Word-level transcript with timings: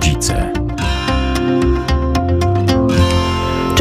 rodzice. 0.00 0.59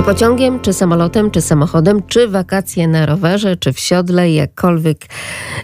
Pociągiem, 0.09 0.59
czy 0.59 0.73
samolotem, 0.73 1.31
czy 1.31 1.41
samochodem, 1.41 2.01
czy 2.07 2.27
wakacje 2.27 2.87
na 2.87 3.05
rowerze, 3.05 3.55
czy 3.57 3.73
w 3.73 3.79
siodle, 3.79 4.31
jakkolwiek 4.31 4.97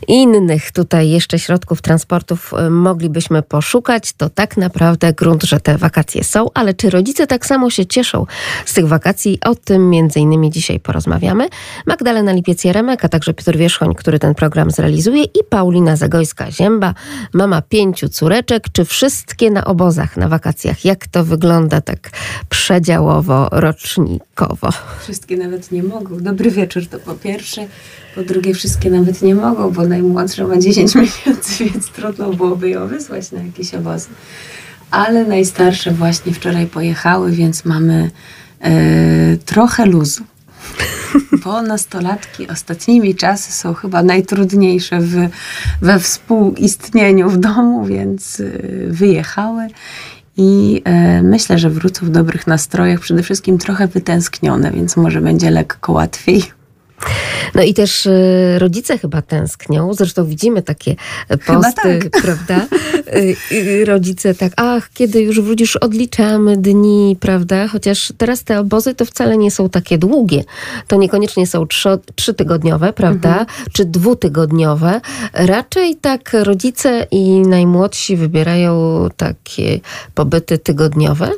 innych 0.08 0.72
tutaj 0.72 1.10
jeszcze 1.10 1.40
środków 1.40 1.82
transportów 1.82 2.54
e, 2.54 2.70
moglibyśmy 2.70 3.42
poszukać, 3.42 4.14
to 4.14 4.30
tak 4.30 4.58
naprawdę 4.58 5.14
grunt, 5.14 5.44
że 5.44 5.60
te 5.60 5.78
wakacje 5.78 6.24
są, 6.24 6.48
ale 6.54 6.74
czy 6.74 6.90
rodzice 6.90 7.28
tak 7.28 7.46
samo 7.46 7.70
się 7.70 7.86
cieszą 7.86 8.26
z 8.66 8.74
tych 8.74 8.88
wakacji? 8.88 9.40
O 9.46 9.56
tym 9.56 9.90
między 9.90 10.20
innymi 10.20 10.52
dzisiaj 10.52 10.80
porozmawiamy. 10.80 11.48
Magdalena 11.86 12.34
Lipiec-Jeremek, 12.34 12.98
a 13.02 13.10
także 13.10 13.34
Piotr 13.34 13.58
Wierzchoń, 13.58 13.96
który 13.96 14.20
ten 14.20 14.36
program 14.36 14.72
zrealizuje 14.72 15.24
i 15.24 15.44
Paulina 15.50 15.96
Zagojska-Zięba, 15.96 16.94
mama 17.34 17.62
pięciu 17.62 18.10
córeczek. 18.10 18.64
Czy 18.72 18.86
wszystkie 18.86 19.52
na 19.52 19.66
obozach, 19.66 20.18
na 20.18 20.28
wakacjach? 20.28 20.86
Jak 20.86 21.08
to 21.08 21.24
wygląda 21.24 21.82
tak 21.82 22.10
przedziałowo, 22.50 23.50
rocznik? 23.52 24.35
Wyjątkowo. 24.36 24.70
Wszystkie 25.00 25.38
nawet 25.38 25.72
nie 25.72 25.84
mogą. 25.84 26.18
Dobry 26.18 26.52
wieczór 26.52 26.88
to 26.88 27.00
po 27.00 27.14
pierwsze. 27.14 27.68
Po 28.16 28.24
drugie, 28.24 28.54
wszystkie 28.54 28.90
nawet 28.90 29.22
nie 29.22 29.36
mogą, 29.36 29.72
bo 29.72 29.88
najmłodsza 29.88 30.48
ma 30.48 30.58
10 30.58 30.96
miesięcy, 31.06 31.66
więc 31.66 31.90
trudno 31.90 32.34
byłoby 32.34 32.70
ją 32.70 32.88
wysłać 32.88 33.32
na 33.32 33.44
jakieś 33.44 33.74
obozy. 33.74 34.08
Ale 34.92 35.26
najstarsze 35.26 35.92
właśnie 35.92 36.34
wczoraj 36.34 36.68
pojechały, 36.68 37.32
więc 37.32 37.66
mamy 37.66 38.12
e, 38.62 38.72
trochę 39.38 39.86
luzu. 39.86 40.24
Bo 41.44 41.62
nastolatki 41.62 42.48
ostatnimi 42.48 43.16
czasy 43.16 43.52
są 43.52 43.74
chyba 43.74 44.04
najtrudniejsze 44.04 45.00
w, 45.00 45.16
we 45.82 46.00
współistnieniu 46.00 47.30
w 47.30 47.38
domu, 47.38 47.86
więc 47.86 48.40
e, 48.40 48.44
wyjechały 48.88 49.68
i 50.38 50.82
e, 50.86 51.22
myślę, 51.24 51.58
że 51.58 51.70
wrócą 51.70 52.06
w 52.06 52.10
dobrych 52.10 52.48
nastrojach, 52.48 53.00
przede 53.00 53.24
wszystkim 53.24 53.58
trochę 53.58 53.88
wytęsknione, 53.88 54.72
więc 54.72 54.98
może 54.98 55.22
będzie 55.22 55.52
lekko 55.52 55.94
łatwiej. 55.94 56.55
No 57.56 57.64
i 57.64 57.74
też 57.74 58.06
y, 58.06 58.56
rodzice 58.60 58.98
chyba 58.98 59.22
tęsknią. 59.22 59.94
Zresztą 59.94 60.26
widzimy 60.26 60.62
takie 60.62 60.96
posty, 61.46 62.00
tak. 62.02 62.10
prawda? 62.24 62.68
Y, 63.16 63.36
y, 63.52 63.86
rodzice 63.86 64.36
tak, 64.36 64.54
ach, 64.56 64.90
kiedy 64.94 65.22
już 65.22 65.42
wrócisz, 65.42 65.76
odliczamy 65.76 66.58
dni, 66.58 67.18
prawda? 67.20 67.68
Chociaż 67.68 68.14
teraz 68.18 68.44
te 68.44 68.60
obozy 68.60 68.96
to 68.96 69.06
wcale 69.06 69.38
nie 69.38 69.52
są 69.52 69.70
takie 69.70 69.98
długie. 69.98 70.44
To 70.88 70.96
niekoniecznie 70.96 71.48
są 71.48 71.68
trzy, 71.68 71.90
trzytygodniowe, 72.16 72.94
prawda? 72.94 73.30
Mhm. 73.30 73.48
Czy 73.74 73.86
dwutygodniowe. 73.86 75.02
Raczej 75.34 75.96
tak 75.96 76.32
rodzice 76.34 77.08
i 77.12 77.42
najmłodsi 77.42 78.18
wybierają 78.18 79.08
takie 79.18 79.80
pobyty 80.14 80.58
tygodniowe. 80.58 81.32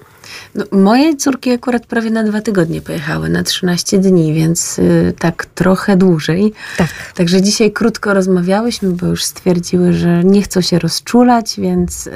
No, 0.55 0.65
moje 0.71 1.15
córki 1.15 1.51
akurat 1.51 1.85
prawie 1.85 2.09
na 2.09 2.23
dwa 2.23 2.41
tygodnie 2.41 2.81
pojechały, 2.81 3.29
na 3.29 3.43
13 3.43 3.99
dni, 3.99 4.33
więc 4.33 4.79
y, 4.79 5.13
tak 5.19 5.45
trochę 5.45 5.97
dłużej. 5.97 6.53
Tak. 6.77 6.87
Także 7.15 7.41
dzisiaj 7.41 7.71
krótko 7.71 8.13
rozmawiałyśmy, 8.13 8.89
bo 8.89 9.07
już 9.07 9.23
stwierdziły, 9.23 9.93
że 9.93 10.23
nie 10.23 10.41
chcą 10.41 10.61
się 10.61 10.79
rozczulać, 10.79 11.55
więc, 11.57 12.07
y, 12.07 12.11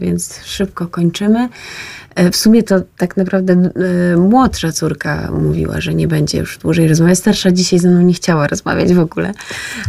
więc 0.00 0.40
szybko 0.44 0.86
kończymy. 0.86 1.48
E, 2.16 2.30
w 2.30 2.36
sumie 2.36 2.62
to 2.62 2.80
tak 2.96 3.16
naprawdę 3.16 3.52
e, 3.52 4.16
młodsza 4.16 4.72
córka 4.72 5.30
mówiła, 5.32 5.80
że 5.80 5.94
nie 5.94 6.08
będzie 6.08 6.38
już 6.38 6.58
dłużej 6.58 6.88
rozmawiać. 6.88 7.18
Starsza 7.18 7.52
dzisiaj 7.52 7.78
ze 7.78 7.88
mną 7.88 8.00
nie 8.00 8.14
chciała 8.14 8.46
rozmawiać 8.46 8.94
w 8.94 9.00
ogóle, 9.00 9.32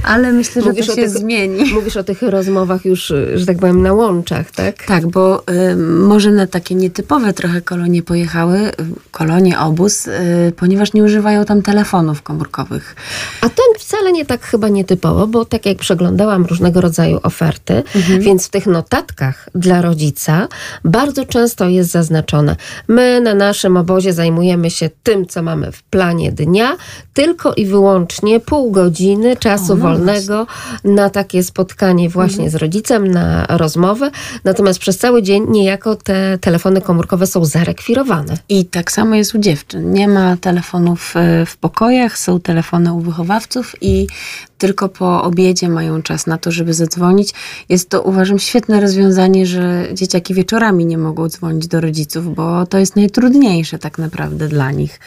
ale 0.04 0.32
myślę, 0.32 0.62
że 0.62 0.70
mówisz 0.70 0.88
to 0.88 0.96
się 0.96 1.02
tych, 1.02 1.10
zmieni. 1.10 1.74
Mówisz 1.74 1.98
o 1.98 2.04
tych 2.04 2.22
rozmowach 2.22 2.86
już, 2.86 3.14
że 3.36 3.46
tak 3.46 3.58
powiem, 3.58 3.82
na 3.82 3.94
łączach, 3.94 4.52
tak? 4.52 4.86
Tak, 4.86 5.08
bo 5.08 5.44
y, 5.72 5.76
może 5.78 6.32
na 6.32 6.48
takie 6.48 6.76
nietypowe 6.76 7.34
trochę 7.34 7.62
kolonie 7.62 8.04
pojechały, 8.04 8.72
kolonie, 9.12 9.60
obóz, 9.60 10.08
y, 10.08 10.12
ponieważ 10.56 10.94
nie 10.94 11.04
używają 11.04 11.46
tam 11.46 11.62
telefonów 11.62 12.22
komórkowych. 12.22 12.96
A 13.42 13.50
to 13.50 13.64
wcale 13.80 14.12
nie 14.12 14.26
tak 14.26 14.42
chyba 14.42 14.70
nietypowo, 14.70 15.28
bo 15.28 15.46
tak 15.46 15.66
jak 15.66 15.78
przeglądałam 15.78 16.46
różnego 16.46 16.82
rodzaju 16.82 17.20
oferty, 17.24 17.84
mhm. 17.96 18.22
więc 18.22 18.48
w 18.48 18.50
tych 18.50 18.66
notatkach 18.66 19.50
dla 19.56 19.82
rodzica 19.82 20.48
bardzo 20.84 21.26
często 21.26 21.68
jest 21.68 21.92
zaznaczone 21.92 22.17
wyznaczone. 22.18 22.56
My 22.88 23.22
na 23.22 23.34
naszym 23.34 23.78
obozie 23.78 24.14
zajmujemy 24.14 24.72
się 24.72 24.90
tym, 25.04 25.26
co 25.26 25.44
mamy 25.44 25.72
w 25.72 25.84
planie 25.84 26.32
dnia, 26.32 26.78
tylko 27.14 27.54
i 27.54 27.66
wyłącznie 27.66 28.40
pół 28.40 28.72
godziny 28.72 29.38
czasu 29.38 29.74
o, 29.74 29.76
no 29.76 29.82
wolnego 29.82 30.48
na 30.84 31.10
takie 31.10 31.44
spotkanie 31.44 32.10
właśnie 32.10 32.46
mhm. 32.46 32.52
z 32.52 32.56
rodzicem, 32.56 33.08
na 33.08 33.46
rozmowę. 33.50 34.12
Natomiast 34.44 34.80
przez 34.80 34.98
cały 34.98 35.24
dzień 35.24 35.46
niejako 35.50 35.96
te 35.96 36.38
telefony 36.38 36.82
komórkowe 36.82 37.28
są 37.28 37.46
zarekwirowane. 37.46 38.38
I 38.50 38.66
tak 38.66 38.92
samo 38.92 39.16
jest 39.16 39.36
u 39.36 39.40
dziewczyn. 39.40 39.92
Nie 39.92 40.08
ma 40.08 40.38
telefonów 40.38 41.14
e, 41.16 41.46
w 41.46 41.58
pokojach, 41.58 42.18
są 42.18 42.40
telefony 42.40 42.94
u 42.94 43.00
wychowawców 43.00 43.76
i 43.82 44.08
tylko 44.58 44.90
po 44.90 45.24
obiedzie 45.24 45.70
mają 45.70 46.02
czas 46.02 46.28
na 46.28 46.38
to, 46.38 46.52
żeby 46.52 46.74
zadzwonić. 46.74 47.34
Jest 47.70 47.90
to, 47.90 48.02
uważam, 48.02 48.40
świetne 48.40 48.82
rozwiązanie, 48.82 49.46
że 49.46 49.88
dzieciaki 49.94 50.34
wieczorami 50.34 50.86
nie 50.86 50.98
mogą 50.98 51.30
dzwonić 51.30 51.68
do 51.68 51.82
rodziców, 51.82 52.36
bo 52.36 52.66
to 52.66 52.78
jest 52.78 52.96
najtrudniejsze 52.96 53.80
tak 53.80 53.98
naprawdę 53.98 54.48
dla 54.48 54.72
nich 54.72 55.00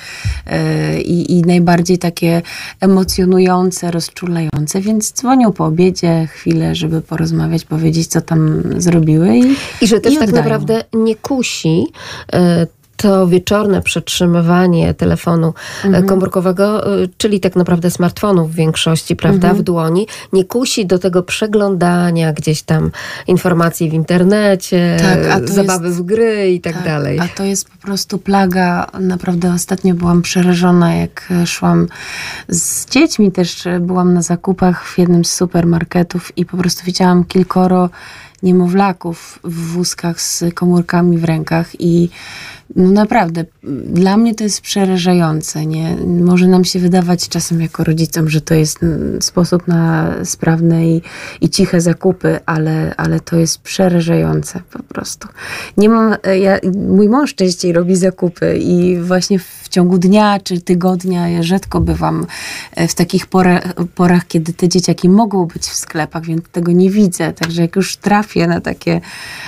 e, 0.47 1.01
i, 1.01 1.39
i 1.39 1.43
najbardziej 1.43 1.99
takie 1.99 2.43
emocjonujące, 2.81 3.91
rozczulające, 3.91 4.81
więc 4.81 5.13
dzwonią 5.13 5.53
po 5.53 5.67
obiedzie 5.67 6.29
chwilę, 6.33 6.75
żeby 6.75 7.01
porozmawiać, 7.01 7.65
powiedzieć, 7.65 8.07
co 8.07 8.21
tam 8.21 8.63
zrobiły. 8.77 9.37
I, 9.37 9.57
I 9.81 9.87
że 9.87 10.01
też 10.01 10.15
i 10.15 10.19
tak 10.19 10.33
naprawdę 10.33 10.85
nie 10.93 11.17
kusi 11.17 11.87
e, 12.33 12.67
to 13.01 13.27
wieczorne 13.27 13.83
przetrzymywanie 13.83 14.95
telefonu 14.95 15.55
e, 15.85 15.87
mhm. 15.87 16.07
komórkowego, 16.07 16.97
e, 17.03 17.09
czyli 17.19 17.41
tak 17.41 17.57
naprawdę 17.57 17.91
smartfonu 17.91 18.47
w 18.47 18.55
większości, 18.55 19.17
prawda, 19.17 19.49
mhm. 19.49 19.57
w 19.57 19.63
dłoni, 19.63 20.07
nie 20.33 20.45
kusi 20.45 20.87
do 20.87 20.99
tego 20.99 21.23
przeglądania 21.23 22.33
gdzieś 22.33 22.63
tam 22.63 22.91
informacji 23.27 23.91
w 23.91 23.93
internecie, 23.93 24.97
tak, 25.29 25.51
zabawy 25.51 25.87
jest, 25.87 25.99
w 25.99 26.03
gry 26.03 26.51
i 26.51 26.61
tak, 26.61 26.75
tak, 26.75 26.85
dalej. 26.85 27.21
A 27.21 27.29
to 27.29 27.45
jest 27.45 27.71
po 27.71 27.79
prostu 27.79 28.19
plaga. 28.19 28.87
Naprawdę 29.01 29.53
ostatnio 29.53 29.95
byłam 29.95 30.23
przerażona, 30.23 30.95
jak 30.95 31.29
szłam 31.47 31.87
z 32.49 32.87
dziećmi, 32.87 33.33
też 33.33 33.65
byłam 33.81 34.15
na 34.15 34.23
zakupach 34.23 34.87
w 34.87 34.99
jednym 34.99 35.25
z 35.25 35.33
supermarketów 35.33 36.39
i 36.39 36.45
po 36.45 36.57
prostu 36.57 36.85
widziałam 36.85 37.25
kilkoro 37.25 37.91
niemowlaków 38.43 39.39
w 39.45 39.73
wózkach 39.73 40.21
z 40.21 40.45
komórkami 40.55 41.19
w 41.19 41.25
rękach 41.25 41.81
i 41.81 42.11
no 42.77 42.91
naprawdę, 42.91 43.45
dla 43.85 44.17
mnie 44.17 44.35
to 44.35 44.45
jest 44.45 44.61
przerażające. 44.61 45.67
Nie? 45.67 45.97
Może 46.07 46.49
nam 46.49 46.65
się 46.65 46.79
wydawać 46.79 47.29
czasem 47.29 47.61
jako 47.61 47.85
rodzicom, 47.85 48.29
że 48.29 48.41
to 48.41 48.55
jest 48.55 48.79
sposób 49.21 49.69
na 49.69 50.15
sprawne 50.25 50.89
i, 50.89 51.03
i 51.41 51.51
ciche 51.51 51.81
zakupy, 51.81 52.39
ale, 52.47 52.95
ale 52.97 53.21
to 53.21 53.37
jest 53.37 53.59
przerażające 53.59 54.61
po 54.73 54.83
prostu. 54.83 55.29
Nie 55.77 55.89
mam, 55.89 56.17
ja, 56.41 56.59
mój 56.89 57.09
mąż 57.09 57.35
częściej 57.35 57.73
robi 57.73 57.97
zakupy 57.97 58.59
i 58.59 59.01
właśnie 59.01 59.39
w 59.39 59.69
ciągu 59.69 59.99
dnia 59.99 60.39
czy 60.45 60.61
tygodnia 60.61 61.29
ja 61.29 61.43
rzadko 61.43 61.81
bywam 61.81 62.27
e, 62.75 62.89
w 62.89 62.95
takich 62.95 63.27
porach, 63.27 63.75
porach, 63.95 64.27
kiedy 64.27 64.53
te 64.53 64.69
dzieciaki 64.69 65.09
mogą 65.09 65.47
być 65.47 65.63
w 65.63 65.77
sklepach, 65.77 66.25
więc 66.25 66.43
tego 66.53 66.73
nie 66.73 66.91
widzę. 66.91 67.33
Także 67.33 67.63
jak 67.63 67.77
już 67.77 67.97
trafię 67.97 68.47
na 68.47 68.61
takie 68.61 69.01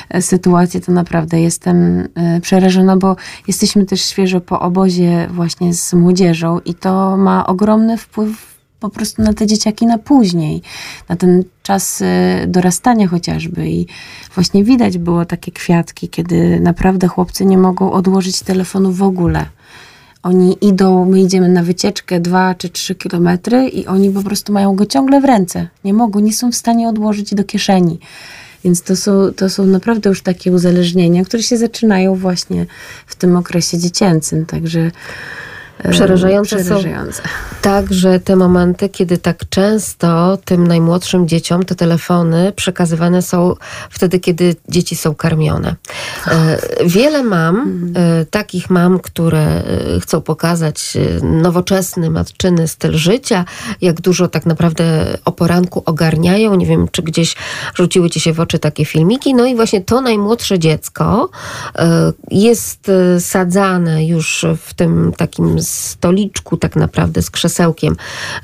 e, 0.08 0.22
sytuacje, 0.22 0.80
to 0.80 0.92
naprawdę 0.92 1.40
jestem 1.40 2.08
e, 2.14 2.40
przerażona, 2.40 2.96
bo 2.96 3.11
jesteśmy 3.48 3.86
też 3.86 4.00
świeżo 4.00 4.40
po 4.40 4.60
obozie 4.60 5.28
właśnie 5.30 5.74
z 5.74 5.92
młodzieżą 5.92 6.60
i 6.64 6.74
to 6.74 7.16
ma 7.16 7.46
ogromny 7.46 7.96
wpływ 7.96 8.52
po 8.80 8.88
prostu 8.88 9.22
na 9.22 9.32
te 9.32 9.46
dzieciaki 9.46 9.86
na 9.86 9.98
później, 9.98 10.62
na 11.08 11.16
ten 11.16 11.44
czas 11.62 12.00
y, 12.00 12.06
dorastania 12.46 13.08
chociażby. 13.08 13.68
I 13.68 13.86
właśnie 14.34 14.64
widać 14.64 14.98
było 14.98 15.24
takie 15.24 15.52
kwiatki, 15.52 16.08
kiedy 16.08 16.60
naprawdę 16.60 17.08
chłopcy 17.08 17.44
nie 17.44 17.58
mogą 17.58 17.92
odłożyć 17.92 18.40
telefonu 18.40 18.92
w 18.92 19.02
ogóle. 19.02 19.46
Oni 20.22 20.56
idą, 20.60 21.04
my 21.04 21.20
idziemy 21.20 21.48
na 21.48 21.62
wycieczkę 21.62 22.20
dwa 22.20 22.54
czy 22.54 22.68
trzy 22.68 22.94
kilometry 22.94 23.68
i 23.68 23.86
oni 23.86 24.10
po 24.10 24.22
prostu 24.22 24.52
mają 24.52 24.76
go 24.76 24.86
ciągle 24.86 25.20
w 25.20 25.24
ręce. 25.24 25.68
Nie 25.84 25.94
mogą, 25.94 26.20
nie 26.20 26.32
są 26.32 26.52
w 26.52 26.54
stanie 26.54 26.88
odłożyć 26.88 27.34
do 27.34 27.44
kieszeni. 27.44 27.98
Więc 28.64 28.82
to 28.82 28.96
są, 28.96 29.32
to 29.36 29.50
są 29.50 29.66
naprawdę 29.66 30.08
już 30.08 30.22
takie 30.22 30.52
uzależnienia, 30.52 31.24
które 31.24 31.42
się 31.42 31.56
zaczynają 31.56 32.14
właśnie 32.14 32.66
w 33.06 33.14
tym 33.14 33.36
okresie 33.36 33.78
dziecięcym. 33.78 34.46
Także 34.46 34.90
Przerażające, 35.90 36.56
Przerażające. 36.56 37.22
są 37.22 37.28
także 37.62 38.20
te 38.20 38.36
momenty, 38.36 38.88
kiedy 38.88 39.18
tak 39.18 39.48
często 39.48 40.38
tym 40.44 40.66
najmłodszym 40.66 41.28
dzieciom 41.28 41.64
te 41.64 41.74
telefony 41.74 42.52
przekazywane 42.56 43.22
są 43.22 43.54
wtedy, 43.90 44.20
kiedy 44.20 44.56
dzieci 44.68 44.96
są 44.96 45.14
karmione. 45.14 45.76
Wiele 46.86 47.22
mam, 47.22 47.56
mhm. 47.60 48.26
takich 48.30 48.70
mam, 48.70 48.98
które 48.98 49.62
chcą 50.00 50.20
pokazać 50.20 50.96
nowoczesny, 51.22 52.10
matczyny 52.10 52.68
styl 52.68 52.92
życia, 52.94 53.44
jak 53.80 54.00
dużo 54.00 54.28
tak 54.28 54.46
naprawdę 54.46 55.06
o 55.24 55.32
poranku 55.32 55.82
ogarniają. 55.86 56.54
Nie 56.54 56.66
wiem, 56.66 56.88
czy 56.92 57.02
gdzieś 57.02 57.36
rzuciły 57.74 58.10
ci 58.10 58.20
się 58.20 58.32
w 58.32 58.40
oczy 58.40 58.58
takie 58.58 58.84
filmiki. 58.84 59.34
No 59.34 59.46
i 59.46 59.56
właśnie 59.56 59.80
to 59.80 60.00
najmłodsze 60.00 60.58
dziecko 60.58 61.30
jest 62.30 62.90
sadzane 63.18 64.06
już 64.06 64.44
w 64.66 64.74
tym 64.74 65.12
takim 65.16 65.62
stoliczku 65.72 66.56
tak 66.56 66.76
naprawdę 66.76 67.22
z 67.22 67.30
krzesełkiem 67.30 67.96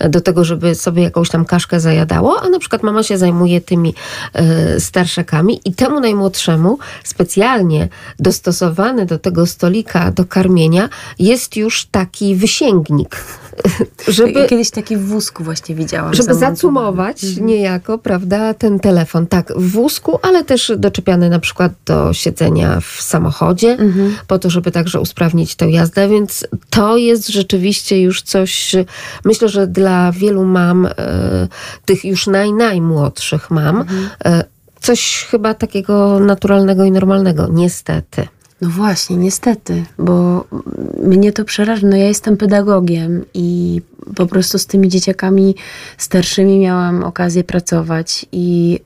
do 0.09 0.21
tego, 0.21 0.45
żeby 0.45 0.75
sobie 0.75 1.03
jakąś 1.03 1.29
tam 1.29 1.45
kaszkę 1.45 1.81
zajadało, 1.81 2.43
a 2.43 2.49
na 2.49 2.59
przykład 2.59 2.83
mama 2.83 3.03
się 3.03 3.19
zajmuje 3.19 3.61
tymi 3.61 3.95
e, 4.33 4.81
starszakami 4.81 5.61
i 5.65 5.73
temu 5.73 6.01
najmłodszemu 6.01 6.79
specjalnie 7.05 7.89
dostosowany 8.19 9.07
do 9.07 9.19
tego 9.19 9.47
stolika 9.47 10.11
do 10.11 10.25
karmienia 10.25 10.89
jest 11.19 11.57
już 11.57 11.87
taki 11.87 12.37
wysięgnik 12.37 13.25
żeby... 14.09 14.47
Kiedyś 14.47 14.71
taki 14.71 14.97
w 14.97 15.07
wózku 15.07 15.45
właśnie 15.45 15.75
widziałam. 15.75 16.15
Żeby 16.15 16.35
zacumować 16.35 17.25
mhm. 17.25 17.47
niejako, 17.47 17.99
prawda, 17.99 18.55
ten 18.55 18.81
telefon. 18.81 19.27
Tak, 19.27 19.53
w 19.57 19.71
wózku, 19.71 20.19
ale 20.23 20.45
też 20.45 20.73
doczepiany 20.77 21.31
na 21.31 21.39
przykład 21.39 21.73
do 21.87 22.13
siedzenia 22.13 22.81
w 22.81 23.03
samochodzie, 23.03 23.71
mhm. 23.71 24.17
po 24.27 24.39
to, 24.39 24.51
żeby 24.51 24.71
także 24.71 25.01
usprawnić 25.01 25.55
tę 25.55 25.71
jazdę, 25.71 26.09
więc 26.09 26.47
to 26.71 26.97
jest 26.97 27.29
rzeczywiście 27.29 28.03
już 28.03 28.23
coś, 28.23 28.77
myślę, 29.25 29.49
że 29.49 29.67
dla 29.67 30.13
wielu 30.13 30.45
mam, 30.45 30.87
e, 30.87 30.93
tych 31.85 32.05
już 32.05 32.27
naj, 32.27 32.53
najmłodszych 32.53 33.51
mam, 33.51 33.81
mhm. 33.81 34.09
e, 34.25 34.45
coś 34.81 35.27
chyba 35.31 35.55
takiego 35.55 36.21
naturalnego 36.21 36.85
i 36.85 36.93
normalnego, 36.93 37.49
niestety. 37.51 38.29
No 38.61 38.69
właśnie, 38.71 39.17
niestety, 39.17 39.85
bo 39.99 40.45
mnie 41.03 41.33
to 41.33 41.45
przeraża. 41.45 41.87
No 41.87 41.97
ja 41.97 42.05
jestem 42.05 42.37
pedagogiem 42.37 43.25
i 43.35 43.81
po 44.17 44.27
prostu 44.27 44.59
z 44.59 44.67
tymi 44.67 44.89
dzieciakami 44.89 45.55
starszymi 45.99 46.59
miałam 46.59 47.05
okazję 47.05 47.45
pracować 47.45 48.27
i, 48.33 48.81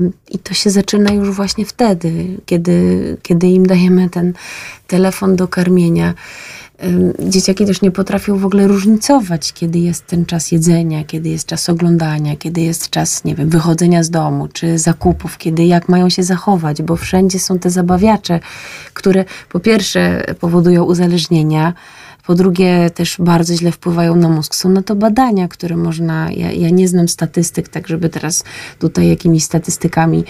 yy, 0.00 0.10
i 0.30 0.38
to 0.38 0.54
się 0.54 0.70
zaczyna 0.70 1.12
już 1.12 1.30
właśnie 1.30 1.66
wtedy, 1.66 2.24
kiedy, 2.46 3.16
kiedy 3.22 3.46
im 3.46 3.66
dajemy 3.66 4.10
ten 4.10 4.32
telefon 4.86 5.36
do 5.36 5.48
karmienia 5.48 6.14
dzieciaki 7.18 7.66
też 7.66 7.82
nie 7.82 7.90
potrafią 7.90 8.38
w 8.38 8.46
ogóle 8.46 8.68
różnicować, 8.68 9.52
kiedy 9.52 9.78
jest 9.78 10.06
ten 10.06 10.26
czas 10.26 10.52
jedzenia, 10.52 11.04
kiedy 11.04 11.28
jest 11.28 11.46
czas 11.46 11.68
oglądania, 11.68 12.36
kiedy 12.36 12.60
jest 12.60 12.90
czas, 12.90 13.24
nie 13.24 13.34
wiem, 13.34 13.48
wychodzenia 13.48 14.02
z 14.02 14.10
domu, 14.10 14.48
czy 14.48 14.78
zakupów, 14.78 15.38
kiedy 15.38 15.64
jak 15.64 15.88
mają 15.88 16.08
się 16.08 16.22
zachować, 16.22 16.82
bo 16.82 16.96
wszędzie 16.96 17.38
są 17.38 17.58
te 17.58 17.70
zabawiacze, 17.70 18.40
które 18.94 19.24
po 19.48 19.60
pierwsze 19.60 20.24
powodują 20.40 20.84
uzależnienia, 20.84 21.72
po 22.26 22.34
drugie, 22.34 22.90
też 22.90 23.16
bardzo 23.18 23.54
źle 23.54 23.72
wpływają 23.72 24.16
na 24.16 24.28
mózg. 24.28 24.54
Są 24.54 24.68
na 24.68 24.82
to 24.82 24.94
badania, 24.94 25.48
które 25.48 25.76
można. 25.76 26.30
Ja, 26.30 26.52
ja 26.52 26.70
nie 26.70 26.88
znam 26.88 27.08
statystyk, 27.08 27.68
tak 27.68 27.88
żeby 27.88 28.08
teraz 28.08 28.44
tutaj 28.78 29.08
jakimiś 29.08 29.44
statystykami 29.44 30.24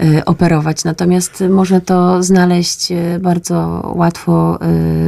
y, 0.00 0.24
operować. 0.24 0.84
Natomiast 0.84 1.44
można 1.50 1.80
to 1.80 2.22
znaleźć 2.22 2.92
e, 2.92 3.18
bardzo 3.18 3.56
łatwo 3.96 4.58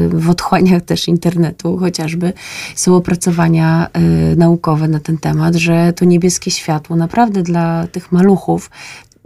y, 0.05 0.09
w 0.09 0.31
otchłaniach 0.31 0.83
też 0.83 1.09
internetu, 1.09 1.79
chociażby 1.79 2.33
są 2.75 2.97
opracowania 2.97 3.89
y, 4.33 4.37
naukowe 4.37 4.89
na 4.89 5.01
ten 5.01 5.19
temat, 5.19 5.55
że 5.55 5.93
to 5.93 6.05
niebieskie 6.05 6.51
światło 6.51 6.97
naprawdę 6.97 7.43
dla 7.43 7.87
tych 7.87 8.13
maluchów 8.13 8.71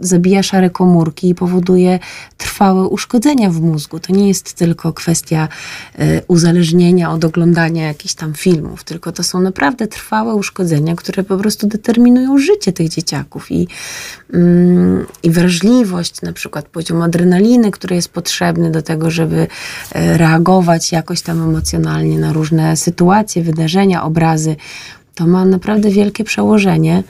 zabija 0.03 0.43
szare 0.43 0.69
komórki 0.69 1.29
i 1.29 1.35
powoduje 1.35 1.99
trwałe 2.37 2.87
uszkodzenia 2.87 3.49
w 3.49 3.61
mózgu. 3.61 3.99
To 3.99 4.13
nie 4.13 4.27
jest 4.27 4.53
tylko 4.53 4.93
kwestia 4.93 5.47
e, 5.95 6.21
uzależnienia 6.27 7.11
od 7.11 7.25
oglądania 7.25 7.87
jakichś 7.87 8.13
tam 8.13 8.33
filmów, 8.33 8.83
tylko 8.83 9.11
to 9.11 9.23
są 9.23 9.39
naprawdę 9.39 9.87
trwałe 9.87 10.35
uszkodzenia, 10.35 10.95
które 10.95 11.23
po 11.23 11.37
prostu 11.37 11.67
determinują 11.67 12.37
życie 12.37 12.73
tych 12.73 12.89
dzieciaków 12.89 13.51
i, 13.51 13.67
mm, 14.33 15.05
i 15.23 15.31
wrażliwość, 15.31 16.21
na 16.21 16.33
przykład 16.33 16.65
poziom 16.65 17.01
adrenaliny, 17.01 17.71
który 17.71 17.95
jest 17.95 18.09
potrzebny 18.09 18.71
do 18.71 18.81
tego, 18.81 19.11
żeby 19.11 19.47
e, 19.91 20.17
reagować 20.17 20.91
jakoś 20.91 21.21
tam 21.21 21.41
emocjonalnie 21.41 22.19
na 22.19 22.33
różne 22.33 22.77
sytuacje, 22.77 23.43
wydarzenia, 23.43 24.03
obrazy. 24.03 24.55
To 25.15 25.27
ma 25.27 25.45
naprawdę 25.45 25.89
wielkie 25.89 26.23
przełożenie 26.23 27.03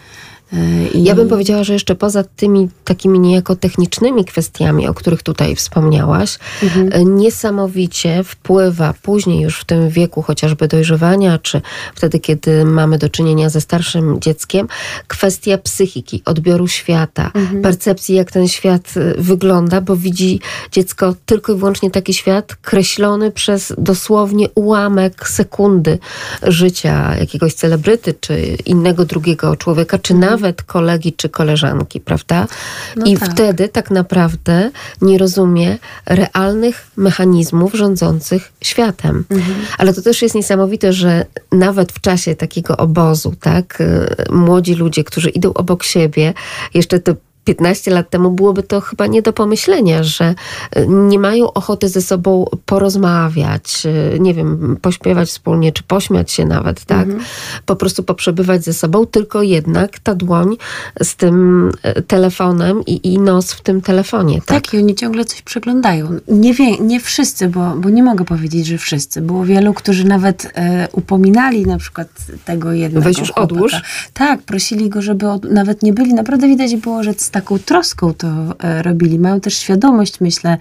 i... 0.93 1.03
Ja 1.03 1.15
bym 1.15 1.29
powiedziała, 1.29 1.63
że 1.63 1.73
jeszcze 1.73 1.95
poza 1.95 2.23
tymi 2.23 2.69
takimi 2.83 3.19
niejako 3.19 3.55
technicznymi 3.55 4.25
kwestiami, 4.25 4.87
o 4.87 4.93
których 4.93 5.23
tutaj 5.23 5.55
wspomniałaś, 5.55 6.39
mhm. 6.63 6.89
E, 6.93 7.05
niesamowicie 7.05 8.23
wpływa 8.23 8.93
później 9.01 9.41
już 9.41 9.59
w 9.59 9.65
tym 9.65 9.89
wieku 9.89 10.21
chociażby 10.21 10.67
dojrzewania, 10.67 11.37
czy 11.37 11.61
wtedy, 11.95 12.19
kiedy 12.19 12.65
mamy 12.65 12.97
do 12.97 13.09
czynienia 13.09 13.49
ze 13.49 13.61
starszym 13.61 14.21
dzieckiem, 14.21 14.67
kwestia 15.07 15.57
psychiki, 15.57 16.21
odbioru 16.25 16.67
świata, 16.67 17.31
mhm. 17.35 17.61
percepcji, 17.61 18.15
jak 18.15 18.31
ten 18.31 18.47
świat 18.47 18.93
e, 18.97 19.21
wygląda, 19.21 19.81
bo 19.81 19.95
widzi 19.95 20.39
dziecko 20.71 21.15
tylko 21.25 21.53
i 21.53 21.55
wyłącznie 21.55 21.91
taki 21.91 22.13
świat 22.13 22.55
kreślony 22.55 23.31
przez 23.31 23.73
dosłownie 23.77 24.47
ułamek 24.55 25.29
sekundy 25.29 25.99
życia 26.43 27.15
jakiegoś 27.19 27.53
celebryty, 27.53 28.13
czy 28.19 28.57
innego 28.65 29.05
drugiego 29.05 29.55
człowieka, 29.55 29.99
czy 29.99 30.13
mhm. 30.13 30.31
nawet 30.31 30.42
nawet 30.43 30.63
kolegi 30.63 31.13
czy 31.13 31.29
koleżanki, 31.29 31.99
prawda? 31.99 32.47
No 32.95 33.05
I 33.05 33.17
tak. 33.17 33.31
wtedy 33.31 33.69
tak 33.69 33.91
naprawdę 33.91 34.71
nie 35.01 35.17
rozumie 35.17 35.77
realnych 36.05 36.87
mechanizmów 36.97 37.73
rządzących 37.73 38.51
światem. 38.61 39.25
Mhm. 39.29 39.55
Ale 39.77 39.93
to 39.93 40.01
też 40.01 40.21
jest 40.21 40.35
niesamowite, 40.35 40.93
że 40.93 41.25
nawet 41.51 41.91
w 41.91 42.01
czasie 42.01 42.35
takiego 42.35 42.77
obozu, 42.77 43.33
tak, 43.39 43.81
y, 43.81 44.15
młodzi 44.31 44.75
ludzie, 44.75 45.03
którzy 45.03 45.29
idą 45.29 45.53
obok 45.53 45.83
siebie, 45.83 46.33
jeszcze 46.73 46.99
te 46.99 47.15
15 47.43 47.91
lat 47.91 48.09
temu 48.09 48.31
byłoby 48.31 48.63
to 48.63 48.81
chyba 48.81 49.07
nie 49.07 49.21
do 49.21 49.33
pomyślenia, 49.33 50.03
że 50.03 50.35
e, 50.71 50.87
nie 50.87 51.19
mają 51.19 51.53
ochoty 51.53 51.89
ze 51.89 52.01
sobą 52.01 52.45
porozmawiać, 52.65 53.83
e, 54.15 54.19
nie 54.19 54.33
wiem, 54.33 54.77
pośpiewać 54.81 55.29
wspólnie, 55.29 55.71
czy 55.71 55.83
pośmiać 55.83 56.31
się 56.31 56.45
nawet, 56.45 56.85
tak? 56.85 57.03
Mhm. 57.03 57.23
Po 57.65 57.75
prostu 57.75 58.03
poprzebywać 58.03 58.63
ze 58.63 58.73
sobą, 58.73 59.05
tylko 59.05 59.43
jednak 59.43 59.99
ta 59.99 60.15
dłoń 60.15 60.57
z 61.03 61.15
tym 61.15 61.69
e, 61.83 62.01
telefonem 62.01 62.85
i, 62.85 63.13
i 63.13 63.19
nos 63.19 63.53
w 63.53 63.61
tym 63.61 63.81
telefonie, 63.81 64.41
tak? 64.45 64.63
Tak, 64.63 64.73
i 64.73 64.77
oni 64.77 64.95
ciągle 64.95 65.25
coś 65.25 65.41
przeglądają. 65.41 66.09
Nie, 66.27 66.53
wie, 66.53 66.77
nie 66.77 66.99
wszyscy, 66.99 67.49
bo, 67.49 67.75
bo 67.75 67.89
nie 67.89 68.03
mogę 68.03 68.25
powiedzieć, 68.25 68.65
że 68.67 68.77
wszyscy. 68.77 69.21
Było 69.21 69.45
wielu, 69.45 69.73
którzy 69.73 70.07
nawet 70.07 70.51
e, 70.55 70.87
upominali 70.91 71.65
na 71.65 71.77
przykład 71.77 72.07
tego 72.45 72.71
jednego 72.71 73.05
Weź 73.05 73.17
już 73.19 73.27
chłopaka. 73.27 73.53
odłóż. 73.53 73.73
Tak, 74.13 74.41
prosili 74.41 74.89
go, 74.89 75.01
żeby 75.01 75.29
od, 75.29 75.43
nawet 75.43 75.83
nie 75.83 75.93
byli. 75.93 76.13
Naprawdę 76.13 76.47
widać 76.47 76.75
było, 76.75 77.03
że 77.03 77.13
taką 77.33 77.59
troską 77.59 78.13
to 78.13 78.27
e, 78.59 78.83
robili. 78.83 79.19
Mają 79.19 79.39
też 79.39 79.57
świadomość, 79.57 80.19
myślę, 80.21 80.57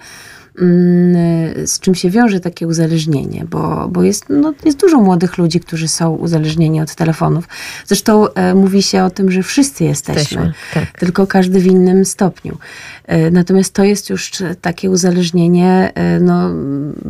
mm, 0.59 1.67
z 1.67 1.79
czym 1.79 1.95
się 1.95 2.09
wiąże 2.09 2.39
takie 2.39 2.67
uzależnienie, 2.67 3.45
bo, 3.49 3.87
bo 3.87 4.03
jest, 4.03 4.25
no, 4.29 4.53
jest 4.65 4.79
dużo 4.79 4.99
młodych 5.01 5.37
ludzi, 5.37 5.59
którzy 5.59 5.87
są 5.87 6.15
uzależnieni 6.15 6.81
od 6.81 6.95
telefonów. 6.95 7.47
Zresztą 7.85 8.33
e, 8.33 8.55
mówi 8.55 8.81
się 8.83 9.03
o 9.03 9.09
tym, 9.09 9.31
że 9.31 9.43
wszyscy 9.43 9.83
jesteśmy, 9.83 10.19
jesteśmy 10.19 10.53
tak. 10.73 10.99
tylko 10.99 11.27
każdy 11.27 11.59
w 11.59 11.65
innym 11.65 12.05
stopniu. 12.05 12.57
E, 13.05 13.31
natomiast 13.31 13.73
to 13.73 13.83
jest 13.83 14.09
już 14.09 14.31
takie 14.61 14.89
uzależnienie, 14.89 15.91
e, 15.95 16.19
no, 16.19 16.49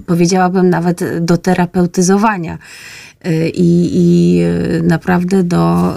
powiedziałabym 0.06 0.70
nawet 0.70 1.26
do 1.26 1.38
terapeutyzowania. 1.38 2.58
Y, 3.28 3.50
i, 3.50 3.90
i 3.94 4.40
y, 4.44 4.84
naprawdę 4.84 5.44
do, 5.44 5.94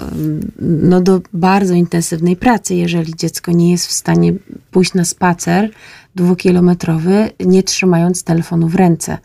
no 0.59 1.01
do 1.01 1.21
bardzo 1.33 1.73
intensywnej 1.73 2.35
pracy, 2.35 2.75
jeżeli 2.75 3.15
dziecko 3.15 3.51
nie 3.51 3.71
jest 3.71 3.87
w 3.87 3.91
stanie 3.91 4.33
pójść 4.71 4.93
na 4.93 5.05
spacer 5.05 5.69
dwukilometrowy, 6.15 7.29
nie 7.39 7.63
trzymając 7.63 8.23
telefonu 8.23 8.67
w 8.67 8.75
ręce. 8.75 9.17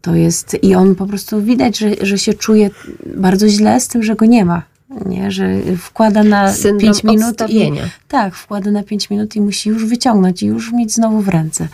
To 0.00 0.14
jest, 0.14 0.56
i 0.62 0.74
on 0.74 0.94
po 0.94 1.06
prostu 1.06 1.42
widać, 1.42 1.78
że, 1.78 1.90
że 2.02 2.18
się 2.18 2.34
czuje 2.34 2.70
bardzo 3.16 3.48
źle 3.48 3.80
z 3.80 3.88
tym, 3.88 4.02
że 4.02 4.16
go 4.16 4.26
nie 4.26 4.44
ma 4.44 4.62
nie? 5.06 5.30
że 5.30 5.48
wkłada 5.78 6.24
na 6.24 6.52
Syndrom 6.52 6.92
5 6.92 7.04
minut 7.04 7.36
i 7.48 7.72
tak, 8.08 8.34
wkłada 8.34 8.70
na 8.70 8.82
5 8.82 9.10
minut 9.10 9.36
i 9.36 9.40
musi 9.40 9.68
już 9.68 9.84
wyciągnąć 9.84 10.42
i 10.42 10.46
już 10.46 10.72
mieć 10.72 10.94
znowu 10.94 11.20
w 11.20 11.28
ręce. 11.28 11.68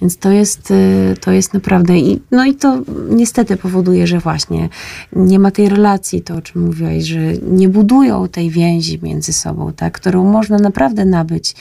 Więc 0.00 0.16
to 0.16 0.30
jest, 0.30 0.70
y, 0.70 1.14
to 1.20 1.32
jest 1.32 1.54
naprawdę 1.54 1.98
i, 1.98 2.20
no 2.30 2.44
i 2.44 2.54
to 2.54 2.82
niestety 3.10 3.56
powoduje, 3.56 4.06
że 4.06 4.18
właśnie 4.18 4.68
nie 5.12 5.38
ma 5.38 5.50
tej 5.50 5.68
relacji, 5.68 6.22
to 6.22 6.34
o 6.34 6.42
czym 6.42 6.62
mówiłaś, 6.62 7.04
że 7.04 7.20
nie 7.42 7.68
budują 7.68 8.28
tej 8.28 8.50
więzi 8.50 8.98
między 9.02 9.32
sobą, 9.32 9.72
tak, 9.76 9.92
którą 9.94 10.24
można 10.24 10.58
naprawdę 10.58 11.04
nabyć 11.04 11.54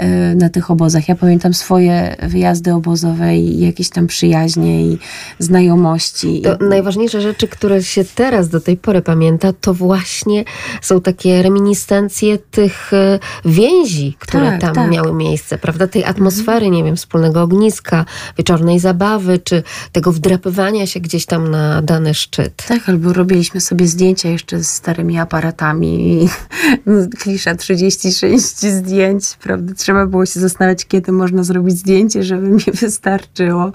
y, 0.00 0.34
na 0.36 0.48
tych 0.48 0.70
obozach. 0.70 1.08
Ja 1.08 1.14
pamiętam 1.14 1.54
swoje 1.54 2.16
wyjazdy 2.22 2.74
obozowe 2.74 3.36
i 3.36 3.60
jakieś 3.60 3.88
tam 3.88 4.06
przyjaźnie 4.06 4.86
i 4.86 4.98
znajomości. 5.38 6.42
To 6.42 6.66
najważniejsze 6.66 7.20
rzeczy, 7.20 7.48
które 7.48 7.82
się 7.82 8.04
teraz 8.04 8.48
do 8.48 8.60
tej 8.60 8.76
pory 8.76 9.02
pamięta, 9.02 9.52
to 9.52 9.74
właśnie 9.74 10.41
są 10.80 11.00
takie 11.00 11.42
reminiscencje 11.42 12.38
tych 12.38 12.92
e, 12.92 13.18
więzi, 13.44 14.16
które 14.18 14.50
Tak, 14.50 14.60
tam 14.60 14.74
tak. 14.74 14.90
miały 14.90 15.12
miejsce, 15.12 15.58
prawda? 15.58 15.86
Tej 15.86 16.04
atmosfery, 16.04 16.70
nie 16.70 16.84
wiem, 16.84 16.96
wspólnego 16.96 17.42
ogniska, 17.42 18.04
wieczornej 18.38 18.78
zabawy, 18.78 19.38
czy 19.38 19.62
tego 19.92 20.12
wdrapywania 20.12 20.86
się 20.86 21.00
gdzieś 21.00 21.26
tam 21.26 21.50
na 21.50 21.82
dany 21.82 22.14
szczyt. 22.14 22.64
Tak, 22.68 22.88
albo 22.88 23.12
robiliśmy 23.12 23.60
sobie 23.60 23.86
zdjęcia 23.86 24.28
jeszcze 24.28 24.64
z 24.64 24.68
starymi 24.68 25.18
aparatami. 25.18 26.28
Klisza 27.20 27.54
36 27.54 28.56
zdjęć, 28.56 29.24
prawda? 29.42 29.74
Trzeba 29.74 30.06
było 30.06 30.26
się 30.26 30.40
zastanawiać, 30.40 30.86
kiedy 30.86 31.12
można 31.12 31.42
zrobić 31.42 31.78
zdjęcie, 31.78 32.22
żeby 32.22 32.48
mi 32.48 32.62
wystarczyło. 32.82 33.72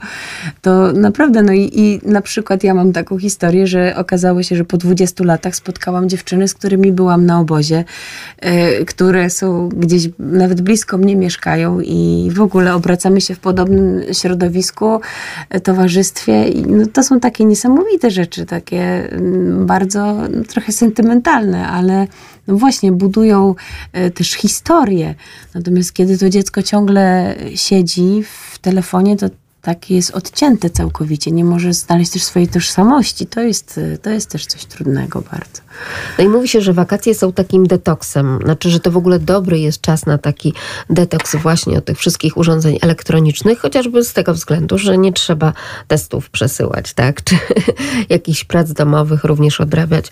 To 0.61 0.93
naprawdę, 0.93 1.43
no 1.43 1.53
i, 1.53 1.71
i 1.73 1.99
na 2.03 2.21
przykład 2.21 2.63
ja 2.63 2.73
mam 2.73 2.93
taką 2.93 3.19
historię, 3.19 3.67
że 3.67 3.95
okazało 3.95 4.43
się, 4.43 4.55
że 4.55 4.65
po 4.65 4.77
20 4.77 5.23
latach 5.23 5.55
spotkałam 5.55 6.09
dziewczyny, 6.09 6.47
z 6.47 6.53
którymi 6.57 6.91
byłam 6.91 7.25
na 7.25 7.39
obozie, 7.39 7.83
e, 8.37 8.85
które 8.85 9.29
są 9.29 9.69
gdzieś 9.69 10.09
nawet 10.19 10.61
blisko 10.61 10.97
mnie 10.97 11.15
mieszkają 11.15 11.79
i 11.79 12.29
w 12.33 12.41
ogóle 12.41 12.75
obracamy 12.75 13.21
się 13.21 13.35
w 13.35 13.39
podobnym 13.39 14.01
środowisku, 14.13 14.99
e, 15.49 15.59
towarzystwie. 15.59 16.45
No, 16.67 16.85
to 16.93 17.03
są 17.03 17.19
takie 17.19 17.45
niesamowite 17.45 18.11
rzeczy, 18.11 18.45
takie 18.45 19.11
mm, 19.11 19.65
bardzo 19.65 20.13
no, 20.13 20.43
trochę 20.43 20.71
sentymentalne, 20.71 21.67
ale 21.67 22.07
no 22.47 22.57
właśnie 22.57 22.91
budują 22.91 23.55
e, 23.93 24.11
też 24.11 24.31
historię. 24.31 25.15
Natomiast 25.53 25.93
kiedy 25.93 26.17
to 26.17 26.29
dziecko 26.29 26.63
ciągle 26.63 27.35
siedzi 27.55 28.23
w 28.23 28.59
telefonie, 28.59 29.17
to 29.17 29.29
takie 29.61 29.95
jest 29.95 30.11
odcięte 30.11 30.69
całkowicie, 30.69 31.31
nie 31.31 31.45
może 31.45 31.73
znaleźć 31.73 32.11
też 32.11 32.23
swojej 32.23 32.47
tożsamości. 32.47 33.25
To 33.25 33.41
jest, 33.41 33.79
to 34.01 34.09
jest 34.09 34.29
też 34.29 34.45
coś 34.45 34.65
trudnego 34.65 35.21
bardzo. 35.21 35.66
No 36.17 36.23
i 36.23 36.27
mówi 36.27 36.47
się, 36.47 36.61
że 36.61 36.73
wakacje 36.73 37.15
są 37.15 37.33
takim 37.33 37.67
detoksem. 37.67 38.39
Znaczy, 38.43 38.69
że 38.69 38.79
to 38.79 38.91
w 38.91 38.97
ogóle 38.97 39.19
dobry 39.19 39.59
jest 39.59 39.81
czas 39.81 40.05
na 40.05 40.17
taki 40.17 40.53
detoks 40.89 41.35
właśnie 41.35 41.77
od 41.77 41.85
tych 41.85 41.97
wszystkich 41.97 42.37
urządzeń 42.37 42.77
elektronicznych, 42.81 43.59
chociażby 43.59 44.03
z 44.03 44.13
tego 44.13 44.33
względu, 44.33 44.77
że 44.77 44.97
nie 44.97 45.13
trzeba 45.13 45.53
testów 45.87 46.29
przesyłać, 46.29 46.93
tak? 46.93 47.23
Czy 47.27 47.37
jakichś 48.09 48.43
prac 48.43 48.73
domowych 48.73 49.23
również 49.23 49.61
odrabiać 49.61 50.05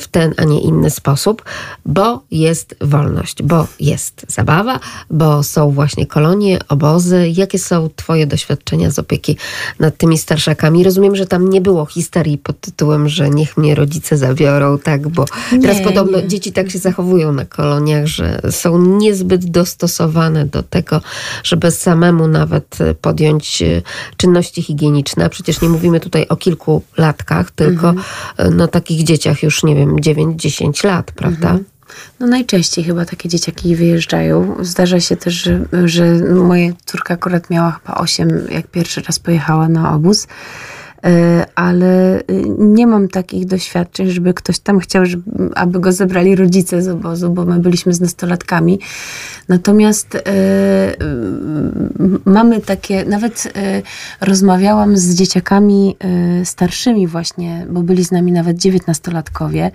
w 0.00 0.08
ten, 0.08 0.34
a 0.36 0.44
nie 0.44 0.60
inny 0.60 0.90
sposób, 0.90 1.44
bo 1.86 2.22
jest 2.30 2.76
wolność, 2.80 3.42
bo 3.42 3.66
jest 3.80 4.26
zabawa, 4.28 4.80
bo 5.10 5.42
są 5.42 5.70
właśnie 5.70 6.06
kolonie, 6.06 6.58
obozy. 6.68 7.32
Jakie 7.36 7.58
są 7.58 7.90
twoje 7.96 8.26
doświadczenia 8.26 8.90
z 8.90 8.98
opieki 8.98 9.36
nad 9.78 9.96
tymi 9.96 10.18
starszakami? 10.18 10.84
Rozumiem, 10.84 11.16
że 11.16 11.26
tam 11.26 11.50
nie 11.50 11.60
było 11.60 11.86
histerii 11.86 12.38
pod 12.38 12.60
tytułem, 12.60 13.08
że 13.08 13.30
niech 13.30 13.56
mnie 13.56 13.74
rodzice 13.74 14.16
zabiorą, 14.16 14.78
tak? 14.78 15.08
Bo 15.10 15.24
teraz 15.62 15.78
Nie, 15.78 15.84
podobno 15.84 16.20
nie. 16.20 16.28
dzieci 16.28 16.52
tak 16.52 16.70
się 16.70 16.78
zachowują 16.78 17.32
na 17.32 17.44
koloniach, 17.44 18.06
że 18.06 18.40
są 18.50 18.78
niezbyt 18.78 19.50
dostosowane 19.50 20.46
do 20.46 20.62
tego, 20.62 21.00
żeby 21.44 21.70
samemu 21.70 22.28
nawet 22.28 22.80
e, 22.80 22.94
podjąć 22.94 23.62
e, 23.62 23.82
czynności 24.16 24.62
higieniczne. 24.62 25.30
Przecież 25.30 25.60
nie 25.60 25.68
mówimy 25.68 26.00
tutaj 26.00 26.26
o 26.28 26.36
kilku 26.36 26.82
latkach, 26.96 27.50
tylko 27.50 27.94
e, 28.36 28.50
no 28.50 28.68
takich 28.68 29.04
dzieciach 29.04 29.42
już, 29.42 29.64
nie 29.64 29.74
wiem, 29.76 29.96
9-10 29.96 30.86
lat, 30.86 31.12
prawda? 31.12 31.58
No 32.20 32.26
najczęściej 32.26 32.84
chyba 32.84 33.04
takie 33.04 33.28
dzieciaki 33.28 33.76
wyjeżdżają. 33.76 34.56
Zdarza 34.60 35.00
się 35.00 35.16
też, 35.16 35.34
że, 35.34 35.66
że 35.84 36.04
moja 36.34 36.72
córka 36.84 37.14
akurat 37.14 37.50
miała 37.50 37.70
chyba 37.70 37.98
8, 37.98 38.46
jak 38.50 38.66
pierwszy 38.66 39.00
raz 39.00 39.18
pojechała 39.18 39.68
na 39.68 39.94
obóz. 39.94 40.26
E, 41.04 41.46
Ale 41.54 42.20
y, 42.20 42.24
nie 42.58 42.86
mam 42.86 43.08
takich 43.08 43.46
doświadczeń, 43.46 44.10
żeby 44.10 44.34
ktoś 44.34 44.58
tam 44.58 44.78
chciał, 44.78 45.06
żeby, 45.06 45.22
aby 45.54 45.80
go 45.80 45.92
zebrali 45.92 46.36
rodzice 46.36 46.82
z 46.82 46.88
obozu, 46.88 47.30
bo 47.30 47.44
my 47.44 47.58
byliśmy 47.58 47.92
z 47.92 48.00
nastolatkami. 48.00 48.78
Natomiast 49.48 50.14
e, 50.14 50.20
mamy 52.24 52.60
takie, 52.60 53.04
nawet 53.04 53.52
e, 53.56 53.82
rozmawiałam 54.20 54.96
z 54.96 55.14
dzieciakami 55.14 55.96
starszymi 56.44 57.06
właśnie, 57.06 57.66
bo 57.70 57.82
byli 57.82 58.04
z 58.04 58.12
nami 58.12 58.32
nawet 58.32 58.56
dziewiętnastolatkowie, 58.56 59.70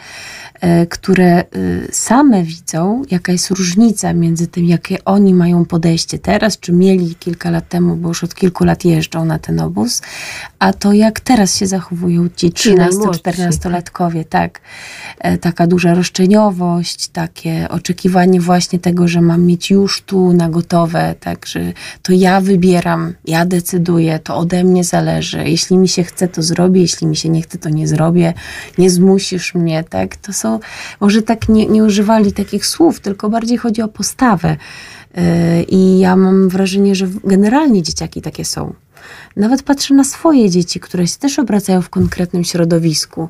które 0.90 1.44
same 1.92 2.44
widzą, 2.44 3.04
jaka 3.12 3.32
jest 3.32 3.52
różnica 3.52 4.14
między 4.14 4.48
tym, 4.48 4.66
jakie 4.66 5.06
oni 5.06 5.34
mają 5.34 5.66
podejście 5.66 6.20
teraz, 6.20 6.60
czy 6.60 6.74
mieli 6.74 7.16
kilka 7.16 7.50
lat 7.52 7.70
temu, 7.70 7.96
bo 7.96 8.08
już 8.08 8.24
od 8.24 8.36
kilku 8.36 8.64
lat 8.64 8.86
jeżdżą 8.86 9.26
na 9.26 9.40
ten 9.40 9.60
obóz, 9.60 10.02
a 10.60 10.74
to 10.74 10.94
jak 10.94 11.15
teraz 11.20 11.56
się 11.58 11.68
zachowują 11.68 12.30
ci 12.36 12.54
Ci 12.54 12.76
najmłodsi, 12.76 13.22
13-14-latkowie, 13.22 14.26
tak. 14.30 14.62
E, 15.20 15.38
Taka 15.38 15.68
duża 15.68 15.94
roszczeniowość, 15.94 17.08
takie 17.08 17.70
oczekiwanie 17.70 18.42
właśnie 18.42 18.80
tego, 18.80 19.08
że 19.08 19.22
mam 19.22 19.46
mieć 19.46 19.70
już 19.72 20.02
tu 20.02 20.34
na 20.34 20.50
gotowe, 20.50 21.16
tak, 21.20 21.46
że 21.46 21.74
to 22.02 22.14
ja 22.14 22.42
wybieram, 22.42 23.14
ja 23.26 23.46
decyduję, 23.46 24.20
to 24.20 24.38
ode 24.38 24.64
mnie 24.64 24.84
zależy. 24.84 25.50
Jeśli 25.50 25.78
mi 25.78 25.88
się 25.88 26.04
chce, 26.04 26.28
to 26.28 26.44
zrobię, 26.44 26.82
jeśli 26.82 27.08
mi 27.08 27.16
się 27.16 27.30
nie 27.30 27.42
chce, 27.42 27.58
to 27.58 27.70
nie 27.70 27.88
zrobię. 27.88 28.34
Nie 28.78 28.90
zmusisz 28.90 29.56
mnie, 29.56 29.84
tak. 29.84 30.16
To 30.16 30.34
są, 30.34 30.60
może 31.00 31.22
tak 31.22 31.50
nie, 31.50 31.66
nie 31.66 31.84
używali 31.84 32.34
takich 32.34 32.66
słów, 32.66 33.00
tylko 33.00 33.30
bardziej 33.30 33.58
chodzi 33.58 33.82
o 33.82 33.88
postawę. 33.88 34.58
E, 35.18 35.64
I 35.64 36.00
ja 36.00 36.16
mam 36.16 36.50
wrażenie, 36.50 36.96
że 36.96 37.08
generalnie 37.24 37.84
dzieciaki 37.84 38.22
takie 38.22 38.46
są. 38.46 38.74
Nawet 39.36 39.64
patrzę 39.64 39.94
na 39.94 40.04
swoje 40.04 40.50
dzieci, 40.50 40.80
które 40.80 41.08
się 41.08 41.18
też 41.18 41.40
obracają 41.40 41.82
w 41.82 41.90
konkretnym 41.90 42.44
środowisku 42.44 43.30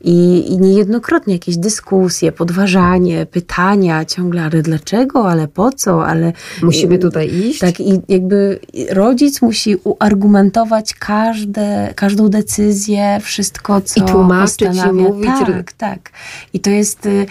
i, 0.00 0.44
i 0.52 0.58
niejednokrotnie 0.58 1.34
jakieś 1.34 1.56
dyskusje, 1.56 2.32
podważanie, 2.32 3.26
pytania 3.26 4.04
ciągle, 4.04 4.42
ale 4.42 4.62
dlaczego, 4.62 5.30
ale 5.30 5.48
po 5.48 5.72
co, 5.72 6.06
ale... 6.06 6.32
Musimy 6.62 6.98
tutaj 6.98 7.34
iść? 7.34 7.60
Tak, 7.60 7.80
i 7.80 8.00
jakby 8.08 8.58
rodzic 8.90 9.42
musi 9.42 9.76
uargumentować 9.84 10.94
każde, 10.94 11.92
każdą 11.96 12.28
decyzję, 12.28 13.18
wszystko, 13.22 13.80
co 13.80 14.00
I 14.00 14.08
tłumaczyć, 14.08 14.76
i 14.90 14.92
mówić. 14.92 15.30
Tak, 15.46 15.72
tak. 15.72 16.10
I 16.52 16.60
to 16.60 16.70
jest, 16.70 17.06
y, 17.06 17.26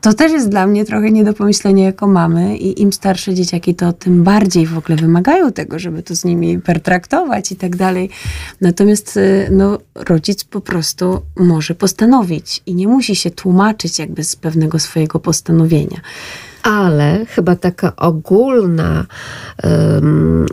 to 0.00 0.14
też 0.14 0.32
jest 0.32 0.48
dla 0.48 0.66
mnie 0.66 0.84
trochę 0.84 1.10
nie 1.10 1.24
do 1.24 1.32
pomyślenia 1.32 1.84
jako 1.84 2.06
mamy 2.06 2.56
i 2.56 2.82
im 2.82 2.92
starsze 2.92 3.34
dzieciaki, 3.34 3.74
to 3.74 3.92
tym 3.92 4.24
bardziej 4.24 4.66
w 4.66 4.78
ogóle 4.78 4.96
wymagają 4.96 5.52
tego, 5.52 5.78
żeby 5.78 6.02
to 6.02 6.16
z 6.16 6.24
nimi 6.24 6.58
pertraktować 6.58 7.53
i 7.54 7.56
tak 7.56 7.76
dalej. 7.76 8.10
Natomiast 8.60 9.16
y, 9.16 9.48
no, 9.50 9.78
rodzic 9.94 10.44
po 10.44 10.60
prostu 10.60 11.22
może 11.36 11.74
postanowić 11.74 12.62
i 12.66 12.74
nie 12.74 12.88
musi 12.88 13.16
się 13.16 13.30
tłumaczyć 13.30 13.98
jakby 13.98 14.24
z 14.24 14.36
pewnego 14.36 14.78
swojego 14.78 15.20
postanowienia. 15.20 16.00
Ale 16.64 17.26
chyba 17.26 17.56
taka 17.56 17.96
ogólna, 17.96 19.06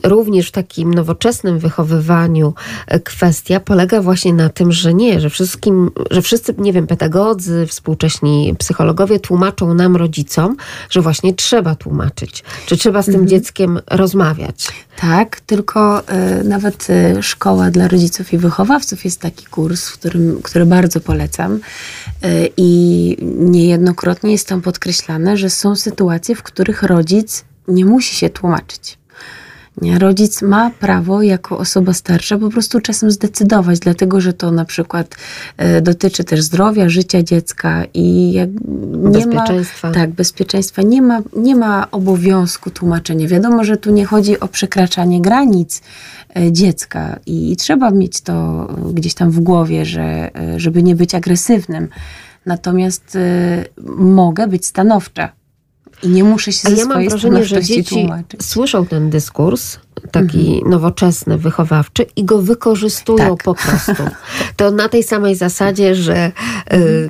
również 0.04 0.48
w 0.48 0.52
takim 0.52 0.94
nowoczesnym 0.94 1.60
wychowywaniu 1.60 2.54
e, 2.88 3.00
kwestia 3.00 3.60
polega 3.60 4.02
właśnie 4.02 4.34
na 4.34 4.50
tym, 4.50 4.72
że 4.72 4.94
nie, 4.94 5.20
że 5.20 5.30
wszystkim, 5.30 5.92
że 6.12 6.22
wszyscy, 6.22 6.56
nie 6.58 6.74
wiem, 6.74 6.88
pedagodzy, 6.88 7.68
współcześni 7.68 8.56
psychologowie 8.60 9.20
tłumaczą 9.20 9.74
nam, 9.74 9.96
rodzicom, 9.96 10.58
że 10.90 11.02
właśnie 11.02 11.34
trzeba 11.34 11.76
tłumaczyć, 11.76 12.44
czy 12.66 12.78
trzeba 12.78 13.02
z 13.02 13.06
tym 13.06 13.28
dzieckiem 13.28 13.80
rozmawiać. 13.92 14.68
Tak, 15.02 15.40
tylko 15.40 16.00
y, 16.00 16.44
nawet 16.44 16.88
y, 16.90 17.24
szkoła 17.24 17.72
dla 17.72 17.88
rodziców 17.88 18.34
i 18.34 18.38
wychowawców 18.38 19.06
jest 19.06 19.20
taki 19.20 19.46
kurs, 19.46 19.90
w 19.90 19.94
którym, 19.94 20.42
który 20.44 20.66
bardzo 20.66 21.00
polecam. 21.00 21.60
Y, 22.26 22.50
I 22.58 23.18
niejednokrotnie 23.38 24.32
jest 24.32 24.48
tam 24.48 24.62
podkreślane, 24.62 25.38
że 25.38 25.50
są 25.50 25.76
sytuacje, 25.76 26.01
w 26.36 26.44
których 26.44 26.84
rodzic 26.84 27.46
nie 27.68 27.86
musi 27.86 28.16
się 28.16 28.30
tłumaczyć. 28.30 28.98
Nie? 29.82 30.00
Rodzic 30.00 30.42
ma 30.42 30.70
prawo 30.80 31.22
jako 31.22 31.58
osoba 31.58 31.94
starsza 31.94 32.38
po 32.38 32.50
prostu 32.50 32.80
czasem 32.82 33.12
zdecydować, 33.12 33.80
dlatego 33.80 34.22
że 34.22 34.34
to 34.34 34.52
na 34.52 34.66
przykład 34.66 35.16
e, 35.58 35.82
dotyczy 35.82 36.24
też 36.24 36.42
zdrowia, 36.42 36.90
życia 36.90 37.24
dziecka 37.24 37.84
i 37.94 38.32
jak 38.32 38.50
nie 38.94 38.98
ma, 39.04 39.10
Bezpieczeństwa. 39.12 39.92
tak, 39.92 40.10
bezpieczeństwa. 40.10 40.82
Nie 40.82 41.02
ma, 41.02 41.22
nie 41.36 41.56
ma 41.56 41.92
obowiązku 41.92 42.70
tłumaczenia. 42.70 43.28
Wiadomo, 43.28 43.64
że 43.64 43.78
tu 43.78 43.92
nie 43.92 44.06
chodzi 44.06 44.40
o 44.40 44.48
przekraczanie 44.48 45.22
granic 45.22 45.82
e, 46.38 46.52
dziecka 46.52 47.20
i, 47.26 47.52
i 47.52 47.56
trzeba 47.56 47.92
mieć 47.92 48.22
to 48.22 48.68
gdzieś 48.94 49.14
tam 49.14 49.32
w 49.32 49.40
głowie, 49.40 49.86
że, 49.86 50.36
e, 50.36 50.60
żeby 50.60 50.84
nie 50.84 50.96
być 50.96 51.16
agresywnym. 51.16 51.88
natomiast 52.46 53.18
mogę 53.98 54.48
być 54.48 54.66
stanowcza. 54.66 55.41
I 56.04 56.10
nie 56.10 56.24
muszę 56.24 56.52
się 56.52 56.70
ze 56.70 56.76
ja 56.76 56.86
mam 56.86 56.92
swojej 56.92 57.10
wrażenie, 57.10 57.46
że 57.46 57.64
dzieci 57.64 57.96
tłumaczyć. 57.96 58.44
słyszą 58.46 58.86
ten 58.86 59.10
dyskurs, 59.10 59.80
taki 60.12 60.62
nowoczesny, 60.66 61.38
wychowawczy 61.38 62.06
i 62.16 62.26
go 62.26 62.42
wykorzystują 62.42 63.36
Tak. 63.36 63.44
po 63.44 63.56
prostu. 63.56 64.04
To 64.56 64.72
na 64.72 64.90
tej 64.90 65.04
samej 65.04 65.36
zasadzie, 65.36 65.96
że 65.96 66.32
y, 66.74 67.10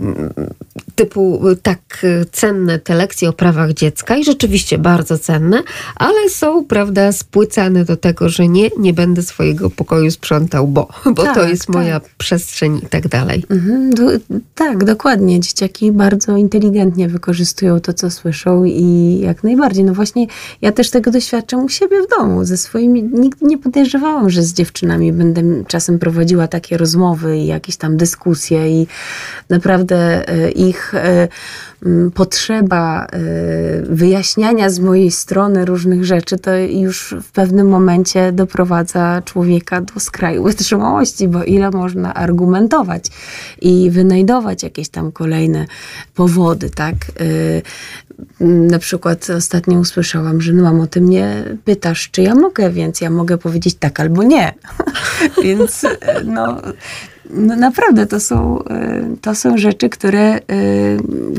typu 0.95 1.49
y, 1.49 1.55
tak 1.55 1.79
y, 2.03 2.25
cenne 2.31 2.79
te 2.79 2.95
lekcje 2.95 3.29
o 3.29 3.33
prawach 3.33 3.73
dziecka 3.73 4.15
i 4.15 4.23
rzeczywiście 4.23 4.77
bardzo 4.77 5.17
cenne, 5.17 5.63
ale 5.95 6.29
są, 6.29 6.65
prawda, 6.65 7.11
spłycane 7.11 7.85
do 7.85 7.97
tego, 7.97 8.29
że 8.29 8.47
nie, 8.47 8.69
nie 8.77 8.93
będę 8.93 9.21
swojego 9.21 9.69
pokoju 9.69 10.11
sprzątał, 10.11 10.67
bo, 10.67 10.87
bo 11.15 11.23
to 11.23 11.33
Tak, 11.33 11.49
jest 11.49 11.69
moja 11.69 12.01
przestrzeń 12.17 12.81
i 12.83 12.87
tak 12.87 13.07
dalej. 13.07 13.43
Mhm, 13.49 13.93
do, 13.93 14.03
tak, 14.55 14.83
dokładnie. 14.83 15.39
Dzieciaki 15.39 15.91
bardzo 15.91 16.37
inteligentnie 16.37 17.07
wykorzystują 17.07 17.79
to, 17.79 17.93
co 17.93 18.11
słyszą 18.11 18.63
i 18.63 19.19
jak 19.21 19.43
najbardziej. 19.43 19.83
No 19.83 19.93
właśnie, 19.93 20.27
ja 20.61 20.71
też 20.71 20.89
tego 20.89 21.11
doświadczam 21.11 21.65
u 21.65 21.69
siebie 21.69 21.97
w 22.03 22.09
domu. 22.19 22.45
Ze 22.45 22.57
swoimi, 22.57 22.80
nigdy 22.87 23.45
nie 23.45 23.57
podejrzewałam, 23.57 24.29
że 24.29 24.43
z 24.43 24.53
dziewczynami 24.53 25.13
będę 25.13 25.41
czasem 25.67 25.99
prowadziła 25.99 26.47
takie 26.47 26.77
rozmowy 26.77 27.37
i 27.37 27.47
jakieś 27.47 27.77
tam 27.77 27.97
dyskusje 27.97 28.81
i 28.81 28.87
naprawdę 29.49 30.29
e, 30.29 30.51
ich 30.51 30.95
e, 30.95 31.27
potrzeba 32.13 33.05
e, 33.05 33.19
wyjaśniania 33.81 34.69
z 34.69 34.79
mojej 34.79 35.11
strony 35.11 35.65
różnych 35.65 36.05
rzeczy, 36.05 36.37
to 36.37 36.57
już 36.57 37.15
w 37.23 37.31
pewnym 37.31 37.69
momencie 37.69 38.31
doprowadza 38.31 39.21
człowieka 39.25 39.81
do 39.81 39.99
skraju 39.99 40.43
wytrzymałości, 40.43 41.27
bo 41.27 41.43
ile 41.43 41.71
można 41.71 42.13
argumentować 42.13 43.05
i 43.61 43.89
wynajdować 43.91 44.63
jakieś 44.63 44.89
tam 44.89 45.11
kolejne 45.11 45.65
powody, 46.15 46.69
tak? 46.69 46.95
Na 48.39 48.79
przykład 48.79 49.29
ostatnio 49.29 49.79
usłyszałam, 49.79 50.41
że 50.41 50.53
no 50.53 50.63
mamo, 50.63 50.87
ty 50.87 51.01
mnie 51.01 51.43
pytasz, 51.65 52.09
czy 52.11 52.21
ja 52.21 52.35
mogę, 52.35 52.69
więc 52.69 53.01
ja 53.01 53.09
mogę 53.09 53.37
powiedzieć 53.37 53.75
tak 53.75 53.99
albo 53.99 54.23
nie. 54.23 54.53
więc 55.43 55.83
y, 55.83 55.89
no, 56.25 56.61
no 57.29 57.55
naprawdę 57.55 58.07
to 58.07 58.19
są, 58.19 58.59
y, 58.59 59.17
to 59.21 59.35
są 59.35 59.57
rzeczy, 59.57 59.89
które 59.89 60.37
y, 60.37 60.41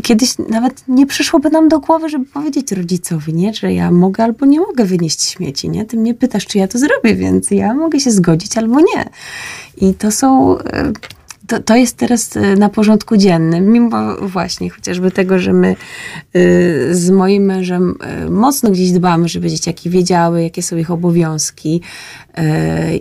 kiedyś 0.03 0.39
nawet 0.39 0.85
nie 0.89 1.07
przyszłoby 1.07 1.51
nam 1.51 1.69
do 1.69 1.81
głowy, 1.81 2.09
żeby 2.09 2.25
powiedzieć 2.25 2.73
rodzicowi, 2.73 3.35
nie? 3.35 3.55
że 3.55 3.73
ja 3.73 3.91
mogę 3.91 4.25
albo 4.25 4.47
nie 4.47 4.61
mogę 4.61 4.85
wynieść 4.85 5.23
śmieci. 5.23 5.71
Nie? 5.71 5.85
Ty 5.85 5.97
mnie 5.97 6.15
pytasz, 6.15 6.47
czy 6.47 6.59
ja 6.59 6.69
to 6.69 6.79
zrobię, 6.79 7.15
więc 7.15 7.51
ja 7.51 7.75
mogę 7.75 8.01
się 8.01 8.11
zgodzić 8.11 8.59
albo 8.59 8.81
nie. 8.81 9.09
I 9.77 9.95
to 9.95 10.11
są. 10.11 10.57
To, 11.47 11.63
to 11.63 11.77
jest 11.77 11.97
teraz 11.97 12.37
y, 12.37 12.57
na 12.57 12.69
porządku 12.69 13.17
dziennym, 13.17 13.73
mimo 13.73 14.17
właśnie 14.17 14.71
chociażby 14.71 15.11
tego, 15.11 15.39
że 15.39 15.53
my 15.53 15.77
y, 16.37 16.89
z 16.95 17.11
moim 17.11 17.43
mężem 17.43 17.95
y, 18.27 18.31
mocno 18.31 18.71
gdzieś 18.71 18.91
dbamy, 18.91 19.29
żeby 19.29 19.51
dzieciaki 19.51 19.91
wiedziały, 19.91 20.43
jakie 20.43 20.63
są 20.63 20.77
ich 20.77 20.91
obowiązki 20.91 21.81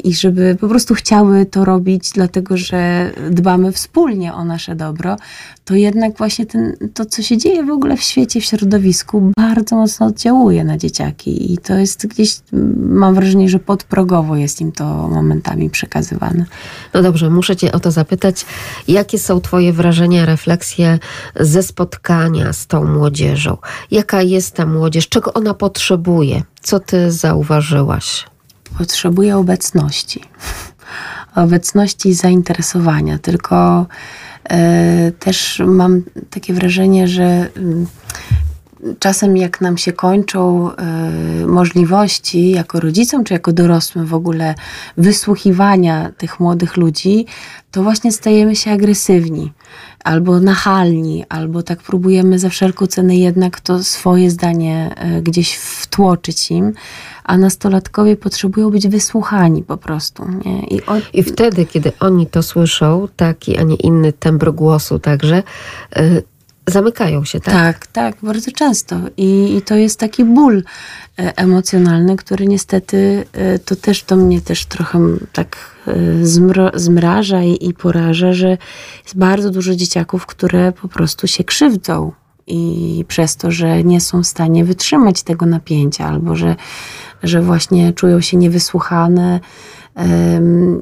i 0.03 0.13
żeby 0.13 0.57
po 0.61 0.67
prostu 0.67 0.93
chciały 0.93 1.45
to 1.45 1.65
robić, 1.65 2.09
dlatego 2.13 2.57
że 2.57 3.11
dbamy 3.31 3.71
wspólnie 3.71 4.33
o 4.33 4.45
nasze 4.45 4.75
dobro, 4.75 5.17
to 5.65 5.75
jednak 5.75 6.17
właśnie 6.17 6.45
ten, 6.45 6.73
to, 6.93 7.05
co 7.05 7.21
się 7.21 7.37
dzieje 7.37 7.63
w 7.63 7.69
ogóle 7.69 7.97
w 7.97 8.01
świecie, 8.01 8.41
w 8.41 8.45
środowisku, 8.45 9.31
bardzo 9.37 9.75
mocno 9.75 10.05
oddziałuje 10.05 10.63
na 10.63 10.77
dzieciaki 10.77 11.53
i 11.53 11.57
to 11.57 11.73
jest 11.73 12.07
gdzieś, 12.07 12.35
mm, 12.53 12.93
mam 12.93 13.15
wrażenie, 13.15 13.49
że 13.49 13.59
podprogowo 13.59 14.35
jest 14.35 14.61
im 14.61 14.71
to 14.71 15.07
momentami 15.07 15.69
przekazywane. 15.69 16.45
No 16.93 17.01
dobrze, 17.01 17.29
muszę 17.29 17.55
Cię 17.55 17.71
o 17.71 17.79
to 17.79 17.91
zapytać. 17.91 18.45
Jakie 18.87 19.19
są 19.19 19.41
Twoje 19.41 19.73
wrażenia, 19.73 20.25
refleksje 20.25 20.99
ze 21.39 21.63
spotkania 21.63 22.53
z 22.53 22.67
tą 22.67 22.85
młodzieżą? 22.85 23.57
Jaka 23.91 24.21
jest 24.21 24.55
ta 24.55 24.65
młodzież? 24.65 25.09
Czego 25.09 25.33
ona 25.33 25.53
potrzebuje? 25.53 26.43
Co 26.61 26.79
Ty 26.79 27.11
zauważyłaś? 27.11 28.25
Potrzebuje 28.77 29.37
obecności. 29.37 30.23
Obecności 31.35 32.09
i 32.09 32.13
zainteresowania. 32.13 33.17
Tylko 33.19 33.87
e, 34.49 35.11
też 35.11 35.61
mam 35.65 36.01
takie 36.29 36.53
wrażenie, 36.53 37.07
że 37.07 37.49
mm, 37.57 37.87
czasem 38.99 39.37
jak 39.37 39.61
nam 39.61 39.77
się 39.77 39.93
kończą 39.93 40.71
e, 40.75 41.45
możliwości 41.47 42.51
jako 42.51 42.79
rodzicom 42.79 43.23
czy 43.23 43.33
jako 43.33 43.53
dorosłym 43.53 44.05
w 44.05 44.13
ogóle 44.13 44.55
wysłuchiwania 44.97 46.11
tych 46.17 46.39
młodych 46.39 46.77
ludzi, 46.77 47.25
to 47.71 47.83
właśnie 47.83 48.11
stajemy 48.11 48.55
się 48.55 48.71
agresywni 48.71 49.51
albo 50.03 50.39
nachalni, 50.39 51.25
albo 51.29 51.63
tak 51.63 51.79
próbujemy 51.83 52.39
za 52.39 52.49
wszelką 52.49 52.87
cenę 52.87 53.15
jednak 53.15 53.59
to 53.59 53.83
swoje 53.83 54.31
zdanie 54.31 54.95
e, 54.97 55.21
gdzieś 55.21 55.55
wtłoczyć 55.55 56.51
im, 56.51 56.73
a 57.23 57.37
nastolatkowie 57.37 58.15
potrzebują 58.15 58.69
być 58.69 58.87
wysłuchani 58.87 59.63
po 59.63 59.77
prostu. 59.77 60.23
Nie? 60.45 60.63
I 60.63 60.85
o, 60.85 60.93
I 61.13 61.23
wtedy, 61.23 61.65
kiedy 61.65 61.91
oni 61.99 62.27
to 62.27 62.43
słyszą, 62.43 63.07
taki, 63.15 63.57
a 63.57 63.63
nie 63.63 63.75
inny 63.75 64.13
tembr 64.13 64.51
głosu 64.51 64.99
także, 64.99 65.43
y, 65.97 66.23
zamykają 66.67 67.25
się, 67.25 67.39
tak? 67.39 67.53
Tak, 67.53 67.87
tak, 67.87 68.15
bardzo 68.23 68.51
często. 68.51 68.99
I, 69.17 69.55
I 69.57 69.61
to 69.61 69.75
jest 69.75 69.99
taki 69.99 70.25
ból 70.25 70.63
e, 71.19 71.37
emocjonalny, 71.37 72.15
który 72.15 72.47
niestety 72.47 73.25
e, 73.33 73.59
to 73.59 73.75
też 73.75 74.03
to 74.03 74.15
mnie 74.15 74.41
też 74.41 74.65
trochę 74.65 74.99
tak 75.33 75.57
e, 75.57 75.70
zmro, 76.23 76.71
zmraża 76.73 77.43
i, 77.43 77.67
i 77.67 77.73
poraża, 77.73 78.33
że 78.33 78.57
jest 79.03 79.17
bardzo 79.17 79.49
dużo 79.51 79.75
dzieciaków, 79.75 80.25
które 80.25 80.71
po 80.71 80.87
prostu 80.87 81.27
się 81.27 81.43
krzywdzą. 81.43 82.11
I 82.47 83.05
przez 83.07 83.35
to, 83.35 83.51
że 83.51 83.83
nie 83.83 84.01
są 84.01 84.23
w 84.23 84.27
stanie 84.27 84.65
wytrzymać 84.65 85.23
tego 85.23 85.45
napięcia, 85.45 86.05
albo 86.07 86.35
że, 86.35 86.55
że 87.23 87.41
właśnie 87.41 87.93
czują 87.93 88.21
się 88.21 88.37
niewysłuchane. 88.37 89.39
em, 89.95 90.81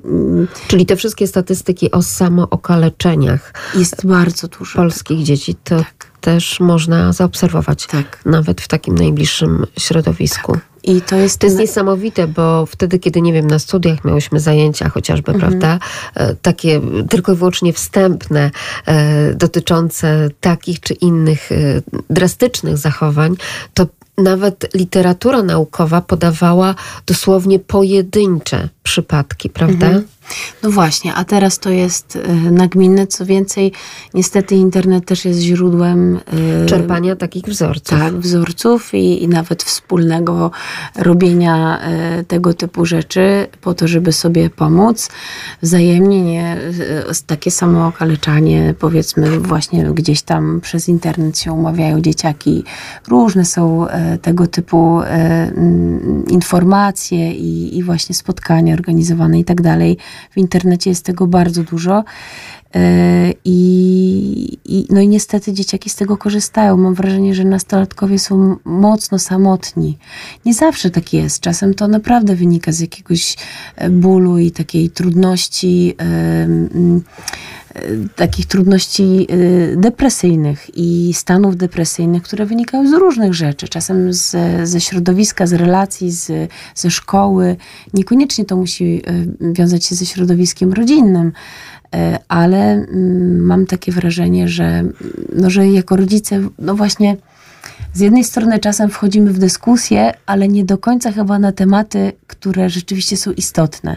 Czyli 0.68 0.86
te 0.86 0.96
wszystkie 0.96 1.28
statystyki 1.28 1.92
o 1.92 2.02
samookaleczeniach 2.02 3.54
Jest 3.76 4.06
bardzo 4.06 4.48
dużo. 4.48 4.76
polskich 4.80 5.24
dzieci, 5.24 5.56
to 5.64 5.84
też 6.22 6.60
można 6.60 7.14
zaobserwować 7.14 7.88
Tak. 7.88 8.20
nawet 8.26 8.62
w 8.62 8.68
takim 8.68 8.96
najbliższym 8.96 9.66
środowisku. 9.80 10.58
I 10.84 11.02
to 11.02 11.16
jest, 11.16 11.40
To 11.40 11.48
jest 11.48 11.60
niesamowite, 11.60 12.28
bo 12.28 12.66
wtedy, 12.66 13.00
kiedy, 13.00 13.22
nie 13.22 13.34
wiem, 13.34 13.48
na 13.48 13.60
studiach 13.60 14.06
miałyśmy 14.06 14.40
zajęcia 14.40 14.90
chociażby, 14.90 15.32
Mhm. 15.32 15.50
prawda, 15.52 15.80
e, 16.16 16.36
takie 16.36 16.82
tylko 17.10 17.34
i 17.34 17.36
wyłącznie 17.36 17.74
wstępne, 17.74 18.52
e, 18.86 19.34
dotyczące 19.34 20.30
takich 20.42 20.80
czy 20.80 20.94
innych 20.94 21.52
e, 21.52 21.56
drastycznych 22.10 22.78
zachowań, 22.78 23.36
to 23.74 23.88
nawet 24.18 24.74
literatura 24.74 25.44
naukowa 25.44 26.02
podawała 26.02 26.76
dosłownie 27.06 27.60
pojedyncze 27.60 28.70
przypadki, 28.84 29.50
prawda? 29.50 29.86
Mhm. 29.86 30.08
No 30.64 30.72
właśnie, 30.72 31.14
a 31.14 31.24
teraz 31.24 31.60
to 31.60 31.70
jest 31.70 32.16
y, 32.16 32.52
nagminne. 32.52 33.08
Co 33.08 33.26
więcej, 33.26 33.72
niestety 34.14 34.56
internet 34.56 35.06
też 35.06 35.26
jest 35.26 35.40
źródłem 35.40 36.20
y, 36.64 36.66
Czerpania 36.66 37.16
takich 37.16 37.44
wzorców. 37.44 38.00
tak, 38.00 38.14
wzorców 38.14 38.94
i, 38.94 39.24
i 39.24 39.28
nawet 39.28 39.64
wspólnego 39.64 40.52
robienia 40.96 41.80
y, 42.20 42.24
tego 42.24 42.54
typu 42.54 42.86
rzeczy 42.86 43.48
po 43.62 43.74
to, 43.74 43.88
żeby 43.88 44.12
sobie 44.12 44.50
pomóc. 44.50 45.10
Wzajemnie 45.62 46.24
nie, 46.24 46.58
takie 47.26 47.52
samo 47.52 47.88
okaleczanie, 47.88 48.76
powiedzmy 48.80 49.40
właśnie 49.40 49.84
gdzieś 49.84 50.22
tam 50.22 50.62
przez 50.62 50.90
internet 50.90 51.40
się 51.40 51.54
umawiają 51.54 52.02
dzieciaki. 52.02 52.64
Różne 53.08 53.46
są 53.46 53.88
tego 54.22 54.48
typu 54.48 55.02
informacje 56.28 57.32
i, 57.32 57.78
i 57.78 57.84
właśnie 57.84 58.16
spotkania 58.16 58.74
organizowane 58.74 59.40
i 59.40 59.46
tak 59.46 59.62
dalej. 59.62 59.98
W 60.32 60.38
internecie 60.38 60.90
jest 60.90 61.06
tego 61.06 61.28
bardzo 61.28 61.64
dużo. 61.64 62.04
Yy, 62.76 62.82
I, 63.46 64.58
i, 64.66 64.88
no 64.90 65.02
i 65.02 65.08
niestety 65.08 65.54
dzieciaki 65.54 65.90
z 65.90 65.96
tego 65.96 66.18
korzystają. 66.18 66.78
Mam 66.78 66.94
wrażenie, 66.94 67.36
że 67.36 67.44
nastolatkowie 67.44 68.20
są 68.20 68.56
mocno 68.66 69.20
samotni. 69.20 69.98
Nie 70.46 70.54
zawsze 70.54 70.90
tak 70.90 71.14
jest. 71.14 71.42
Czasem 71.42 71.74
to 71.74 71.88
naprawdę 71.88 72.36
wynika 72.36 72.72
z 72.72 72.80
jakiegoś 72.80 73.36
e, 73.76 73.90
bólu 73.90 74.38
i 74.38 74.52
takiej 74.52 74.90
trudności, 74.90 75.96
em, 75.98 76.66
e, 76.66 77.02
takich 78.16 78.46
trudności 78.46 79.28
e, 79.30 79.76
depresyjnych 79.76 80.78
i 80.78 81.14
stanów 81.14 81.58
depresyjnych, 81.58 82.24
które 82.24 82.46
wynikają 82.46 82.90
z 82.90 82.94
różnych 82.94 83.34
rzeczy. 83.34 83.68
Czasem 83.68 84.14
z, 84.14 84.36
ze 84.70 84.82
środowiska, 84.82 85.48
z 85.48 85.54
relacji, 85.54 86.12
z, 86.12 86.52
ze 86.76 86.92
szkoły. 86.92 87.56
Niekoniecznie 87.94 88.46
to 88.46 88.56
musi 88.56 89.02
e, 89.42 89.54
wiązać 89.54 89.86
się 89.86 89.96
ze 89.96 90.06
środowiskiem 90.06 90.74
rodzinnym. 90.74 91.32
E, 91.96 92.20
ale 92.28 92.72
mm, 92.72 93.40
mam 93.40 93.66
takie 93.66 93.92
wrażenie, 93.92 94.48
że, 94.48 94.84
no, 95.36 95.50
że 95.50 95.68
jako 95.68 95.96
rodzice, 95.96 96.42
no 96.60 96.76
właśnie, 96.76 97.18
z 97.94 98.00
jednej 98.00 98.24
strony 98.24 98.60
czasem 98.60 98.90
wchodzimy 98.90 99.34
w 99.34 99.40
dyskusję, 99.40 100.14
ale 100.26 100.48
nie 100.48 100.66
do 100.66 100.78
końca 100.78 101.12
chyba 101.12 101.40
na 101.40 101.52
tematy, 101.52 102.12
które 102.28 102.70
rzeczywiście 102.70 103.18
są 103.18 103.32
istotne. 103.32 103.96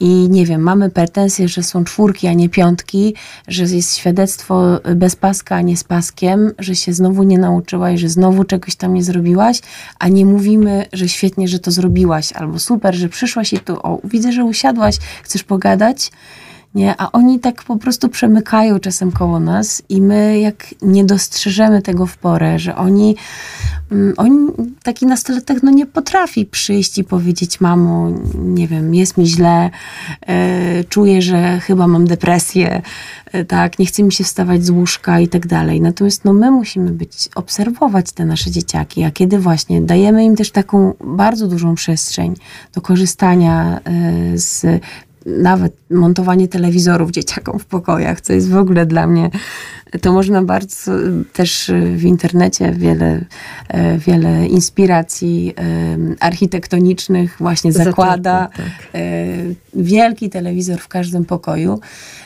I 0.00 0.28
nie 0.30 0.46
wiem, 0.46 0.62
mamy 0.62 0.90
pretensje, 0.90 1.48
że 1.48 1.62
są 1.62 1.84
czwórki, 1.84 2.26
a 2.26 2.32
nie 2.32 2.48
piątki, 2.48 3.14
że 3.48 3.62
jest 3.62 3.96
świadectwo 3.96 4.80
bez 4.96 5.16
paska, 5.16 5.56
a 5.56 5.60
nie 5.60 5.76
z 5.76 5.84
paskiem, 5.84 6.52
że 6.58 6.76
się 6.76 6.92
znowu 6.92 7.22
nie 7.22 7.38
nauczyłaś, 7.38 8.00
że 8.00 8.08
znowu 8.08 8.44
czegoś 8.44 8.76
tam 8.76 8.94
nie 8.94 9.02
zrobiłaś, 9.02 9.60
a 9.98 10.08
nie 10.08 10.26
mówimy, 10.26 10.86
że 10.92 11.08
świetnie, 11.08 11.48
że 11.48 11.58
to 11.58 11.70
zrobiłaś, 11.70 12.32
albo 12.32 12.58
super, 12.58 12.94
że 12.94 13.08
przyszłaś 13.08 13.52
i 13.52 13.58
tu, 13.58 13.78
o, 13.82 14.00
widzę, 14.04 14.32
że 14.32 14.44
usiadłaś, 14.44 14.98
chcesz 15.22 15.42
pogadać, 15.42 16.10
nie? 16.74 16.94
A 16.98 17.12
oni 17.12 17.40
tak 17.40 17.64
po 17.64 17.76
prostu 17.76 18.08
przemykają 18.08 18.78
czasem 18.78 19.12
koło 19.12 19.40
nas 19.40 19.82
i 19.88 20.02
my 20.02 20.40
jak 20.40 20.74
nie 20.82 21.04
dostrzeżemy 21.04 21.82
tego 21.82 22.06
w 22.06 22.16
porę, 22.16 22.58
że 22.58 22.76
oni, 22.76 23.16
mm, 23.92 24.14
oni 24.16 24.46
taki 24.82 25.06
nastolatek 25.06 25.62
no 25.62 25.70
nie 25.70 25.86
potrafi 25.86 26.46
przyjść 26.46 26.98
i 26.98 27.04
powiedzieć 27.04 27.60
mamo, 27.60 28.10
nie 28.34 28.68
wiem, 28.68 28.94
jest 28.94 29.16
mi 29.16 29.26
źle, 29.26 29.70
e, 30.26 30.84
czuję, 30.84 31.22
że 31.22 31.60
chyba 31.60 31.86
mam 31.86 32.06
depresję, 32.06 32.82
e, 33.32 33.44
tak, 33.44 33.78
nie 33.78 33.86
chce 33.86 34.02
mi 34.02 34.12
się 34.12 34.24
wstawać 34.24 34.64
z 34.64 34.70
łóżka 34.70 35.20
i 35.20 35.28
tak 35.28 35.46
dalej. 35.46 35.80
Natomiast 35.80 36.24
no 36.24 36.32
my 36.32 36.50
musimy 36.50 36.90
być, 36.90 37.28
obserwować 37.34 38.12
te 38.12 38.24
nasze 38.24 38.50
dzieciaki, 38.50 39.04
a 39.04 39.10
kiedy 39.10 39.38
właśnie 39.38 39.80
dajemy 39.80 40.24
im 40.24 40.36
też 40.36 40.50
taką 40.50 40.94
bardzo 41.04 41.48
dużą 41.48 41.74
przestrzeń 41.74 42.34
do 42.74 42.80
korzystania 42.80 43.80
e, 43.84 44.38
z 44.38 44.66
nawet 45.28 45.76
montowanie 45.90 46.48
telewizorów 46.48 47.10
dzieciakom 47.10 47.58
w 47.58 47.66
pokojach, 47.66 48.20
co 48.20 48.32
jest 48.32 48.50
w 48.50 48.56
ogóle 48.56 48.86
dla 48.86 49.06
mnie, 49.06 49.30
to 50.00 50.12
można 50.12 50.42
bardzo 50.42 50.92
też 51.32 51.70
w 51.96 52.04
internecie 52.04 52.72
wiele, 52.72 53.24
e, 53.68 53.98
wiele 53.98 54.46
inspiracji 54.46 55.54
e, 55.58 55.96
architektonicznych 56.20 57.36
właśnie 57.40 57.72
zakłada. 57.72 58.48
Tak. 58.56 58.66
E, 58.94 59.26
wielki 59.74 60.30
telewizor 60.30 60.78
w 60.78 60.88
każdym 60.88 61.24
pokoju. 61.24 61.80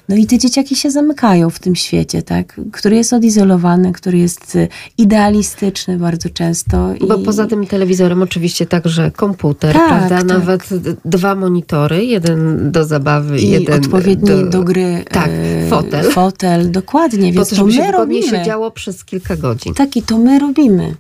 No 0.09 0.17
i 0.17 0.27
te 0.27 0.39
dzieciaki 0.39 0.77
się 0.77 0.91
zamykają 0.91 1.51
w 1.51 1.59
tym 1.59 1.77
świecie, 1.77 2.23
tak? 2.23 2.61
który 2.73 2.97
jest 2.97 3.13
odizolowany, 3.13 3.93
który 3.93 4.19
jest 4.19 4.59
idealistyczny 4.99 5.99
bardzo 5.99 6.29
często. 6.29 6.95
Bo 7.09 7.17
I... 7.17 7.25
poza 7.25 7.47
tym 7.47 7.67
telewizorem 7.67 8.23
oczywiście 8.23 8.67
także 8.67 9.11
komputer, 9.11 9.73
tak, 9.73 9.89
prawda? 9.89 10.17
Tak. 10.17 10.27
Nawet 10.27 10.69
dwa 11.05 11.35
monitory, 11.35 12.05
jeden 12.05 12.73
do 12.73 12.85
zabawy, 12.85 13.41
I 13.41 13.51
jeden 13.51 13.81
odpowiedni 13.81 14.29
do, 14.29 14.47
do 14.47 14.63
gry. 14.63 15.05
Tak, 15.11 15.31
fotel. 15.71 16.11
Fotel, 16.11 16.71
dokładnie. 16.71 17.33
Więc 17.33 17.52
to, 17.57 17.71
żeby 17.71 18.23
się 18.23 18.29
siedziało 18.29 18.71
przez 18.71 19.05
kilka 19.05 19.37
godzin. 19.37 19.75
Tak, 19.75 19.97
i 19.97 20.03
to 20.03 20.19
my 20.19 20.39
robimy. 20.39 20.95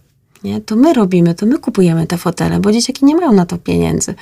Nie? 0.44 0.60
To 0.60 0.76
my 0.76 0.92
robimy, 0.92 1.34
to 1.34 1.46
my 1.46 1.58
kupujemy 1.58 2.06
te 2.06 2.18
fotele, 2.18 2.60
bo 2.60 2.72
dzieciaki 2.72 3.04
nie 3.04 3.16
mają 3.16 3.32
na 3.32 3.46
to 3.46 3.58
pieniędzy. 3.58 4.14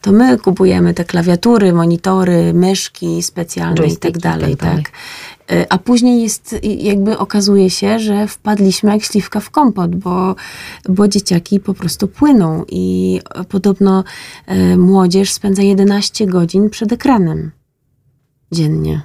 To 0.00 0.12
my 0.12 0.38
kupujemy 0.38 0.94
te 0.94 1.04
klawiatury, 1.04 1.72
monitory, 1.72 2.54
myszki 2.54 3.22
specjalne 3.22 3.86
i 3.86 3.96
tak 3.96 4.18
dalej. 4.18 4.56
Tak, 4.56 4.76
tak. 4.76 4.92
E, 5.50 5.72
a 5.72 5.78
później 5.78 6.22
jest, 6.22 6.56
jakby 6.62 7.18
okazuje 7.18 7.70
się, 7.70 7.98
że 7.98 8.28
wpadliśmy 8.28 8.90
jak 8.90 9.02
śliwka 9.02 9.40
w 9.40 9.50
kompot, 9.50 9.96
bo, 9.96 10.34
bo 10.88 11.08
dzieciaki 11.08 11.60
po 11.60 11.74
prostu 11.74 12.08
płyną 12.08 12.64
i 12.68 13.20
podobno 13.48 14.04
e, 14.46 14.76
młodzież 14.76 15.32
spędza 15.32 15.62
11 15.62 16.26
godzin 16.26 16.70
przed 16.70 16.92
ekranem 16.92 17.50
dziennie. 18.52 19.02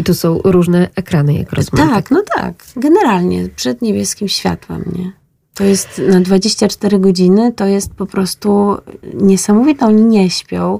I 0.00 0.04
tu 0.04 0.14
są 0.14 0.40
różne 0.44 0.88
ekrany, 0.96 1.34
jak 1.34 1.52
rozumiem. 1.52 1.88
Tak, 1.88 2.10
no 2.10 2.22
tak. 2.36 2.64
Generalnie 2.76 3.48
przed 3.48 3.82
niebieskim 3.82 4.28
światłem, 4.28 4.84
nie? 4.98 5.12
To 5.54 5.64
jest 5.64 6.02
na 6.08 6.20
24 6.20 6.98
godziny, 6.98 7.52
to 7.52 7.66
jest 7.66 7.94
po 7.94 8.06
prostu 8.06 8.76
niesamowite. 9.14 9.86
Oni 9.86 10.02
nie 10.02 10.30
śpią 10.30 10.78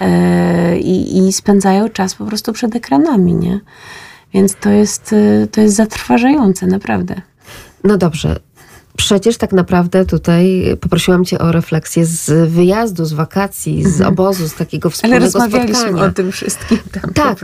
yy, 0.00 0.78
i 1.04 1.32
spędzają 1.32 1.88
czas 1.88 2.14
po 2.14 2.24
prostu 2.24 2.52
przed 2.52 2.76
ekranami, 2.76 3.34
nie? 3.34 3.60
Więc 4.34 4.54
to 4.54 4.70
jest, 4.70 5.12
e, 5.12 5.46
to 5.46 5.60
jest 5.60 5.76
zatrważające, 5.76 6.66
naprawdę. 6.66 7.22
No 7.84 7.96
dobrze, 7.96 8.40
Przecież 8.96 9.36
tak 9.36 9.52
naprawdę 9.52 10.06
tutaj 10.06 10.64
poprosiłam 10.80 11.24
cię 11.24 11.38
o 11.38 11.52
refleksję 11.52 12.06
z 12.06 12.50
wyjazdu, 12.50 13.04
z 13.04 13.12
wakacji, 13.12 13.82
z 13.82 13.86
mhm. 13.86 14.08
obozu, 14.08 14.48
z 14.48 14.54
takiego 14.54 14.90
wspólnego 14.90 15.24
ale 15.24 15.30
spotkania. 15.30 16.06
o 16.06 16.10
tym 16.10 16.32
wszystkim 16.32 16.78
tam 16.92 17.12
tak, 17.12 17.38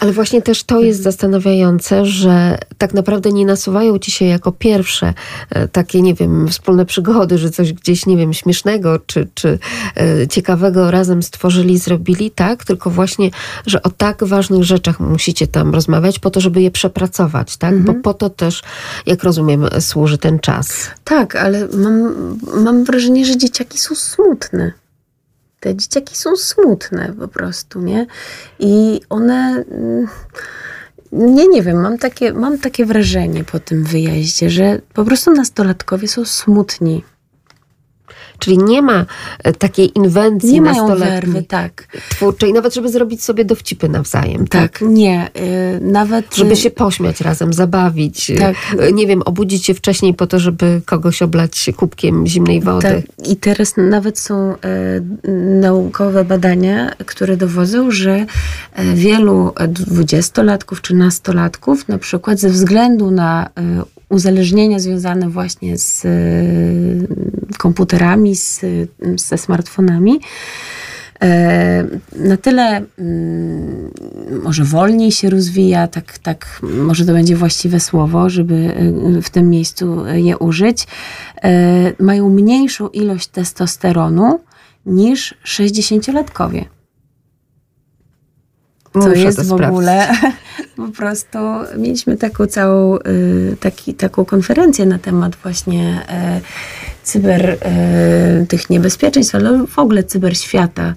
ale 0.00 0.12
właśnie 0.12 0.42
też 0.42 0.64
to 0.64 0.80
jest 0.80 1.02
zastanawiające, 1.02 2.06
że 2.06 2.58
tak 2.78 2.94
naprawdę 2.94 3.32
nie 3.32 3.46
nasuwają 3.46 3.98
ci 3.98 4.10
się 4.10 4.24
jako 4.24 4.52
pierwsze 4.52 5.14
e, 5.50 5.68
takie, 5.68 6.02
nie 6.02 6.14
wiem, 6.14 6.48
wspólne 6.48 6.86
przygody, 6.86 7.38
że 7.38 7.50
coś 7.50 7.72
gdzieś, 7.72 8.06
nie 8.06 8.16
wiem, 8.16 8.32
śmiesznego 8.32 8.98
czy, 9.06 9.28
czy 9.34 9.58
e, 9.96 10.28
ciekawego 10.28 10.90
razem 10.90 11.22
stworzyli, 11.22 11.78
zrobili, 11.78 12.30
tak? 12.30 12.64
Tylko 12.64 12.90
właśnie, 12.90 13.30
że 13.66 13.82
o 13.82 13.90
tak 13.90 14.24
ważnych 14.24 14.64
rzeczach 14.64 15.00
musicie 15.00 15.46
tam 15.46 15.74
rozmawiać 15.74 16.18
po 16.18 16.30
to, 16.30 16.40
żeby 16.40 16.62
je 16.62 16.70
przepracować, 16.70 17.56
tak? 17.56 17.72
Mhm. 17.72 17.96
Bo 17.96 18.02
po 18.02 18.14
to 18.14 18.30
też, 18.30 18.62
jak 19.06 19.24
rozumiem, 19.24 19.66
służy 19.80 20.18
ten 20.18 20.38
czas. 20.38 20.65
Tak, 21.04 21.36
ale 21.36 21.68
mam, 21.68 22.14
mam 22.54 22.84
wrażenie, 22.84 23.24
że 23.24 23.36
dzieciaki 23.36 23.78
są 23.78 23.94
smutne. 23.94 24.72
Te 25.60 25.74
dzieciaki 25.74 26.16
są 26.16 26.36
smutne 26.36 27.14
po 27.18 27.28
prostu, 27.28 27.80
nie? 27.80 28.06
I 28.58 29.00
one. 29.08 29.64
Mm, 29.70 30.08
nie, 31.12 31.48
nie 31.48 31.62
wiem, 31.62 31.80
mam 31.80 31.98
takie, 31.98 32.32
mam 32.32 32.58
takie 32.58 32.86
wrażenie 32.86 33.44
po 33.44 33.60
tym 33.60 33.84
wyjeździe, 33.84 34.50
że 34.50 34.80
po 34.94 35.04
prostu 35.04 35.32
nastolatkowie 35.32 36.08
są 36.08 36.24
smutni 36.24 37.04
Czyli 38.38 38.58
nie 38.58 38.82
ma 38.82 39.06
e, 39.44 39.52
takiej 39.52 39.98
inwencji 39.98 40.52
nie 40.52 40.62
mają 40.62 40.96
werwy, 40.96 41.42
tak. 41.42 41.88
twórczej, 42.08 42.52
nawet 42.52 42.74
żeby 42.74 42.88
zrobić 42.88 43.24
sobie 43.24 43.44
dowcipy 43.44 43.88
nawzajem. 43.88 44.46
Tak, 44.46 44.78
tak? 44.78 44.88
nie. 44.88 45.30
Y, 45.36 45.80
nawet... 45.80 46.36
Żeby 46.36 46.56
się 46.56 46.70
pośmiać 46.70 47.20
razem, 47.20 47.52
zabawić. 47.52 48.30
Y, 48.30 48.36
tak. 48.36 48.56
Nie 48.92 49.06
wiem, 49.06 49.22
obudzić 49.22 49.64
się 49.64 49.74
wcześniej 49.74 50.14
po 50.14 50.26
to, 50.26 50.38
żeby 50.38 50.82
kogoś 50.84 51.22
oblać 51.22 51.70
kubkiem 51.76 52.26
zimnej 52.26 52.60
wody. 52.60 52.88
Tak. 52.88 53.28
I 53.28 53.36
teraz 53.36 53.74
nawet 53.76 54.18
są 54.18 54.54
y, 54.54 54.56
naukowe 55.60 56.24
badania, 56.24 56.90
które 57.06 57.36
dowodzą, 57.36 57.90
że 57.90 58.26
wielu 58.94 59.52
dwudziestolatków 59.68 60.82
czy 60.82 60.94
nastolatków 60.94 61.88
na 61.88 61.98
przykład 61.98 62.38
ze 62.38 62.50
względu 62.50 63.10
na 63.10 63.50
uzależnienia 64.08 64.78
związane 64.78 65.28
właśnie 65.28 65.78
z 65.78 66.04
y, 66.04 67.56
komputerami, 67.58 68.36
z, 68.36 68.60
ze 69.16 69.38
smartfonami, 69.38 70.20
e, 71.22 71.84
na 72.16 72.36
tyle 72.36 72.82
mm, 72.98 73.90
może 74.42 74.64
wolniej 74.64 75.12
się 75.12 75.30
rozwija, 75.30 75.88
tak, 75.88 76.18
tak 76.18 76.60
może 76.62 77.06
to 77.06 77.12
będzie 77.12 77.36
właściwe 77.36 77.80
słowo, 77.80 78.30
żeby 78.30 78.54
y, 79.18 79.22
w 79.22 79.30
tym 79.30 79.50
miejscu 79.50 80.06
je 80.06 80.38
użyć, 80.38 80.86
e, 81.42 81.92
mają 82.02 82.30
mniejszą 82.30 82.88
ilość 82.88 83.26
testosteronu 83.26 84.40
niż 84.86 85.34
60-latkowie. 85.44 86.75
Co 89.02 89.14
jest 89.14 89.48
w 89.48 89.52
ogóle 89.52 90.08
po 90.76 90.88
prostu 90.88 91.38
mieliśmy 91.76 92.16
taką 92.16 92.46
całą 92.46 92.96
y, 92.96 93.56
taki, 93.60 93.94
taką 93.94 94.24
konferencję 94.24 94.86
na 94.86 94.98
temat 94.98 95.36
właśnie 95.36 96.06
e, 96.08 96.40
cyber 97.02 97.50
e, 97.60 98.46
tych 98.48 98.70
niebezpieczeństw, 98.70 99.34
ale 99.34 99.66
w 99.66 99.78
ogóle 99.78 100.04
cyberświata. 100.04 100.82
E, 100.82 100.94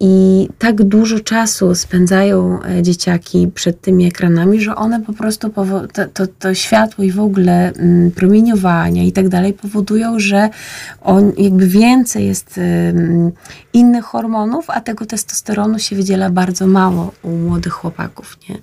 I 0.00 0.48
tak 0.58 0.82
dużo 0.82 1.20
czasu 1.20 1.74
spędzają 1.74 2.62
e, 2.62 2.82
dzieciaki 2.82 3.48
przed 3.54 3.80
tymi 3.80 4.06
ekranami, 4.06 4.60
że 4.60 4.76
one 4.76 5.00
po 5.00 5.12
prostu, 5.12 5.52
to, 5.92 6.06
to, 6.14 6.26
to 6.38 6.54
światło 6.54 7.04
i 7.04 7.12
w 7.12 7.20
ogóle 7.20 7.72
mm, 7.72 8.10
promieniowania 8.10 9.04
i 9.04 9.12
tak 9.12 9.28
dalej 9.28 9.52
powodują, 9.52 10.18
że 10.18 10.48
on, 11.00 11.32
jakby 11.38 11.66
więcej 11.66 12.26
jest 12.26 12.60
innych 13.72 14.04
hormonów, 14.04 14.70
a 14.70 14.80
tego 14.80 15.06
testosteronu 15.06 15.78
się 15.78 15.96
wydziela 15.96 16.30
bardzo 16.30 16.66
mało 16.66 17.12
u 17.22 17.30
młodych 17.30 17.72
chłopaków. 17.72 18.38
Nie? 18.48 18.56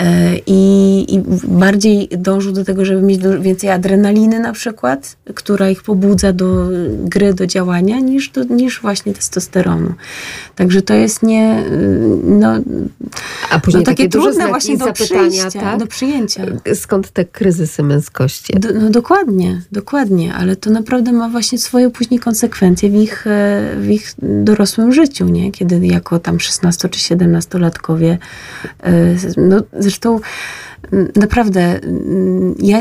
E, 0.00 0.36
I, 0.46 1.14
I, 1.14 1.22
bardziej 1.48 2.08
dążą 2.18 2.52
do 2.52 2.64
tego, 2.64 2.84
żeby 2.84 3.02
mieć 3.02 3.20
więcej 3.40 3.70
adrenaliny 3.70 4.40
na 4.40 4.52
przykład, 4.52 5.16
która 5.34 5.70
ich 5.70 5.82
pobudza 5.82 6.32
do 6.32 6.68
gry, 7.04 7.34
do 7.34 7.46
działania, 7.46 8.00
niż, 8.00 8.28
do, 8.28 8.44
niż 8.44 8.80
właśnie 8.80 9.14
testosteronu. 9.14 9.94
Także 10.56 10.82
to 10.82 10.94
jest 10.94 11.22
nie... 11.22 11.64
No, 12.24 12.54
A 13.50 13.60
później 13.60 13.80
no, 13.80 13.86
takie, 13.86 14.08
takie 14.08 14.08
trudne 14.08 14.48
właśnie 14.48 14.78
do 14.78 14.84
zapytania, 14.84 15.50
tak? 15.50 15.78
do 15.78 15.86
przyjęcia. 15.86 16.42
Skąd 16.74 17.10
te 17.10 17.24
kryzysy 17.24 17.82
męskości? 17.82 18.52
Do, 18.52 18.68
no 18.72 18.90
dokładnie, 18.90 19.62
dokładnie, 19.72 20.34
ale 20.34 20.56
to 20.56 20.70
naprawdę 20.70 21.12
ma 21.12 21.28
właśnie 21.28 21.58
swoje 21.58 21.90
później 21.90 22.20
konsekwencje 22.20 22.90
w 22.90 22.94
ich, 22.94 23.26
e, 23.26 23.60
w 23.80 23.90
ich 23.90 24.14
dorosłym 24.18 24.92
życiu, 24.92 25.28
nie? 25.28 25.52
Kiedy 25.52 25.86
jako 25.86 26.18
tam 26.18 26.40
16 26.40 26.88
czy 26.88 27.00
17 27.00 27.58
latkowie 27.58 28.18
no, 29.36 29.62
Zresztą 29.86 30.20
mm, 30.92 31.12
naprawdę 31.16 31.60
mm, 31.82 32.54
ja, 32.58 32.80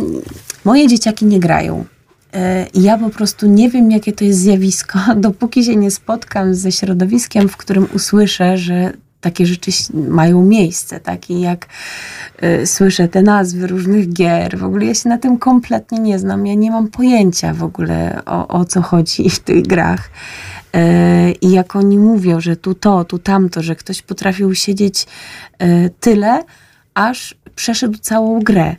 moje 0.65 0.88
dzieciaki 0.88 1.26
nie 1.26 1.39
grają. 1.39 1.86
e, 2.34 2.68
ja 2.74 2.98
po 2.98 3.10
prostu 3.10 3.48
nie 3.48 3.70
wiem, 3.70 3.91
jakie 3.91 4.13
to 4.13 4.26
jest 4.26 4.39
zjawisko, 4.39 5.00
dopóki 5.28 5.63
się 5.63 5.76
nie 5.76 5.91
spotkam 5.91 6.56
ze 6.56 6.72
środowiskiem, 6.72 7.50
w 7.50 7.58
którym 7.58 7.88
usłyszę, 7.94 8.58
że 8.58 8.94
takie 9.22 9.46
rzeczy 9.46 9.72
mają 9.94 10.44
miejsce, 10.44 11.00
tak? 11.00 11.30
I 11.30 11.41
jak 11.41 11.68
y, 12.44 12.68
słyszę 12.68 13.08
te 13.08 13.22
nazwy 13.22 13.68
różnych 13.68 14.13
gier, 14.13 14.58
w 14.58 14.63
ogóle 14.63 14.86
ja 14.86 14.94
się 14.94 15.10
na 15.10 15.18
tym 15.18 15.38
kompletnie 15.38 16.00
nie 16.00 16.20
znam. 16.20 16.48
Ja 16.48 16.54
nie 16.54 16.72
mam 16.72 16.88
pojęcia 16.88 17.54
w 17.54 17.63
ogóle 17.63 18.22
o, 18.26 18.48
o 18.48 18.65
co 18.65 18.82
chodzi 18.82 19.30
w 19.30 19.39
tych 19.39 19.68
grach. 19.68 20.10
Y, 20.76 21.32
I 21.41 21.52
jak 21.52 21.76
oni 21.76 21.98
mówią, 21.98 22.41
że 22.41 22.56
tu 22.56 22.76
to, 22.76 23.06
tu 23.06 23.20
tamto, 23.20 23.63
że 23.63 23.76
ktoś 23.76 24.02
potrafił 24.02 24.56
siedzieć 24.56 25.08
tyle, 26.00 26.44
aż 26.95 27.36
przeszedł 27.55 27.97
całą 27.97 28.39
grę, 28.39 28.75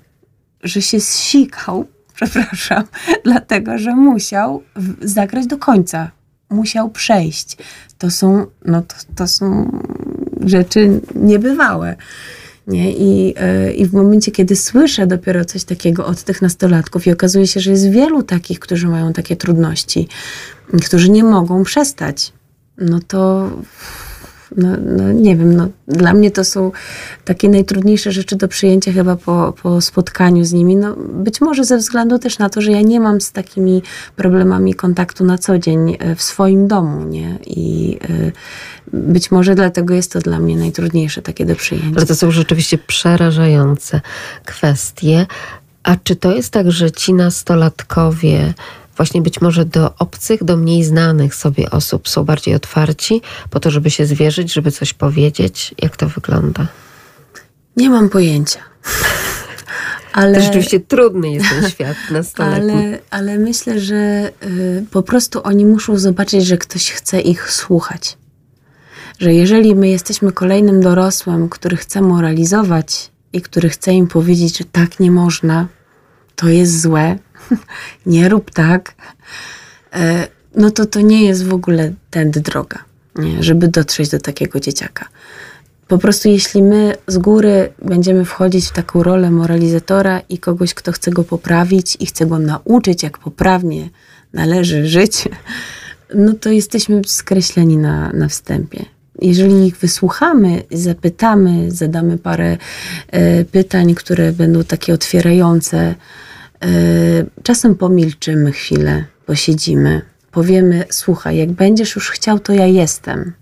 że 0.62 0.82
się 0.82 1.00
zsikał, 1.00 1.86
przepraszam, 2.16 2.84
dlatego, 3.24 3.78
że 3.78 3.96
musiał 3.96 4.62
zagrać 5.00 5.46
do 5.46 5.58
końca. 5.58 6.10
Musiał 6.50 6.90
przejść. 6.90 7.56
To 7.98 8.10
są, 8.10 8.46
no 8.64 8.82
to, 8.82 8.94
to 9.14 9.26
są 9.26 9.70
rzeczy 10.40 11.00
niebywałe. 11.14 11.96
Nie? 12.66 12.92
I, 12.92 13.26
yy, 13.26 13.72
I 13.72 13.86
w 13.86 13.92
momencie, 13.92 14.32
kiedy 14.32 14.56
słyszę 14.56 15.06
dopiero 15.06 15.44
coś 15.44 15.64
takiego 15.64 16.06
od 16.06 16.22
tych 16.22 16.42
nastolatków 16.42 17.06
i 17.06 17.12
okazuje 17.12 17.46
się, 17.46 17.60
że 17.60 17.70
jest 17.70 17.90
wielu 17.90 18.22
takich, 18.22 18.58
którzy 18.58 18.88
mają 18.88 19.12
takie 19.12 19.36
trudności, 19.36 20.08
którzy 20.84 21.10
nie 21.10 21.24
mogą 21.24 21.64
przestać, 21.64 22.32
no 22.78 23.00
to 23.08 23.50
no, 24.56 24.68
no, 24.96 25.12
nie 25.12 25.36
wiem, 25.36 25.56
no, 25.56 25.68
dla 25.88 26.12
mnie 26.12 26.30
to 26.30 26.44
są 26.44 26.72
takie 27.24 27.48
najtrudniejsze 27.48 28.12
rzeczy 28.12 28.36
do 28.36 28.48
przyjęcia 28.48 28.92
chyba 28.92 29.16
po, 29.16 29.54
po 29.62 29.80
spotkaniu 29.80 30.44
z 30.44 30.52
nimi. 30.52 30.76
No, 30.76 30.96
być 30.96 31.40
może 31.40 31.64
ze 31.64 31.78
względu 31.78 32.18
też 32.18 32.38
na 32.38 32.50
to, 32.50 32.60
że 32.60 32.72
ja 32.72 32.80
nie 32.80 33.00
mam 33.00 33.20
z 33.20 33.32
takimi 33.32 33.82
problemami 34.16 34.74
kontaktu 34.74 35.24
na 35.24 35.38
co 35.38 35.58
dzień 35.58 35.96
e, 35.98 36.14
w 36.14 36.22
swoim 36.22 36.68
domu, 36.68 37.04
nie? 37.04 37.38
I 37.46 37.98
y, 38.10 38.32
być 38.92 39.30
może 39.30 39.54
dlatego 39.54 39.94
jest 39.94 40.12
to 40.12 40.20
dla 40.20 40.38
mnie 40.38 40.56
najtrudniejsze 40.56 41.22
takie 41.22 41.46
do 41.46 41.56
przyjęcia. 41.56 41.96
Ale 41.96 42.06
to 42.06 42.14
są 42.14 42.30
rzeczywiście 42.30 42.78
przerażające 42.78 44.00
kwestie. 44.44 45.26
A 45.82 45.96
czy 45.96 46.16
to 46.16 46.34
jest 46.34 46.50
tak, 46.50 46.70
że 46.70 46.90
ci 46.90 47.14
nastolatkowie 47.14 48.54
właśnie 48.96 49.22
być 49.22 49.40
może 49.40 49.64
do 49.64 49.94
obcych, 49.98 50.44
do 50.44 50.56
mniej 50.56 50.84
znanych 50.84 51.34
sobie 51.34 51.70
osób 51.70 52.08
są 52.08 52.24
bardziej 52.24 52.54
otwarci 52.54 53.22
po 53.50 53.60
to, 53.60 53.70
żeby 53.70 53.90
się 53.90 54.06
zwierzyć, 54.06 54.52
żeby 54.52 54.72
coś 54.72 54.92
powiedzieć? 54.92 55.74
Jak 55.82 55.96
to 55.96 56.08
wygląda? 56.08 56.66
Nie 57.76 57.90
mam 57.90 58.08
pojęcia. 58.08 58.60
Ale, 60.12 60.38
to 60.38 60.44
rzeczywiście 60.44 60.80
trudny 60.80 61.30
jest 61.30 61.46
ten 61.48 61.70
świat 61.70 61.96
nastoletni. 62.10 62.72
Ale, 62.72 62.98
ale 63.10 63.38
myślę, 63.38 63.80
że 63.80 64.30
y, 64.42 64.84
po 64.90 65.02
prostu 65.02 65.40
oni 65.44 65.66
muszą 65.66 65.98
zobaczyć, 65.98 66.46
że 66.46 66.58
ktoś 66.58 66.90
chce 66.90 67.20
ich 67.20 67.52
słuchać. 67.52 68.18
Że 69.18 69.34
jeżeli 69.34 69.74
my 69.74 69.88
jesteśmy 69.88 70.32
kolejnym 70.32 70.80
dorosłym, 70.80 71.48
który 71.48 71.76
chce 71.76 72.00
moralizować 72.00 73.10
i 73.32 73.42
który 73.42 73.68
chce 73.68 73.92
im 73.92 74.06
powiedzieć, 74.06 74.58
że 74.58 74.64
tak 74.64 75.00
nie 75.00 75.10
można, 75.10 75.66
to 76.36 76.48
jest 76.48 76.80
złe, 76.80 77.18
nie 78.06 78.28
rób 78.28 78.50
tak, 78.50 78.94
e, 79.92 80.28
no 80.54 80.70
to 80.70 80.86
to 80.86 81.00
nie 81.00 81.24
jest 81.24 81.46
w 81.46 81.54
ogóle 81.54 81.92
tędy 82.10 82.40
droga, 82.40 82.78
nie? 83.16 83.42
żeby 83.42 83.68
dotrzeć 83.68 84.08
do 84.08 84.18
takiego 84.18 84.60
dzieciaka. 84.60 85.08
Po 85.88 85.98
prostu 85.98 86.28
jeśli 86.28 86.62
my 86.62 86.94
z 87.06 87.18
góry 87.18 87.72
będziemy 87.82 88.24
wchodzić 88.24 88.66
w 88.66 88.72
taką 88.72 89.02
rolę 89.02 89.30
moralizatora 89.30 90.20
i 90.28 90.38
kogoś, 90.38 90.74
kto 90.74 90.92
chce 90.92 91.10
go 91.10 91.24
poprawić 91.24 91.96
i 92.00 92.06
chce 92.06 92.26
go 92.26 92.38
nauczyć, 92.38 93.02
jak 93.02 93.18
poprawnie 93.18 93.90
należy 94.32 94.86
żyć, 94.86 95.28
no 96.14 96.34
to 96.34 96.50
jesteśmy 96.50 97.02
skreśleni 97.06 97.76
na, 97.76 98.12
na 98.12 98.28
wstępie. 98.28 98.84
Jeżeli 99.22 99.66
ich 99.66 99.76
wysłuchamy, 99.76 100.62
zapytamy, 100.70 101.70
zadamy 101.70 102.18
parę 102.18 102.56
e, 103.10 103.44
pytań, 103.44 103.94
które 103.94 104.32
będą 104.32 104.64
takie 104.64 104.94
otwierające, 104.94 105.94
czasem 107.42 107.74
pomilczymy 107.74 108.52
chwilę, 108.52 109.04
posiedzimy, 109.26 110.02
powiemy: 110.30 110.84
Słuchaj, 110.90 111.36
jak 111.36 111.52
będziesz 111.52 111.94
już 111.94 112.10
chciał, 112.10 112.38
to 112.38 112.52
ja 112.52 112.66
jestem. 112.66 113.32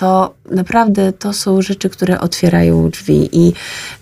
To 0.00 0.34
naprawdę 0.50 1.12
to 1.12 1.32
są 1.32 1.62
rzeczy, 1.62 1.90
które 1.90 2.20
otwierają 2.20 2.90
drzwi. 2.90 3.28
I 3.32 3.52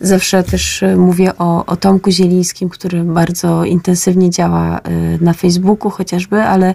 zawsze 0.01 0.43
też 0.43 0.85
mówię 0.97 1.33
o, 1.39 1.67
o 1.67 1.77
Tomku 1.77 2.11
Zielińskim, 2.11 2.69
który 2.69 3.05
bardzo 3.05 3.65
intensywnie 3.65 4.31
działa 4.31 4.81
e, 4.81 4.91
na 5.21 5.33
Facebooku 5.33 5.91
chociażby, 5.91 6.43
ale, 6.43 6.75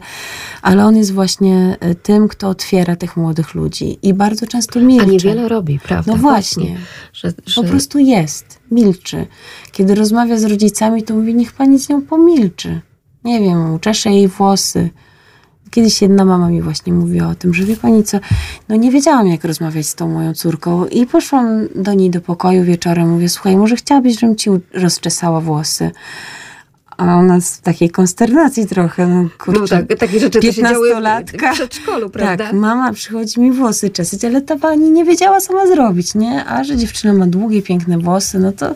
ale 0.61 0.85
on 0.85 0.97
jest 0.97 1.13
właśnie 1.13 1.77
e, 1.79 1.95
tym, 1.95 2.27
kto 2.27 2.49
otwiera 2.49 2.95
tych 2.95 3.17
młodych 3.17 3.55
ludzi. 3.55 3.97
I 4.01 4.13
bardzo 4.13 4.47
często 4.47 4.79
milczy. 4.79 5.05
A 5.05 5.09
niewiele 5.09 5.47
robi, 5.47 5.79
prawda? 5.79 6.11
No 6.11 6.17
właśnie. 6.17 6.77
Że, 7.13 7.33
że... 7.45 7.61
Po 7.61 7.67
prostu 7.67 7.99
jest 7.99 8.59
milczy. 8.71 9.27
Kiedy 9.71 9.95
rozmawia 9.95 10.37
z 10.37 10.43
rodzicami, 10.43 11.03
to 11.03 11.13
mówi, 11.13 11.35
niech 11.35 11.53
pani 11.53 11.79
z 11.79 11.89
nią 11.89 12.01
pomilczy. 12.01 12.81
Nie 13.23 13.39
wiem, 13.39 13.79
czesze 13.79 14.09
jej 14.09 14.27
włosy. 14.27 14.89
Kiedyś 15.73 16.01
jedna 16.01 16.25
mama 16.25 16.49
mi 16.49 16.61
właśnie 16.61 16.93
mówiła 16.93 17.27
o 17.27 17.35
tym, 17.35 17.53
że 17.53 17.63
wie 17.63 17.77
pani 17.77 18.03
co, 18.03 18.19
no 18.69 18.75
nie 18.75 18.91
wiedziałam 18.91 19.27
jak 19.27 19.43
rozmawiać 19.43 19.87
z 19.87 19.95
tą 19.95 20.07
moją 20.07 20.33
córką 20.33 20.85
i 20.85 21.05
poszłam 21.05 21.67
do 21.75 21.93
niej 21.93 22.09
do 22.09 22.21
pokoju 22.21 22.63
wieczorem, 22.63 23.09
mówię, 23.09 23.29
słuchaj, 23.29 23.57
może 23.57 23.75
chciałabyś, 23.75 24.19
żebym 24.19 24.35
ci 24.35 24.49
rozczesała 24.73 25.41
włosy. 25.41 25.91
A 26.97 27.15
ona 27.15 27.41
z 27.41 27.61
takiej 27.61 27.89
konsternacji 27.89 28.67
trochę, 28.67 29.07
no 29.07 29.29
kurczę. 29.39 29.59
No 29.61 29.67
tak, 29.87 29.99
takie 29.99 30.19
rzeczy 30.19 30.39
to 30.39 30.51
się 30.51 30.63
działy 30.63 30.89
w 31.27 31.53
przedszkolu, 31.53 32.09
prawda? 32.09 32.45
Tak, 32.45 32.53
mama 32.53 32.93
przychodzi 32.93 33.41
mi 33.41 33.51
włosy 33.51 33.89
czesać, 33.89 34.25
ale 34.25 34.41
ta 34.41 34.55
pani 34.55 34.91
nie 34.91 35.05
wiedziała, 35.05 35.41
co 35.41 35.53
ma 35.53 35.67
zrobić, 35.67 36.15
nie? 36.15 36.45
A 36.45 36.63
że 36.63 36.77
dziewczyna 36.77 37.13
ma 37.13 37.27
długie, 37.27 37.61
piękne 37.61 37.97
włosy, 37.97 38.39
no 38.39 38.51
to... 38.51 38.75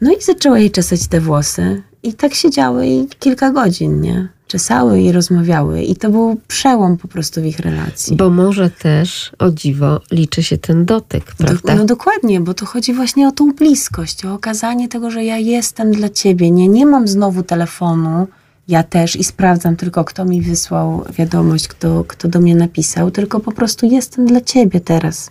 No 0.00 0.12
i 0.12 0.22
zaczęła 0.22 0.58
jej 0.58 0.70
czesać 0.70 1.06
te 1.06 1.20
włosy. 1.20 1.82
I 2.02 2.14
tak 2.14 2.34
siedziały 2.34 2.86
i 2.86 3.08
kilka 3.18 3.50
godzin, 3.50 4.00
nie? 4.00 4.28
Czesały 4.50 5.00
i 5.00 5.12
rozmawiały. 5.12 5.82
I 5.82 5.96
to 5.96 6.10
był 6.10 6.40
przełom 6.48 6.96
po 6.96 7.08
prostu 7.08 7.40
w 7.40 7.44
ich 7.44 7.58
relacji. 7.58 8.16
Bo 8.16 8.30
może 8.30 8.70
też, 8.70 9.32
o 9.38 9.50
dziwo, 9.50 10.00
liczy 10.10 10.42
się 10.42 10.58
ten 10.58 10.84
dotyk, 10.84 11.24
prawda? 11.24 11.74
Do, 11.74 11.78
no 11.78 11.84
dokładnie, 11.84 12.40
bo 12.40 12.54
to 12.54 12.66
chodzi 12.66 12.94
właśnie 12.94 13.28
o 13.28 13.32
tą 13.32 13.52
bliskość, 13.52 14.24
o 14.24 14.34
okazanie 14.34 14.88
tego, 14.88 15.10
że 15.10 15.24
ja 15.24 15.36
jestem 15.36 15.92
dla 15.92 16.08
ciebie. 16.08 16.50
Nie, 16.50 16.68
nie 16.68 16.86
mam 16.86 17.08
znowu 17.08 17.42
telefonu, 17.42 18.26
ja 18.68 18.82
też 18.82 19.16
i 19.16 19.24
sprawdzam 19.24 19.76
tylko, 19.76 20.04
kto 20.04 20.24
mi 20.24 20.42
wysłał 20.42 21.04
wiadomość, 21.18 21.68
kto, 21.68 22.04
kto 22.08 22.28
do 22.28 22.40
mnie 22.40 22.56
napisał, 22.56 23.10
tylko 23.10 23.40
po 23.40 23.52
prostu 23.52 23.86
jestem 23.86 24.26
dla 24.26 24.40
ciebie 24.40 24.80
teraz. 24.80 25.30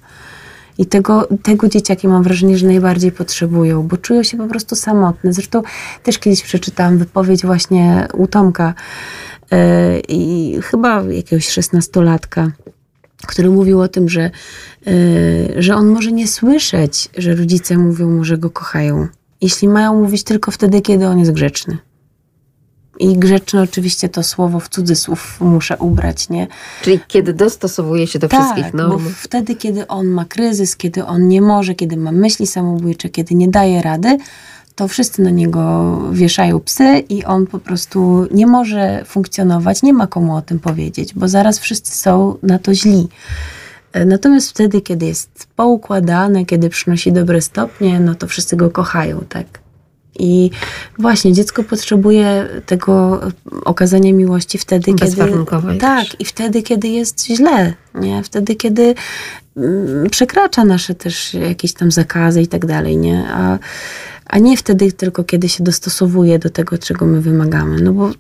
I 0.80 0.86
tego, 0.86 1.28
tego 1.44 1.68
dzieciaki 1.68 2.08
mam 2.08 2.24
wrażenie, 2.24 2.58
że 2.58 2.68
najbardziej 2.68 3.12
potrzebują, 3.12 3.88
bo 3.88 3.98
czują 3.98 4.24
się 4.24 4.38
po 4.38 4.48
prostu 4.48 4.76
samotne. 4.76 5.34
Zresztą 5.34 5.62
też 6.04 6.20
kiedyś 6.20 6.44
przeczytałam 6.44 6.98
wypowiedź 6.98 7.46
właśnie 7.46 8.08
u 8.14 8.28
Tomka 8.28 8.74
yy, 9.52 9.58
i 10.08 10.56
chyba 10.62 11.04
jakiegoś 11.04 11.50
szesnastolatka, 11.50 12.52
który 13.28 13.50
mówił 13.50 13.82
o 13.82 13.88
tym, 13.88 14.10
że, 14.10 14.32
yy, 14.86 14.94
że 15.58 15.76
on 15.76 15.88
może 15.88 16.12
nie 16.12 16.28
słyszeć, 16.28 17.10
że 17.18 17.36
rodzice 17.36 17.78
mówią 17.78 18.10
mu, 18.10 18.24
że 18.24 18.38
go 18.38 18.50
kochają. 18.50 19.08
Jeśli 19.42 19.68
mają 19.68 20.02
mówić 20.02 20.24
tylko 20.24 20.52
wtedy, 20.52 20.82
kiedy 20.82 21.08
on 21.08 21.20
jest 21.20 21.32
grzeczny. 21.32 21.78
I 23.00 23.18
grzeczne 23.18 23.62
oczywiście 23.62 24.10
to 24.10 24.24
słowo 24.24 24.60
w 24.60 24.70
cudzysłów 24.70 25.38
muszę 25.42 25.78
ubrać, 25.78 26.30
nie? 26.30 26.48
Czyli 26.82 27.00
kiedy 27.08 27.34
dostosowuje 27.34 28.08
się 28.08 28.20
do 28.20 28.28
tak, 28.28 28.42
wszystkich 28.42 28.74
norm. 28.74 29.04
bo 29.04 29.10
wtedy, 29.16 29.56
kiedy 29.56 29.88
on 29.88 30.08
ma 30.08 30.26
kryzys, 30.26 30.76
kiedy 30.76 31.06
on 31.06 31.28
nie 31.28 31.42
może, 31.42 31.76
kiedy 31.76 31.98
ma 31.98 32.12
myśli 32.12 32.48
samobójcze, 32.48 33.10
kiedy 33.10 33.36
nie 33.36 33.48
daje 33.48 33.82
rady, 33.82 34.18
to 34.76 34.88
wszyscy 34.88 35.22
na 35.22 35.30
niego 35.30 35.98
wieszają 36.12 36.60
psy 36.60 37.04
i 37.10 37.26
on 37.26 37.48
po 37.48 37.60
prostu 37.60 38.28
nie 38.32 38.48
może 38.48 39.06
funkcjonować, 39.06 39.84
nie 39.84 39.94
ma 39.94 40.08
komu 40.08 40.36
o 40.36 40.42
tym 40.42 40.60
powiedzieć, 40.60 41.14
bo 41.14 41.28
zaraz 41.28 41.60
wszyscy 41.60 41.98
są 41.98 42.38
na 42.44 42.60
to 42.60 42.76
źli. 42.76 43.08
Natomiast 44.06 44.50
wtedy, 44.50 44.82
kiedy 44.82 45.06
jest 45.06 45.48
poukładane, 45.56 46.46
kiedy 46.46 46.70
przynosi 46.70 47.12
dobre 47.12 47.42
stopnie, 47.42 48.00
no 48.00 48.16
to 48.16 48.28
wszyscy 48.28 48.56
go 48.56 48.70
kochają, 48.70 49.24
tak? 49.30 49.46
I 50.20 50.52
właśnie 51.00 51.34
dziecko 51.34 51.64
potrzebuje 51.64 52.48
tego 52.66 53.22
okazania 53.66 54.14
miłości 54.14 54.58
wtedy, 54.58 54.94
kiedy. 54.94 55.12
Tak, 55.78 56.22
i 56.22 56.26
wtedy, 56.26 56.64
kiedy 56.64 56.88
jest 56.88 57.26
źle, 57.26 57.74
nie? 57.96 58.24
Wtedy, 58.24 58.56
kiedy 58.56 58.96
mm, 59.58 60.10
przekracza 60.10 60.66
nasze 60.66 60.96
też 60.96 61.34
jakieś 61.34 61.74
tam 61.74 61.92
zakazy 61.92 62.42
i 62.42 62.48
tak 62.48 62.66
dalej, 62.66 62.98
nie? 62.98 63.28
A, 63.32 63.60
a 64.26 64.40
nie 64.40 64.58
wtedy 64.58 64.92
tylko, 64.92 65.24
kiedy 65.24 65.50
się 65.50 65.64
dostosowuje 65.64 66.40
do 66.40 66.50
tego, 66.50 66.78
czego 66.78 67.06
my 67.06 67.22
wymagamy. 67.22 67.82
No 67.82 67.94
bo 67.94 68.12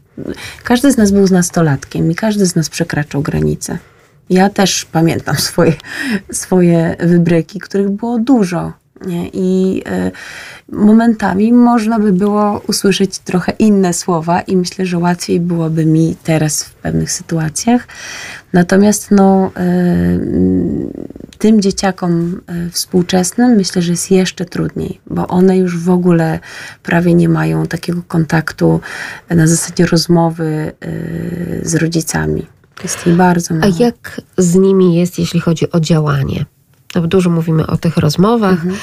każdy 0.63 0.91
z 0.91 0.97
nas 0.97 1.11
był 1.11 1.27
z 1.27 1.31
nastolatkiem 1.31 2.11
i 2.11 2.15
każdy 2.15 2.45
z 2.45 2.55
nas 2.55 2.69
przekraczał 2.69 3.21
granice. 3.21 3.77
Ja 4.29 4.49
też 4.49 4.85
pamiętam 4.85 5.35
swoje, 5.35 5.73
swoje 6.31 6.95
wybryki, 6.99 7.59
których 7.59 7.89
było 7.89 8.19
dużo? 8.19 8.73
I 9.33 9.81
y, 10.71 10.75
momentami 10.75 11.53
można 11.53 11.99
by 11.99 12.13
było 12.13 12.61
usłyszeć 12.67 13.19
trochę 13.19 13.51
inne 13.51 13.93
słowa 13.93 14.41
i 14.41 14.57
myślę, 14.57 14.85
że 14.85 14.97
łatwiej 14.97 15.39
byłoby 15.39 15.85
mi 15.85 16.15
teraz 16.23 16.63
w 16.63 16.73
pewnych 16.73 17.11
sytuacjach. 17.11 17.87
Natomiast 18.53 19.11
no, 19.11 19.51
y, 19.57 21.31
tym 21.37 21.61
dzieciakom 21.61 22.41
y, 22.67 22.69
współczesnym 22.69 23.51
myślę, 23.51 23.81
że 23.81 23.91
jest 23.91 24.11
jeszcze 24.11 24.45
trudniej, 24.45 25.01
bo 25.07 25.27
one 25.27 25.57
już 25.57 25.77
w 25.77 25.89
ogóle 25.89 26.39
prawie 26.83 27.13
nie 27.13 27.29
mają 27.29 27.67
takiego 27.67 28.01
kontaktu 28.07 28.79
na 29.29 29.47
zasadzie 29.47 29.85
rozmowy 29.85 30.71
z 31.61 31.75
rodzicami. 31.75 32.45
Jest 32.83 33.05
jej 33.05 33.15
bardzo 33.15 33.53
mało. 33.53 33.73
A 33.79 33.83
jak 33.83 34.21
z 34.37 34.55
nimi 34.55 34.95
jest, 34.95 35.19
jeśli 35.19 35.39
chodzi 35.39 35.71
o 35.71 35.79
działanie? 35.79 36.45
No, 36.95 37.07
dużo 37.07 37.29
mówimy 37.29 37.67
o 37.67 37.77
tych 37.77 37.97
rozmowach. 37.97 38.51
Mhm. 38.51 38.75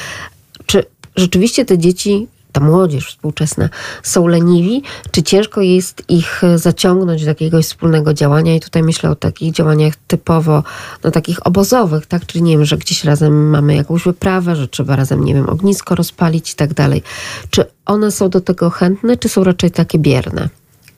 Czy 0.66 0.85
rzeczywiście 1.16 1.64
te 1.64 1.79
dzieci 1.79 2.29
ta 2.53 2.61
młodzież 2.61 3.07
współczesna 3.09 3.69
są 4.03 4.27
leniwi, 4.27 4.83
czy 5.11 5.23
ciężko 5.23 5.61
jest 5.61 6.03
ich 6.09 6.42
zaciągnąć 6.55 7.25
do 7.25 7.29
jakiegoś 7.29 7.64
wspólnego 7.64 8.14
działania 8.14 8.55
i 8.55 8.61
tutaj 8.61 8.83
myślę 8.83 9.11
o 9.11 9.14
takich 9.14 9.53
działaniach 9.53 9.95
typowo, 10.07 10.62
no 11.05 11.11
takich 11.11 11.47
obozowych, 11.47 12.07
tak, 12.07 12.27
czyli 12.27 12.45
nie 12.45 12.57
wiem, 12.57 12.64
że 12.64 12.77
gdzieś 12.79 13.05
razem 13.05 13.51
mamy 13.51 13.75
jakąś 13.75 14.03
wyprawę, 14.03 14.57
że 14.57 14.69
trzeba 14.69 14.97
razem, 14.97 15.25
nie 15.25 15.35
wiem, 15.35 15.49
ognisko 15.49 15.95
rozpalić 15.95 16.53
i 16.53 16.55
tak 16.55 16.75
dalej. 16.75 17.03
Czy 17.51 17.64
one 17.87 18.11
są 18.11 18.29
do 18.29 18.40
tego 18.40 18.71
chętne, 18.71 19.16
czy 19.16 19.29
są 19.29 19.45
raczej 19.45 19.71
takie 19.71 19.99
bierne? 19.99 20.49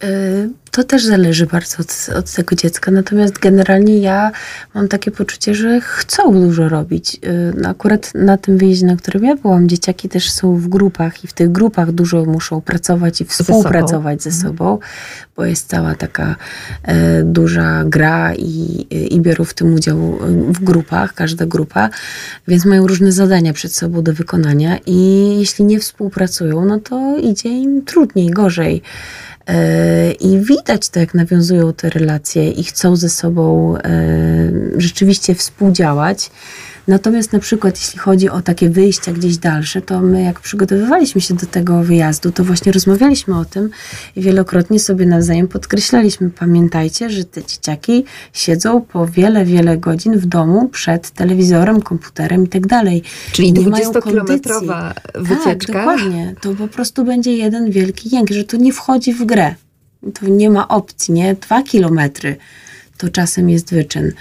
Y, 0.04 0.50
to 0.70 0.84
też 0.84 1.04
zależy 1.04 1.46
bardzo 1.46 1.76
od, 1.80 2.18
od, 2.18 2.32
tego 2.32 2.56
dziecka. 2.56 2.90
Natomiast 2.90 3.38
generalnie 3.38 3.98
ja 3.98 4.30
mam 4.74 4.88
takie 4.88 5.10
poczucie, 5.10 5.54
że 5.54 5.80
chcą 5.80 6.32
dużo 6.32 6.68
robić. 6.68 7.14
Y, 7.14 7.52
no 7.56 7.68
akurat 7.68 8.14
na 8.14 8.36
tym 8.36 8.58
wyjeździe, 8.58 8.86
na 8.86 8.96
którym 8.96 9.24
ja 9.24 9.36
byłam, 9.36 9.68
dzieciaki 9.68 10.08
też 10.08 10.30
są 10.30 10.56
w 10.56 10.68
grupach 10.68 11.24
i 11.24 11.26
w 11.26 11.32
tych 11.32 11.52
grupach 11.52 11.92
dużo 11.92 12.24
muszą 12.24 12.60
pracować 12.60 13.20
i 13.20 13.24
współpracować 13.24 14.22
ze 14.22 14.32
sobą, 14.32 14.40
ze 14.40 14.48
sobą 14.48 14.78
bo 15.38 15.44
jest 15.44 15.68
cała 15.68 15.94
taka 15.94 16.36
e, 16.82 17.22
duża 17.22 17.84
gra 17.84 18.34
i, 18.34 18.86
i 19.10 19.20
biorą 19.20 19.44
w 19.44 19.54
tym 19.54 19.74
udział 19.74 20.18
w 20.48 20.64
grupach, 20.64 21.14
każda 21.14 21.46
grupa, 21.46 21.90
więc 22.48 22.64
mają 22.64 22.86
różne 22.86 23.12
zadania 23.12 23.52
przed 23.52 23.74
sobą 23.74 24.02
do 24.02 24.12
wykonania 24.12 24.78
i 24.86 25.28
jeśli 25.38 25.64
nie 25.64 25.80
współpracują, 25.80 26.64
no 26.64 26.80
to 26.80 27.16
idzie 27.16 27.48
im 27.48 27.84
trudniej, 27.84 28.30
gorzej. 28.30 28.82
E, 29.48 30.12
I 30.12 30.38
widać 30.40 30.88
to, 30.88 31.00
jak 31.00 31.14
nawiązują 31.14 31.72
te 31.72 31.90
relacje 31.90 32.50
i 32.50 32.64
chcą 32.64 32.96
ze 32.96 33.08
sobą 33.08 33.76
e, 33.76 33.80
rzeczywiście 34.76 35.34
współdziałać. 35.34 36.30
Natomiast 36.88 37.32
na 37.32 37.38
przykład 37.38 37.80
jeśli 37.80 37.98
chodzi 37.98 38.30
o 38.30 38.42
takie 38.42 38.70
wyjścia 38.70 39.12
gdzieś 39.12 39.36
dalsze, 39.36 39.82
to 39.82 40.00
my 40.00 40.22
jak 40.22 40.40
przygotowywaliśmy 40.40 41.20
się 41.20 41.34
do 41.34 41.46
tego 41.46 41.82
wyjazdu, 41.82 42.32
to 42.32 42.44
właśnie 42.44 42.72
rozmawialiśmy 42.72 43.38
o 43.38 43.44
tym 43.44 43.70
i 44.16 44.20
wielokrotnie 44.22 44.80
sobie 44.80 45.06
nawzajem 45.06 45.48
podkreślaliśmy. 45.48 46.30
Pamiętajcie, 46.30 47.10
że 47.10 47.24
te 47.24 47.44
dzieciaki 47.44 48.04
siedzą 48.32 48.80
po 48.80 49.06
wiele, 49.06 49.44
wiele 49.44 49.76
godzin 49.76 50.18
w 50.18 50.26
domu 50.26 50.68
przed 50.68 51.10
telewizorem, 51.10 51.82
komputerem 51.82 52.44
i 52.44 52.48
tak 52.48 52.66
dalej. 52.66 53.02
Czyli 53.32 53.52
20-kilometrowa 53.52 54.92
wycieczka. 55.14 55.44
Tak, 55.44 55.66
dokładnie. 55.66 56.34
To 56.40 56.54
po 56.54 56.68
prostu 56.68 57.04
będzie 57.04 57.36
jeden 57.36 57.70
wielki 57.70 58.16
jęk, 58.16 58.30
że 58.30 58.44
to 58.44 58.56
nie 58.56 58.72
wchodzi 58.72 59.14
w 59.14 59.24
grę. 59.24 59.54
To 60.20 60.28
nie 60.28 60.50
ma 60.50 60.68
opcji, 60.68 61.14
nie? 61.14 61.34
Dwa 61.34 61.62
kilometry 61.62 62.36
to 62.98 63.08
czasem 63.08 63.50
jest 63.50 63.74
wyczyn. 63.74 64.12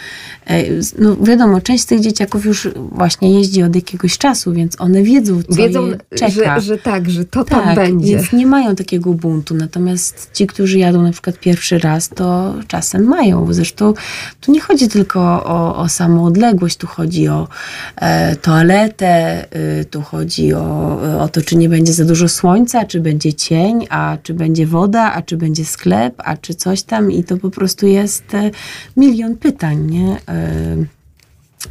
E, 0.48 0.64
no 0.98 1.18
wiadomo, 1.18 1.62
część 1.62 1.84
z 1.84 1.86
tych 1.86 2.00
dzieciaków 2.00 2.46
już 2.46 2.68
właśnie 2.92 3.34
jeździ 3.34 3.64
od 3.64 3.76
jakiegoś 3.76 4.18
czasu, 4.18 4.54
więc 4.54 4.82
one 4.82 5.04
wiedzą, 5.04 5.44
co 5.44 5.56
wiedzą, 5.56 5.92
czeka. 6.16 6.30
Że, 6.30 6.62
że 6.62 6.78
tak, 6.78 7.10
że 7.10 7.26
to 7.26 7.44
tak, 7.44 7.64
tam 7.64 7.76
będzie. 7.76 8.18
więc 8.18 8.32
nie 8.34 8.46
mają 8.46 8.76
takiego 8.76 9.14
buntu. 9.14 9.56
Natomiast 9.56 10.30
ci, 10.34 10.48
którzy 10.48 10.80
jadą 10.80 11.02
na 11.02 11.12
przykład 11.12 11.40
pierwszy 11.40 11.80
raz, 11.80 12.10
to 12.10 12.56
czasem 12.68 13.04
mają. 13.04 13.54
Zresztą 13.54 13.94
tu 14.42 14.52
nie 14.52 14.62
chodzi 14.62 14.88
tylko 14.88 15.20
o, 15.44 15.76
o 15.76 15.90
samą 15.90 16.26
odległość, 16.26 16.78
tu 16.78 16.88
chodzi 16.88 17.28
o 17.28 17.48
e, 17.96 18.36
toaletę, 18.36 19.46
y, 19.82 19.86
tu 19.86 20.02
chodzi 20.02 20.54
o, 20.54 21.00
o 21.22 21.28
to, 21.28 21.42
czy 21.42 21.56
nie 21.56 21.70
będzie 21.70 21.94
za 21.94 22.06
dużo 22.06 22.30
słońca, 22.30 22.86
czy 22.86 23.00
będzie 23.00 23.34
cień, 23.34 23.88
a 23.90 24.18
czy 24.24 24.34
będzie 24.34 24.68
woda, 24.68 25.14
a 25.14 25.22
czy 25.22 25.38
będzie 25.38 25.66
sklep, 25.66 26.14
a 26.18 26.38
czy 26.38 26.56
coś 26.56 26.82
tam 26.82 27.12
i 27.12 27.24
to 27.24 27.38
po 27.38 27.50
prostu 27.50 27.88
jest 27.88 28.34
e, 28.34 28.52
milion 28.98 29.38
pytań, 29.38 29.92
nie? 29.92 30.18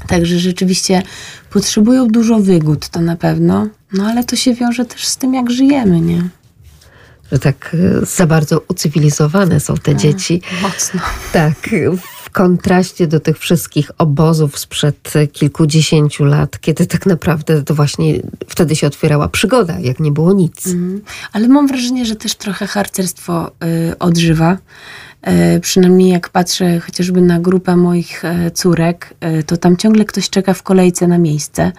Także 0.07 0.39
rzeczywiście 0.39 1.03
potrzebują 1.51 2.09
dużo 2.09 2.39
wygód, 2.39 2.89
to 2.89 3.01
na 3.01 3.17
pewno, 3.17 3.69
no 3.93 4.07
ale 4.07 4.25
to 4.25 4.37
się 4.37 4.55
wiąże 4.55 4.85
też 4.85 5.07
z 5.07 5.17
tym, 5.17 5.35
jak 5.35 5.51
żyjemy, 5.51 6.01
nie? 6.01 6.29
Że 7.33 7.39
tak 7.39 7.77
e, 8.03 8.07
za 8.07 8.27
bardzo 8.27 8.61
ucywilizowane 8.69 9.61
są 9.61 9.75
te 9.75 9.97
dzieci. 9.97 10.43
Mocno. 10.63 11.01
Tak, 11.33 11.71
w 12.23 12.31
kontraście 12.31 13.07
do 13.07 13.21
tych 13.21 13.39
wszystkich 13.39 13.91
obozów 13.99 14.59
sprzed 14.59 15.13
kilkudziesięciu 15.33 16.25
lat, 16.25 16.61
kiedy 16.61 16.87
tak 16.87 17.07
naprawdę 17.07 17.63
to 17.63 17.75
właśnie 17.75 18.23
wtedy 18.49 18.77
się 18.77 18.87
otwierała 18.87 19.29
przygoda, 19.29 19.81
jak 19.81 20.01
nie 20.01 20.13
było 20.13 20.33
nic. 20.33 20.67
Mm. 20.67 21.01
Ale 21.33 21.49
mam 21.49 21.67
wrażenie, 21.67 22.07
że 22.07 22.17
też 22.17 22.35
trochę 22.35 22.67
harcerstwo 22.67 23.51
y, 23.91 23.99
odżywa. 23.99 24.59
E, 25.27 25.61
przynajmniej 25.61 26.11
jak 26.11 26.29
patrzę 26.29 26.81
chociażby 26.81 27.21
na 27.21 27.41
grupę 27.41 27.77
moich 27.77 28.25
e, 28.25 28.51
córek, 28.51 29.15
e, 29.21 29.43
to 29.43 29.57
tam 29.57 29.77
ciągle 29.77 30.05
ktoś 30.05 30.31
czeka 30.31 30.55
w 30.55 30.63
kolejce 30.63 31.07
na 31.07 31.19
miejsce. 31.19 31.73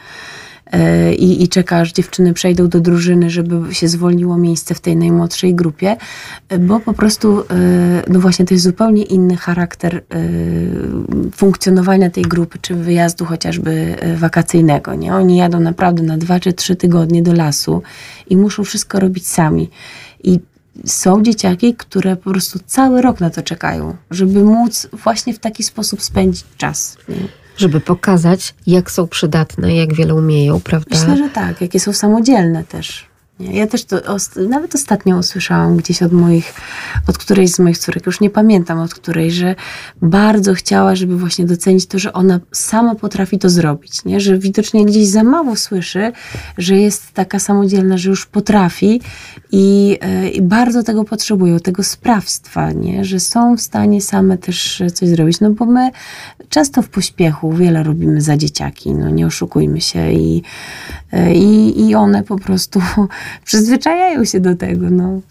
I, 1.18 1.44
i 1.44 1.48
czeka, 1.48 1.78
aż 1.78 1.94
dziewczyny 1.94 2.34
przejdą 2.34 2.68
do 2.70 2.80
drużyny, 2.80 3.30
żeby 3.30 3.76
się 3.76 3.88
zwolniło 3.88 4.38
miejsce 4.38 4.76
w 4.76 4.80
tej 4.80 4.96
najmłodszej 4.96 5.56
grupie, 5.56 5.98
bo 6.60 6.80
po 6.80 6.94
prostu, 6.94 7.44
no 8.08 8.20
właśnie, 8.20 8.46
to 8.46 8.54
jest 8.54 8.64
zupełnie 8.64 9.04
inny 9.04 9.38
charakter 9.38 10.04
funkcjonowania 11.36 12.10
tej 12.10 12.24
grupy, 12.24 12.60
czy 12.62 12.76
wyjazdu 12.76 13.26
chociażby 13.26 13.96
wakacyjnego. 14.18 14.96
Nie? 14.96 15.14
Oni 15.16 15.38
jadą 15.38 15.60
naprawdę 15.60 16.04
na 16.04 16.18
dwa 16.18 16.40
czy 16.40 16.54
trzy 16.54 16.76
tygodnie 16.76 17.24
do 17.24 17.34
lasu 17.34 17.82
i 18.30 18.38
muszą 18.38 18.64
wszystko 18.64 19.00
robić 19.00 19.28
sami. 19.28 19.70
I 20.24 20.40
są 20.86 21.24
dzieciaki, 21.24 21.76
które 21.76 22.16
po 22.16 22.30
prostu 22.30 22.60
cały 22.66 23.02
rok 23.02 23.20
na 23.20 23.30
to 23.30 23.42
czekają, 23.42 23.96
żeby 24.12 24.44
móc 24.44 24.88
właśnie 24.94 25.34
w 25.34 25.40
taki 25.40 25.64
sposób 25.64 26.02
spędzić 26.02 26.46
czas. 26.58 26.98
Nie? 27.10 27.16
Żeby 27.58 27.80
pokazać, 27.80 28.56
jak 28.68 28.92
są 28.92 29.08
przydatne, 29.08 29.76
jak 29.76 29.94
wiele 29.94 30.16
umieją, 30.16 30.60
prawda? 30.60 30.98
Myślę, 31.00 31.18
że 31.18 31.30
tak, 31.30 31.62
jakie 31.62 31.80
są 31.80 31.94
samodzielne 31.94 32.64
też. 32.64 33.07
Ja 33.40 33.68
też 33.68 33.86
to 33.86 33.98
nawet 34.50 34.76
ostatnio 34.76 35.18
usłyszałam 35.18 35.78
gdzieś 35.78 36.04
od 36.04 36.12
moich, 36.12 36.54
od 37.08 37.18
którejś 37.18 37.52
z 37.52 37.60
moich 37.60 37.78
córek, 37.78 38.06
już 38.06 38.20
nie 38.20 38.30
pamiętam 38.30 38.80
od 38.80 38.94
której, 38.94 39.32
że 39.32 39.56
bardzo 40.02 40.54
chciała, 40.54 40.96
żeby 40.96 41.18
właśnie 41.18 41.46
docenić 41.46 41.86
to, 41.86 42.00
że 42.00 42.14
ona 42.14 42.40
sama 42.52 42.96
potrafi 42.96 43.40
to 43.40 43.50
zrobić, 43.50 44.06
nie? 44.06 44.20
że 44.20 44.38
widocznie 44.38 44.86
gdzieś 44.86 45.08
za 45.08 45.24
mało 45.24 45.56
słyszy, 45.56 46.12
że 46.58 46.78
jest 46.78 47.14
taka 47.14 47.40
samodzielna, 47.40 47.98
że 47.98 48.10
już 48.10 48.26
potrafi 48.26 49.02
i, 49.52 49.98
e, 50.02 50.30
i 50.30 50.42
bardzo 50.42 50.84
tego 50.84 51.04
potrzebują, 51.04 51.60
tego 51.60 51.84
sprawstwa, 51.84 52.72
nie? 52.72 53.06
że 53.06 53.20
są 53.20 53.58
w 53.58 53.62
stanie 53.62 54.02
same 54.02 54.38
też 54.38 54.84
coś 54.94 55.10
zrobić, 55.10 55.40
no 55.40 55.52
bo 55.52 55.66
my 55.66 55.92
często 56.50 56.82
w 56.82 56.90
pośpiechu 56.90 57.54
wiele 57.54 57.84
robimy 57.84 58.22
za 58.22 58.38
dzieciaki, 58.38 58.94
no 58.94 59.10
nie 59.10 59.28
oszukujmy 59.28 59.82
się 59.82 60.12
i, 60.12 60.44
e, 61.12 61.34
i, 61.34 61.82
i 61.90 61.96
one 61.96 62.24
po 62.24 62.38
prostu 62.40 62.82
przyzwyczajają 63.46 64.26
się 64.26 64.40
do 64.40 64.56
tego, 64.56 64.90
no 64.90 65.22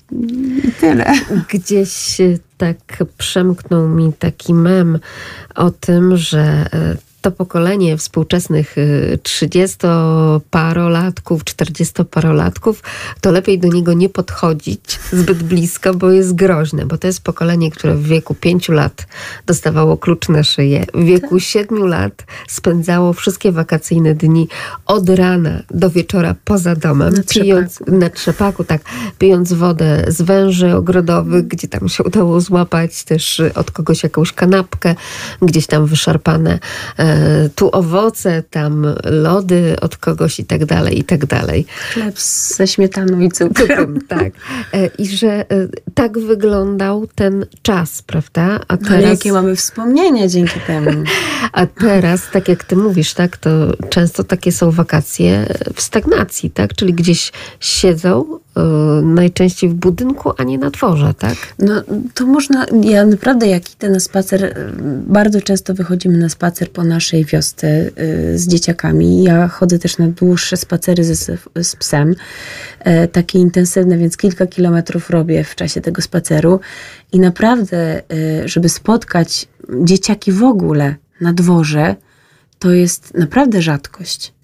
i 0.65 0.73
tyle. 0.81 1.13
Gdzieś 1.49 2.21
tak 2.59 2.77
przemknął 3.19 3.89
mi 3.89 4.13
taki 4.13 4.55
mem 4.55 4.99
o 5.55 5.71
tym, 5.71 6.17
że 6.17 6.41
e, 6.73 6.97
to 7.27 7.31
pokolenie 7.31 7.97
współczesnych 7.97 8.77
30-parolatków, 9.23 11.41
y, 11.41 11.45
40-parolatków, 11.45 12.75
to 13.21 13.31
lepiej 13.31 13.59
do 13.59 13.69
niego 13.69 13.93
nie 13.93 14.09
podchodzić 14.09 14.99
zbyt 15.13 15.43
blisko, 15.43 15.95
bo 15.95 16.11
jest 16.11 16.35
groźne, 16.35 16.87
bo 16.87 16.99
to 16.99 17.07
jest 17.07 17.21
pokolenie, 17.21 17.71
które 17.71 17.95
w 17.95 18.03
wieku 18.03 18.35
5 18.35 18.69
lat 18.69 19.07
dostawało 19.47 19.97
klucz 19.97 20.29
na 20.29 20.43
szyję, 20.43 20.87
w 20.95 21.05
wieku 21.05 21.41
7 21.41 21.79
tak. 21.79 21.89
lat 21.89 22.25
spędzało 22.49 23.13
wszystkie 23.13 23.53
wakacyjne 23.53 24.15
dni 24.15 24.49
od 24.87 25.09
rana 25.09 25.63
do 25.71 25.91
wieczora 25.91 26.35
poza 26.45 26.77
domem, 26.77 27.15
na 27.15 27.23
pijąc 27.23 27.75
trzepaku. 27.75 27.99
na 27.99 28.11
trzepaku, 28.11 28.65
tak, 28.65 28.83
pijąc 29.19 29.53
wodę 29.53 30.05
z 30.09 30.23
węży 30.23 30.75
ogrodowych, 30.75 31.49
gdzie 31.49 31.69
tam 31.69 31.89
się 31.89 32.05
udało 32.05 32.41
złapać 32.41 33.05
też 33.05 33.43
od 33.55 33.71
kogoś 33.71 34.03
jakąś 34.03 34.33
kanapkę, 34.33 34.95
gdzieś 35.43 35.67
tam 35.67 35.87
wyszarpane 35.87 36.59
e, 36.99 37.16
tu 37.55 37.71
owoce, 37.73 38.43
tam 38.51 38.87
lody 39.05 39.77
od 39.81 39.97
kogoś 39.97 40.41
i 40.41 40.45
tak 40.45 40.65
dalej, 40.65 40.99
i 40.99 41.05
tak 41.05 41.27
dalej. 41.27 41.67
Chleb 41.93 42.21
ze 42.21 42.67
śmietaną 42.67 43.21
i 43.21 43.31
cukrem. 43.31 43.99
tak. 44.09 44.33
E, 44.75 44.87
I 44.87 45.07
że 45.07 45.45
tak 45.95 46.19
wyglądał 46.19 47.07
ten 47.15 47.47
czas, 47.63 48.03
prawda? 48.03 48.61
A 48.69 48.77
teraz... 48.77 48.93
Ale 48.93 49.03
jakie 49.03 49.33
mamy 49.33 49.57
wspomnienia 49.57 50.29
dzięki 50.29 50.61
temu. 50.67 50.91
A 51.53 51.67
teraz, 51.67 52.21
tak 52.33 52.49
jak 52.49 52.65
ty 52.65 52.77
mówisz, 52.77 53.15
tak, 53.15 53.37
to 53.37 53.51
często 53.89 54.25
takie 54.25 54.53
są 54.53 54.71
wakacje 54.71 55.47
w 55.75 55.81
stagnacji, 55.81 56.51
tak? 56.51 56.75
Czyli 56.75 56.95
gdzieś 56.95 57.33
siedzą, 57.61 58.39
najczęściej 59.03 59.71
w 59.71 59.75
budynku, 59.75 60.33
a 60.39 60.43
nie 60.43 60.59
na 60.59 60.71
dworze, 60.71 61.15
tak? 61.19 61.35
No 61.59 61.83
to 62.15 62.27
można, 62.27 62.67
ja 62.83 63.07
naprawdę 63.07 63.47
jak 63.47 63.75
idę 63.75 63.91
na 63.91 64.01
spacer, 64.01 64.45
y, 64.45 64.55
bardzo 65.07 65.41
często 65.41 65.75
wychodzimy 65.75 66.19
na 66.19 66.29
spacer 66.29 66.71
po 66.71 66.85
naszej 66.85 67.25
wiosce 67.25 67.67
y, 67.69 68.39
z 68.39 68.49
dzieciakami. 68.49 69.23
Ja 69.23 69.49
chodzę 69.49 69.79
też 69.79 69.99
na 69.99 70.09
dłuższe 70.09 70.57
spacery 70.57 71.05
z, 71.05 71.41
z 71.63 71.77
psem, 71.77 72.15
takie 73.13 73.39
intensywne, 73.39 73.99
więc 73.99 74.17
kilka 74.17 74.47
kilometrów 74.47 75.11
robię 75.11 75.45
w 75.45 75.55
czasie 75.55 75.81
tego 75.81 76.03
spaceru 76.03 76.61
i 77.13 77.21
naprawdę, 77.21 78.03
żeby 78.45 78.69
spotkać 78.69 79.49
dzieciaki 79.83 80.33
w 80.33 80.43
ogóle 80.43 80.95
na 81.21 81.33
dworze, 81.33 81.97
to 82.59 82.71
jest 82.71 83.15
naprawdę 83.15 83.63
rzadkość. 83.63 84.36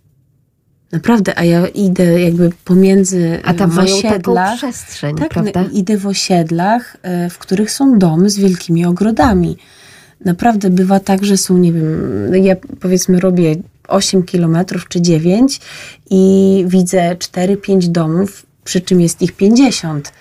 Naprawdę, 0.92 1.38
a 1.38 1.44
ja 1.44 1.68
idę 1.68 2.20
jakby 2.20 2.50
pomiędzy 2.64 3.40
A 3.44 3.54
tam 3.54 3.70
w 3.70 3.78
osiedlach. 3.78 4.56
przestrzeń, 4.56 5.16
tak, 5.16 5.28
prawda? 5.28 5.64
idę 5.72 5.96
w 5.96 6.06
osiedlach, 6.06 6.96
e, 7.02 7.30
w 7.30 7.38
których 7.38 7.70
są 7.70 7.98
domy 7.98 8.30
z 8.30 8.38
wielkimi 8.38 8.84
ogrodami. 8.84 9.56
Naprawdę 10.24 10.70
bywa 10.70 11.00
tak, 11.00 11.24
że 11.24 11.36
są, 11.36 11.58
nie 11.58 11.72
wiem, 11.72 12.30
no 12.30 12.36
ja 12.36 12.56
powiedzmy 12.80 13.20
robię 13.20 13.56
8 13.88 14.22
kilometrów 14.22 14.88
czy 14.88 15.00
9 15.00 15.60
i 16.10 16.64
widzę 16.68 17.16
4-5 17.16 17.88
domów, 17.88 18.46
przy 18.64 18.80
czym 18.80 19.00
jest 19.00 19.22
ich 19.22 19.32
50, 19.32 20.12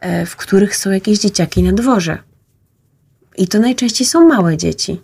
e, 0.00 0.26
w 0.26 0.36
których 0.36 0.76
są 0.76 0.90
jakieś 0.90 1.18
dzieciaki 1.18 1.62
na 1.62 1.72
dworze. 1.72 2.18
I 3.38 3.48
to 3.48 3.58
najczęściej 3.58 4.06
są 4.06 4.28
małe 4.28 4.56
dzieci, 4.56 5.00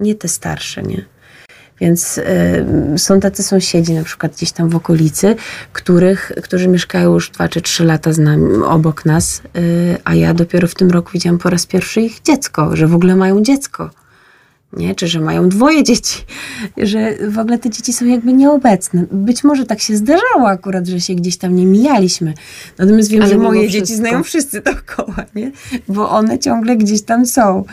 nie 0.00 0.14
te 0.14 0.28
starsze, 0.28 0.82
nie? 0.82 1.04
Więc 1.80 2.18
y, 2.18 2.98
są 2.98 3.20
tacy 3.20 3.42
sąsiedzi, 3.42 3.94
na 3.94 4.04
przykład 4.04 4.36
gdzieś 4.36 4.52
tam 4.52 4.68
w 4.68 4.76
okolicy, 4.76 5.36
których, 5.72 6.32
którzy 6.42 6.68
mieszkają 6.68 7.14
już 7.14 7.30
dwa 7.30 7.48
czy 7.48 7.60
trzy 7.60 7.84
lata 7.84 8.12
z 8.12 8.18
nami, 8.18 8.54
obok 8.64 9.04
nas, 9.04 9.42
y, 9.56 9.96
a 10.04 10.14
ja 10.14 10.34
dopiero 10.34 10.68
w 10.68 10.74
tym 10.74 10.90
roku 10.90 11.10
widziałam 11.12 11.38
po 11.38 11.50
raz 11.50 11.66
pierwszy 11.66 12.00
ich 12.00 12.22
dziecko, 12.22 12.76
że 12.76 12.86
w 12.86 12.94
ogóle 12.94 13.16
mają 13.16 13.42
dziecko. 13.42 13.90
Nie? 14.72 14.94
Czy 14.94 15.08
że 15.08 15.20
mają 15.20 15.48
dwoje 15.48 15.84
dzieci, 15.84 16.24
że 16.76 17.14
w 17.28 17.38
ogóle 17.38 17.58
te 17.58 17.70
dzieci 17.70 17.92
są 17.92 18.06
jakby 18.06 18.32
nieobecne. 18.32 19.04
Być 19.12 19.44
może 19.44 19.66
tak 19.66 19.80
się 19.80 19.96
zdarzało 19.96 20.48
akurat, 20.48 20.86
że 20.86 21.00
się 21.00 21.14
gdzieś 21.14 21.36
tam 21.36 21.56
nie 21.56 21.66
mijaliśmy. 21.66 22.34
Natomiast 22.78 23.10
wiem, 23.10 23.22
Ale 23.22 23.30
że 23.30 23.38
moje 23.38 23.68
dzieci 23.68 23.96
znają 23.96 24.22
wszyscy 24.22 24.60
dookoła, 24.60 25.16
nie? 25.34 25.52
bo 25.88 26.10
one 26.10 26.38
ciągle 26.38 26.76
gdzieś 26.76 27.02
tam 27.02 27.26
są. 27.26 27.64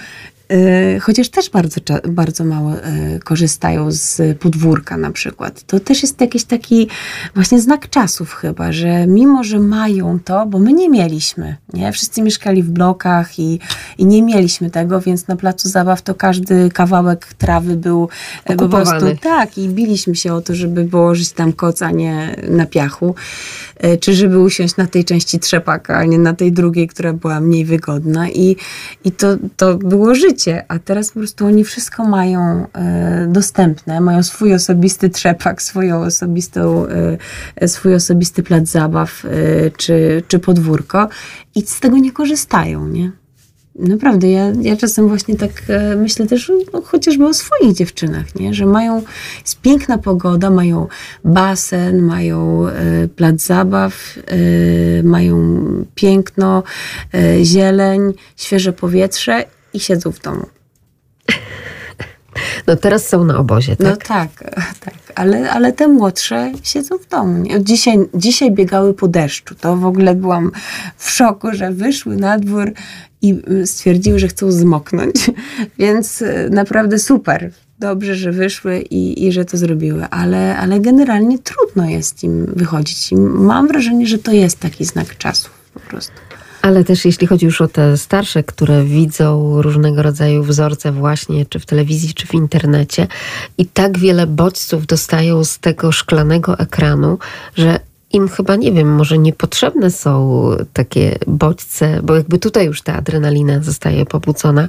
Y, 0.51 0.99
chociaż 0.99 1.29
też 1.29 1.49
bardzo, 1.49 1.79
bardzo 2.07 2.45
mało 2.45 2.73
y, 2.73 3.19
korzystają 3.23 3.91
z 3.91 4.37
podwórka 4.39 4.97
na 4.97 5.11
przykład. 5.11 5.63
To 5.63 5.79
też 5.79 6.01
jest 6.01 6.21
jakiś 6.21 6.43
taki 6.43 6.87
właśnie 7.35 7.61
znak 7.61 7.89
czasów 7.89 8.33
chyba, 8.33 8.71
że 8.71 9.07
mimo, 9.07 9.43
że 9.43 9.59
mają 9.59 10.19
to, 10.19 10.45
bo 10.45 10.59
my 10.59 10.73
nie 10.73 10.89
mieliśmy, 10.89 11.55
nie? 11.73 11.91
Wszyscy 11.91 12.21
mieszkali 12.21 12.63
w 12.63 12.69
blokach 12.69 13.39
i, 13.39 13.59
i 13.97 14.05
nie 14.05 14.23
mieliśmy 14.23 14.69
tego, 14.69 15.01
więc 15.01 15.27
na 15.27 15.35
placu 15.35 15.69
zabaw 15.69 16.01
to 16.01 16.15
każdy 16.15 16.69
kawałek 16.69 17.33
trawy 17.33 17.75
był 17.75 18.09
Okupowany. 18.45 18.85
po 18.85 18.91
prostu 18.91 19.23
tak 19.23 19.57
i 19.57 19.69
biliśmy 19.69 20.15
się 20.15 20.33
o 20.33 20.41
to, 20.41 20.55
żeby 20.55 20.85
położyć 20.85 21.31
tam 21.31 21.53
koc, 21.53 21.81
a 21.81 21.91
nie 21.91 22.35
na 22.49 22.65
piachu, 22.65 23.15
czy 23.99 24.13
żeby 24.13 24.39
usiąść 24.39 24.77
na 24.77 24.87
tej 24.87 25.05
części 25.05 25.39
trzepaka, 25.39 25.97
a 25.97 26.05
nie 26.05 26.19
na 26.19 26.33
tej 26.33 26.51
drugiej, 26.51 26.87
która 26.87 27.13
była 27.13 27.39
mniej 27.39 27.65
wygodna 27.65 28.29
i, 28.29 28.55
i 29.05 29.11
to, 29.11 29.27
to 29.57 29.75
było 29.75 30.15
życie 30.15 30.34
a 30.67 30.79
teraz 30.79 31.07
po 31.11 31.19
prostu 31.19 31.45
oni 31.45 31.63
wszystko 31.63 32.05
mają 32.05 32.65
e, 32.73 33.27
dostępne, 33.29 34.01
mają 34.01 34.23
swój 34.23 34.53
osobisty 34.53 35.09
trzepak, 35.09 35.61
swoją 35.61 36.01
osobistą, 36.01 36.85
e, 37.55 37.67
swój 37.67 37.95
osobisty 37.95 38.43
plac 38.43 38.69
zabaw 38.69 39.25
e, 39.25 39.29
czy, 39.71 40.23
czy 40.27 40.39
podwórko 40.39 41.09
i 41.55 41.61
z 41.61 41.79
tego 41.79 41.97
nie 41.97 42.11
korzystają, 42.11 42.87
nie? 42.87 43.11
Naprawdę, 43.79 44.29
ja, 44.29 44.51
ja 44.61 44.77
czasem 44.77 45.07
właśnie 45.07 45.35
tak 45.35 45.51
myślę 45.97 46.27
też 46.27 46.51
no, 46.73 46.81
chociażby 46.81 47.25
o 47.25 47.33
swoich 47.33 47.73
dziewczynach, 47.73 48.35
nie? 48.35 48.53
że 48.53 48.65
mają, 48.65 49.03
jest 49.41 49.61
piękna 49.61 49.97
pogoda, 49.97 50.49
mają 50.49 50.87
basen, 51.23 52.01
mają 52.01 52.65
plac 53.15 53.41
zabaw, 53.41 54.19
mają 55.03 55.65
piękno, 55.95 56.63
e, 57.13 57.45
zieleń, 57.45 58.13
świeże 58.35 58.73
powietrze 58.73 59.45
i 59.75 59.79
siedzą 59.79 60.11
w 60.11 60.19
domu. 60.19 60.45
No 62.67 62.75
teraz 62.75 63.07
są 63.07 63.23
na 63.23 63.37
obozie, 63.37 63.75
tak? 63.75 63.87
No 63.87 63.95
tak, 63.95 64.31
tak. 64.85 64.93
Ale, 65.15 65.51
ale 65.51 65.73
te 65.73 65.87
młodsze 65.87 66.51
siedzą 66.63 66.97
w 66.97 67.07
domu. 67.09 67.43
Dzisiaj, 67.59 67.97
dzisiaj 68.13 68.51
biegały 68.51 68.93
po 68.93 69.07
deszczu. 69.07 69.55
To 69.55 69.77
w 69.77 69.85
ogóle 69.85 70.15
byłam 70.15 70.51
w 70.97 71.11
szoku, 71.11 71.47
że 71.51 71.71
wyszły 71.71 72.15
na 72.15 72.39
dwór 72.39 72.73
i 73.21 73.41
y, 73.51 73.67
stwierdziły, 73.67 74.19
że 74.19 74.27
chcą 74.27 74.51
zmoknąć. 74.51 75.15
Więc 75.79 76.21
y, 76.21 76.49
naprawdę 76.51 76.99
super. 76.99 77.51
Dobrze, 77.79 78.15
że 78.15 78.31
wyszły 78.31 78.79
i, 78.79 79.27
i 79.27 79.31
że 79.31 79.45
to 79.45 79.57
zrobiły, 79.57 80.05
ale, 80.09 80.57
ale 80.57 80.79
generalnie 80.79 81.39
trudno 81.39 81.89
jest 81.89 82.23
im 82.23 82.45
wychodzić. 82.45 83.11
I 83.11 83.15
mam 83.15 83.67
wrażenie, 83.67 84.07
że 84.07 84.17
to 84.17 84.31
jest 84.31 84.59
taki 84.59 84.85
znak 84.85 85.17
czasu 85.17 85.49
po 85.73 85.79
prostu. 85.79 86.24
Ale 86.65 86.83
też 86.83 87.05
jeśli 87.05 87.27
chodzi 87.27 87.45
już 87.45 87.61
o 87.61 87.67
te 87.67 87.97
starsze, 87.97 88.43
które 88.43 88.83
widzą 88.83 89.61
różnego 89.61 90.03
rodzaju 90.03 90.43
wzorce 90.43 90.91
właśnie, 90.91 91.45
czy 91.45 91.59
w 91.59 91.65
telewizji, 91.65 92.13
czy 92.13 92.27
w 92.27 92.33
internecie 92.33 93.07
i 93.57 93.65
tak 93.65 93.97
wiele 93.97 94.27
bodźców 94.27 94.85
dostają 94.85 95.43
z 95.43 95.59
tego 95.59 95.91
szklanego 95.91 96.59
ekranu, 96.59 97.19
że 97.55 97.79
im 98.15 98.27
chyba, 98.27 98.55
nie 98.55 98.71
wiem, 98.71 98.95
może 98.95 99.17
niepotrzebne 99.17 99.91
są 99.91 100.49
takie 100.73 101.19
bodźce, 101.27 101.99
bo 102.03 102.15
jakby 102.15 102.39
tutaj 102.39 102.65
już 102.65 102.81
ta 102.81 102.93
adrenalina 102.93 103.63
zostaje 103.63 104.05
pobudzona, 104.05 104.61
e, 104.61 104.67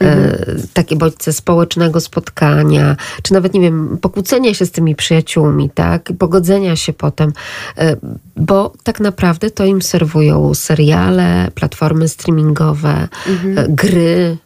mhm. 0.00 0.62
takie 0.72 0.96
bodźce 0.96 1.32
społecznego 1.32 2.00
spotkania, 2.00 2.96
czy 3.22 3.32
nawet, 3.32 3.54
nie 3.54 3.60
wiem, 3.60 3.98
pokłócenia 4.00 4.54
się 4.54 4.66
z 4.66 4.70
tymi 4.70 4.94
przyjaciółmi, 4.94 5.70
tak, 5.70 6.12
pogodzenia 6.18 6.76
się 6.76 6.92
potem, 6.92 7.32
e, 7.78 7.96
bo 8.36 8.72
tak 8.82 9.00
naprawdę 9.00 9.50
to 9.50 9.64
im 9.64 9.82
serwują 9.82 10.54
seriale, 10.54 11.48
platformy 11.54 12.08
streamingowe, 12.08 13.08
mhm. 13.28 13.58
e, 13.58 13.68
gry, 13.68 14.36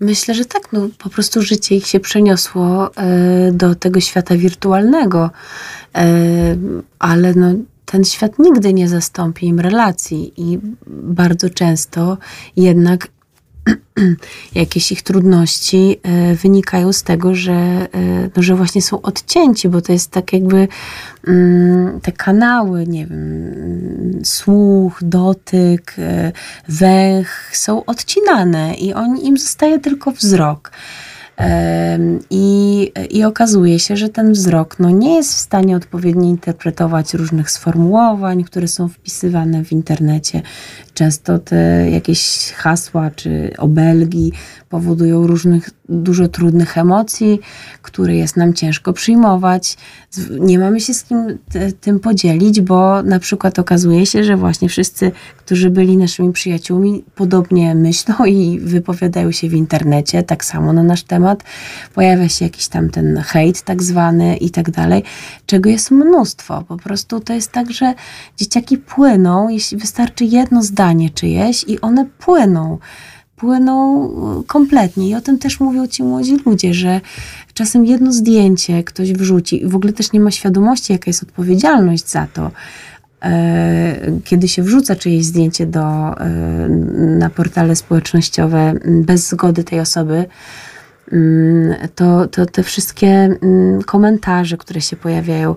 Myślę, 0.00 0.34
że 0.34 0.44
tak. 0.44 0.72
No, 0.72 0.88
po 0.98 1.10
prostu 1.10 1.42
życie 1.42 1.76
ich 1.76 1.86
się 1.86 2.00
przeniosło 2.00 2.96
e, 2.96 3.52
do 3.52 3.74
tego 3.74 4.00
świata 4.00 4.36
wirtualnego. 4.36 5.30
E, 5.94 6.06
ale 6.98 7.34
no, 7.34 7.54
ten 7.86 8.04
świat 8.04 8.38
nigdy 8.38 8.74
nie 8.74 8.88
zastąpi 8.88 9.46
im 9.46 9.60
relacji 9.60 10.32
i 10.36 10.58
bardzo 10.86 11.50
często 11.50 12.18
jednak 12.56 13.08
jakieś 14.54 14.92
ich 14.92 15.02
trudności 15.02 16.00
e, 16.02 16.34
wynikają 16.34 16.92
z 16.92 17.02
tego, 17.02 17.34
że, 17.34 17.52
e, 17.52 17.88
no, 18.36 18.42
że 18.42 18.54
właśnie 18.54 18.82
są 18.82 19.02
odcięci, 19.02 19.68
bo 19.68 19.80
to 19.80 19.92
jest 19.92 20.10
tak 20.10 20.32
jakby 20.32 20.68
mm, 21.28 22.00
te 22.00 22.12
kanały, 22.12 22.86
nie 22.86 23.06
wiem, 23.06 24.20
słuch, 24.24 24.98
dotyk, 25.02 25.94
e, 25.98 26.32
węch 26.68 27.50
są 27.52 27.84
odcinane 27.84 28.74
i 28.74 28.94
on, 28.94 29.16
im 29.16 29.38
zostaje 29.38 29.78
tylko 29.78 30.10
wzrok. 30.10 30.72
I, 32.30 32.92
I 33.10 33.24
okazuje 33.24 33.78
się, 33.78 33.96
że 33.96 34.08
ten 34.08 34.32
wzrok 34.32 34.78
no, 34.78 34.90
nie 34.90 35.14
jest 35.14 35.34
w 35.34 35.38
stanie 35.38 35.76
odpowiednio 35.76 36.24
interpretować 36.28 37.14
różnych 37.14 37.50
sformułowań, 37.50 38.44
które 38.44 38.68
są 38.68 38.88
wpisywane 38.88 39.64
w 39.64 39.72
internecie. 39.72 40.42
Często 40.94 41.38
te 41.38 41.90
jakieś 41.90 42.52
hasła 42.52 43.10
czy 43.10 43.50
obelgi 43.58 44.32
powodują 44.68 45.26
różnych, 45.26 45.70
dużo 45.88 46.28
trudnych 46.28 46.78
emocji, 46.78 47.40
które 47.82 48.16
jest 48.16 48.36
nam 48.36 48.54
ciężko 48.54 48.92
przyjmować. 48.92 49.76
Nie 50.40 50.58
mamy 50.58 50.80
się 50.80 50.94
z 50.94 51.04
kim 51.04 51.38
tym 51.80 52.00
podzielić, 52.00 52.60
bo 52.60 53.02
na 53.02 53.18
przykład 53.18 53.58
okazuje 53.58 54.06
się, 54.06 54.24
że 54.24 54.36
właśnie 54.36 54.68
wszyscy, 54.68 55.12
którzy 55.36 55.70
byli 55.70 55.96
naszymi 55.96 56.32
przyjaciółmi, 56.32 57.04
podobnie 57.14 57.74
myślą 57.74 58.24
i 58.24 58.60
wypowiadają 58.60 59.32
się 59.32 59.48
w 59.48 59.54
internecie, 59.54 60.22
tak 60.22 60.44
samo 60.44 60.72
na 60.72 60.82
nasz 60.82 61.02
temat. 61.02 61.44
Pojawia 61.94 62.28
się 62.28 62.44
jakiś 62.44 62.68
tam 62.68 62.90
ten 62.90 63.16
hejt 63.16 63.62
tak 63.62 63.82
zwany 63.82 64.36
i 64.36 64.50
tak 64.50 64.70
dalej, 64.70 65.02
czego 65.46 65.70
jest 65.70 65.90
mnóstwo. 65.90 66.64
Po 66.68 66.76
prostu 66.76 67.20
to 67.20 67.32
jest 67.32 67.52
tak, 67.52 67.72
że 67.72 67.94
dzieciaki 68.36 68.78
płyną, 68.78 69.48
jeśli 69.48 69.78
wystarczy 69.78 70.24
jedno 70.24 70.62
zdanie 70.62 71.10
czyjeś 71.10 71.64
i 71.68 71.80
one 71.80 72.04
płyną 72.18 72.78
płyną 73.36 74.08
kompletnie. 74.46 75.08
I 75.08 75.14
o 75.14 75.20
tym 75.20 75.38
też 75.38 75.60
mówią 75.60 75.86
ci 75.86 76.02
młodzi 76.02 76.36
ludzie, 76.46 76.74
że 76.74 77.00
czasem 77.54 77.86
jedno 77.86 78.12
zdjęcie 78.12 78.84
ktoś 78.84 79.12
wrzuci 79.12 79.62
i 79.62 79.66
w 79.66 79.76
ogóle 79.76 79.92
też 79.92 80.12
nie 80.12 80.20
ma 80.20 80.30
świadomości, 80.30 80.92
jaka 80.92 81.04
jest 81.06 81.22
odpowiedzialność 81.22 82.08
za 82.08 82.26
to. 82.32 82.50
E, 83.22 83.96
kiedy 84.24 84.48
się 84.48 84.62
wrzuca 84.62 84.96
czyjeś 84.96 85.24
zdjęcie 85.24 85.66
do, 85.66 86.20
e, 86.20 86.68
na 87.18 87.30
portale 87.30 87.76
społecznościowe 87.76 88.74
bez 88.84 89.28
zgody 89.28 89.64
tej 89.64 89.80
osoby, 89.80 90.24
to, 91.94 92.26
to 92.26 92.46
te 92.46 92.62
wszystkie 92.62 93.38
komentarze, 93.86 94.56
które 94.56 94.80
się 94.80 94.96
pojawiają, 94.96 95.54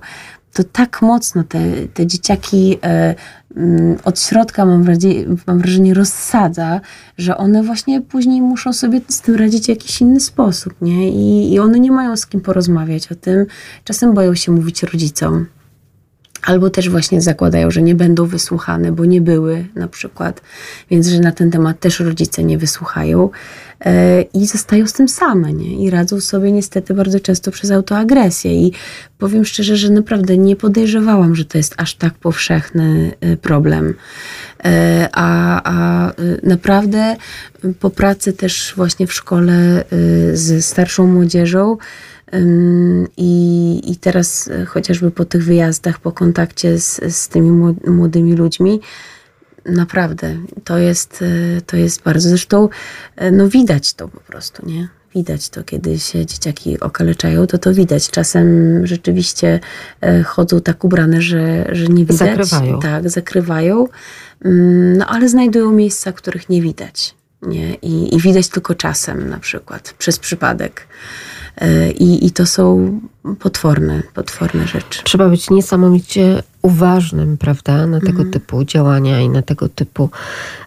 to 0.54 0.64
tak 0.64 1.02
mocno 1.02 1.43
te, 1.43 1.88
te 1.93 2.08
dzieciaki 2.08 2.78
e, 2.84 3.16
mm, 3.56 3.97
od 4.04 4.20
środka, 4.20 4.66
mam 4.66 4.84
wrażenie, 4.84 5.26
mam 5.47 5.60
wrażenie, 5.60 5.93
rozsadza, 5.93 6.82
że 7.18 7.38
one 7.38 7.64
właśnie 7.64 8.02
później 8.02 8.41
muszą 8.41 8.74
sobie 8.74 9.02
z 9.08 9.22
tym 9.22 9.36
radzić 9.36 9.66
w 9.66 9.70
jakiś 9.70 10.02
inny 10.02 10.20
sposób, 10.20 10.74
nie? 10.82 11.10
I, 11.10 11.54
I 11.54 11.60
one 11.60 11.80
nie 11.80 11.91
mają 11.91 12.18
z 12.18 12.26
kim 12.26 12.41
porozmawiać 12.41 13.12
o 13.12 13.16
tym. 13.16 13.45
Czasem 13.84 14.14
boją 14.14 14.36
się 14.36 14.52
mówić 14.52 14.84
rodzicom. 14.84 15.45
Albo 16.41 16.69
też 16.69 16.89
właśnie 16.89 17.21
zakładają, 17.21 17.71
że 17.71 17.81
nie 17.81 17.95
będą 17.95 18.25
wysłuchane, 18.25 18.91
bo 18.91 19.05
nie 19.05 19.21
były 19.21 19.65
na 19.75 19.87
przykład, 19.87 20.41
więc 20.91 21.07
że 21.07 21.19
na 21.19 21.31
ten 21.31 21.51
temat 21.51 21.79
też 21.79 21.99
rodzice 21.99 22.43
nie 22.43 22.57
wysłuchają 22.57 23.29
e, 23.85 24.21
i 24.21 24.47
zostają 24.47 24.87
z 24.87 24.93
tym 24.93 25.09
same, 25.09 25.53
nie? 25.53 25.85
I 25.85 25.89
radzą 25.89 26.19
sobie 26.21 26.51
niestety 26.51 26.93
bardzo 26.93 27.19
często 27.19 27.51
przez 27.51 27.71
autoagresję. 27.71 28.53
I 28.53 28.73
powiem 29.17 29.45
szczerze, 29.45 29.77
że 29.77 29.89
naprawdę 29.89 30.37
nie 30.37 30.55
podejrzewałam, 30.55 31.35
że 31.35 31.45
to 31.45 31.57
jest 31.57 31.73
aż 31.77 31.95
tak 31.95 32.13
powszechny 32.13 33.11
e, 33.21 33.37
problem. 33.37 33.93
E, 34.65 35.09
a, 35.13 35.61
a 35.63 36.11
naprawdę 36.43 37.15
po 37.79 37.89
pracy 37.89 38.33
też 38.33 38.73
właśnie 38.75 39.07
w 39.07 39.13
szkole 39.13 39.83
z 40.33 40.65
starszą 40.65 41.07
młodzieżą, 41.07 41.77
i, 43.17 43.82
I 43.91 43.95
teraz 43.95 44.47
e, 44.47 44.65
chociażby 44.65 45.11
po 45.11 45.25
tych 45.25 45.43
wyjazdach, 45.43 45.99
po 45.99 46.11
kontakcie 46.11 46.80
z, 46.80 47.15
z 47.15 47.27
tymi 47.27 47.73
młodymi 47.88 48.34
ludźmi, 48.34 48.80
naprawdę 49.65 50.38
to 50.63 50.77
jest, 50.77 51.21
e, 51.57 51.61
to 51.61 51.77
jest 51.77 52.03
bardzo. 52.03 52.30
Zresztą 52.30 52.69
e, 53.15 53.32
no 53.32 53.49
widać 53.49 53.93
to 53.93 54.07
po 54.07 54.19
prostu, 54.19 54.65
nie? 54.65 54.88
Widać 55.15 55.49
to, 55.49 55.63
kiedy 55.63 55.99
się 55.99 56.25
dzieciaki 56.25 56.80
okaleczają, 56.80 57.47
to 57.47 57.57
to 57.57 57.73
widać. 57.73 58.09
Czasem 58.09 58.47
rzeczywiście 58.88 59.59
chodzą 60.25 60.61
tak 60.61 60.84
ubrane, 60.84 61.21
że, 61.21 61.65
że 61.71 61.88
nie 61.88 62.05
widać. 62.05 62.17
Zakrywają. 62.17 62.80
Tak, 62.80 63.09
zakrywają. 63.09 63.88
No 64.97 65.05
ale 65.07 65.30
znajdują 65.30 65.71
miejsca, 65.71 66.11
których 66.11 66.49
nie 66.49 66.61
widać. 66.61 67.15
Nie? 67.41 67.73
I, 67.73 68.15
I 68.15 68.19
widać 68.19 68.47
tylko 68.47 68.75
czasem 68.75 69.30
na 69.30 69.39
przykład, 69.39 69.93
przez 69.97 70.19
przypadek. 70.19 70.88
I, 72.00 72.26
I 72.26 72.32
to 72.32 72.45
są 72.45 73.00
potworne, 73.39 74.04
potworne 74.14 74.68
rzeczy. 74.68 75.04
Trzeba 75.04 75.30
być 75.30 75.50
niesamowicie 75.50 76.43
uważnym, 76.62 77.38
prawda, 77.38 77.88
na 77.88 77.99
tego 77.99 78.12
mhm. 78.12 78.32
typu 78.32 78.64
działania 78.64 79.22
i 79.22 79.30
na 79.30 79.41
tego 79.41 79.70
typu 79.70 80.10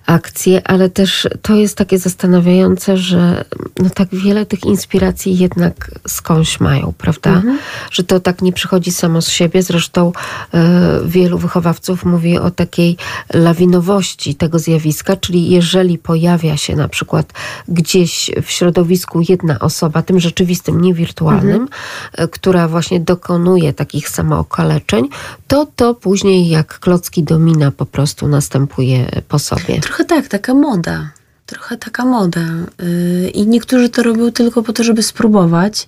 akcje, 0.06 0.68
ale 0.68 0.90
też 0.90 1.28
to 1.42 1.54
jest 1.54 1.76
takie 1.76 1.98
zastanawiające, 1.98 2.96
że 2.96 3.44
no 3.78 3.90
tak 3.90 4.08
wiele 4.12 4.46
tych 4.46 4.64
inspiracji 4.64 5.38
jednak 5.38 5.90
skądś 6.08 6.60
mają, 6.60 6.92
prawda? 6.98 7.30
Mhm. 7.30 7.58
Że 7.90 8.04
to 8.04 8.20
tak 8.20 8.42
nie 8.42 8.52
przychodzi 8.52 8.92
samo 8.92 9.22
z 9.22 9.28
siebie. 9.28 9.62
Zresztą 9.62 10.12
e, 10.54 11.00
wielu 11.04 11.38
wychowawców 11.38 12.04
mówi 12.04 12.38
o 12.38 12.50
takiej 12.50 12.96
lawinowości 13.34 14.34
tego 14.34 14.58
zjawiska, 14.58 15.16
czyli 15.16 15.50
jeżeli 15.50 15.98
pojawia 15.98 16.56
się 16.56 16.76
na 16.76 16.88
przykład 16.88 17.32
gdzieś 17.68 18.30
w 18.42 18.50
środowisku 18.50 19.20
jedna 19.28 19.58
osoba, 19.58 20.02
tym 20.02 20.20
rzeczywistym, 20.20 20.80
niewirtualnym, 20.80 21.62
mhm. 21.62 21.68
E, 22.12 22.28
która 22.28 22.68
właśnie 22.68 23.00
dokonuje 23.00 23.72
takich 23.72 24.08
samookaleczeń, 24.08 25.08
to 25.46 25.66
to 25.82 25.94
później 25.94 26.48
jak 26.48 26.78
klocki 26.78 27.22
domina 27.22 27.70
po 27.70 27.86
prostu 27.86 28.28
następuje 28.28 29.06
po 29.28 29.38
sobie. 29.38 29.80
Trochę 29.80 30.04
tak, 30.04 30.28
taka 30.28 30.54
moda. 30.54 31.10
Trochę 31.46 31.76
taka 31.76 32.04
moda. 32.04 32.40
Y, 32.82 33.30
I 33.34 33.46
niektórzy 33.46 33.88
to 33.88 34.02
robią 34.02 34.32
tylko 34.32 34.62
po 34.62 34.72
to, 34.72 34.84
żeby 34.84 35.02
spróbować, 35.02 35.86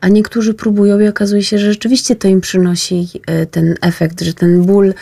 a 0.00 0.08
niektórzy 0.08 0.54
próbują 0.54 1.00
i 1.00 1.08
okazuje 1.08 1.42
się, 1.42 1.58
że 1.58 1.72
rzeczywiście 1.72 2.16
to 2.16 2.28
im 2.28 2.40
przynosi 2.40 3.08
y, 3.42 3.46
ten 3.46 3.74
efekt, 3.80 4.20
że 4.20 4.34
ten 4.34 4.62
ból, 4.62 4.88
y, 4.88 4.94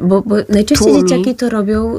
bo, 0.00 0.22
bo 0.22 0.36
najczęściej 0.48 0.92
Tłumi. 0.92 1.08
dzieciaki 1.08 1.34
to 1.34 1.50
robią 1.50 1.94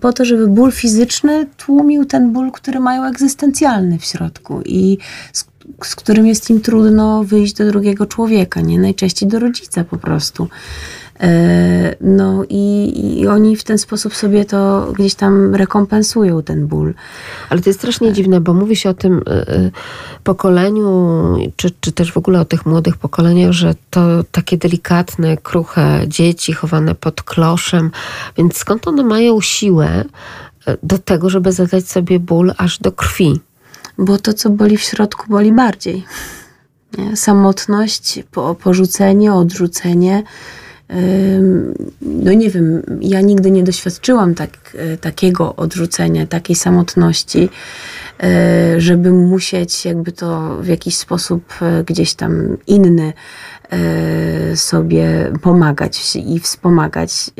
po 0.00 0.12
to, 0.12 0.24
żeby 0.24 0.46
ból 0.46 0.72
fizyczny 0.72 1.46
tłumił 1.56 2.04
ten 2.04 2.32
ból, 2.32 2.52
który 2.52 2.80
mają 2.80 3.04
egzystencjalny 3.04 3.98
w 3.98 4.04
środku 4.04 4.62
i 4.64 4.98
z, 5.84 5.96
którym 5.96 6.26
jest 6.26 6.50
im 6.50 6.60
trudno 6.60 7.24
wyjść 7.24 7.54
do 7.54 7.66
drugiego 7.66 8.06
człowieka, 8.06 8.60
nie? 8.60 8.78
Najczęściej 8.78 9.28
do 9.28 9.38
rodzica 9.38 9.84
po 9.84 9.98
prostu. 9.98 10.48
E, 11.20 11.96
no 12.00 12.44
i, 12.48 12.92
i, 13.20 13.26
oni 13.26 13.56
w 13.56 13.64
ten 13.64 13.78
sposób 13.78 14.14
sobie 14.14 14.44
to 14.44 14.92
gdzieś 14.98 15.14
tam 15.14 15.54
rekompensują 15.54 16.42
ten 16.42 16.66
ból. 16.66 16.94
Ale 17.48 17.60
to 17.60 17.70
jest 17.70 17.78
strasznie 17.78 18.08
tak. 18.08 18.16
dziwne, 18.16 18.40
bo 18.40 18.54
mówi 18.54 18.76
się 18.76 18.90
o 18.90 18.94
tym 18.94 19.22
e, 19.26 19.48
e, 19.48 19.70
pokoleniu, 20.24 21.36
czy, 21.56 21.70
czy 21.80 21.92
też 21.92 22.12
w 22.12 22.16
ogóle 22.16 22.40
o 22.40 22.44
tych 22.44 22.66
młodych 22.66 22.96
pokoleniach, 22.96 23.52
że 23.52 23.74
to 23.90 24.24
takie 24.32 24.56
delikatne, 24.56 25.36
kruche 25.36 26.04
dzieci 26.06 26.52
chowane 26.52 26.94
pod 26.94 27.22
kloszem, 27.22 27.90
więc 28.36 28.56
skąd 28.56 28.88
one 28.88 29.02
mają 29.02 29.40
siłę 29.40 30.04
do 30.82 30.98
tego, 30.98 31.30
żeby 31.30 31.52
zadać 31.52 31.88
sobie 31.88 32.20
ból 32.20 32.52
aż 32.58 32.78
do 32.78 32.92
krwi? 32.92 33.40
Bo 33.98 34.18
to, 34.18 34.32
co 34.32 34.50
boli 34.50 34.76
w 34.76 34.82
środku, 34.82 35.26
boli 35.28 35.52
bardziej. 35.52 36.04
Nie? 36.98 37.16
Samotność, 37.16 38.20
po, 38.30 38.54
porzucenie, 38.54 39.34
odrzucenie 39.34 40.22
no 42.00 42.32
nie 42.32 42.50
wiem, 42.50 42.82
ja 43.00 43.20
nigdy 43.20 43.50
nie 43.50 43.62
doświadczyłam 43.62 44.34
tak, 44.34 44.50
e, 44.78 44.96
takiego 44.96 45.56
odrzucenia, 45.56 46.26
takiej 46.26 46.56
samotności, 46.56 47.48
e, 48.22 48.80
żeby 48.80 49.12
musieć 49.12 49.84
jakby 49.84 50.12
to 50.12 50.56
w 50.60 50.66
jakiś 50.66 50.96
sposób 50.96 51.54
e, 51.62 51.84
gdzieś 51.84 52.14
tam 52.14 52.56
inny 52.66 53.12
sobie 54.54 55.32
pomagać 55.42 56.16
i 56.16 56.40
wspomagać. 56.40 57.30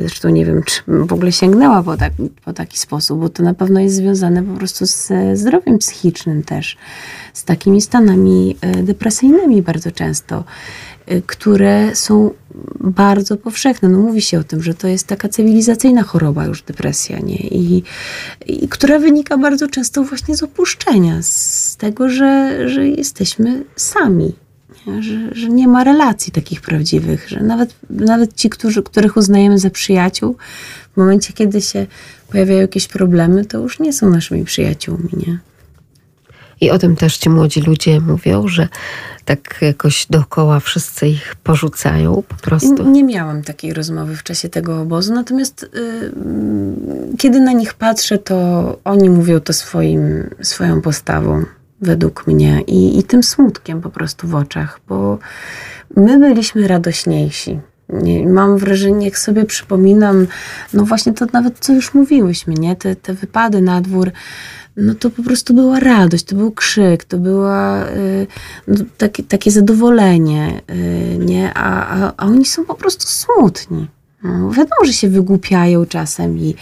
Zresztą 0.00 0.28
nie 0.28 0.44
wiem, 0.44 0.62
czy 0.62 0.82
w 0.88 1.12
ogóle 1.12 1.32
sięgnęła 1.32 1.82
po, 1.82 1.96
tak, 1.96 2.12
po 2.44 2.52
taki 2.52 2.78
sposób, 2.78 3.20
bo 3.20 3.28
to 3.28 3.42
na 3.42 3.54
pewno 3.54 3.80
jest 3.80 3.96
związane 3.96 4.42
po 4.42 4.54
prostu 4.54 4.86
ze 4.86 5.36
zdrowiem 5.36 5.78
psychicznym 5.78 6.42
też, 6.42 6.76
z 7.34 7.44
takimi 7.44 7.80
stanami 7.80 8.56
depresyjnymi 8.82 9.62
bardzo 9.62 9.90
często. 9.90 10.44
Które 11.26 11.96
są 11.96 12.30
bardzo 12.80 13.36
powszechne. 13.36 13.88
No 13.88 13.98
mówi 13.98 14.22
się 14.22 14.38
o 14.38 14.44
tym, 14.44 14.62
że 14.62 14.74
to 14.74 14.88
jest 14.88 15.06
taka 15.06 15.28
cywilizacyjna 15.28 16.02
choroba 16.02 16.44
już 16.44 16.62
depresja, 16.62 17.18
nie? 17.18 17.36
I, 17.36 17.82
i 18.46 18.68
która 18.68 18.98
wynika 18.98 19.38
bardzo 19.38 19.68
często 19.68 20.04
właśnie 20.04 20.36
z 20.36 20.42
opuszczenia, 20.42 21.18
z 21.22 21.76
tego, 21.76 22.08
że, 22.08 22.68
że 22.68 22.88
jesteśmy 22.88 23.64
sami. 23.76 24.32
Nie? 24.86 25.02
Że, 25.02 25.34
że 25.34 25.48
nie 25.48 25.68
ma 25.68 25.84
relacji 25.84 26.32
takich 26.32 26.60
prawdziwych, 26.60 27.28
że 27.28 27.40
nawet, 27.40 27.74
nawet 27.90 28.34
ci, 28.34 28.50
którzy, 28.50 28.82
których 28.82 29.16
uznajemy 29.16 29.58
za 29.58 29.70
przyjaciół, 29.70 30.36
w 30.92 30.96
momencie, 30.96 31.32
kiedy 31.32 31.60
się 31.60 31.86
pojawiają 32.28 32.60
jakieś 32.60 32.88
problemy, 32.88 33.44
to 33.44 33.58
już 33.58 33.78
nie 33.78 33.92
są 33.92 34.10
naszymi 34.10 34.44
przyjaciółmi, 34.44 35.10
nie? 35.26 35.38
I 36.60 36.70
o 36.70 36.78
tym 36.78 36.96
też 36.96 37.18
ci 37.18 37.30
młodzi 37.30 37.60
ludzie 37.60 38.00
mówią, 38.00 38.48
że 38.48 38.68
tak 39.24 39.58
jakoś 39.60 40.06
dookoła 40.10 40.60
wszyscy 40.60 41.08
ich 41.08 41.34
porzucają 41.42 42.22
po 42.28 42.34
prostu. 42.34 42.90
Nie 42.90 43.04
miałam 43.04 43.42
takiej 43.42 43.72
rozmowy 43.72 44.16
w 44.16 44.22
czasie 44.22 44.48
tego 44.48 44.80
obozu, 44.80 45.14
natomiast 45.14 45.62
y, 45.62 45.68
kiedy 47.18 47.40
na 47.40 47.52
nich 47.52 47.74
patrzę, 47.74 48.18
to 48.18 48.78
oni 48.84 49.10
mówią 49.10 49.40
to 49.40 49.52
swoim, 49.52 50.30
swoją 50.42 50.80
postawą, 50.82 51.44
według 51.80 52.26
mnie, 52.26 52.60
i, 52.66 52.98
i 52.98 53.02
tym 53.02 53.22
smutkiem 53.22 53.80
po 53.80 53.90
prostu 53.90 54.28
w 54.28 54.34
oczach, 54.34 54.80
bo 54.88 55.18
my 55.96 56.18
byliśmy 56.18 56.68
radośniejsi. 56.68 57.60
Nie, 57.88 58.28
mam 58.28 58.58
wrażenie, 58.58 59.06
jak 59.06 59.18
sobie 59.18 59.44
przypominam, 59.44 60.26
no 60.74 60.84
właśnie 60.84 61.12
to 61.12 61.26
nawet 61.32 61.58
co 61.58 61.72
już 61.72 61.94
mówiłyśmy, 61.94 62.54
nie? 62.54 62.76
Te, 62.76 62.96
te 62.96 63.14
wypady 63.14 63.60
na 63.60 63.80
dwór, 63.80 64.10
no 64.76 64.94
to 64.94 65.10
po 65.10 65.22
prostu 65.22 65.54
była 65.54 65.80
radość, 65.80 66.24
to 66.24 66.36
był 66.36 66.52
krzyk, 66.52 67.04
to 67.04 67.18
była 67.18 67.86
y, 67.88 68.26
no, 68.68 68.84
takie, 68.98 69.22
takie 69.22 69.50
zadowolenie, 69.50 70.60
y, 70.70 71.18
nie? 71.18 71.54
A, 71.54 71.86
a, 71.86 72.12
a 72.16 72.26
oni 72.26 72.44
są 72.44 72.64
po 72.64 72.74
prostu 72.74 73.06
smutni. 73.06 73.88
No, 74.22 74.50
wiadomo, 74.50 74.84
że 74.84 74.92
się 74.92 75.08
wygłupiają 75.08 75.86
czasem 75.86 76.38
i, 76.38 76.54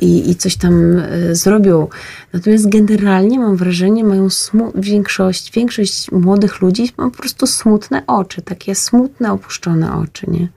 i, 0.00 0.30
i 0.30 0.36
coś 0.36 0.56
tam 0.56 0.98
y, 0.98 1.34
zrobią. 1.34 1.88
Natomiast 2.32 2.68
generalnie 2.68 3.38
mam 3.38 3.56
wrażenie, 3.56 4.04
mają 4.04 4.28
większość, 4.74 5.52
większość 5.52 6.10
młodych 6.12 6.60
ludzi 6.60 6.92
ma 6.98 7.10
po 7.10 7.16
prostu 7.16 7.46
smutne 7.46 8.02
oczy, 8.06 8.42
takie 8.42 8.74
smutne, 8.74 9.32
opuszczone 9.32 9.96
oczy, 9.96 10.30
nie? 10.30 10.48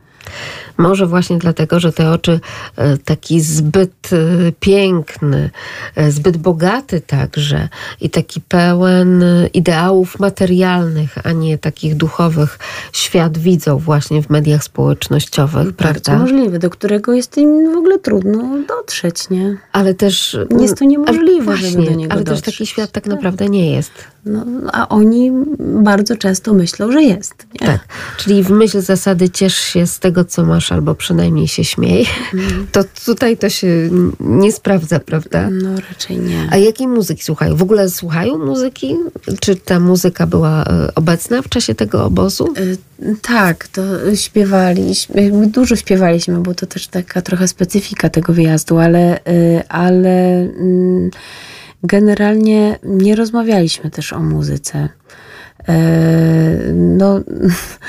Może 0.77 1.07
właśnie 1.07 1.37
dlatego, 1.37 1.79
że 1.79 1.93
te 1.93 2.11
oczy 2.11 2.39
e, 2.75 2.97
taki 2.97 3.41
zbyt 3.41 4.09
e, 4.13 4.51
piękny, 4.59 5.49
e, 5.95 6.11
zbyt 6.11 6.37
bogaty 6.37 7.01
także 7.01 7.69
i 8.01 8.09
taki 8.09 8.41
pełen 8.41 9.23
ideałów 9.53 10.19
materialnych, 10.19 11.15
a 11.23 11.31
nie 11.31 11.57
takich 11.57 11.95
duchowych 11.95 12.59
świat 12.93 13.37
widzą 13.37 13.77
właśnie 13.77 14.21
w 14.23 14.29
mediach 14.29 14.63
społecznościowych, 14.63 15.71
Bardzo 15.71 15.75
prawda? 15.75 16.17
możliwe, 16.17 16.59
do 16.59 16.69
którego 16.69 17.13
jest 17.13 17.37
im 17.37 17.73
w 17.73 17.77
ogóle 17.77 17.99
trudno 17.99 18.57
dotrzeć, 18.67 19.29
nie? 19.29 19.57
Ale 19.71 19.93
też... 19.93 20.37
Jest 20.59 20.77
to 20.77 20.85
niemożliwe, 20.85 21.51
ale 21.51 21.57
żeby 21.57 21.71
właśnie, 21.71 21.85
do 21.85 21.95
niego 21.95 22.13
Ale 22.13 22.23
też 22.23 22.35
dotrzeć. 22.35 22.55
taki 22.57 22.67
świat 22.67 22.91
tak 22.91 23.05
naprawdę 23.05 23.49
nie 23.49 23.71
jest. 23.71 23.91
No, 24.25 24.45
a 24.73 24.89
oni 24.89 25.31
bardzo 25.59 26.17
często 26.17 26.53
myślą, 26.53 26.91
że 26.91 27.03
jest. 27.03 27.47
Nie? 27.61 27.67
Tak, 27.67 27.79
czyli 28.17 28.43
w 28.43 28.49
myśl 28.49 28.81
zasady 28.81 29.29
ciesz 29.29 29.57
się 29.57 29.87
z 29.87 29.99
tego, 29.99 30.12
co 30.25 30.43
masz, 30.43 30.71
albo 30.71 30.95
przynajmniej 30.95 31.47
się 31.47 31.63
śmiej, 31.63 32.05
to 32.71 32.83
tutaj 33.05 33.37
to 33.37 33.49
się 33.49 33.89
nie 34.19 34.51
sprawdza, 34.51 34.99
prawda? 34.99 35.49
No 35.49 35.69
raczej 35.89 36.17
nie. 36.17 36.47
A 36.51 36.57
jakiej 36.57 36.87
muzyki 36.87 37.23
słuchają? 37.23 37.55
W 37.55 37.61
ogóle 37.61 37.89
słuchają 37.89 38.37
muzyki? 38.37 38.95
Czy 39.39 39.55
ta 39.55 39.79
muzyka 39.79 40.27
była 40.27 40.63
e, 40.63 40.95
obecna 40.95 41.41
w 41.41 41.49
czasie 41.49 41.75
tego 41.75 42.05
obozu? 42.05 42.53
Y, 42.57 42.77
Tak, 43.21 43.67
to 43.67 43.81
śpiewali, 44.15 44.93
jakby 45.15 45.47
dużo 45.47 45.75
śpiewaliśmy, 45.75 46.39
bo 46.39 46.53
to 46.53 46.65
też 46.65 46.87
taka 46.87 47.21
trochę 47.21 47.47
specyfika 47.47 48.09
tego 48.09 48.33
wyjazdu, 48.33 48.77
ale, 48.77 49.17
y, 49.17 49.63
ale 49.69 50.41
mm, 50.41 51.11
generalnie 51.83 52.79
nie 52.83 53.15
rozmawialiśmy 53.15 53.89
też 53.89 54.13
o 54.13 54.19
muzyce. 54.19 54.89
E, 55.67 56.73
No, 56.73 57.21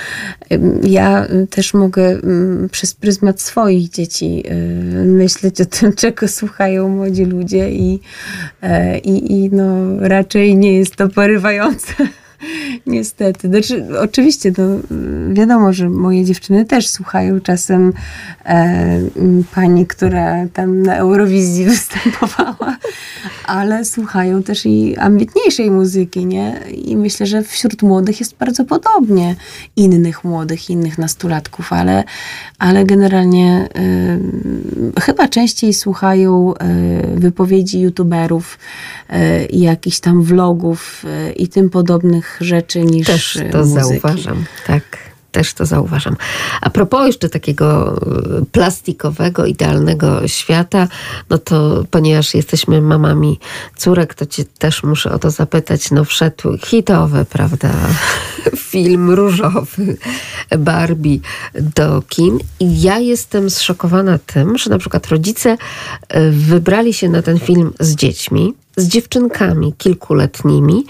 ja 0.99 1.27
też 1.51 1.75
mogę 1.75 2.09
mm, 2.09 2.68
przez 2.68 2.95
pryzmat 2.95 3.41
swoich 3.41 3.89
dzieci 3.89 4.43
y, 4.47 5.05
myśleć 5.05 5.61
o 5.61 5.64
tym, 5.64 5.93
czego 6.03 6.29
słuchają 6.29 6.89
młodzi 6.89 7.25
ludzie 7.25 7.70
i, 7.70 8.01
e, 8.62 8.99
i, 8.99 9.33
i 9.33 9.51
no, 9.51 9.99
raczej 10.01 10.57
nie 10.57 10.72
jest 10.72 10.97
to 10.97 11.09
porywające. 11.09 11.95
Niestety. 12.87 13.49
Znaczy, 13.49 13.99
oczywiście, 14.01 14.53
no, 14.59 14.65
wiadomo, 15.35 15.73
że 15.73 15.89
moje 15.89 16.25
dziewczyny 16.25 16.65
też 16.65 16.89
słuchają 16.89 17.41
czasem 17.41 17.93
e, 18.45 19.01
pani, 19.55 19.87
która 19.87 20.47
tam 20.53 20.83
na 20.83 20.97
Eurowizji 20.97 21.65
występowała, 21.71 22.77
ale 23.47 23.85
słuchają 23.85 24.43
też 24.43 24.67
i 24.67 24.97
ambitniejszej 24.97 25.71
muzyki, 25.71 26.27
nie? 26.27 26.61
I 26.75 26.97
myślę, 26.97 27.27
że 27.27 27.43
wśród 27.43 27.83
młodych 27.83 28.21
jest 28.21 28.37
bardzo 28.37 28.65
podobnie. 28.65 29.37
Innych 29.77 30.25
młodych, 30.25 30.71
innych 30.71 30.99
nastolatków, 30.99 31.73
ale, 31.73 32.05
ale 32.59 32.85
generalnie 32.85 33.69
y, 34.97 35.01
chyba 35.01 35.29
częściej 35.29 35.75
słuchają 35.75 36.55
y, 36.55 37.21
wypowiedzi 37.21 37.81
youtuberów 37.81 38.59
i 39.51 39.61
jakichś 39.61 40.01
tam 40.01 40.23
vlogów 40.23 41.05
y, 41.29 41.33
i 41.33 41.49
tym 41.49 41.71
podobnych 41.71 42.34
rzeczy 42.41 42.80
niż 42.85 43.07
Też 43.07 43.37
y, 43.37 43.49
to 43.53 43.59
muzyki. 43.59 44.01
zauważam, 44.01 44.45
tak. 44.66 44.82
Też 45.32 45.55
to 45.55 45.66
zauważam. 45.66 46.16
A 46.61 46.70
propos 46.70 47.07
jeszcze 47.07 47.28
takiego 47.28 47.97
e, 48.41 48.45
plastikowego, 48.53 49.47
idealnego 49.47 50.28
świata, 50.28 50.89
no 51.30 51.39
to 51.39 51.85
ponieważ 51.91 52.35
jesteśmy 52.35 52.80
mamami 52.80 53.41
córek, 53.76 54.14
to 54.14 54.26
cię 54.26 54.45
też 54.45 54.82
muszę 54.82 55.12
o 55.12 55.18
to 55.18 55.30
zapytać. 55.30 55.91
No 55.91 56.05
wszedł 56.05 56.59
hitowy, 56.59 57.24
prawda, 57.24 57.70
film 58.70 59.11
różowy 59.11 59.97
Barbie 60.59 61.18
do 61.55 62.03
kin 62.09 62.39
i 62.61 62.82
ja 62.82 62.99
jestem 62.99 63.51
zszokowana 63.51 64.18
tym, 64.18 64.59
że 64.59 64.70
na 64.70 64.78
przykład 64.78 65.07
rodzice 65.09 65.57
e, 66.09 66.30
wybrali 66.30 66.95
się 66.95 67.09
na 67.09 67.22
ten 67.22 67.39
film 67.39 67.72
z 67.80 67.95
dziećmi, 67.95 68.55
z 68.77 68.89
dziewczynkami 68.89 69.72
kilkuletnimi, 69.79 70.87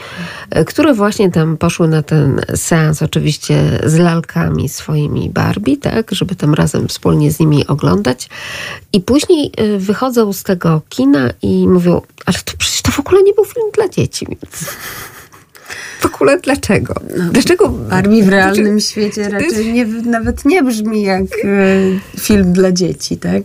e, 0.50 0.64
które 0.64 0.94
właśnie 0.94 1.30
tam 1.30 1.56
poszły 1.56 1.88
na 1.88 2.02
ten 2.02 2.40
seans, 2.54 3.02
oczywiście 3.02 3.80
z 3.84 3.98
lalkami 3.98 4.68
swoimi 4.68 5.30
Barbie, 5.30 5.76
tak, 5.76 6.12
żeby 6.12 6.36
tam 6.36 6.54
razem 6.54 6.88
wspólnie 6.88 7.32
z 7.32 7.40
nimi 7.40 7.66
oglądać. 7.66 8.28
I 8.92 9.00
później 9.00 9.52
e, 9.56 9.78
wychodzą 9.78 10.32
z 10.32 10.42
tego 10.42 10.82
kina 10.88 11.30
i 11.42 11.68
mówią, 11.68 12.00
ale 12.26 12.38
to 12.44 12.52
przecież 12.58 12.82
to 12.82 12.90
w 12.90 13.00
ogóle 13.00 13.22
nie 13.22 13.34
był 13.34 13.44
film 13.44 13.66
dla 13.74 13.88
dzieci, 13.88 14.26
więc 14.28 14.70
w 16.00 16.06
ogóle 16.06 16.38
dlaczego? 16.38 16.94
Dlaczego 17.32 17.68
Barbie 17.68 18.22
w 18.22 18.28
realnym 18.28 18.80
świecie 18.80 19.28
raczej 19.28 19.72
nie, 19.72 19.86
nawet 19.86 20.44
nie 20.44 20.62
brzmi 20.62 21.02
jak 21.02 21.22
e, 21.22 22.18
film 22.20 22.52
dla 22.52 22.72
dzieci, 22.72 23.16
tak? 23.16 23.42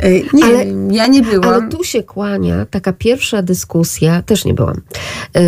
E, 0.00 0.10
nie 0.12 0.44
Ale- 0.44 0.64
ja 0.90 1.06
nie 1.06 1.22
byłam. 1.22 1.54
Ale 1.54 1.68
tu 1.68 1.84
się 1.84 2.02
kłania 2.02 2.66
taka 2.70 2.92
pierwsza 2.92 3.42
dyskusja, 3.42 4.22
też 4.22 4.44
nie 4.44 4.54
byłam, 4.54 4.80
yy, 5.34 5.42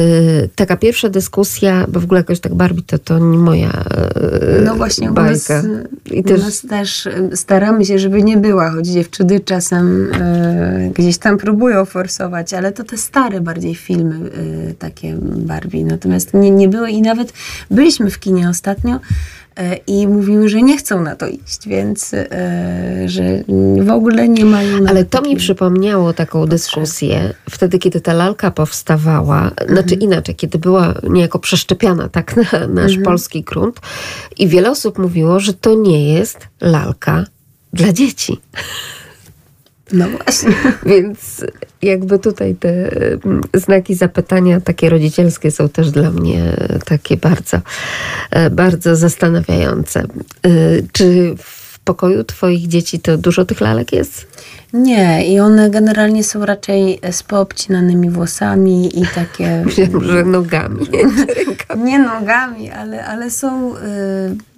taka 0.55 0.77
pierwsza 0.77 1.09
dyskusja, 1.09 1.87
bo 1.89 2.01
w 2.01 2.05
ogóle 2.05 2.21
jakoś 2.21 2.41
tak 2.41 2.55
Barbie 2.55 2.83
to, 2.87 2.99
to 2.99 3.19
nie 3.19 3.39
moja 3.39 3.85
No 4.65 4.75
właśnie, 4.75 5.11
u 5.11 5.15
nas, 5.15 5.49
bajka. 5.49 5.69
I 6.11 6.21
u 6.21 6.23
też, 6.23 6.41
nas 6.41 6.61
też 6.61 7.07
e, 7.07 7.37
staramy 7.37 7.85
się, 7.85 7.99
żeby 7.99 8.23
nie 8.23 8.37
była, 8.37 8.71
choć 8.71 8.87
dziewczyny 8.87 9.41
czasem 9.41 10.13
e, 10.13 10.91
gdzieś 10.95 11.19
tam 11.19 11.39
próbują 11.39 11.85
forsować, 11.85 12.55
ale 12.55 12.73
to 12.73 12.85
te 12.85 12.97
stare 12.97 13.41
bardziej 13.41 13.75
filmy, 13.75 14.31
e, 14.71 14.75
takie 14.75 15.17
Barbie. 15.23 15.76
Natomiast 15.85 16.35
nie, 16.35 16.51
nie 16.51 16.69
były 16.69 16.91
i 16.91 17.03
nawet 17.03 17.33
byliśmy 17.71 18.11
w 18.11 18.19
kinie 18.19 18.49
ostatnio 18.49 19.01
e, 19.57 19.77
i 19.77 20.09
mówiły, 20.09 20.49
że 20.49 20.63
nie 20.63 20.77
chcą 20.77 21.03
na 21.03 21.17
to 21.17 21.27
iść, 21.27 21.69
więc 21.69 22.15
e, 22.15 22.29
że 23.07 23.23
w 23.81 23.91
ogóle 23.91 24.29
nie 24.29 24.45
mają 24.45 24.87
ale 24.89 25.05
to 25.05 25.23
mi 25.23 25.37
przypomniało 25.37 26.13
taką 26.13 26.47
dyskusję, 26.47 27.35
wtedy 27.51 27.79
kiedy 27.79 28.01
ta 28.01 28.13
lalka 28.13 28.51
powstawała, 28.51 29.51
znaczy 29.69 29.95
inaczej, 29.95 30.35
kiedy 30.35 30.59
była 30.59 30.95
niejako 31.11 31.39
przeszczepiana 31.39 32.09
tak 32.09 32.37
na 32.37 32.67
nasz 32.67 32.99
polski 33.05 33.43
grunt 33.43 33.81
i 34.39 34.49
wiele 34.49 34.71
osób 34.71 34.99
mówiło, 34.99 35.41
że 35.41 35.55
to 35.55 35.75
nie 35.75 36.15
jest 36.15 36.49
lalka 36.61 37.25
dla 37.73 37.93
dzieci. 37.93 38.41
No 39.93 40.07
właśnie. 40.25 40.53
Więc 40.87 41.45
jakby 41.83 42.19
tutaj 42.19 42.55
te 42.55 42.93
mm, 43.25 43.41
znaki 43.55 43.95
zapytania 43.95 44.61
takie 44.61 44.91
rodzicielskie 44.91 45.51
są 45.51 45.69
też 45.69 45.91
dla 45.91 46.11
mnie 46.11 46.57
takie 46.85 47.17
bardzo, 47.17 47.61
e, 48.31 48.51
bardzo 48.51 48.97
zastanawiające. 48.97 50.01
E, 50.01 50.49
Czy 50.93 51.35
w 51.39 51.56
pokoju 51.87 52.25
twoich 52.25 52.69
dzieci 52.69 53.01
to 53.01 53.19
dużo 53.19 53.45
tych 53.45 53.61
lalek 53.61 53.93
jest? 53.93 54.27
Nie, 54.73 55.27
i 55.33 55.41
one 55.41 55.71
generalnie 55.71 56.25
są 56.25 56.47
raczej 56.47 57.01
z 57.11 57.23
poobcinanymi 57.23 58.11
włosami 58.11 59.01
i 59.01 59.07
takie... 59.15 59.63
Myślałam, 59.67 60.05
że 60.05 60.25
nogami, 60.25 60.87
nie 61.87 61.99
nogami, 61.99 62.71
ale, 62.71 63.07
ale 63.07 63.31
są 63.31 63.75
y, 63.75 63.79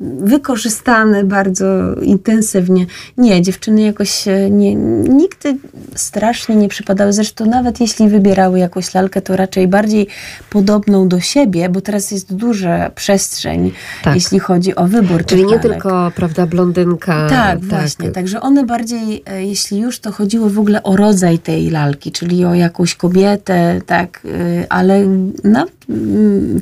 wykorzystane 0.01 1.25
bardzo 1.25 1.67
intensywnie. 2.03 2.87
Nie, 3.19 3.43
dziewczyny 3.43 3.81
jakoś 3.81 4.29
e, 4.29 4.51
nie, 4.51 4.75
nigdy 5.21 5.57
strasznie 5.95 6.57
nie 6.57 6.69
przypadały. 6.69 7.13
Zresztą 7.13 7.47
nawet 7.47 7.81
jeśli 7.81 8.09
wybierały 8.09 8.59
jakąś 8.59 8.95
lalkę, 8.95 9.23
to 9.23 9.37
raczej 9.37 9.69
bardziej 9.69 10.07
podobną 10.51 11.09
do 11.09 11.21
siebie, 11.21 11.69
bo 11.69 11.81
teraz 11.81 12.11
jest 12.11 12.35
duża 12.35 12.91
przestrzeń, 12.91 13.73
Tak. 14.03 14.15
jeśli 14.15 14.39
chodzi 14.39 14.77
o 14.77 14.87
wybór 14.87 15.25
Czyli 15.25 15.43
nie 15.43 15.57
lalek. 15.57 15.63
tylko, 15.63 16.13
prawda, 16.15 16.47
blondynka. 16.47 17.18
Tak, 17.29 17.61
właśnie. 17.61 18.11
Także 18.11 18.41
one 18.41 18.65
bardziej, 18.65 19.23
e, 19.27 19.45
jeśli 19.45 19.79
już, 19.79 20.01
to 20.01 20.13
chodziło 20.13 20.51
w 20.51 20.59
ogóle 20.59 20.83
o 20.83 20.97
rodzaj 20.97 21.39
tej 21.39 21.71
lalki, 21.71 22.13
czyli 22.13 22.45
o 22.45 22.55
jakąś 22.55 22.95
kobietę, 22.95 23.81
tak, 23.87 24.21
e, 24.25 24.67
ale 24.73 25.07
na, 25.45 25.67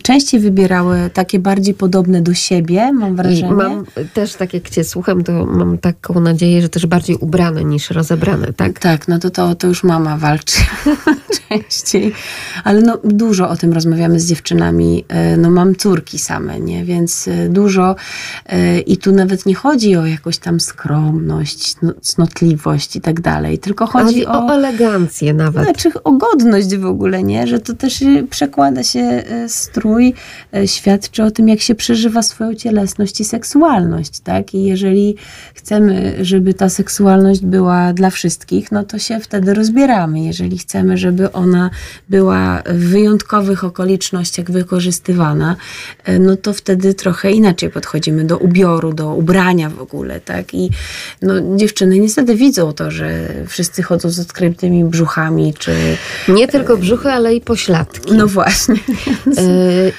częściej 0.03 0.41
wybierały 0.41 1.11
takie 1.15 1.39
bardziej 1.39 1.75
podobne 1.75 2.23
do 2.23 2.35
siebie, 2.35 2.93
mam 2.93 3.13
I 3.13 3.17
wrażenie. 3.17 3.53
mam 3.53 3.85
też, 4.15 4.35
tak 4.35 4.55
jak 4.55 4.71
cię 4.71 4.85
słucham, 4.85 5.25
to 5.25 5.47
mam 5.47 5.79
taką 5.79 6.21
nadzieję, 6.21 6.63
że 6.63 6.69
też 6.69 6.87
bardziej 6.87 7.17
ubrane 7.17 7.65
niż 7.65 7.91
rozebrane, 7.91 8.53
tak? 8.53 8.79
Tak, 8.79 9.09
no 9.09 9.19
to, 9.19 9.31
to, 9.31 9.55
to 9.55 9.67
już 9.67 9.85
mama 9.85 10.17
walczy 10.17 10.59
częściej. 11.49 12.13
Ale 12.65 12.83
no, 12.83 12.99
dużo 13.05 13.49
o 13.49 13.57
tym 13.57 13.73
rozmawiamy 13.73 14.21
z 14.21 14.27
dziewczynami. 14.29 15.05
E, 15.09 15.37
No 15.37 15.51
mam 15.51 15.77
córki 15.77 16.19
same, 16.19 16.61
nie? 16.61 16.85
Więc 16.85 17.29
e, 17.29 17.49
dużo 17.49 17.97
e, 18.47 18.79
i 18.81 18.97
tu 18.97 19.13
nawet 19.13 19.47
nie 19.47 19.55
chodzi 19.55 19.97
o 19.97 20.07
jakąś 20.07 20.39
tam 20.39 20.61
skromność, 20.61 21.75
cno- 21.77 22.01
cnotliwość 22.01 22.97
i 22.97 23.01
tak 23.01 23.21
dalej, 23.21 23.59
tylko 23.59 23.87
chodzi 23.87 24.07
Chodzi 24.07 24.27
o 24.27 24.55
elegancję 24.55 25.35
nawet. 25.35 25.65
Znaczy 25.65 26.03
o 26.05 26.13
godność 26.13 26.77
w 26.77 26.87
ogóle, 26.87 27.23
nie? 27.23 27.47
Że 27.47 27.59
to 27.61 27.75
też 27.75 28.03
y, 28.03 28.27
przekłada 28.31 28.83
się 28.83 29.16
strój 29.49 30.15
e, 30.55 30.69
świadczy 30.69 31.23
o 31.23 31.31
tym, 31.31 31.49
jak 31.49 31.61
się 31.61 31.75
przeżywa 31.75 32.23
swoją 32.23 32.55
cielesność 32.55 33.21
i 33.21 33.25
seksualność, 33.25 34.21
tak? 34.21 34.55
I 34.55 34.63
jeżeli 34.63 35.17
chcemy, 35.55 36.17
żeby 36.21 36.55
ta 36.55 36.69
seksualność 36.69 37.41
była 37.41 37.93
dla 37.93 38.11
wszystkich, 38.11 38.73
no 38.73 38.85
to 38.85 38.99
się 38.99 39.21
wtedy 39.21 39.55
rozbieramy. 39.55 40.21
Jeżeli 40.21 40.59
chcemy, 40.59 40.99
żeby 40.99 41.33
ona 41.33 41.71
była 42.09 42.63
w 42.67 42.79
wyjątkowych 42.79 43.65
okolicznościach 43.65 44.51
wykorzystywana, 44.51 45.57
no 46.21 46.37
to 46.37 46.53
wtedy 46.53 46.95
trochę 46.95 47.31
inaczej 47.33 47.71
podchodzimy 47.71 48.25
do 48.25 48.39
ubioru, 48.39 48.93
do 48.93 49.15
ubrania 49.15 49.71
w 49.71 49.81
ogóle, 49.81 50.21
tak? 50.21 50.55
I 50.55 50.71
no, 51.23 51.57
dziewczyny 51.57 51.99
niestety 51.99 52.35
widzą 52.35 52.73
to, 52.73 52.91
że 52.91 53.29
wszyscy 53.47 53.83
chodzą 53.83 54.11
z 54.11 54.21
odkrytymi 54.21 54.85
brzuchami, 54.85 55.55
czy... 55.55 55.97
Nie 56.29 56.49
tylko 56.49 56.77
brzuchy, 56.77 57.09
ale 57.09 57.35
i 57.35 57.41
pośladki. 57.41 58.13
No 58.13 58.27
właśnie. 58.27 58.75
E, 59.09 59.43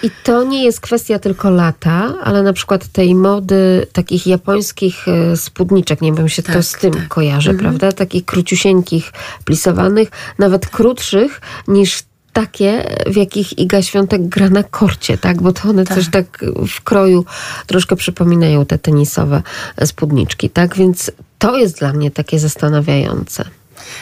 I 0.08 0.12
to 0.24 0.44
nie 0.44 0.64
jest 0.64 0.80
kwestia 0.80 1.20
tylko 1.20 1.50
lata, 1.50 2.14
ale 2.24 2.44
na 2.44 2.54
przykład 2.54 2.88
tej 2.88 3.16
mody 3.16 3.88
takich 3.94 4.28
japońskich 4.28 5.08
e, 5.08 5.38
spódniczek, 5.38 6.02
nie 6.02 6.14
wiem, 6.14 6.30
się 6.30 6.44
tak, 6.44 6.56
to 6.56 6.64
z 6.64 6.72
tym 6.72 6.94
tak. 6.94 7.08
kojarzy, 7.08 7.50
mhm. 7.50 7.70
prawda? 7.70 7.92
Takich 7.92 8.26
króciusieńkich, 8.26 9.12
plisowanych, 9.46 10.10
nawet 10.40 10.68
krótszych 10.68 11.42
niż 11.68 12.04
takie, 12.34 12.96
w 13.08 13.16
jakich 13.16 13.60
Iga 13.60 13.82
Świątek 13.82 14.28
gra 14.28 14.50
na 14.50 14.64
korcie, 14.64 15.18
tak? 15.18 15.42
Bo 15.42 15.54
to 15.54 15.70
one 15.70 15.86
tak. 15.86 15.98
coś 15.98 16.10
tak 16.10 16.46
w 16.68 16.82
kroju 16.82 17.26
troszkę 17.68 17.96
przypominają 17.96 18.66
te 18.66 18.78
tenisowe 18.78 19.42
spódniczki, 19.86 20.50
tak? 20.50 20.76
Więc 20.76 21.12
to 21.40 21.58
jest 21.58 21.80
dla 21.80 21.94
mnie 21.94 22.12
takie 22.12 22.40
zastanawiające. 22.40 23.46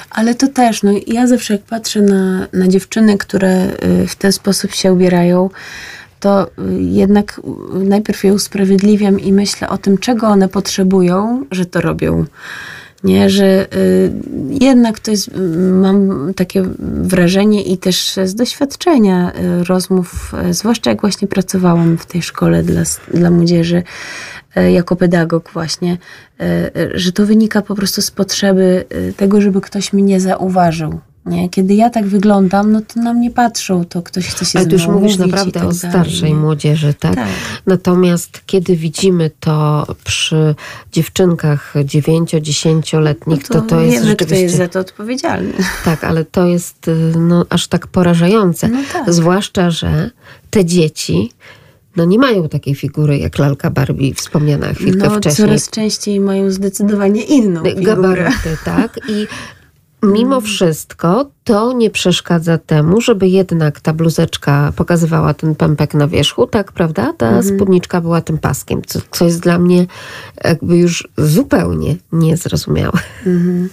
Ale 0.09 0.35
to 0.35 0.47
też, 0.47 0.83
no 0.83 0.91
ja 1.07 1.27
zawsze 1.27 1.53
jak 1.53 1.63
patrzę 1.63 2.01
na, 2.01 2.47
na 2.53 2.67
dziewczyny, 2.67 3.17
które 3.17 3.67
y, 4.03 4.07
w 4.07 4.15
ten 4.15 4.31
sposób 4.31 4.71
się 4.71 4.93
ubierają, 4.93 5.49
to 6.19 6.47
y, 6.47 6.49
jednak 6.81 7.41
najpierw 7.73 8.23
je 8.23 8.33
usprawiedliwiam 8.33 9.19
i 9.19 9.33
myślę 9.33 9.69
o 9.69 9.77
tym, 9.77 9.97
czego 9.97 10.27
one 10.27 10.49
potrzebują, 10.49 11.45
że 11.51 11.65
to 11.65 11.81
robią 11.81 12.25
nie, 13.03 13.29
że 13.29 13.75
y, 13.75 14.11
jednak 14.49 14.99
to 14.99 15.11
jest, 15.11 15.31
mam 15.71 16.31
takie 16.33 16.63
wrażenie 16.79 17.63
i 17.63 17.77
też 17.77 18.19
z 18.23 18.35
doświadczenia 18.35 19.31
y, 19.31 19.63
rozmów, 19.63 20.33
y, 20.49 20.53
zwłaszcza 20.53 20.89
jak 20.89 21.01
właśnie 21.01 21.27
pracowałam 21.27 21.97
w 21.97 22.05
tej 22.05 22.21
szkole 22.21 22.63
dla, 22.63 22.81
dla 23.13 23.31
młodzieży, 23.31 23.83
jako 24.71 24.95
pedagog 24.95 25.49
właśnie, 25.53 25.97
że 26.93 27.11
to 27.11 27.25
wynika 27.25 27.61
po 27.61 27.75
prostu 27.75 28.01
z 28.01 28.11
potrzeby 28.11 28.85
tego, 29.17 29.41
żeby 29.41 29.61
ktoś 29.61 29.93
mnie 29.93 30.19
zauważył. 30.19 30.99
Nie? 31.25 31.49
Kiedy 31.49 31.73
ja 31.73 31.89
tak 31.89 32.07
wyglądam, 32.07 32.71
no 32.71 32.81
to 32.81 32.99
na 32.99 33.13
mnie 33.13 33.31
patrzą, 33.31 33.85
to 33.85 34.01
ktoś 34.01 34.27
chce 34.27 34.45
się 34.45 34.59
Ale 34.59 34.67
już 34.67 34.87
mówisz 34.87 35.17
naprawdę 35.17 35.51
tak 35.59 35.63
o 35.63 35.73
starszej 35.73 36.21
dalej. 36.21 36.35
młodzieży, 36.35 36.93
tak? 36.93 37.15
tak? 37.15 37.27
Natomiast 37.65 38.41
kiedy 38.45 38.75
widzimy 38.75 39.31
to 39.39 39.85
przy 40.03 40.55
dziewczynkach 40.91 41.73
9-10-letnich, 41.75 43.41
no 43.41 43.47
to, 43.47 43.61
to, 43.61 43.61
to 43.61 43.81
jest 43.81 43.93
wiemy, 43.95 44.07
rzeczywiście... 44.07 44.35
kto 44.35 44.43
jest 44.43 44.57
za 44.57 44.67
to 44.67 44.79
odpowiedzialny. 44.79 45.53
Tak, 45.85 46.03
ale 46.03 46.25
to 46.25 46.45
jest 46.45 46.91
no, 47.17 47.45
aż 47.49 47.67
tak 47.67 47.87
porażające. 47.87 48.67
No 48.67 48.79
tak. 48.93 49.13
Zwłaszcza, 49.13 49.71
że 49.71 50.11
te 50.49 50.65
dzieci 50.65 51.31
no 51.95 52.05
nie 52.05 52.19
mają 52.19 52.49
takiej 52.49 52.75
figury 52.75 53.17
jak 53.17 53.39
lalka 53.39 53.69
Barbie 53.69 54.13
wspomniana 54.13 54.73
chwilkę 54.73 55.09
no, 55.09 55.17
wcześniej. 55.17 55.47
coraz 55.47 55.69
częściej 55.69 56.19
mają 56.19 56.51
zdecydowanie 56.51 57.21
inną 57.23 57.63
figurę. 57.63 57.85
Gabaryty, 57.85 58.57
tak? 58.65 58.99
I 59.09 59.27
mimo 60.05 60.41
wszystko 60.41 61.29
to 61.43 61.73
nie 61.73 61.89
przeszkadza 61.89 62.57
temu, 62.57 63.01
żeby 63.01 63.27
jednak 63.27 63.79
ta 63.79 63.93
bluzeczka 63.93 64.73
pokazywała 64.75 65.33
ten 65.33 65.55
pępek 65.55 65.93
na 65.93 66.07
wierzchu, 66.07 66.47
tak, 66.47 66.71
prawda? 66.71 67.13
Ta 67.17 67.27
mhm. 67.27 67.55
spódniczka 67.55 68.01
była 68.01 68.21
tym 68.21 68.37
paskiem, 68.37 68.81
co, 68.87 68.99
co 69.11 69.25
jest 69.25 69.39
dla 69.39 69.59
mnie 69.59 69.85
jakby 70.43 70.77
już 70.77 71.07
zupełnie 71.17 71.95
niezrozumiałe. 72.11 72.99
Mhm. 73.25 73.69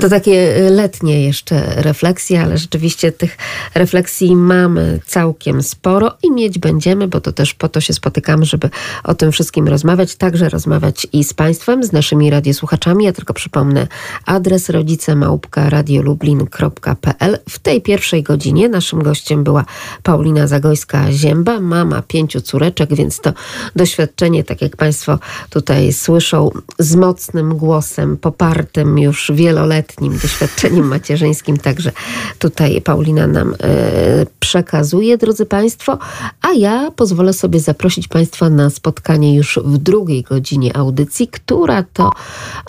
To 0.00 0.08
takie 0.08 0.70
letnie 0.70 1.24
jeszcze 1.24 1.82
refleksje, 1.82 2.42
ale 2.42 2.58
rzeczywiście 2.58 3.12
tych 3.12 3.36
refleksji 3.74 4.36
mamy 4.36 5.00
całkiem 5.06 5.62
sporo 5.62 6.12
i 6.22 6.30
mieć 6.30 6.58
będziemy, 6.58 7.08
bo 7.08 7.20
to 7.20 7.32
też 7.32 7.54
po 7.54 7.68
to 7.68 7.80
się 7.80 7.92
spotykamy, 7.92 8.44
żeby 8.44 8.70
o 9.04 9.14
tym 9.14 9.32
wszystkim 9.32 9.68
rozmawiać, 9.68 10.16
także 10.16 10.48
rozmawiać 10.48 11.06
i 11.12 11.24
z 11.24 11.34
Państwem, 11.34 11.84
z 11.84 11.92
naszymi 11.92 12.30
radiosłuchaczami. 12.30 13.04
Ja 13.04 13.12
tylko 13.12 13.34
przypomnę 13.34 13.86
adres 14.26 14.68
rodzicemałpka 14.68 15.70
radiolublin.pl. 15.70 17.38
W 17.48 17.58
tej 17.58 17.82
pierwszej 17.82 18.22
godzinie 18.22 18.68
naszym 18.68 19.02
gościem 19.02 19.44
była 19.44 19.64
Paulina 20.02 20.46
Zagojska-Zięba, 20.46 21.60
mama 21.60 22.02
pięciu 22.02 22.40
córeczek, 22.40 22.94
więc 22.94 23.20
to 23.20 23.32
doświadczenie, 23.76 24.44
tak 24.44 24.62
jak 24.62 24.76
Państwo 24.76 25.18
tutaj 25.50 25.92
słyszą, 25.92 26.50
z 26.78 26.94
mocnym 26.94 27.56
głosem, 27.56 28.16
popartym 28.16 28.98
już 28.98 29.30
wieloletnim 29.36 30.18
doświadczeniem 30.18 30.88
macierzyńskim, 30.88 31.56
także 31.56 31.92
tutaj 32.38 32.80
Paulina 32.80 33.26
nam 33.26 33.54
e, 33.62 34.26
przekazuje, 34.40 35.18
drodzy 35.18 35.46
Państwo, 35.46 35.98
a 36.42 36.52
ja 36.52 36.90
pozwolę 36.90 37.32
sobie 37.32 37.60
zaprosić 37.60 38.08
Państwa 38.08 38.50
na 38.50 38.70
spotkanie 38.70 39.34
już 39.34 39.58
w 39.64 39.78
drugiej 39.78 40.22
godzinie 40.22 40.76
audycji, 40.76 41.28
która 41.28 41.84
to 41.92 42.10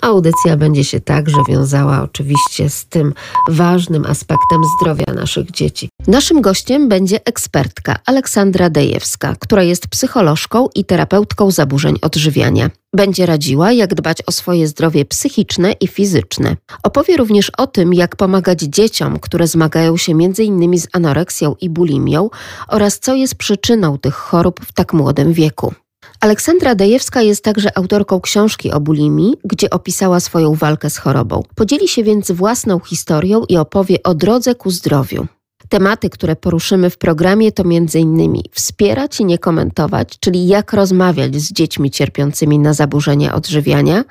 audycja 0.02 0.56
będzie 0.56 0.84
się 0.84 1.00
także 1.00 1.36
wiązała 1.48 2.02
oczywiście 2.02 2.70
z 2.70 2.86
tym 2.86 3.14
ważnym 3.48 4.06
aspektem 4.06 4.60
zdrowia 4.80 5.14
naszych 5.14 5.50
dzieci. 5.50 5.88
Naszym 6.06 6.40
gościem 6.40 6.88
będzie 6.88 7.24
ekspertka 7.24 7.96
Aleksandra 8.06 8.70
Dejewska, 8.70 9.36
która 9.40 9.62
jest 9.62 9.88
psycholożką 9.88 10.68
i 10.74 10.84
terapeutką 10.84 11.50
zaburzeń 11.50 11.96
odżywiania. 12.02 12.70
Będzie 12.94 13.26
radziła, 13.26 13.72
jak 13.72 13.94
dbać 13.94 14.22
o 14.26 14.32
swoje 14.32 14.68
zdrowie 14.68 15.04
psychiczne 15.04 15.72
i 15.72 15.86
fizyczne. 15.86 16.56
Opowie 16.82 17.16
również 17.16 17.50
o 17.58 17.66
tym, 17.66 17.94
jak 17.94 18.16
pomagać 18.16 18.60
dzieciom, 18.60 19.18
które 19.18 19.46
zmagają 19.46 19.96
się 19.96 20.12
m.in. 20.12 20.78
z 20.78 20.86
anoreksją 20.92 21.54
i 21.60 21.70
bulimią 21.70 22.30
oraz 22.68 22.98
co 22.98 23.14
jest 23.14 23.34
przyczyną 23.34 23.98
tych 23.98 24.14
chorób 24.14 24.60
w 24.60 24.72
tak 24.72 24.92
młodym 24.92 25.32
wieku. 25.32 25.74
Aleksandra 26.20 26.74
Dejewska 26.74 27.22
jest 27.22 27.44
także 27.44 27.78
autorką 27.78 28.20
książki 28.20 28.72
o 28.72 28.80
bulimii, 28.80 29.34
gdzie 29.44 29.70
opisała 29.70 30.20
swoją 30.20 30.54
walkę 30.54 30.90
z 30.90 30.98
chorobą. 30.98 31.42
Podzieli 31.54 31.88
się 31.88 32.04
więc 32.04 32.30
własną 32.30 32.80
historią 32.80 33.44
i 33.48 33.56
opowie 33.56 34.02
o 34.02 34.14
drodze 34.14 34.54
ku 34.54 34.70
zdrowiu. 34.70 35.26
Tematy, 35.68 36.10
które 36.10 36.36
poruszymy 36.36 36.90
w 36.90 36.98
programie 36.98 37.52
to 37.52 37.62
m.in. 37.62 38.42
wspierać 38.52 39.20
i 39.20 39.24
nie 39.24 39.38
komentować, 39.38 40.08
czyli 40.20 40.46
jak 40.46 40.72
rozmawiać 40.72 41.36
z 41.36 41.52
dziećmi 41.52 41.90
cierpiącymi 41.90 42.58
na 42.58 42.74
zaburzenia 42.74 43.34
odżywiania, 43.34 44.04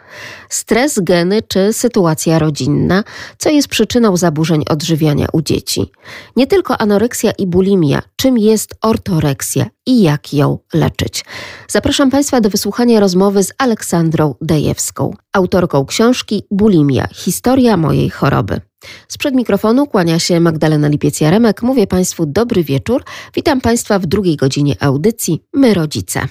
stres, 0.49 0.99
geny 0.99 1.41
czy 1.41 1.73
sytuacja 1.73 2.39
rodzinna, 2.39 3.03
co 3.37 3.49
jest 3.49 3.67
przyczyną 3.67 4.17
zaburzeń 4.17 4.63
odżywiania 4.69 5.27
u 5.33 5.41
dzieci. 5.41 5.91
Nie 6.35 6.47
tylko 6.47 6.77
anoreksja 6.77 7.31
i 7.31 7.47
bulimia, 7.47 8.01
czym 8.15 8.37
jest 8.37 8.75
ortoreksja 8.81 9.65
i 9.85 10.01
jak 10.01 10.33
ją 10.33 10.59
leczyć. 10.73 11.25
Zapraszam 11.67 12.11
Państwa 12.11 12.41
do 12.41 12.49
wysłuchania 12.49 12.99
rozmowy 12.99 13.43
z 13.43 13.53
Aleksandrą 13.57 14.35
Dejewską, 14.41 15.13
autorką 15.33 15.85
książki 15.85 16.43
Bulimia 16.51 17.07
historia 17.13 17.77
mojej 17.77 18.09
choroby. 18.09 18.66
Sprzed 19.07 19.35
mikrofonu 19.35 19.87
kłania 19.87 20.19
się 20.19 20.39
Magdalena 20.39 20.89
Lipiec-Jaremek. 20.89 21.53
Mówię 21.61 21.87
Państwu 21.87 22.25
dobry 22.25 22.63
wieczór. 22.63 23.03
Witam 23.35 23.61
Państwa 23.61 23.99
w 23.99 24.05
drugiej 24.05 24.35
godzinie 24.35 24.75
audycji 24.79 25.43
My 25.53 25.73
Rodzice. 25.73 26.27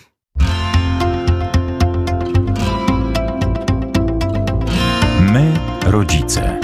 My 5.20 5.52
Rodzice. 5.86 6.60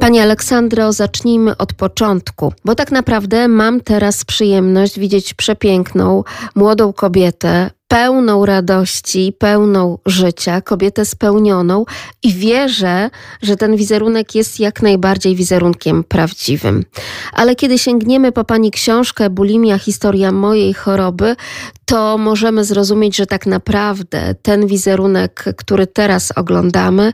Pani 0.00 0.20
Aleksandro, 0.20 0.92
zacznijmy 0.92 1.56
od 1.56 1.72
początku, 1.72 2.52
bo 2.64 2.74
tak 2.74 2.92
naprawdę 2.92 3.48
mam 3.48 3.80
teraz 3.80 4.24
przyjemność 4.24 4.98
widzieć 4.98 5.34
przepiękną, 5.34 6.24
młodą 6.54 6.92
kobietę, 6.92 7.70
pełną 7.92 8.46
radości, 8.46 9.34
pełną 9.38 9.98
życia, 10.06 10.60
kobietę 10.60 11.04
spełnioną 11.04 11.84
i 12.22 12.32
wierzę, 12.32 13.10
że 13.42 13.56
ten 13.56 13.76
wizerunek 13.76 14.34
jest 14.34 14.60
jak 14.60 14.82
najbardziej 14.82 15.36
wizerunkiem 15.36 16.04
prawdziwym. 16.04 16.84
Ale 17.32 17.56
kiedy 17.56 17.78
sięgniemy 17.78 18.32
po 18.32 18.44
pani 18.44 18.70
książkę 18.70 19.30
Bulimia 19.30 19.78
historia 19.78 20.32
mojej 20.32 20.74
choroby, 20.74 21.36
to 21.84 22.18
możemy 22.18 22.64
zrozumieć, 22.64 23.16
że 23.16 23.26
tak 23.26 23.46
naprawdę 23.46 24.34
ten 24.42 24.66
wizerunek, 24.66 25.44
który 25.56 25.86
teraz 25.86 26.32
oglądamy, 26.36 27.12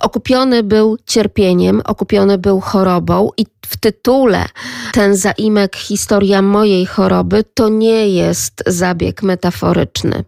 okupiony 0.00 0.62
był 0.62 0.96
cierpieniem, 1.06 1.82
okupiony 1.84 2.38
był 2.38 2.60
chorobą 2.60 3.30
i 3.36 3.46
w 3.66 3.76
tytule 3.76 4.44
ten 4.92 5.16
zaimek 5.16 5.76
historia 5.76 6.42
mojej 6.42 6.86
choroby 6.86 7.44
to 7.54 7.68
nie 7.68 8.08
jest 8.08 8.62
zabieg 8.66 9.22
metaforyczny. 9.22 10.24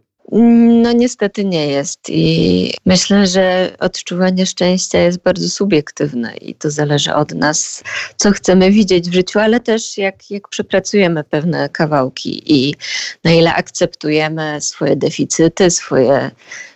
No 0.82 0.92
niestety 0.92 1.44
nie 1.44 1.66
jest 1.66 2.00
i 2.08 2.72
myślę, 2.86 3.26
że 3.26 3.70
odczuwanie 3.78 4.46
szczęścia 4.46 4.98
jest 4.98 5.22
bardzo 5.22 5.48
subiektywne 5.48 6.36
i 6.36 6.54
to 6.54 6.70
zależy 6.70 7.14
od 7.14 7.34
nas, 7.34 7.82
co 8.16 8.30
chcemy 8.30 8.70
widzieć 8.70 9.08
w 9.10 9.12
życiu, 9.12 9.38
ale 9.38 9.60
też 9.60 9.98
jak, 9.98 10.30
jak 10.30 10.48
przepracujemy 10.48 11.24
pewne 11.24 11.68
kawałki 11.68 12.42
i 12.46 12.74
na 13.24 13.30
ile 13.30 13.54
akceptujemy 13.54 14.60
swoje 14.60 14.96
deficyty, 14.96 15.70
swoje 15.70 16.30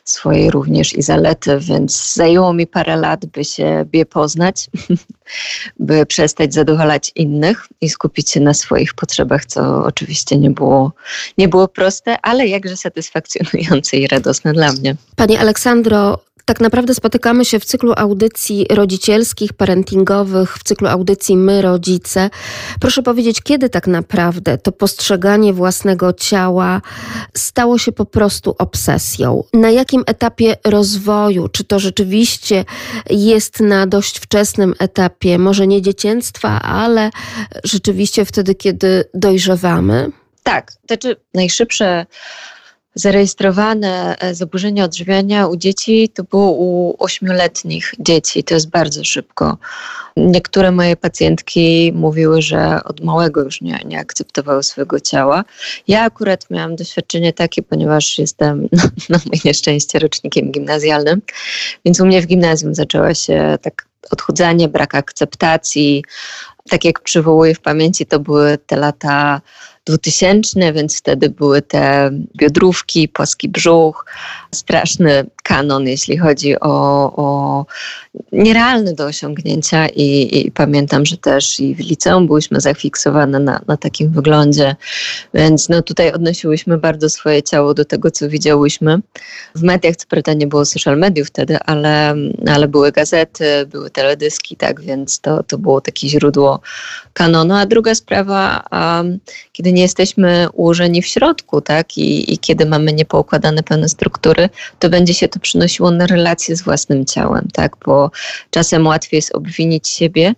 swoje 0.04 0.50
również 0.50 0.92
i 0.92 1.02
zalety, 1.02 1.58
więc 1.58 2.14
zajęło 2.14 2.52
mi 2.52 2.66
parę 2.66 2.96
lat, 2.96 3.26
by 3.26 3.44
siebie 3.44 4.06
poznać, 4.06 4.66
by 5.78 6.06
przestać 6.06 6.54
zadowalać 6.54 7.12
innych 7.14 7.66
i 7.80 7.88
skupić 7.88 8.30
się 8.30 8.40
na 8.40 8.54
swoich 8.54 8.94
potrzebach, 8.94 9.46
co 9.46 9.84
oczywiście 9.84 10.38
nie 10.38 10.50
było, 10.50 10.92
nie 11.38 11.48
było 11.48 11.68
proste, 11.68 12.16
ale 12.22 12.46
jakże 12.46 12.76
satysfakcjonujące 12.76 13.96
i 13.96 14.08
radosne 14.08 14.52
dla 14.52 14.72
mnie. 14.72 14.96
Pani 15.16 15.36
Aleksandro, 15.36 16.18
tak 16.52 16.60
naprawdę 16.60 16.94
spotykamy 16.94 17.44
się 17.44 17.60
w 17.60 17.64
cyklu 17.64 17.92
audycji 17.96 18.66
rodzicielskich, 18.70 19.52
parentingowych, 19.52 20.58
w 20.58 20.62
cyklu 20.62 20.88
audycji 20.88 21.36
My 21.36 21.62
Rodzice. 21.62 22.30
Proszę 22.80 23.02
powiedzieć, 23.02 23.42
kiedy 23.42 23.68
tak 23.68 23.86
naprawdę 23.86 24.58
to 24.58 24.72
postrzeganie 24.72 25.52
własnego 25.52 26.12
ciała 26.12 26.80
stało 27.36 27.78
się 27.78 27.92
po 27.92 28.04
prostu 28.04 28.54
obsesją? 28.58 29.44
Na 29.52 29.70
jakim 29.70 30.02
etapie 30.06 30.56
rozwoju? 30.64 31.48
Czy 31.48 31.64
to 31.64 31.78
rzeczywiście 31.78 32.64
jest 33.10 33.60
na 33.60 33.86
dość 33.86 34.18
wczesnym 34.18 34.74
etapie, 34.78 35.38
może 35.38 35.66
nie 35.66 35.82
dzieciństwa, 35.82 36.62
ale 36.62 37.10
rzeczywiście 37.64 38.24
wtedy, 38.24 38.54
kiedy 38.54 39.04
dojrzewamy? 39.14 40.12
Tak, 40.42 40.72
znaczy 40.86 41.16
najszybsze 41.34 42.06
zarejestrowane 42.94 44.16
e, 44.18 44.34
zaburzenia 44.34 44.84
odżywiania 44.84 45.46
u 45.46 45.56
dzieci 45.56 46.08
to 46.08 46.24
było 46.24 46.52
u 46.52 46.96
ośmioletnich 46.98 47.94
dzieci. 47.98 48.44
To 48.44 48.54
jest 48.54 48.70
bardzo 48.70 49.04
szybko. 49.04 49.58
Niektóre 50.16 50.70
moje 50.70 50.96
pacjentki 50.96 51.92
mówiły, 51.94 52.42
że 52.42 52.84
od 52.84 53.00
małego 53.00 53.42
już 53.42 53.60
nie, 53.60 53.78
nie 53.84 53.98
akceptowały 53.98 54.62
swojego 54.62 55.00
ciała. 55.00 55.44
Ja 55.88 56.02
akurat 56.02 56.50
miałam 56.50 56.76
doświadczenie 56.76 57.32
takie, 57.32 57.62
ponieważ 57.62 58.18
jestem 58.18 58.68
na, 58.72 58.82
na 59.08 59.18
moje 59.26 59.40
nieszczęście 59.44 59.98
rocznikiem 59.98 60.52
gimnazjalnym, 60.52 61.22
więc 61.84 62.00
u 62.00 62.06
mnie 62.06 62.22
w 62.22 62.26
gimnazjum 62.26 62.74
zaczęła 62.74 63.14
się 63.14 63.58
tak 63.62 63.86
odchudzanie, 64.10 64.68
brak 64.68 64.94
akceptacji. 64.94 66.04
Tak 66.70 66.84
jak 66.84 67.00
przywołuję 67.00 67.54
w 67.54 67.60
pamięci, 67.60 68.06
to 68.06 68.20
były 68.20 68.58
te 68.66 68.76
lata 68.76 69.40
2000, 69.86 70.72
więc 70.72 70.98
wtedy 70.98 71.30
były 71.30 71.62
te 71.62 72.10
biodrówki, 72.36 73.08
płaski 73.08 73.48
brzuch, 73.48 74.06
straszny 74.54 75.26
kanon, 75.42 75.88
jeśli 75.88 76.18
chodzi 76.18 76.60
o, 76.60 77.12
o 77.16 77.66
nierealny 78.32 78.94
do 78.94 79.04
osiągnięcia 79.04 79.88
I, 79.88 80.38
i, 80.38 80.50
pamiętam, 80.50 81.06
że 81.06 81.16
też 81.16 81.60
i 81.60 81.74
w 81.74 81.78
liceum 81.78 82.26
byłyśmy 82.26 82.60
zafiksowane 82.60 83.38
na, 83.38 83.60
na 83.66 83.76
takim 83.76 84.10
wyglądzie, 84.10 84.76
więc 85.34 85.68
no 85.68 85.82
tutaj 85.82 86.12
odnosiłyśmy 86.12 86.78
bardzo 86.78 87.08
swoje 87.08 87.42
ciało 87.42 87.74
do 87.74 87.84
tego, 87.84 88.10
co 88.10 88.28
widziałyśmy. 88.28 88.98
W 89.54 89.62
mediach, 89.62 89.96
co 89.96 90.06
prawda 90.08 90.34
nie 90.34 90.46
było 90.46 90.64
social 90.64 90.98
mediów 90.98 91.28
wtedy, 91.28 91.58
ale, 91.58 92.14
ale 92.48 92.68
były 92.68 92.92
gazety, 92.92 93.66
były 93.66 93.90
teledyski, 93.90 94.56
tak, 94.56 94.80
więc 94.80 95.20
to, 95.20 95.42
to 95.42 95.58
było 95.58 95.80
takie 95.80 96.08
źródło 96.08 96.60
kanonu. 97.12 97.54
A 97.54 97.66
druga 97.66 97.94
sprawa, 97.94 98.64
um, 98.72 99.18
kiedy 99.52 99.72
nie 99.72 99.82
jesteśmy 99.82 100.46
ułożeni 100.52 101.02
w 101.02 101.06
środku, 101.06 101.60
tak, 101.60 101.98
i, 101.98 102.32
i 102.32 102.38
kiedy 102.38 102.66
mamy 102.66 102.92
niepoukładane 102.92 103.62
pewne 103.62 103.88
struktury, 103.88 104.48
to 104.78 104.88
będzie 104.88 105.14
się 105.14 105.28
to 105.28 105.40
przynosiło 105.40 105.90
na 105.90 106.06
relacje 106.06 106.56
z 106.56 106.62
własnym 106.62 107.04
ciałem, 107.04 107.48
tak, 107.52 107.76
bo 107.86 108.01
czasem 108.50 108.86
łatwiej 108.86 109.18
jest 109.18 109.34
obwinić 109.34 109.88
siebie, 109.88 110.34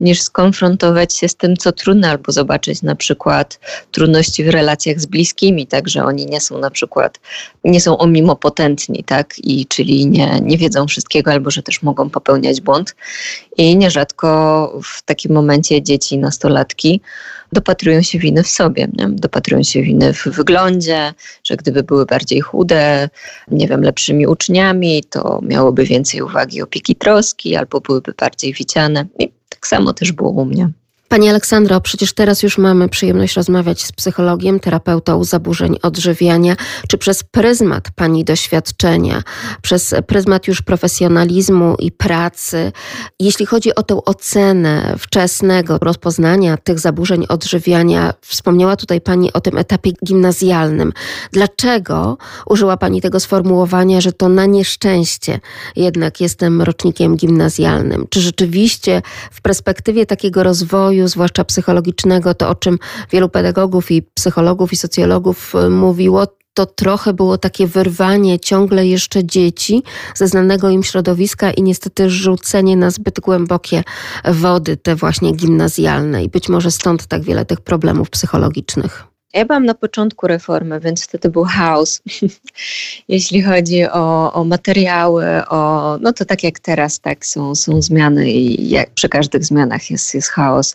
niż 0.00 0.22
skonfrontować 0.22 1.16
się 1.16 1.28
z 1.28 1.36
tym, 1.36 1.56
co 1.56 1.72
trudne, 1.72 2.10
albo 2.10 2.32
zobaczyć 2.32 2.82
na 2.82 2.96
przykład 2.96 3.60
trudności 3.90 4.44
w 4.44 4.48
relacjach 4.48 5.00
z 5.00 5.06
bliskimi, 5.06 5.66
tak, 5.66 5.88
że 5.88 6.04
oni 6.04 6.26
nie 6.26 6.40
są 6.40 6.58
na 6.58 6.70
przykład, 6.70 7.20
nie 7.64 7.80
są 7.80 7.98
omimopotentni, 7.98 9.04
tak, 9.04 9.34
i 9.38 9.66
czyli 9.66 10.06
nie, 10.06 10.40
nie 10.42 10.58
wiedzą 10.58 10.86
wszystkiego, 10.86 11.32
albo 11.32 11.50
że 11.50 11.62
też 11.62 11.82
mogą 11.82 12.10
popełniać 12.10 12.60
błąd. 12.60 12.96
I 13.56 13.76
nierzadko 13.76 14.80
w 14.84 15.02
takim 15.02 15.32
momencie 15.32 15.82
dzieci, 15.82 16.18
nastolatki 16.18 17.00
dopatrują 17.52 18.02
się 18.02 18.18
winy 18.18 18.42
w 18.42 18.48
sobie, 18.48 18.88
nie? 18.92 19.08
dopatrują 19.08 19.62
się 19.62 19.82
winy 19.82 20.12
w 20.12 20.24
wyglądzie, 20.26 21.14
że 21.44 21.56
gdyby 21.56 21.82
były 21.82 22.06
bardziej 22.06 22.40
chude, 22.40 23.08
nie 23.50 23.68
wiem, 23.68 23.82
lepszymi 23.82 24.26
uczniami, 24.26 25.04
to 25.10 25.40
miałoby 25.42 25.84
więcej 25.84 26.22
uwagi, 26.22 26.62
opieki, 26.62 26.96
troski, 26.96 27.56
albo 27.56 27.80
byłyby 27.80 28.12
bardziej 28.18 28.52
widziane. 28.52 29.06
I 29.18 29.35
tak 29.66 29.70
samo 29.70 29.92
też 29.92 30.12
było 30.12 30.30
u 30.30 30.44
mnie. 30.44 30.70
Pani 31.08 31.28
Aleksandro, 31.28 31.80
przecież 31.80 32.12
teraz 32.12 32.42
już 32.42 32.58
mamy 32.58 32.88
przyjemność 32.88 33.36
rozmawiać 33.36 33.82
z 33.82 33.92
psychologiem, 33.92 34.60
terapeutą 34.60 35.24
zaburzeń 35.24 35.76
odżywiania. 35.82 36.56
Czy 36.88 36.98
przez 36.98 37.22
pryzmat 37.22 37.90
Pani 37.90 38.24
doświadczenia, 38.24 39.22
przez 39.62 39.94
pryzmat 40.06 40.48
już 40.48 40.62
profesjonalizmu 40.62 41.76
i 41.78 41.92
pracy, 41.92 42.72
jeśli 43.20 43.46
chodzi 43.46 43.74
o 43.74 43.82
tę 43.82 44.04
ocenę 44.04 44.94
wczesnego 44.98 45.78
rozpoznania 45.80 46.56
tych 46.56 46.78
zaburzeń 46.78 47.26
odżywiania, 47.28 48.14
wspomniała 48.20 48.76
tutaj 48.76 49.00
Pani 49.00 49.32
o 49.32 49.40
tym 49.40 49.58
etapie 49.58 49.90
gimnazjalnym. 50.06 50.92
Dlaczego 51.32 52.18
użyła 52.46 52.76
Pani 52.76 53.00
tego 53.00 53.20
sformułowania, 53.20 54.00
że 54.00 54.12
to 54.12 54.28
na 54.28 54.46
nieszczęście 54.46 55.40
jednak 55.76 56.20
jestem 56.20 56.62
rocznikiem 56.62 57.16
gimnazjalnym? 57.16 58.06
Czy 58.10 58.20
rzeczywiście 58.20 59.02
w 59.30 59.40
perspektywie 59.40 60.06
takiego 60.06 60.42
rozwoju, 60.42 60.95
rozwoju, 60.96 61.08
zwłaszcza 61.08 61.44
psychologicznego, 61.44 62.34
to 62.34 62.48
o 62.48 62.54
czym 62.54 62.78
wielu 63.10 63.28
pedagogów 63.28 63.90
i 63.90 64.02
psychologów 64.02 64.72
i 64.72 64.76
socjologów 64.76 65.54
y, 65.54 65.70
mówiło, 65.70 66.26
to 66.54 66.66
trochę 66.66 67.12
było 67.12 67.38
takie 67.38 67.66
wyrwanie 67.66 68.40
ciągle 68.40 68.86
jeszcze 68.86 69.24
dzieci 69.24 69.82
ze 70.14 70.28
znanego 70.28 70.70
im 70.70 70.82
środowiska 70.82 71.52
i 71.52 71.62
niestety 71.62 72.10
rzucenie 72.10 72.76
na 72.76 72.90
zbyt 72.90 73.20
głębokie 73.20 73.84
wody, 74.24 74.76
te 74.76 74.96
właśnie 74.96 75.32
gimnazjalne. 75.32 76.24
I 76.24 76.28
być 76.28 76.48
może 76.48 76.70
stąd 76.70 77.06
tak 77.06 77.22
wiele 77.22 77.44
tych 77.44 77.60
problemów 77.60 78.10
psychologicznych. 78.10 79.15
Ja 79.36 79.44
byłam 79.44 79.66
na 79.66 79.74
początku 79.74 80.26
reformy, 80.26 80.80
więc 80.80 81.04
wtedy 81.04 81.28
był 81.28 81.44
chaos, 81.44 82.02
jeśli 83.08 83.42
chodzi 83.42 83.84
o, 83.84 84.32
o, 84.32 84.44
materiały, 84.44 85.24
o, 85.48 85.98
no 86.00 86.12
to 86.12 86.24
tak 86.24 86.42
jak 86.42 86.60
teraz, 86.60 87.00
tak 87.00 87.26
są, 87.26 87.54
są 87.54 87.82
zmiany 87.82 88.30
i 88.30 88.68
jak 88.70 88.90
przy 88.90 89.08
każdych 89.08 89.44
zmianach 89.44 89.90
jest, 89.90 90.14
jest 90.14 90.28
chaos. 90.28 90.74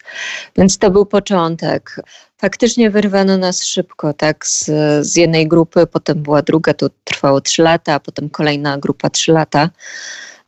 Więc 0.58 0.78
to 0.78 0.92
był 0.92 1.06
początek. 1.06 1.96
Faktycznie 2.38 2.90
wyrwano 2.90 3.38
nas 3.38 3.64
szybko, 3.64 4.14
tak, 4.14 4.46
z, 4.46 4.66
z 5.08 5.16
jednej 5.16 5.48
grupy, 5.48 5.88
potem 5.88 6.24
była 6.24 6.42
druga, 6.42 6.74
to 6.74 6.90
trwało 7.04 7.42
trzy 7.42 7.62
lata, 7.62 7.94
a 7.94 8.00
potem 8.00 8.30
kolejna 8.30 8.78
grupa 8.78 9.10
trzy 9.10 9.32
lata. 9.32 9.70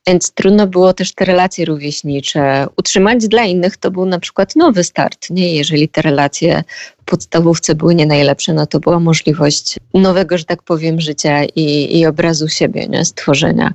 Więc 0.08 0.32
trudno 0.32 0.68
było 0.68 0.94
też 0.94 1.14
te 1.14 1.26
relacje 1.26 1.66
rówieśnicze 1.66 2.68
utrzymać. 2.78 3.28
Dla 3.28 3.44
innych 3.44 3.78
to 3.78 3.92
był 3.92 4.06
na 4.06 4.20
przykład 4.20 4.56
nowy 4.56 4.84
start. 4.84 5.30
Nie? 5.30 5.56
Jeżeli 5.56 5.90
te 5.90 6.02
relacje 6.02 6.64
w 7.02 7.06
podstawówce 7.06 7.76
były 7.76 7.96
nie 7.96 8.06
najlepsze, 8.06 8.54
no 8.54 8.68
to 8.68 8.80
była 8.80 9.00
możliwość 9.00 9.80
nowego, 9.94 10.38
że 10.38 10.46
tak 10.46 10.64
powiem, 10.64 11.02
życia 11.02 11.44
i, 11.44 12.00
i 12.00 12.06
obrazu 12.06 12.50
siebie, 12.50 12.88
nie? 12.88 13.06
stworzenia. 13.06 13.74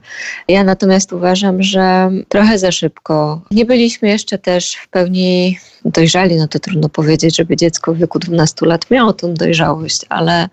Ja 0.49 0.65
natomiast 0.65 1.13
uważam, 1.13 1.63
że 1.63 2.11
trochę 2.29 2.59
za 2.59 2.73
szybko. 2.73 3.41
Nie 3.51 3.65
byliśmy 3.65 4.09
jeszcze 4.09 4.39
też 4.39 4.75
w 4.75 4.89
pełni 4.89 5.59
dojrzali, 5.85 6.37
no 6.37 6.49
to 6.49 6.59
trudno 6.59 6.89
powiedzieć, 6.89 7.37
żeby 7.37 7.57
dziecko 7.57 7.95
w 7.95 7.99
wieku 7.99 8.19
12 8.19 8.67
lat 8.67 8.91
miało 8.91 9.13
tą 9.13 9.35
dojrzałość, 9.35 10.01
ale 10.09 10.49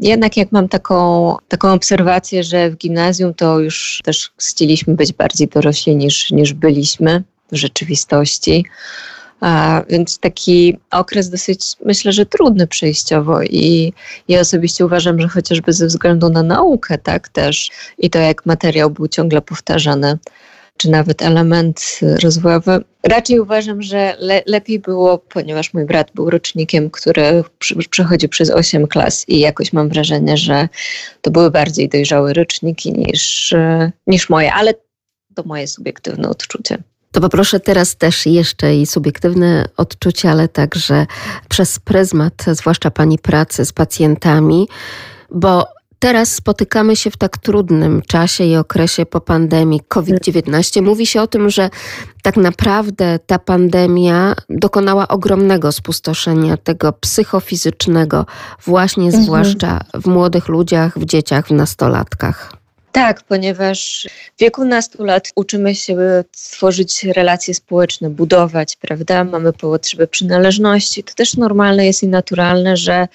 jednak 0.00 0.36
jak 0.36 0.52
mam 0.52 0.68
taką, 0.68 1.36
taką 1.48 1.72
obserwację, 1.72 2.44
że 2.44 2.70
w 2.70 2.76
gimnazjum 2.76 3.34
to 3.34 3.60
już 3.60 4.00
też 4.04 4.30
chcieliśmy 4.38 4.94
być 4.94 5.12
bardziej 5.12 5.48
dorośli 5.48 5.96
niż, 5.96 6.30
niż 6.30 6.52
byliśmy 6.52 7.22
w 7.52 7.56
rzeczywistości. 7.56 8.64
A, 9.40 9.82
więc 9.88 10.18
taki 10.18 10.78
okres 10.90 11.30
dosyć, 11.30 11.60
myślę, 11.84 12.12
że 12.12 12.26
trudny 12.26 12.66
przejściowo 12.66 13.42
i 13.42 13.92
ja 14.28 14.40
osobiście 14.40 14.86
uważam, 14.86 15.20
że 15.20 15.28
chociażby 15.28 15.72
ze 15.72 15.86
względu 15.86 16.30
na 16.30 16.42
naukę, 16.42 16.98
tak 16.98 17.28
też 17.28 17.70
i 17.98 18.10
to 18.10 18.18
jak 18.18 18.46
materiał 18.46 18.90
był 18.90 19.08
ciągle 19.08 19.42
powtarzany, 19.42 20.18
czy 20.76 20.90
nawet 20.90 21.22
element 21.22 22.00
rozwojowy. 22.22 22.84
Raczej 23.02 23.40
uważam, 23.40 23.82
że 23.82 24.16
le 24.18 24.42
lepiej 24.46 24.78
było, 24.78 25.18
ponieważ 25.18 25.74
mój 25.74 25.84
brat 25.84 26.10
był 26.14 26.30
rocznikiem, 26.30 26.90
który 26.90 27.44
przechodził 27.90 28.28
przez 28.28 28.50
8 28.50 28.86
klas 28.86 29.28
i 29.28 29.38
jakoś 29.38 29.72
mam 29.72 29.88
wrażenie, 29.88 30.36
że 30.36 30.68
to 31.22 31.30
były 31.30 31.50
bardziej 31.50 31.88
dojrzałe 31.88 32.32
roczniki 32.32 32.92
niż, 32.92 33.54
niż 34.06 34.28
moje, 34.30 34.52
ale 34.52 34.74
to 35.34 35.42
moje 35.42 35.66
subiektywne 35.66 36.28
odczucie. 36.28 36.78
To 37.12 37.20
poproszę 37.20 37.60
teraz 37.60 37.96
też 37.96 38.26
jeszcze 38.26 38.76
i 38.76 38.86
subiektywne 38.86 39.64
odczucie, 39.76 40.30
ale 40.30 40.48
także 40.48 41.06
przez 41.48 41.78
pryzmat, 41.78 42.44
zwłaszcza 42.52 42.90
Pani 42.90 43.18
pracy 43.18 43.64
z 43.64 43.72
pacjentami, 43.72 44.68
bo 45.30 45.66
teraz 46.04 46.32
spotykamy 46.32 46.96
się 46.96 47.10
w 47.10 47.16
tak 47.16 47.38
trudnym 47.38 48.02
czasie 48.02 48.44
i 48.44 48.56
okresie 48.56 49.06
po 49.06 49.20
pandemii 49.20 49.80
COVID-19. 49.88 50.82
Mówi 50.82 51.06
się 51.06 51.22
o 51.22 51.26
tym, 51.26 51.50
że 51.50 51.70
tak 52.22 52.36
naprawdę 52.36 53.18
ta 53.26 53.38
pandemia 53.38 54.34
dokonała 54.48 55.08
ogromnego 55.08 55.72
spustoszenia 55.72 56.56
tego 56.56 56.92
psychofizycznego, 56.92 58.26
właśnie 58.64 59.04
mhm. 59.04 59.22
zwłaszcza 59.22 59.80
w 59.94 60.06
młodych 60.06 60.48
ludziach, 60.48 60.98
w 60.98 61.04
dzieciach, 61.04 61.46
w 61.46 61.50
nastolatkach. 61.50 62.52
Tak, 62.92 63.22
ponieważ 63.22 64.08
w 64.36 64.40
wieku 64.40 64.64
nastu 64.64 65.04
lat 65.04 65.28
uczymy 65.36 65.74
się 65.74 65.96
tworzyć 66.32 67.04
relacje 67.04 67.54
społeczne, 67.54 68.10
budować, 68.10 68.76
prawda? 68.76 69.24
Mamy 69.24 69.52
potrzeby 69.52 70.06
przynależności. 70.06 71.04
To 71.04 71.14
też 71.14 71.36
normalne 71.36 71.86
jest 71.86 72.02
i 72.02 72.08
naturalne, 72.08 72.76
że 72.76 73.08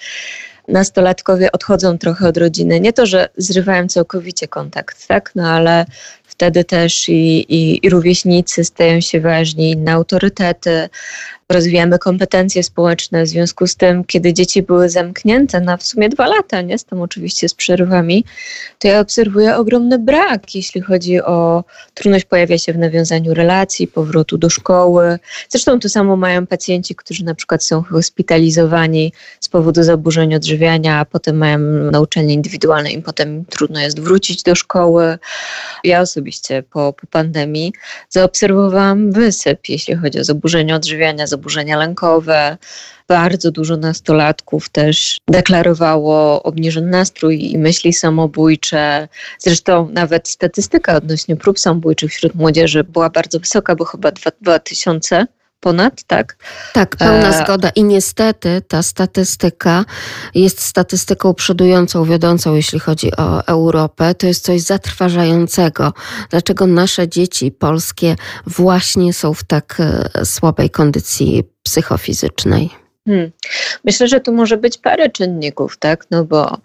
nastolatkowie 0.70 1.52
odchodzą 1.52 1.98
trochę 1.98 2.28
od 2.28 2.36
rodziny. 2.36 2.80
Nie 2.80 2.92
to, 2.92 3.06
że 3.06 3.28
zrywają 3.36 3.88
całkowicie 3.88 4.48
kontakt, 4.48 5.06
tak? 5.06 5.32
No 5.34 5.48
ale 5.48 5.86
wtedy 6.24 6.64
też 6.64 7.08
i, 7.08 7.54
i, 7.54 7.86
i 7.86 7.90
rówieśnicy 7.90 8.64
stają 8.64 9.00
się 9.00 9.20
ważni, 9.20 9.70
inne 9.70 9.92
autorytety, 9.92 10.88
rozwijamy 11.50 11.98
kompetencje 11.98 12.62
społeczne. 12.62 13.24
W 13.24 13.28
związku 13.28 13.66
z 13.66 13.76
tym, 13.76 14.04
kiedy 14.04 14.32
dzieci 14.32 14.62
były 14.62 14.88
zamknięte 14.88 15.60
na 15.60 15.76
w 15.76 15.82
sumie 15.82 16.08
dwa 16.08 16.26
lata, 16.26 16.62
nie, 16.62 16.78
z 16.78 16.84
tym 16.84 17.00
oczywiście 17.02 17.48
z 17.48 17.54
przerwami, 17.54 18.24
to 18.78 18.88
ja 18.88 19.00
obserwuję 19.00 19.56
ogromny 19.56 19.98
brak, 19.98 20.54
jeśli 20.54 20.80
chodzi 20.80 21.20
o 21.20 21.64
trudność 21.94 22.24
pojawia 22.24 22.58
się 22.58 22.72
w 22.72 22.78
nawiązaniu 22.78 23.34
relacji, 23.34 23.86
powrotu 23.86 24.38
do 24.38 24.50
szkoły. 24.50 25.18
Zresztą 25.48 25.80
to 25.80 25.88
samo 25.88 26.16
mają 26.16 26.46
pacjenci, 26.46 26.94
którzy 26.94 27.24
na 27.24 27.34
przykład 27.34 27.64
są 27.64 27.82
hospitalizowani 27.82 29.12
z 29.40 29.48
powodu 29.48 29.82
zaburzeń 29.82 30.34
odżywiania, 30.34 30.98
a 30.98 31.04
potem 31.04 31.36
mają 31.36 31.58
nauczanie 31.90 32.34
indywidualne 32.34 32.90
i 32.90 33.02
potem 33.02 33.44
trudno 33.44 33.80
jest 33.80 34.00
wrócić 34.00 34.42
do 34.42 34.54
szkoły. 34.54 35.18
Ja 35.84 36.00
osobiście 36.00 36.62
po, 36.62 36.92
po 36.92 37.06
pandemii 37.06 37.72
zaobserwowałam 38.08 39.12
wysyp, 39.12 39.68
jeśli 39.68 39.96
chodzi 39.96 40.20
o 40.20 40.24
zaburzenia 40.24 40.76
odżywiania, 40.76 41.26
zaburzenia 41.26 41.39
lękowe. 41.76 42.58
Bardzo 43.08 43.50
dużo 43.50 43.76
nastolatków 43.76 44.68
też 44.68 45.18
deklarowało 45.28 46.42
obniżony 46.42 46.86
nastrój 46.86 47.52
i 47.52 47.58
myśli 47.58 47.92
samobójcze. 47.92 49.08
Zresztą 49.38 49.88
nawet 49.92 50.28
statystyka 50.28 50.96
odnośnie 50.96 51.36
prób 51.36 51.58
samobójczych 51.58 52.12
wśród 52.12 52.34
młodzieży 52.34 52.84
była 52.84 53.10
bardzo 53.10 53.40
wysoka, 53.40 53.76
bo 53.76 53.84
chyba 53.84 54.10
2000 54.40 55.26
ponad, 55.60 56.04
tak? 56.06 56.36
Tak, 56.72 56.96
pełna 56.96 57.28
e... 57.28 57.44
zgoda. 57.44 57.68
I 57.68 57.84
niestety 57.84 58.62
ta 58.68 58.82
statystyka 58.82 59.84
jest 60.34 60.60
statystyką 60.60 61.34
przodującą, 61.34 62.04
wiodącą, 62.04 62.54
jeśli 62.54 62.78
chodzi 62.78 63.16
o 63.16 63.46
Europę. 63.46 64.14
To 64.14 64.26
jest 64.26 64.44
coś 64.44 64.60
zatrważającego. 64.60 65.92
Dlaczego 66.30 66.66
nasze 66.66 67.08
dzieci 67.08 67.50
polskie 67.50 68.16
właśnie 68.46 69.12
są 69.12 69.34
w 69.34 69.44
tak 69.44 69.76
e, 69.80 70.24
słabej 70.24 70.70
kondycji 70.70 71.44
psychofizycznej? 71.62 72.70
Hmm. 73.06 73.30
Myślę, 73.84 74.08
że 74.08 74.20
tu 74.20 74.32
może 74.32 74.56
być 74.56 74.78
parę 74.78 75.10
czynników, 75.10 75.78
tak? 75.78 76.06
No 76.10 76.24
bo 76.24 76.58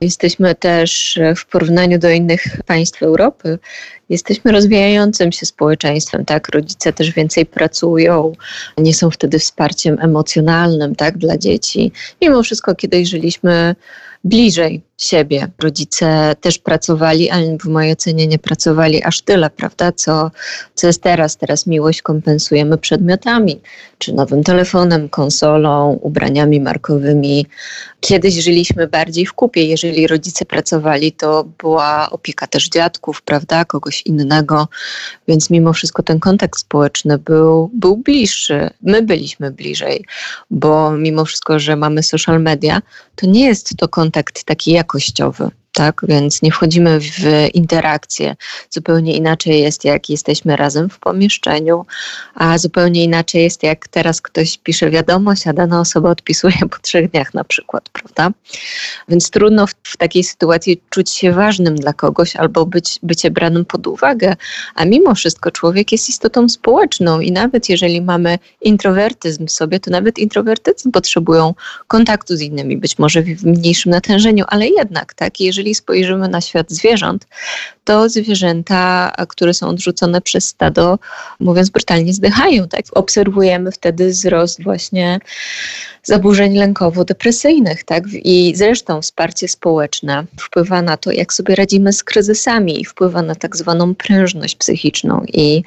Jesteśmy 0.00 0.54
też 0.54 1.18
w 1.36 1.46
porównaniu 1.46 1.98
do 1.98 2.10
innych 2.10 2.42
państw 2.66 3.02
Europy, 3.02 3.58
jesteśmy 4.08 4.52
rozwijającym 4.52 5.32
się 5.32 5.46
społeczeństwem, 5.46 6.24
tak? 6.24 6.48
Rodzice 6.48 6.92
też 6.92 7.10
więcej 7.10 7.46
pracują, 7.46 8.32
nie 8.78 8.94
są 8.94 9.10
wtedy 9.10 9.38
wsparciem 9.38 9.98
emocjonalnym, 10.00 10.96
tak, 10.96 11.18
dla 11.18 11.38
dzieci. 11.38 11.92
Mimo 12.22 12.42
wszystko 12.42 12.74
kiedyś 12.74 13.08
żyliśmy 13.08 13.74
bliżej 14.24 14.82
siebie. 15.02 15.48
Rodzice 15.58 16.36
też 16.40 16.58
pracowali, 16.58 17.30
ale 17.30 17.58
w 17.58 17.64
mojej 17.64 17.92
ocenie 17.92 18.26
nie 18.26 18.38
pracowali 18.38 19.02
aż 19.02 19.20
tyle, 19.20 19.50
prawda? 19.50 19.92
Co, 19.92 20.30
co 20.74 20.86
jest 20.86 21.02
teraz? 21.02 21.36
Teraz 21.36 21.66
miłość 21.66 22.02
kompensujemy 22.02 22.78
przedmiotami, 22.78 23.60
czy 23.98 24.12
nowym 24.12 24.44
telefonem, 24.44 25.08
konsolą, 25.08 25.98
ubraniami 26.02 26.60
markowymi. 26.60 27.46
Kiedyś 28.00 28.34
żyliśmy 28.34 28.86
bardziej 28.86 29.26
w 29.26 29.32
kupie. 29.32 29.64
Jeżeli 29.64 30.06
rodzice 30.06 30.44
pracowali, 30.44 31.12
to 31.12 31.44
była 31.58 32.10
opieka 32.10 32.46
też 32.46 32.68
dziadków, 32.68 33.22
prawda? 33.22 33.64
Kogoś 33.64 34.02
innego, 34.02 34.68
więc 35.28 35.50
mimo 35.50 35.72
wszystko 35.72 36.02
ten 36.02 36.20
kontakt 36.20 36.60
społeczny 36.60 37.18
był, 37.18 37.70
był 37.74 37.96
bliższy. 37.96 38.70
My 38.82 39.02
byliśmy 39.02 39.50
bliżej, 39.50 40.04
bo 40.50 40.90
mimo 40.90 41.24
wszystko, 41.24 41.58
że 41.58 41.76
mamy 41.76 42.02
social 42.02 42.42
media, 42.42 42.82
to 43.16 43.26
nie 43.26 43.46
jest 43.46 43.76
to 43.76 43.88
kontakt 43.88 44.44
taki 44.44 44.70
jakościowy 44.90 45.50
tak? 45.80 46.00
Więc 46.08 46.42
nie 46.42 46.52
wchodzimy 46.52 47.00
w 47.00 47.14
interakcję. 47.54 48.36
Zupełnie 48.70 49.16
inaczej 49.16 49.60
jest, 49.60 49.84
jak 49.84 50.10
jesteśmy 50.10 50.56
razem 50.56 50.90
w 50.90 50.98
pomieszczeniu, 50.98 51.86
a 52.34 52.58
zupełnie 52.58 53.04
inaczej 53.04 53.42
jest, 53.42 53.62
jak 53.62 53.88
teraz 53.88 54.22
ktoś 54.22 54.58
pisze 54.58 54.90
wiadomość, 54.90 55.46
a 55.46 55.52
dana 55.52 55.80
osoba 55.80 56.10
odpisuje 56.10 56.56
po 56.70 56.78
trzech 56.82 57.10
dniach 57.10 57.34
na 57.34 57.44
przykład, 57.44 57.88
prawda? 57.88 58.30
Więc 59.08 59.30
trudno 59.30 59.66
w, 59.66 59.74
w 59.82 59.96
takiej 59.96 60.24
sytuacji 60.24 60.82
czuć 60.90 61.10
się 61.10 61.32
ważnym 61.32 61.74
dla 61.74 61.92
kogoś 61.92 62.36
albo 62.36 62.66
być, 62.66 62.98
bycie 63.02 63.30
branym 63.30 63.64
pod 63.64 63.86
uwagę, 63.86 64.36
a 64.74 64.84
mimo 64.84 65.14
wszystko 65.14 65.50
człowiek 65.50 65.92
jest 65.92 66.08
istotą 66.08 66.48
społeczną 66.48 67.20
i 67.20 67.32
nawet 67.32 67.68
jeżeli 67.68 68.02
mamy 68.02 68.38
introwertyzm 68.60 69.46
w 69.46 69.52
sobie, 69.52 69.80
to 69.80 69.90
nawet 69.90 70.18
introwertycy 70.18 70.90
potrzebują 70.90 71.54
kontaktu 71.86 72.36
z 72.36 72.40
innymi, 72.40 72.76
być 72.76 72.98
może 72.98 73.22
w 73.22 73.44
mniejszym 73.44 73.92
natężeniu, 73.92 74.44
ale 74.48 74.68
jednak, 74.68 75.14
tak? 75.14 75.40
Jeżeli 75.40 75.69
jeżeli 75.70 75.74
spojrzymy 75.74 76.28
na 76.28 76.40
świat 76.40 76.70
zwierząt, 76.70 77.26
to 77.90 78.08
zwierzęta, 78.08 79.12
które 79.28 79.54
są 79.54 79.68
odrzucone 79.68 80.20
przez 80.20 80.44
stado, 80.46 80.98
mówiąc 81.40 81.70
brutalnie, 81.70 82.12
zdychają. 82.12 82.68
Tak? 82.68 82.84
Obserwujemy 82.92 83.72
wtedy 83.72 84.08
wzrost 84.08 84.62
właśnie 84.62 85.20
zaburzeń 86.02 86.54
lękowo-depresyjnych. 86.54 87.84
Tak? 87.84 88.04
I 88.12 88.52
zresztą 88.56 89.02
wsparcie 89.02 89.48
społeczne 89.48 90.24
wpływa 90.40 90.82
na 90.82 90.96
to, 90.96 91.12
jak 91.12 91.32
sobie 91.32 91.54
radzimy 91.54 91.92
z 91.92 92.04
kryzysami 92.04 92.80
i 92.80 92.84
wpływa 92.84 93.22
na 93.22 93.34
tak 93.34 93.56
zwaną 93.56 93.94
prężność 93.94 94.56
psychiczną. 94.56 95.22
I 95.28 95.62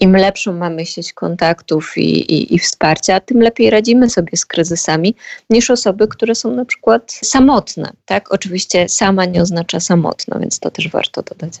im 0.00 0.16
lepszą 0.16 0.52
mamy 0.52 0.86
sieć 0.86 1.12
kontaktów 1.12 1.92
i, 1.96 2.32
i, 2.34 2.54
i 2.54 2.58
wsparcia, 2.58 3.20
tym 3.20 3.40
lepiej 3.40 3.70
radzimy 3.70 4.10
sobie 4.10 4.36
z 4.36 4.46
kryzysami 4.46 5.14
niż 5.50 5.70
osoby, 5.70 6.08
które 6.08 6.34
są 6.34 6.50
na 6.50 6.64
przykład 6.64 7.12
samotne. 7.12 7.92
Tak? 8.06 8.32
Oczywiście 8.32 8.88
sama 8.88 9.24
nie 9.24 9.42
oznacza 9.42 9.80
samotna, 9.80 10.38
więc 10.38 10.58
to 10.58 10.70
też 10.70 10.88
warto 10.88 11.22
dodać. 11.22 11.52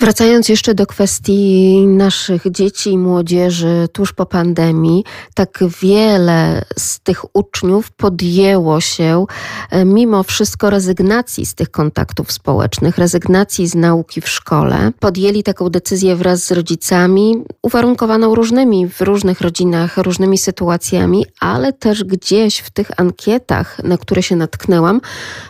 Wracając 0.00 0.48
jeszcze 0.48 0.74
do 0.74 0.86
kwestii 0.86 1.86
naszych 1.86 2.42
dzieci 2.50 2.92
i 2.92 2.98
młodzieży 2.98 3.88
tuż 3.92 4.12
po 4.12 4.26
pandemii, 4.26 5.04
tak 5.34 5.58
wiele 5.82 6.64
z 6.78 7.00
tych 7.00 7.36
uczniów 7.36 7.90
podjęło 7.90 8.80
się 8.80 9.26
e, 9.70 9.84
mimo 9.84 10.22
wszystko 10.22 10.70
rezygnacji 10.70 11.46
z 11.46 11.54
tych 11.54 11.70
kontaktów 11.70 12.32
społecznych, 12.32 12.98
rezygnacji 12.98 13.66
z 13.66 13.74
nauki 13.74 14.20
w 14.20 14.28
szkole. 14.28 14.92
Podjęli 15.00 15.42
taką 15.42 15.68
decyzję 15.68 16.16
wraz 16.16 16.44
z 16.44 16.52
rodzicami, 16.52 17.44
uwarunkowaną 17.62 18.34
różnymi 18.34 18.88
w 18.88 19.00
różnych 19.00 19.40
rodzinach, 19.40 19.96
różnymi 19.96 20.38
sytuacjami, 20.38 21.26
ale 21.40 21.72
też 21.72 22.04
gdzieś 22.04 22.58
w 22.58 22.70
tych 22.70 23.00
ankietach, 23.00 23.84
na 23.84 23.98
które 23.98 24.22
się 24.22 24.36
natknęłam, 24.36 25.00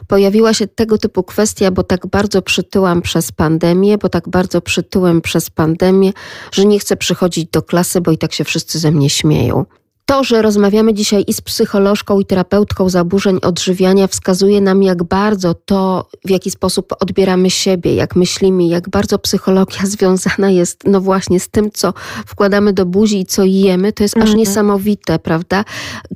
pojawiła 0.06 0.54
się 0.54 0.66
tego 0.66 0.98
typu 0.98 1.22
kwestia, 1.22 1.70
bo 1.70 1.82
tak 1.82 2.06
bardzo 2.06 2.42
przytyłam 2.42 3.02
przez 3.02 3.32
pandemię, 3.32 3.98
bo 3.98 4.08
tak 4.08 4.28
bardzo 4.28 4.37
bardzo 4.38 4.60
przytyłem 4.60 5.20
przez 5.20 5.50
pandemię, 5.50 6.12
że 6.52 6.64
nie 6.64 6.78
chcę 6.78 6.96
przychodzić 6.96 7.50
do 7.50 7.62
klasy, 7.62 8.00
bo 8.00 8.10
i 8.10 8.18
tak 8.18 8.32
się 8.32 8.44
wszyscy 8.44 8.78
ze 8.78 8.90
mnie 8.90 9.10
śmieją. 9.10 9.64
To, 10.10 10.24
że 10.24 10.42
rozmawiamy 10.42 10.94
dzisiaj 10.94 11.24
i 11.26 11.32
z 11.32 11.40
psycholożką, 11.40 12.20
i 12.20 12.24
terapeutką 12.24 12.88
zaburzeń 12.88 13.38
odżywiania, 13.42 14.06
wskazuje 14.06 14.60
nam, 14.60 14.82
jak 14.82 15.02
bardzo 15.02 15.54
to, 15.54 16.08
w 16.24 16.30
jaki 16.30 16.50
sposób 16.50 16.92
odbieramy 17.00 17.50
siebie, 17.50 17.94
jak 17.94 18.16
myślimy, 18.16 18.66
jak 18.66 18.88
bardzo 18.88 19.18
psychologia 19.18 19.86
związana 19.96 20.50
jest, 20.50 20.80
no 20.86 21.00
właśnie, 21.00 21.40
z 21.40 21.48
tym, 21.48 21.70
co 21.70 21.94
wkładamy 22.26 22.72
do 22.72 22.86
buzi 22.86 23.20
i 23.20 23.26
co 23.26 23.44
jemy. 23.44 23.92
To 23.92 24.02
jest 24.02 24.16
mhm. 24.16 24.32
aż 24.32 24.38
niesamowite, 24.38 25.18
prawda? 25.18 25.64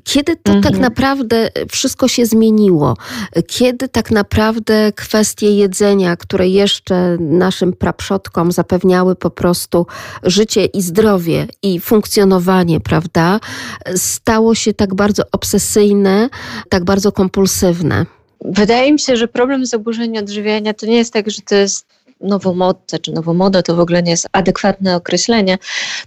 Kiedy 0.04 0.36
to 0.36 0.42
tak 0.42 0.54
mhm. 0.56 0.74
tak 0.74 0.82
naprawdę 0.82 1.50
wszystko 1.70 2.08
się 2.08 2.26
zmieniło? 2.26 2.96
Kiedy 3.46 3.88
tak 3.88 4.10
naprawdę 4.10 4.92
kwestie 4.92 5.56
jedzenia, 5.56 6.16
które 6.16 6.48
jeszcze 6.48 7.16
naszym 7.20 7.72
praprzodkom 7.72 8.52
zapewniały 8.52 9.16
po 9.16 9.30
prostu 9.30 9.86
życie 10.22 10.64
i 10.64 10.82
zdrowie 10.82 11.46
i 11.62 11.80
funkcjonowanie, 11.80 12.80
prawda? 12.80 13.40
Stało 13.96 14.54
się 14.54 14.74
tak 14.74 14.94
bardzo 14.94 15.22
obsesyjne, 15.32 16.28
tak 16.68 16.84
bardzo 16.84 17.12
kompulsywne? 17.12 18.06
Wydaje 18.44 18.92
mi 18.92 18.98
się, 18.98 19.16
że 19.16 19.28
problem 19.28 19.66
zaburzeń 19.66 20.18
odżywiania 20.18 20.74
to 20.74 20.86
nie 20.86 20.96
jest 20.96 21.12
tak, 21.12 21.30
że 21.30 21.42
to 21.42 21.54
jest 21.54 21.86
nowomodce 22.22 22.98
czy 22.98 23.12
nowomoda 23.12 23.62
to 23.62 23.76
w 23.76 23.80
ogóle 23.80 24.02
nie 24.02 24.10
jest 24.10 24.28
adekwatne 24.32 24.96
określenie, 24.96 25.58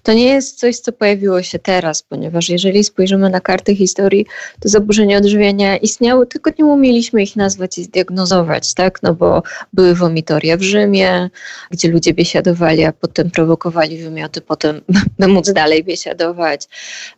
to 0.03 0.13
nie 0.13 0.26
jest 0.26 0.59
coś, 0.59 0.80
co 0.80 0.91
pojawiło 0.91 1.43
się 1.43 1.59
teraz, 1.59 2.03
ponieważ 2.03 2.49
jeżeli 2.49 2.84
spojrzymy 2.84 3.30
na 3.30 3.39
karty 3.41 3.76
historii, 3.76 4.26
to 4.59 4.70
zaburzenia 4.70 5.18
odżywiania 5.18 5.78
istniały, 5.78 6.28
tylko 6.28 6.51
nie 6.59 6.66
umieliśmy 6.66 7.24
ich 7.24 7.36
nazwać 7.36 7.78
i 7.78 7.84
zdiagnozować, 7.84 8.74
tak? 8.74 9.03
No 9.03 9.13
bo 9.13 9.43
były 9.74 9.95
womitoria 9.95 10.57
w 10.57 10.61
Rzymie, 10.61 11.30
gdzie 11.72 11.88
ludzie 11.88 12.13
biesiadowali, 12.13 12.84
a 12.84 12.93
potem 12.93 13.32
prowokowali 13.32 13.97
wymioty, 13.97 14.41
potem 14.41 14.82
by 15.20 15.28
móc 15.28 15.51
dalej 15.51 15.84
biesiadować. 15.84 16.68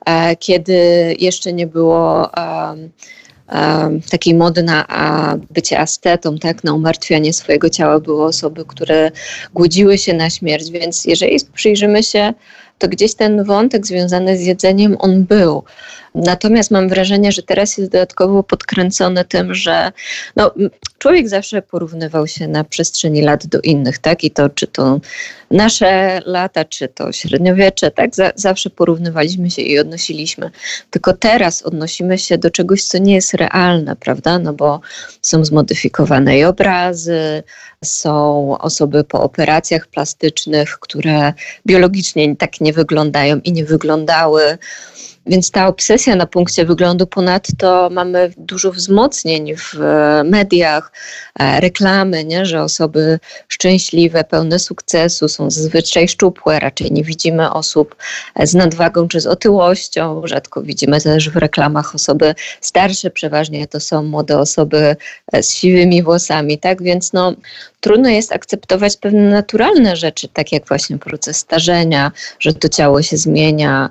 E, 0.05 0.35
kiedy 0.35 0.75
jeszcze 1.19 1.53
nie 1.53 1.67
było 1.67 2.29
um, 2.37 2.89
takiej 4.09 4.33
mody 4.35 4.63
na 4.63 4.85
bycie 5.49 5.79
astetą, 5.79 6.37
tak, 6.37 6.63
na 6.63 6.73
umartwianie 6.73 7.33
swojego 7.33 7.69
ciała 7.69 7.99
były 7.99 8.23
osoby, 8.25 8.65
które 8.65 9.11
głodziły 9.53 9.97
się 9.97 10.13
na 10.13 10.29
śmierć, 10.29 10.71
więc 10.71 11.05
jeżeli 11.05 11.37
przyjrzymy 11.53 12.03
się, 12.03 12.33
to 12.77 12.87
gdzieś 12.87 13.15
ten 13.15 13.43
wątek 13.43 13.87
związany 13.87 14.37
z 14.37 14.41
jedzeniem 14.41 14.95
on 14.99 15.23
był. 15.23 15.63
Natomiast 16.17 16.71
mam 16.71 16.89
wrażenie, 16.89 17.31
że 17.31 17.43
teraz 17.43 17.77
jest 17.77 17.91
dodatkowo 17.91 18.43
podkręcony 18.43 19.25
tym, 19.25 19.55
że 19.55 19.91
no, 20.35 20.51
człowiek 20.97 21.29
zawsze 21.29 21.61
porównywał 21.61 22.27
się 22.27 22.47
na 22.47 22.63
przestrzeni 22.63 23.21
lat 23.21 23.47
do 23.47 23.61
innych, 23.61 23.97
tak? 23.97 24.23
I 24.23 24.31
to 24.31 24.49
czy 24.49 24.67
to 24.67 24.99
nasze 25.51 26.21
lata, 26.25 26.65
czy 26.65 26.87
to 26.87 27.11
średniowiecze, 27.11 27.91
tak? 27.91 28.11
zawsze 28.35 28.69
porównywaliśmy 28.69 29.51
się 29.51 29.61
i 29.61 29.79
odnosiliśmy. 29.79 30.51
Tylko 30.89 31.13
teraz 31.13 31.63
odnosimy 31.63 32.17
się 32.17 32.37
do 32.37 32.51
czegoś, 32.51 32.83
co 32.83 32.97
nie 32.97 33.15
jest 33.15 33.33
realne, 33.33 33.95
prawda? 33.95 34.39
No 34.39 34.53
bo 34.53 34.81
są 35.21 35.45
zmodyfikowane 35.45 36.39
i 36.39 36.43
obrazy, 36.43 37.43
są 37.83 38.57
osoby 38.57 39.03
po 39.03 39.21
operacjach 39.21 39.87
plastycznych, 39.87 40.79
które 40.79 41.33
biologicznie 41.65 42.35
tak 42.35 42.61
nie 42.61 42.73
wyglądają 42.73 43.39
i 43.43 43.51
nie 43.51 43.65
wyglądały. 43.65 44.57
Więc 45.27 45.51
ta 45.51 45.67
obsesja 45.67 46.15
na 46.15 46.27
punkcie 46.27 46.65
wyglądu, 46.65 47.07
ponadto 47.07 47.89
mamy 47.91 48.33
dużo 48.37 48.71
wzmocnień 48.71 49.55
w 49.55 49.81
e, 49.81 50.23
mediach, 50.23 50.91
e, 51.39 51.59
reklamy, 51.59 52.25
nie? 52.25 52.45
że 52.45 52.63
osoby 52.63 53.19
szczęśliwe, 53.47 54.23
pełne 54.23 54.59
sukcesu 54.59 55.27
są 55.27 55.51
zazwyczaj 55.51 56.07
szczupłe, 56.07 56.59
raczej 56.59 56.91
nie 56.91 57.03
widzimy 57.03 57.51
osób 57.51 57.95
z 58.43 58.53
nadwagą 58.53 59.07
czy 59.07 59.19
z 59.19 59.27
otyłością, 59.27 60.21
rzadko 60.25 60.61
widzimy 60.61 61.01
też 61.01 61.29
w 61.29 61.35
reklamach 61.35 61.95
osoby 61.95 62.35
starsze, 62.61 63.09
przeważnie 63.09 63.67
to 63.67 63.79
są 63.79 64.03
młode 64.03 64.39
osoby 64.39 64.95
e, 65.31 65.43
z 65.43 65.53
siwymi 65.53 66.03
włosami, 66.03 66.57
tak 66.57 66.83
więc 66.83 67.13
no, 67.13 67.33
trudno 67.79 68.09
jest 68.09 68.33
akceptować 68.33 68.97
pewne 68.97 69.29
naturalne 69.29 69.95
rzeczy, 69.95 70.27
tak 70.27 70.51
jak 70.51 70.67
właśnie 70.67 70.97
proces 70.97 71.37
starzenia, 71.37 72.11
że 72.39 72.53
to 72.53 72.69
ciało 72.69 73.01
się 73.01 73.17
zmienia, 73.17 73.89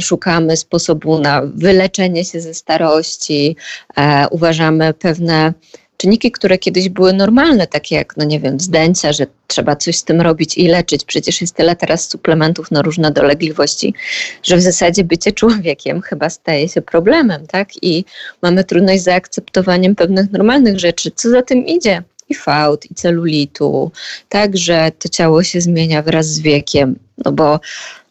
szukamy 0.00 0.56
sposobu 0.56 1.18
na 1.18 1.42
wyleczenie 1.54 2.24
się 2.24 2.40
ze 2.40 2.54
starości, 2.54 3.56
e, 3.96 4.26
uważamy 4.30 4.94
pewne 4.94 5.52
czynniki, 5.96 6.32
które 6.32 6.58
kiedyś 6.58 6.88
były 6.88 7.12
normalne, 7.12 7.66
takie 7.66 7.94
jak, 7.94 8.16
no 8.16 8.24
nie 8.24 8.40
wiem, 8.40 8.60
zdęcia, 8.60 9.12
że 9.12 9.26
trzeba 9.46 9.76
coś 9.76 9.96
z 9.96 10.04
tym 10.04 10.20
robić 10.20 10.58
i 10.58 10.68
leczyć. 10.68 11.04
Przecież 11.04 11.40
jest 11.40 11.56
tyle 11.56 11.76
teraz 11.76 12.08
suplementów 12.08 12.70
na 12.70 12.82
różne 12.82 13.10
dolegliwości, 13.10 13.94
że 14.42 14.56
w 14.56 14.62
zasadzie 14.62 15.04
bycie 15.04 15.32
człowiekiem 15.32 16.00
chyba 16.00 16.30
staje 16.30 16.68
się 16.68 16.82
problemem, 16.82 17.46
tak? 17.46 17.68
I 17.82 18.04
mamy 18.42 18.64
trudność 18.64 19.00
z 19.00 19.04
zaakceptowaniem 19.04 19.94
pewnych 19.94 20.32
normalnych 20.32 20.78
rzeczy. 20.78 21.10
Co 21.10 21.30
za 21.30 21.42
tym 21.42 21.66
idzie? 21.66 22.02
I 22.28 22.34
fałd, 22.34 22.90
i 22.90 22.94
celulitu, 22.94 23.90
tak, 24.28 24.56
że 24.56 24.92
to 24.98 25.08
ciało 25.08 25.42
się 25.42 25.60
zmienia 25.60 26.02
wraz 26.02 26.26
z 26.26 26.40
wiekiem, 26.40 26.98
no 27.24 27.32
bo 27.32 27.60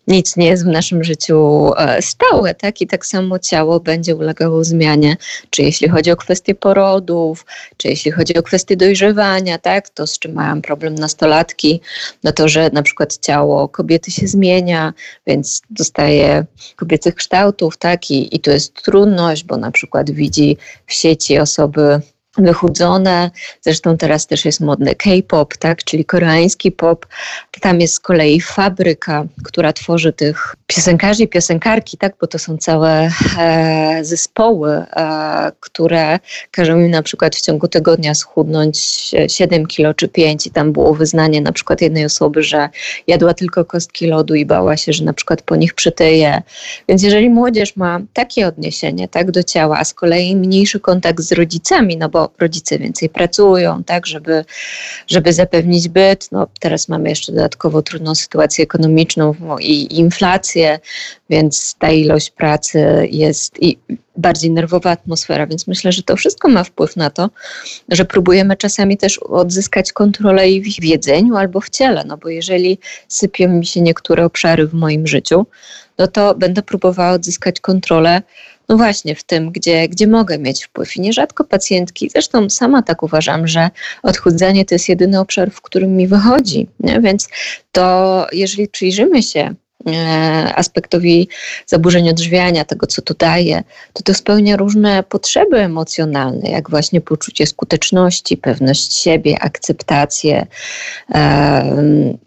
nic 0.07 0.37
nie 0.37 0.47
jest 0.47 0.63
w 0.63 0.67
naszym 0.67 1.03
życiu 1.03 1.71
e, 1.77 2.01
stałe, 2.01 2.55
tak? 2.55 2.81
I 2.81 2.87
tak 2.87 3.05
samo 3.05 3.39
ciało 3.39 3.79
będzie 3.79 4.15
ulegało 4.15 4.63
zmianie, 4.63 5.17
czy 5.49 5.61
jeśli 5.61 5.89
chodzi 5.89 6.11
o 6.11 6.15
kwestie 6.15 6.55
porodów, 6.55 7.45
czy 7.77 7.87
jeśli 7.87 8.11
chodzi 8.11 8.37
o 8.37 8.43
kwestie 8.43 8.77
dojrzewania, 8.77 9.57
tak? 9.57 9.89
To 9.89 10.07
z 10.07 10.19
czym 10.19 10.33
mają 10.33 10.61
problem 10.61 10.95
nastolatki, 10.95 11.81
no 12.23 12.31
to, 12.31 12.47
że 12.47 12.69
na 12.73 12.83
przykład 12.83 13.17
ciało 13.17 13.67
kobiety 13.67 14.11
się 14.11 14.27
zmienia, 14.27 14.93
więc 15.27 15.61
dostaje 15.69 16.45
kobiecych 16.75 17.15
kształtów, 17.15 17.77
tak? 17.77 18.11
I, 18.11 18.35
i 18.35 18.39
tu 18.39 18.51
jest 18.51 18.73
trudność, 18.83 19.43
bo 19.43 19.57
na 19.57 19.71
przykład 19.71 20.11
widzi 20.11 20.57
w 20.87 20.93
sieci 20.93 21.39
osoby 21.39 22.01
wychudzone. 22.37 23.31
Zresztą 23.61 23.97
teraz 23.97 24.27
też 24.27 24.45
jest 24.45 24.59
modny 24.59 24.95
K-pop, 24.95 25.57
tak, 25.57 25.83
czyli 25.83 26.05
koreański 26.05 26.71
pop. 26.71 27.05
Tam 27.61 27.81
jest 27.81 27.93
z 27.93 27.99
kolei 27.99 28.41
fabryka, 28.41 29.25
która 29.43 29.73
tworzy 29.73 30.13
tych 30.13 30.55
piosenkarzy 30.67 31.23
i 31.23 31.27
piosenkarki, 31.27 31.97
tak, 31.97 32.13
bo 32.21 32.27
to 32.27 32.39
są 32.39 32.57
całe 32.57 33.11
e, 33.39 33.99
zespoły, 34.01 34.71
e, 34.71 35.51
które 35.59 36.19
każą 36.51 36.79
im 36.79 36.91
na 36.91 37.03
przykład 37.03 37.35
w 37.35 37.41
ciągu 37.41 37.67
tygodnia 37.67 38.13
schudnąć 38.13 38.79
7 39.27 39.65
kilo 39.65 39.93
czy 39.93 40.07
5 40.07 40.47
i 40.47 40.51
tam 40.51 40.71
było 40.71 40.93
wyznanie 40.93 41.41
na 41.41 41.51
przykład 41.51 41.81
jednej 41.81 42.05
osoby, 42.05 42.43
że 42.43 42.69
jadła 43.07 43.33
tylko 43.33 43.65
kostki 43.65 44.07
lodu 44.07 44.35
i 44.35 44.45
bała 44.45 44.77
się, 44.77 44.93
że 44.93 45.03
na 45.03 45.13
przykład 45.13 45.41
po 45.41 45.55
nich 45.55 45.73
przytyje. 45.73 46.41
Więc 46.87 47.03
jeżeli 47.03 47.29
młodzież 47.29 47.75
ma 47.75 47.99
takie 48.13 48.47
odniesienie, 48.47 49.07
tak, 49.07 49.31
do 49.31 49.43
ciała, 49.43 49.79
a 49.79 49.85
z 49.85 49.93
kolei 49.93 50.35
mniejszy 50.35 50.79
kontakt 50.79 51.21
z 51.21 51.31
rodzicami, 51.31 51.97
no 51.97 52.09
bo 52.09 52.20
rodzice 52.39 52.79
więcej 52.79 53.09
pracują, 53.09 53.83
tak, 53.83 54.07
żeby, 54.07 54.45
żeby 55.07 55.33
zapewnić 55.33 55.89
byt. 55.89 56.31
No, 56.31 56.47
teraz 56.59 56.89
mamy 56.89 57.09
jeszcze 57.09 57.31
dodatkowo 57.31 57.81
trudną 57.81 58.15
sytuację 58.15 58.63
ekonomiczną 58.63 59.35
i 59.59 59.99
inflację, 59.99 60.79
więc 61.29 61.75
ta 61.79 61.91
ilość 61.91 62.29
pracy 62.31 63.07
jest 63.11 63.63
i 63.63 63.77
bardziej 64.17 64.51
nerwowa 64.51 64.91
atmosfera, 64.91 65.47
więc 65.47 65.67
myślę, 65.67 65.91
że 65.91 66.03
to 66.03 66.15
wszystko 66.15 66.49
ma 66.49 66.63
wpływ 66.63 66.95
na 66.95 67.09
to, 67.09 67.29
że 67.89 68.05
próbujemy 68.05 68.57
czasami 68.57 68.97
też 68.97 69.17
odzyskać 69.17 69.93
kontrolę 69.93 70.49
i 70.49 70.61
w 70.61 70.83
jedzeniu 70.83 71.35
albo 71.35 71.61
w 71.61 71.69
ciele, 71.69 72.03
no 72.07 72.17
bo 72.17 72.29
jeżeli 72.29 72.77
sypią 73.07 73.47
mi 73.47 73.65
się 73.65 73.81
niektóre 73.81 74.25
obszary 74.25 74.67
w 74.67 74.73
moim 74.73 75.07
życiu, 75.07 75.45
no 75.97 76.07
to 76.07 76.35
będę 76.35 76.61
próbowała 76.61 77.11
odzyskać 77.11 77.59
kontrolę 77.59 78.21
no 78.71 78.77
właśnie 78.77 79.15
w 79.15 79.23
tym, 79.23 79.51
gdzie, 79.51 79.87
gdzie 79.87 80.07
mogę 80.07 80.39
mieć 80.39 80.65
wpływ. 80.65 80.95
I 80.95 81.01
nierzadko 81.01 81.43
pacjentki, 81.43 82.09
zresztą 82.09 82.49
sama 82.49 82.81
tak 82.81 83.03
uważam, 83.03 83.47
że 83.47 83.69
odchudzanie 84.03 84.65
to 84.65 84.75
jest 84.75 84.89
jedyny 84.89 85.19
obszar, 85.19 85.51
w 85.51 85.61
którym 85.61 85.95
mi 85.95 86.07
wychodzi. 86.07 86.67
Nie? 86.79 87.01
Więc 87.01 87.29
to 87.71 88.27
jeżeli 88.31 88.67
przyjrzymy 88.67 89.23
się 89.23 89.53
aspektowi 90.55 91.27
zaburzeń 91.65 92.09
odżywiania, 92.09 92.65
tego 92.65 92.87
co 92.87 93.01
to 93.01 93.13
daje, 93.13 93.63
to 93.93 94.03
to 94.03 94.13
spełnia 94.13 94.57
różne 94.57 95.03
potrzeby 95.03 95.57
emocjonalne, 95.57 96.49
jak 96.49 96.69
właśnie 96.69 97.01
poczucie 97.01 97.47
skuteczności, 97.47 98.37
pewność 98.37 98.97
siebie, 98.97 99.39
akceptację. 99.39 100.45
E, 101.13 101.75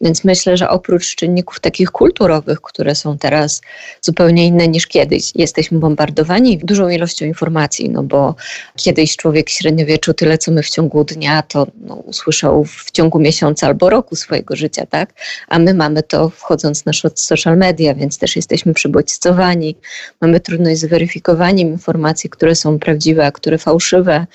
więc 0.01 0.25
myślę, 0.25 0.57
że 0.57 0.69
oprócz 0.69 1.15
czynników 1.15 1.61
takich 1.61 1.91
kulturowych, 1.91 2.61
które 2.61 2.95
są 2.95 3.19
teraz 3.19 3.61
zupełnie 4.01 4.47
inne 4.47 4.69
niż 4.69 4.87
kiedyś, 4.87 5.33
jesteśmy 5.35 5.79
bombardowani 5.79 6.59
dużą 6.59 6.89
ilością 6.89 7.27
informacji, 7.27 7.91
no 7.91 8.03
bo 8.03 8.35
kiedyś 8.77 9.17
człowiek 9.17 9.51
średniowieczu 9.51 10.15
tyle, 10.15 10.39
co 10.39 10.53
my 10.53 10.63
w 10.63 10.71
ciągu 10.71 11.05
dnia, 11.05 11.43
to 11.43 11.67
no, 11.81 11.95
usłyszał 11.95 12.65
w 12.65 12.91
ciągu 12.91 13.19
miesiąca 13.19 13.67
albo 13.67 13.91
roku 13.91 14.17
swojego 14.17 14.57
życia, 14.57 14.87
tak? 14.87 15.13
A 15.49 15.59
my 15.59 15.75
mamy 15.75 16.03
to 16.03 16.29
wchodząc 16.29 16.85
na 16.85 16.93
social 17.15 17.44
social 17.45 17.59
media, 17.59 17.95
więc 17.95 18.19
też 18.19 18.37
jesteśmy 18.37 18.75
przybodźcowani. 18.75 19.77
Mamy 20.21 20.41
trudność 20.41 20.81
z 20.81 20.85
weryfikowaniem 20.85 21.69
informacji, 21.69 22.31
które 22.31 22.55
są 22.55 22.79
prawdziwe, 22.79 23.27
a 23.27 23.33
które 23.33 23.59
fałszywe, 23.59 24.27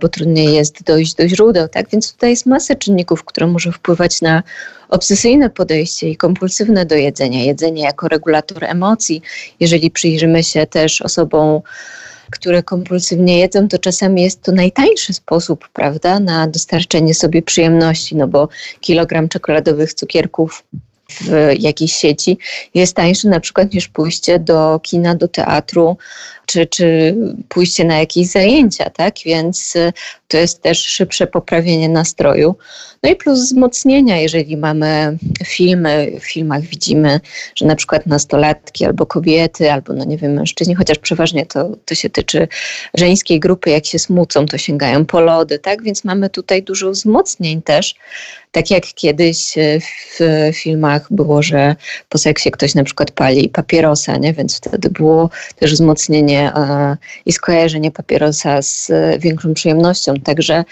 bo 0.00 0.08
trudniej 0.08 0.54
jest 0.54 0.82
dojść 0.82 1.14
do 1.14 1.28
źródeł, 1.28 1.68
tak? 1.68 1.90
Więc 1.90 2.12
tutaj 2.12 2.30
jest 2.30 2.46
masa 2.46 2.74
czynników, 2.74 3.24
które 3.24 3.46
może 3.46 3.72
wpływać 3.72 4.20
na 4.22 4.42
obsesyjne 4.88 5.50
podejście 5.50 6.08
i 6.08 6.16
kompulsywne 6.16 6.86
do 6.86 6.94
jedzenia. 6.94 7.44
Jedzenie 7.44 7.82
jako 7.82 8.08
regulator 8.08 8.64
emocji. 8.64 9.22
Jeżeli 9.60 9.90
przyjrzymy 9.90 10.44
się 10.44 10.66
też 10.66 11.02
osobom, 11.02 11.60
które 12.30 12.62
kompulsywnie 12.62 13.38
jedzą, 13.38 13.68
to 13.68 13.78
czasami 13.78 14.22
jest 14.22 14.42
to 14.42 14.52
najtańszy 14.52 15.12
sposób, 15.12 15.68
prawda, 15.72 16.20
na 16.20 16.46
dostarczenie 16.46 17.14
sobie 17.14 17.42
przyjemności, 17.42 18.16
no 18.16 18.28
bo 18.28 18.48
kilogram 18.80 19.28
czekoladowych 19.28 19.94
cukierków 19.94 20.62
w 21.10 21.54
jakiejś 21.58 21.92
sieci 21.92 22.38
jest 22.74 22.96
tańszy 22.96 23.28
na 23.28 23.40
przykład 23.40 23.74
niż 23.74 23.88
pójście 23.88 24.38
do 24.38 24.80
kina, 24.82 25.14
do 25.14 25.28
teatru 25.28 25.96
czy, 26.46 26.66
czy 26.66 27.16
pójście 27.48 27.84
na 27.84 27.98
jakieś 27.98 28.26
zajęcia, 28.26 28.90
tak? 28.90 29.14
Więc 29.24 29.76
y, 29.76 29.92
to 30.28 30.36
jest 30.36 30.62
też 30.62 30.78
szybsze 30.78 31.26
poprawienie 31.26 31.88
nastroju. 31.88 32.54
No 33.06 33.12
i 33.12 33.16
plus 33.16 33.40
wzmocnienia, 33.40 34.16
jeżeli 34.16 34.56
mamy 34.56 35.18
filmy, 35.44 36.12
w 36.20 36.24
filmach 36.24 36.60
widzimy, 36.60 37.20
że 37.54 37.66
na 37.66 37.76
przykład 37.76 38.06
nastolatki 38.06 38.84
albo 38.84 39.06
kobiety, 39.06 39.72
albo 39.72 39.92
no 39.92 40.04
nie 40.04 40.16
wiem, 40.18 40.32
mężczyźni, 40.32 40.74
chociaż 40.74 40.98
przeważnie 40.98 41.46
to, 41.46 41.76
to 41.84 41.94
się 41.94 42.10
tyczy 42.10 42.48
żeńskiej 42.94 43.40
grupy, 43.40 43.70
jak 43.70 43.86
się 43.86 43.98
smucą, 43.98 44.46
to 44.46 44.58
sięgają 44.58 45.04
po 45.04 45.20
lody, 45.20 45.58
tak? 45.58 45.82
Więc 45.82 46.04
mamy 46.04 46.30
tutaj 46.30 46.62
dużo 46.62 46.90
wzmocnień 46.90 47.62
też, 47.62 47.94
tak 48.56 48.70
jak 48.70 48.84
kiedyś 48.94 49.58
e, 49.58 49.80
w 49.80 50.18
filmach 50.56 51.06
było, 51.10 51.42
że 51.42 51.76
po 52.08 52.18
seksie 52.18 52.50
ktoś 52.50 52.74
na 52.74 52.84
przykład 52.84 53.10
pali 53.10 53.48
papierosa, 53.48 54.16
nie? 54.16 54.32
więc 54.32 54.56
wtedy 54.56 54.90
było 54.90 55.30
też 55.56 55.72
wzmocnienie 55.72 56.52
e, 56.54 56.96
i 57.26 57.32
skojarzenie 57.32 57.90
papierosa 57.90 58.62
z 58.62 58.90
większą 59.18 59.54
przyjemnością. 59.54 60.14
Także 60.14 60.64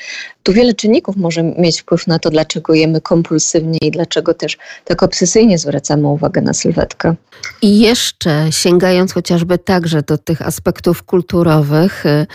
tu 0.43 0.53
wiele 0.53 0.74
czynników 0.74 1.16
może 1.16 1.43
mieć 1.43 1.80
wpływ 1.80 2.07
na 2.07 2.18
to, 2.25 2.31
dlaczego 2.31 2.75
jemy 2.75 3.01
kompulsywnie 3.01 3.79
i 3.83 3.91
dlaczego 3.91 4.35
też 4.35 4.59
tak 4.85 5.03
obsesyjnie 5.03 5.59
zwracamy 5.59 6.09
uwagę 6.09 6.41
na 6.41 6.53
sylwetkę. 6.53 7.14
I 7.62 7.81
jeszcze 7.81 8.47
sięgając 8.51 9.12
chociażby 9.12 9.59
także 9.59 10.03
do 10.03 10.18
tych 10.18 10.43
aspektów 10.43 11.03
kulturowych, 11.03 12.07
y, 12.07 12.27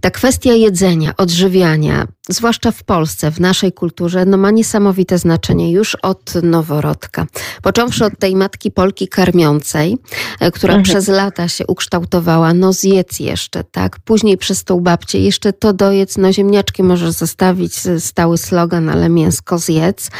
ta 0.00 0.10
kwestia 0.10 0.52
jedzenia, 0.52 1.14
odżywiania, 1.16 2.06
zwłaszcza 2.28 2.70
w 2.70 2.84
Polsce, 2.84 3.30
w 3.30 3.40
naszej 3.40 3.72
kulturze, 3.72 4.24
no 4.24 4.36
ma 4.36 4.50
niesamowite 4.50 5.18
znaczenie 5.18 5.72
już 5.72 5.94
od 5.94 6.34
noworodka. 6.42 7.26
Począwszy 7.62 8.04
od 8.04 8.18
tej 8.18 8.36
matki 8.36 8.70
Polki 8.70 9.08
karmiącej, 9.08 9.98
e, 10.40 10.50
która 10.50 10.74
mhm. 10.74 10.82
przez 10.82 11.08
lata 11.08 11.48
się 11.48 11.66
ukształtowała, 11.66 12.54
no 12.54 12.72
zjedz 12.72 13.20
jeszcze, 13.20 13.64
tak? 13.64 13.98
Później 14.04 14.38
przez 14.38 14.64
tą 14.64 14.80
babcię, 14.80 15.20
jeszcze 15.20 15.52
to 15.52 15.72
dojedz, 15.72 16.16
no 16.16 16.32
ziemniaczki 16.32 16.82
możesz 16.82 17.10
zostawić, 17.10 17.72
stały 17.98 18.38
slogan, 18.38 18.88
ale 18.88 19.08
mięsko 19.08 19.58
zjedz. 19.58 20.10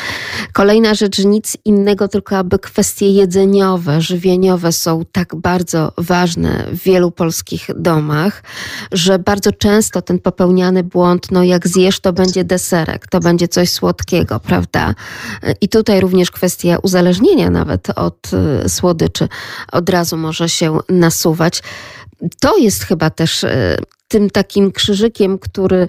Kolejna 0.52 0.94
rzecz, 0.94 1.18
nic 1.18 1.56
innego, 1.64 2.08
tylko 2.08 2.38
aby 2.38 2.58
kwestie 2.58 3.10
jedzeniowe, 3.10 4.00
żywieniowe 4.00 4.72
są 4.72 5.02
tak 5.12 5.34
bardzo 5.34 5.92
ważne 5.98 6.66
w 6.72 6.82
wielu 6.82 7.10
polskich 7.10 7.66
domach, 7.76 8.42
że 8.92 9.18
bardzo 9.18 9.52
często 9.52 10.02
ten 10.02 10.18
popełniany 10.18 10.82
błąd, 10.82 11.30
no 11.30 11.42
jak 11.42 11.68
zjesz 11.68 11.95
to 12.00 12.12
będzie 12.12 12.44
deserek, 12.44 13.06
to 13.06 13.20
będzie 13.20 13.48
coś 13.48 13.70
słodkiego, 13.70 14.40
prawda? 14.40 14.94
I 15.60 15.68
tutaj 15.68 16.00
również 16.00 16.30
kwestia 16.30 16.78
uzależnienia 16.82 17.50
nawet 17.50 17.98
od 17.98 18.30
y, 18.64 18.68
słodyczy 18.68 19.28
od 19.72 19.90
razu 19.90 20.16
może 20.16 20.48
się 20.48 20.78
nasuwać. 20.88 21.62
To 22.40 22.56
jest 22.56 22.84
chyba 22.84 23.10
też 23.10 23.44
y, 23.44 23.76
tym 24.08 24.30
takim 24.30 24.72
krzyżykiem, 24.72 25.38
który, 25.38 25.88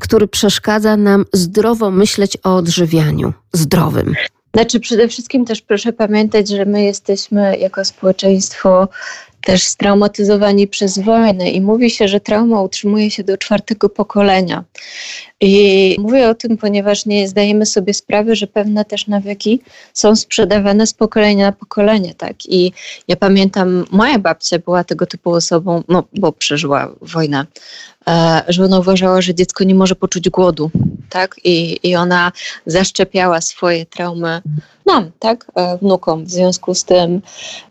który 0.00 0.28
przeszkadza 0.28 0.96
nam 0.96 1.24
zdrowo 1.32 1.90
myśleć 1.90 2.38
o 2.44 2.56
odżywianiu 2.56 3.32
zdrowym. 3.52 4.14
Znaczy, 4.54 4.80
przede 4.80 5.08
wszystkim 5.08 5.44
też 5.44 5.62
proszę 5.62 5.92
pamiętać, 5.92 6.48
że 6.48 6.64
my 6.64 6.84
jesteśmy 6.84 7.56
jako 7.58 7.84
społeczeństwo 7.84 8.88
też 9.44 9.62
straumatyzowani 9.62 10.66
przez 10.68 10.98
wojnę 10.98 11.50
i 11.50 11.60
mówi 11.60 11.90
się, 11.90 12.08
że 12.08 12.20
trauma 12.20 12.62
utrzymuje 12.62 13.10
się 13.10 13.24
do 13.24 13.38
czwartego 13.38 13.88
pokolenia. 13.88 14.64
I 15.40 15.96
mówię 16.00 16.28
o 16.28 16.34
tym, 16.34 16.56
ponieważ 16.56 17.06
nie 17.06 17.28
zdajemy 17.28 17.66
sobie 17.66 17.94
sprawy, 17.94 18.36
że 18.36 18.46
pewne 18.46 18.84
też 18.84 19.06
nawyki 19.06 19.60
są 19.92 20.16
sprzedawane 20.16 20.86
z 20.86 20.94
pokolenia 20.94 21.46
na 21.46 21.52
pokolenie, 21.52 22.14
tak. 22.14 22.46
I 22.48 22.72
ja 23.08 23.16
pamiętam, 23.16 23.84
moja 23.90 24.18
babcia 24.18 24.58
była 24.58 24.84
tego 24.84 25.06
typu 25.06 25.30
osobą, 25.30 25.82
no 25.88 26.04
bo 26.12 26.32
przeżyła 26.32 26.92
wojnę, 27.00 27.46
e, 28.08 28.42
że 28.48 28.64
ona 28.64 28.78
uważała, 28.78 29.22
że 29.22 29.34
dziecko 29.34 29.64
nie 29.64 29.74
może 29.74 29.94
poczuć 29.94 30.30
głodu, 30.30 30.70
tak? 31.12 31.36
I, 31.44 31.78
i 31.82 31.96
ona 31.96 32.32
zaszczepiała 32.66 33.40
swoje 33.40 33.86
traumy 33.86 34.42
nam, 34.86 35.10
tak? 35.18 35.46
E, 35.54 35.78
wnukom. 35.78 36.24
W 36.24 36.30
związku 36.30 36.74
z 36.74 36.84
tym 36.84 37.22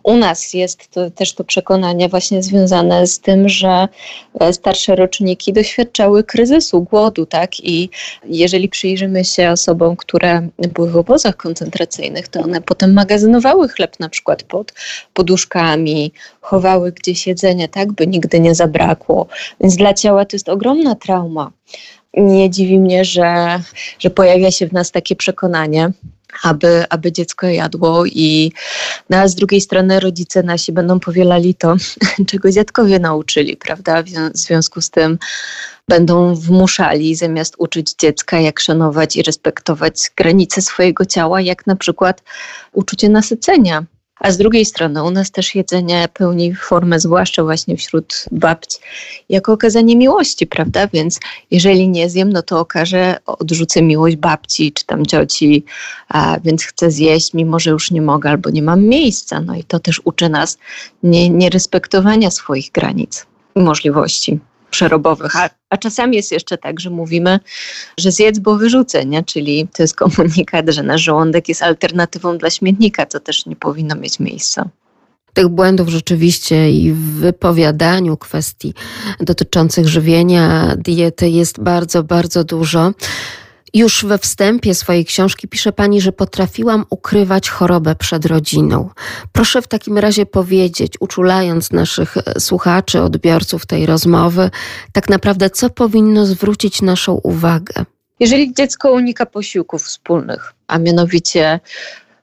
u 0.04 0.18
nas 0.18 0.54
jest 0.54 0.88
to, 0.92 1.12
też 1.12 1.34
to 1.34 1.44
przekonanie 1.44 2.10
właśnie 2.10 2.44
związane 2.44 3.08
z 3.08 3.20
tym, 3.20 3.50
że 3.50 3.88
e, 4.40 4.54
starsze 4.54 4.96
roczniki 4.96 5.54
doświadczały 5.54 6.24
kryzysu, 6.24 6.82
głodu, 6.82 7.26
tak? 7.26 7.60
I 7.60 7.90
jeżeli 8.26 8.70
przyjrzymy 8.70 9.26
się 9.26 9.50
osobom, 9.50 9.96
które 9.96 10.48
były 10.58 10.92
w 10.92 10.98
obozach 10.98 11.38
koncentracyjnych, 11.38 12.28
to 12.28 12.40
one 12.42 12.62
potem 12.62 12.94
magazynowały 12.94 13.70
chleb 13.70 14.00
na 14.00 14.10
przykład 14.10 14.44
pod 14.44 14.74
poduszkami, 15.14 16.14
chowały 16.42 16.92
gdzieś 16.92 17.28
jedzenie, 17.28 17.68
tak? 17.68 17.92
By 17.92 18.08
nigdy 18.08 18.40
nie 18.40 18.56
zabrakło. 18.56 19.28
Więc 19.60 19.76
dla 19.76 19.94
ciała 19.94 20.26
to 20.26 20.36
jest 20.36 20.50
ogromna 20.50 20.96
trauma. 20.96 21.52
Nie 22.14 22.50
dziwi 22.50 22.80
mnie, 22.80 23.06
że, 23.06 23.62
że 24.00 24.10
pojawia 24.10 24.52
się 24.52 24.68
w 24.68 24.74
nas 24.74 24.92
takie 24.92 25.16
przekonanie, 25.16 25.92
aby, 26.44 26.86
aby 26.90 27.12
dziecko 27.12 27.48
jadło 27.48 28.06
i 28.06 28.52
no, 29.10 29.18
a 29.18 29.28
z 29.28 29.36
drugiej 29.36 29.62
strony 29.62 30.00
rodzice 30.00 30.44
nasi 30.44 30.72
będą 30.72 31.00
powielali 31.00 31.56
to, 31.56 31.76
czego 32.30 32.52
dziadkowie 32.52 33.00
nauczyli, 33.00 33.58
prawda? 33.58 34.04
W 34.04 34.38
związku 34.38 34.82
z 34.82 34.90
tym 34.90 35.18
będą 35.88 36.36
wmuszali 36.36 37.16
zamiast 37.16 37.56
uczyć 37.58 37.94
dziecka, 38.00 38.40
jak 38.40 38.60
szanować 38.60 39.16
i 39.16 39.24
respektować 39.24 40.12
granice 40.18 40.62
swojego 40.62 41.06
ciała, 41.06 41.42
jak 41.42 41.68
na 41.68 41.76
przykład 41.76 42.24
uczucie 42.74 43.10
nasycenia. 43.10 43.86
A 44.22 44.32
z 44.32 44.38
drugiej 44.38 44.66
strony 44.66 45.04
u 45.04 45.12
nas 45.12 45.32
też 45.32 45.56
jedzenie 45.56 46.08
pełni 46.14 46.56
formę, 46.56 47.00
zwłaszcza 47.00 47.44
właśnie 47.44 47.78
wśród 47.78 48.26
babci, 48.32 48.78
jako 49.30 49.54
okazanie 49.54 49.96
miłości, 49.96 50.48
prawda? 50.48 50.88
Więc 50.88 51.20
jeżeli 51.52 51.90
nie 51.90 52.10
zjem, 52.10 52.34
no 52.34 52.42
to 52.42 52.60
okaże, 52.60 53.18
odrzucę 53.26 53.82
miłość 53.82 54.16
babci 54.16 54.72
czy 54.72 54.86
tam 54.86 55.06
cioci, 55.06 55.66
a, 56.10 56.40
więc 56.44 56.64
chcę 56.64 56.92
zjeść, 56.92 57.34
mimo 57.34 57.60
że 57.60 57.72
już 57.72 57.92
nie 57.92 58.02
mogę 58.02 58.30
albo 58.30 58.50
nie 58.50 58.62
mam 58.62 58.84
miejsca. 58.84 59.42
No 59.42 59.56
i 59.56 59.64
to 59.64 59.80
też 59.80 60.02
uczy 60.04 60.30
nas 60.30 60.58
nierespektowania 61.04 62.18
nie 62.18 62.32
swoich 62.32 62.72
granic 62.72 63.26
i 63.56 63.60
możliwości 63.60 64.40
przerobowych, 64.72 65.36
a, 65.36 65.50
a 65.70 65.78
czasami 65.78 66.16
jest 66.16 66.32
jeszcze 66.32 66.58
tak, 66.58 66.80
że 66.80 66.90
mówimy, 66.90 67.40
że 67.98 68.12
zjedz, 68.12 68.40
bo 68.40 68.56
wyrzucę, 68.56 69.06
nie? 69.06 69.24
czyli 69.24 69.68
to 69.68 69.84
jest 69.84 69.96
komunikat, 69.96 70.70
że 70.70 70.84
nasz 70.84 71.02
żołądek 71.02 71.50
jest 71.50 71.64
alternatywą 71.64 72.38
dla 72.38 72.50
śmietnika, 72.50 73.06
co 73.06 73.20
też 73.20 73.46
nie 73.46 73.56
powinno 73.56 73.96
mieć 73.96 74.20
miejsca. 74.20 74.70
Tych 75.34 75.48
błędów 75.48 75.90
rzeczywiście 75.90 76.72
i 76.72 76.92
w 76.92 77.12
wypowiadaniu 77.12 78.18
kwestii 78.18 78.74
dotyczących 79.20 79.88
żywienia, 79.88 80.76
diety 80.78 81.30
jest 81.30 81.60
bardzo, 81.60 82.04
bardzo 82.04 82.44
dużo. 82.44 82.92
Już 83.74 84.06
we 84.06 84.18
wstępie 84.18 84.76
swojej 84.76 85.06
książki 85.06 85.48
pisze 85.48 85.72
pani, 85.72 86.02
że 86.02 86.12
potrafiłam 86.12 86.86
ukrywać 86.90 87.50
chorobę 87.50 87.96
przed 87.96 88.26
rodziną. 88.26 88.90
Proszę 89.32 89.62
w 89.62 89.68
takim 89.68 89.98
razie 89.98 90.26
powiedzieć, 90.26 90.94
uczulając 91.00 91.72
naszych 91.72 92.18
e, 92.18 92.40
słuchaczy, 92.40 93.02
odbiorców 93.02 93.66
tej 93.66 93.86
rozmowy, 93.86 94.50
tak 94.92 95.10
naprawdę 95.10 95.50
co 95.50 95.70
powinno 95.70 96.26
zwrócić 96.26 96.82
naszą 96.82 97.14
uwagę? 97.14 97.74
Jeżeli 98.20 98.54
dziecko 98.54 98.92
unika 98.92 99.26
posiłków 99.26 99.84
wspólnych, 99.84 100.54
a 100.68 100.78
mianowicie 100.78 101.60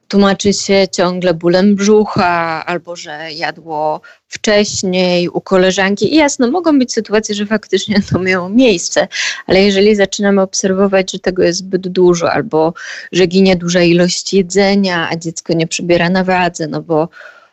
tłumaczy 0.09 0.53
się 0.53 0.87
ciągle 0.91 1.33
bólem 1.33 1.75
brzucha, 1.75 2.65
albo 2.65 2.95
że 2.95 3.31
jadło 3.35 4.01
wcześniej 4.27 5.29
u 5.29 5.41
koleżanki. 5.41 6.13
I 6.13 6.17
jasno, 6.17 6.51
mogą 6.51 6.79
być 6.79 6.93
sytuacje, 6.93 7.35
że 7.35 7.45
faktycznie 7.45 8.01
to 8.11 8.19
miało 8.19 8.49
miejsce, 8.49 9.07
ale 9.47 9.61
jeżeli 9.63 9.95
zaczynamy 9.95 10.41
obserwować, 10.41 11.11
że 11.11 11.19
tego 11.19 11.43
jest 11.43 11.59
zbyt 11.59 11.87
dużo, 11.87 12.31
albo 12.31 12.73
że 13.11 13.25
ginie 13.25 13.55
duża 13.55 13.81
ilość 13.81 14.33
jedzenia, 14.33 15.09
a 15.11 15.15
dziecko 15.15 15.53
nie 15.53 15.67
przybiera 15.67 16.09
na 16.09 16.23
wadze, 16.23 16.67
no 16.67 16.81
bo 16.81 17.09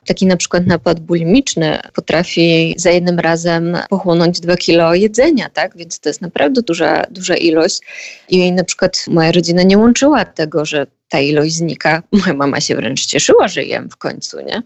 taki 0.07 0.27
na 0.27 0.37
przykład 0.37 0.67
napad 0.67 1.01
bulimiczny 1.01 1.79
potrafi 1.95 2.75
za 2.79 2.91
jednym 2.91 3.19
razem 3.19 3.79
pochłonąć 3.89 4.41
2 4.41 4.57
kilo 4.57 4.95
jedzenia, 4.95 5.51
tak? 5.51 5.77
Więc 5.77 6.01
to 6.01 6.09
jest 6.09 6.21
naprawdę 6.21 6.63
duża, 6.63 7.07
duża 7.11 7.37
ilość. 7.37 7.81
I 8.29 8.53
na 8.53 8.65
przykład 8.65 9.05
moja 9.09 9.33
rodzina 9.33 9.63
nie 9.63 9.79
łączyła 9.79 10.25
tego, 10.25 10.65
że 10.65 10.87
ta 11.09 11.21
ilość 11.21 11.55
znika. 11.55 12.03
Moja 12.13 12.35
mama 12.35 12.61
się 12.61 12.77
wręcz 12.77 13.07
cieszyła, 13.07 13.49
że 13.49 13.65
jem 13.65 13.91
w 13.91 13.97
końcu, 13.97 14.41
nie? 14.41 14.63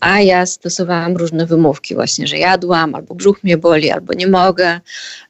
A 0.00 0.20
ja 0.20 0.46
stosowałam 0.46 1.16
różne 1.16 1.46
wymówki 1.46 1.94
właśnie, 1.94 2.26
że 2.26 2.38
jadłam, 2.38 2.94
albo 2.94 3.14
brzuch 3.14 3.44
mnie 3.44 3.56
boli, 3.56 3.90
albo 3.90 4.12
nie 4.12 4.26
mogę. 4.26 4.80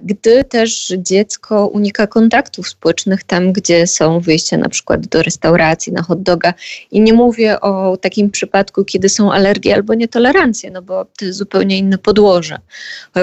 Gdy 0.01 0.45
też 0.45 0.93
dziecko 0.99 1.67
unika 1.67 2.07
kontaktów 2.07 2.69
społecznych 2.69 3.25
tam, 3.25 3.53
gdzie 3.53 3.87
są 3.87 4.21
wyjścia 4.21 4.57
na 4.57 4.69
przykład 4.69 5.07
do 5.07 5.23
restauracji, 5.23 5.93
na 5.93 6.03
hot 6.03 6.23
doga 6.23 6.55
i 6.91 7.01
nie 7.01 7.13
mówię 7.13 7.61
o 7.61 7.97
takim 7.97 8.31
przypadku, 8.31 8.85
kiedy 8.85 9.09
są 9.09 9.33
alergie 9.33 9.75
albo 9.75 9.95
nietolerancje, 9.95 10.71
no 10.71 10.83
bo 10.83 11.05
to 11.05 11.25
jest 11.25 11.39
zupełnie 11.39 11.79
inne 11.79 11.99
podłoże. 11.99 12.59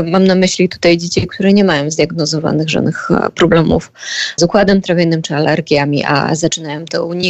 Mam 0.05 0.27
na 0.27 0.35
myśli 0.35 0.69
tutaj 0.69 0.97
dzieci, 0.97 1.27
które 1.27 1.53
nie 1.53 1.63
mają 1.63 1.91
zdiagnozowanych 1.91 2.69
żadnych 2.69 3.11
e, 3.11 3.29
problemów 3.29 3.91
z 4.37 4.43
układem 4.43 4.81
trawiennym 4.81 5.21
czy 5.21 5.35
alergiami, 5.35 6.03
a 6.05 6.35
zaczynają 6.35 6.85
to 6.85 7.05
unikać 7.05 7.20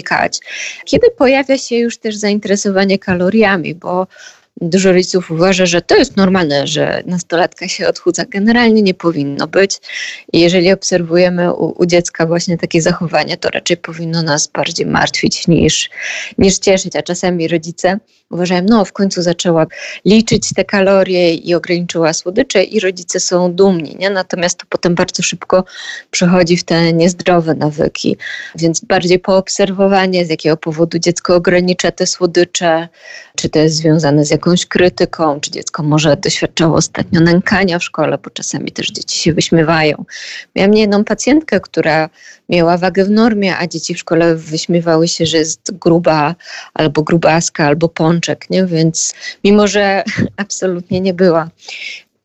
Kiedy 0.85 1.11
pojawia 1.17 1.57
się 1.57 1.75
już 1.75 1.97
też 1.97 2.15
zainteresowanie 2.15 2.99
kaloriami, 2.99 3.75
bo 3.75 4.07
dużo 4.61 4.91
rodziców 4.91 5.31
uważa, 5.31 5.65
że 5.65 5.81
to 5.81 5.95
jest 5.95 6.17
normalne, 6.17 6.67
że 6.67 7.03
nastolatka 7.05 7.67
się 7.67 7.87
odchudza. 7.87 8.25
Generalnie 8.25 8.81
nie 8.81 8.93
powinno 8.93 9.47
być. 9.47 9.77
I 10.33 10.39
jeżeli 10.39 10.71
obserwujemy 10.71 11.53
u, 11.53 11.81
u 11.81 11.85
dziecka 11.85 12.25
właśnie 12.25 12.57
takie 12.57 12.81
zachowanie, 12.81 13.37
to 13.37 13.49
raczej 13.49 13.77
powinno 13.77 14.21
nas 14.21 14.47
bardziej 14.47 14.85
martwić 14.85 15.47
niż, 15.47 15.89
niż 16.37 16.57
cieszyć. 16.57 16.95
A 16.95 17.01
czasami 17.01 17.47
rodzice 17.47 17.99
uważają, 18.31 18.61
no 18.69 18.85
w 18.85 18.93
końcu 18.93 19.21
zaczęła 19.21 19.67
liczyć 20.05 20.53
te 20.53 20.65
kalorie 20.65 21.33
i 21.33 21.55
ograniczyła 21.55 22.13
słodycze 22.13 22.63
i 22.63 22.79
rodzice 22.79 23.19
są 23.19 23.53
dumni. 23.53 23.95
Nie? 23.99 24.09
Natomiast 24.09 24.59
to 24.59 24.65
potem 24.69 24.95
bardzo 24.95 25.23
szybko 25.23 25.63
przechodzi 26.11 26.57
w 26.57 26.63
te 26.63 26.93
niezdrowe 26.93 27.55
nawyki. 27.55 28.17
Więc 28.55 28.79
bardziej 28.79 29.19
poobserwowanie, 29.19 30.25
z 30.25 30.29
jakiego 30.29 30.57
powodu 30.57 30.99
dziecko 30.99 31.35
ogranicza 31.35 31.91
te 31.91 32.07
słodycze, 32.07 32.89
czy 33.41 33.49
to 33.49 33.59
jest 33.59 33.75
związane 33.75 34.25
z 34.25 34.31
jakąś 34.31 34.65
krytyką, 34.65 35.39
czy 35.39 35.51
dziecko 35.51 35.83
może 35.83 36.17
doświadczało 36.17 36.75
ostatnio 36.75 37.21
nękania 37.21 37.79
w 37.79 37.83
szkole, 37.83 38.17
bo 38.17 38.29
czasami 38.29 38.71
też 38.71 38.91
dzieci 38.91 39.19
się 39.19 39.33
wyśmiewają. 39.33 40.05
Miałam 40.55 40.73
jedną 40.73 41.03
pacjentkę, 41.03 41.59
która 41.59 42.09
miała 42.49 42.77
wagę 42.77 43.05
w 43.05 43.09
normie, 43.09 43.57
a 43.57 43.67
dzieci 43.67 43.93
w 43.93 43.99
szkole 43.99 44.35
wyśmiewały 44.35 45.07
się, 45.07 45.25
że 45.25 45.37
jest 45.37 45.71
gruba 45.71 46.35
albo 46.73 47.03
grubaska, 47.03 47.65
albo 47.65 47.89
pączek, 47.89 48.49
nie? 48.49 48.65
więc 48.65 49.13
mimo, 49.43 49.67
że 49.67 50.03
absolutnie 50.37 51.01
nie 51.01 51.13
była. 51.13 51.49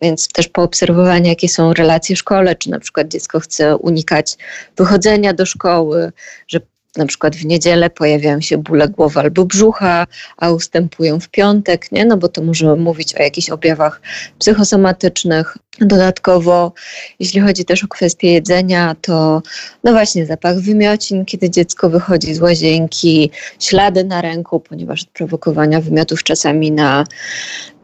Więc 0.00 0.28
też 0.28 0.48
poobserwowanie, 0.48 1.30
jakie 1.30 1.48
są 1.48 1.72
relacje 1.72 2.16
w 2.16 2.18
szkole, 2.18 2.56
czy 2.56 2.70
na 2.70 2.80
przykład 2.80 3.08
dziecko 3.08 3.40
chce 3.40 3.76
unikać 3.76 4.36
wychodzenia 4.76 5.32
do 5.32 5.46
szkoły, 5.46 6.12
że 6.48 6.60
na 6.96 7.06
przykład 7.06 7.36
w 7.36 7.44
niedzielę 7.44 7.90
pojawiają 7.90 8.40
się 8.40 8.58
bóle 8.58 8.88
głowy 8.88 9.20
albo 9.20 9.44
brzucha, 9.44 10.06
a 10.36 10.50
ustępują 10.50 11.20
w 11.20 11.28
piątek, 11.28 11.92
nie? 11.92 12.04
no 12.04 12.16
bo 12.16 12.28
to 12.28 12.42
możemy 12.42 12.76
mówić 12.76 13.14
o 13.14 13.22
jakichś 13.22 13.50
objawach 13.50 14.00
psychosomatycznych. 14.38 15.58
Dodatkowo, 15.80 16.72
jeśli 17.20 17.40
chodzi 17.40 17.64
też 17.64 17.84
o 17.84 17.88
kwestię 17.88 18.32
jedzenia, 18.32 18.96
to 19.00 19.42
no 19.84 19.92
właśnie 19.92 20.26
zapach 20.26 20.58
wymiocin, 20.58 21.24
kiedy 21.24 21.50
dziecko 21.50 21.90
wychodzi 21.90 22.34
z 22.34 22.40
łazienki, 22.40 23.30
ślady 23.60 24.04
na 24.04 24.22
ręku, 24.22 24.60
ponieważ 24.60 25.02
od 25.02 25.08
prowokowania 25.08 25.80
wymiotów 25.80 26.22
czasami 26.22 26.72
na, 26.72 27.04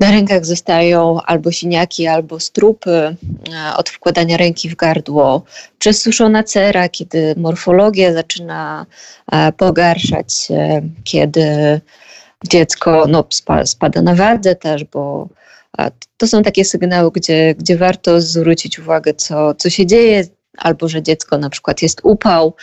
na 0.01 0.11
rękach 0.11 0.45
zostają 0.45 1.21
albo 1.27 1.53
siniaki, 1.53 2.07
albo 2.07 2.41
strupy, 2.41 3.17
od 3.77 3.91
wkładania 3.91 4.37
ręki 4.37 4.69
w 4.69 4.77
gardło, 4.77 5.43
przesuszona 5.79 6.43
cera, 6.43 6.89
kiedy 6.89 7.35
morfologia 7.37 8.13
zaczyna 8.13 8.87
pogarszać 9.57 10.33
się, 10.35 10.83
kiedy 11.05 11.81
dziecko 12.49 13.05
no, 13.09 13.25
spada 13.65 14.03
na 14.03 14.15
wadze 14.15 14.55
też, 14.55 14.85
bo 14.85 15.29
to 16.17 16.27
są 16.27 16.43
takie 16.43 16.65
sygnały, 16.65 17.11
gdzie, 17.11 17.55
gdzie 17.55 17.77
warto 17.77 18.21
zwrócić 18.21 18.79
uwagę, 18.79 19.15
co, 19.15 19.55
co 19.55 19.71
się 19.71 19.87
dzieje, 19.87 20.25
albo 20.59 20.89
że 20.89 21.03
dziecko 21.03 21.39
na 21.39 21.51
przykład 21.51 21.83
jest 21.83 22.01
upał, 22.03 22.55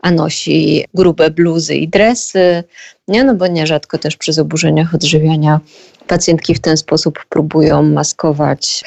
a 0.00 0.10
nosi 0.10 0.84
grube 0.94 1.30
bluzy 1.30 1.74
i 1.74 1.88
dresy, 1.88 2.64
nie? 3.08 3.24
no 3.24 3.34
bo 3.34 3.46
nierzadko 3.46 3.98
też 3.98 4.16
przy 4.16 4.32
zaburzeniach 4.32 4.94
odżywiania 4.94 5.60
pacjentki 6.06 6.54
w 6.54 6.60
ten 6.60 6.76
sposób 6.76 7.24
próbują 7.28 7.82
maskować 7.82 8.84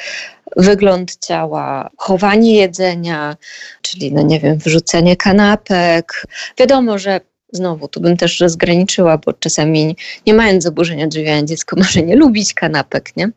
wygląd 0.56 1.16
ciała, 1.16 1.90
chowanie 1.96 2.56
jedzenia, 2.56 3.36
czyli 3.82 4.12
no 4.12 4.22
nie 4.22 4.40
wiem, 4.40 4.58
wrzucenie 4.58 5.16
kanapek. 5.16 6.26
Wiadomo, 6.58 6.98
że 6.98 7.20
Znowu, 7.52 7.88
tu 7.88 8.00
bym 8.00 8.16
też 8.16 8.40
rozgraniczyła, 8.40 9.18
bo 9.18 9.32
czasami 9.32 9.96
nie 10.26 10.34
mając 10.34 10.64
zaburzenia 10.64 11.04
odżywiania, 11.04 11.42
dziecko 11.44 11.76
może 11.80 12.02
nie 12.02 12.16
lubić 12.16 12.54
kanapek, 12.54 13.16
nie? 13.16 13.30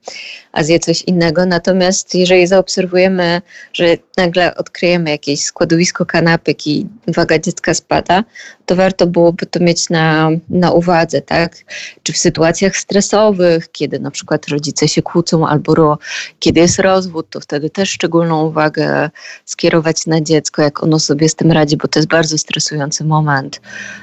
a 0.51 0.63
zje 0.63 0.79
coś 0.79 1.01
innego. 1.01 1.45
Natomiast 1.45 2.15
jeżeli 2.15 2.47
zaobserwujemy, 2.47 3.41
że 3.73 3.97
nagle 4.17 4.55
odkryjemy 4.55 5.09
jakieś 5.09 5.43
składowisko 5.43 6.05
kanapek 6.05 6.67
i 6.67 6.87
waga 7.07 7.39
dziecka 7.39 7.73
spada, 7.73 8.23
to 8.65 8.75
warto 8.75 9.07
byłoby 9.07 9.45
to 9.45 9.59
mieć 9.59 9.89
na, 9.89 10.29
na 10.49 10.71
uwadze, 10.71 11.21
tak? 11.21 11.57
Czy 12.03 12.13
w 12.13 12.17
sytuacjach 12.17 12.77
stresowych, 12.77 13.71
kiedy 13.71 13.99
na 13.99 14.11
przykład 14.11 14.47
rodzice 14.47 14.87
się 14.87 15.01
kłócą 15.01 15.47
albo 15.47 15.75
ro, 15.75 15.97
kiedy 16.39 16.59
jest 16.59 16.79
rozwód, 16.79 17.29
to 17.29 17.39
wtedy 17.39 17.69
też 17.69 17.89
szczególną 17.89 18.45
uwagę 18.45 19.09
skierować 19.45 20.05
na 20.07 20.21
dziecko, 20.21 20.61
jak 20.61 20.83
ono 20.83 20.99
sobie 20.99 21.29
z 21.29 21.35
tym 21.35 21.51
radzi, 21.51 21.77
bo 21.77 21.87
to 21.87 21.99
jest 21.99 22.09
bardzo 22.09 22.37
stresujący 22.37 23.05
moment. 23.05 23.61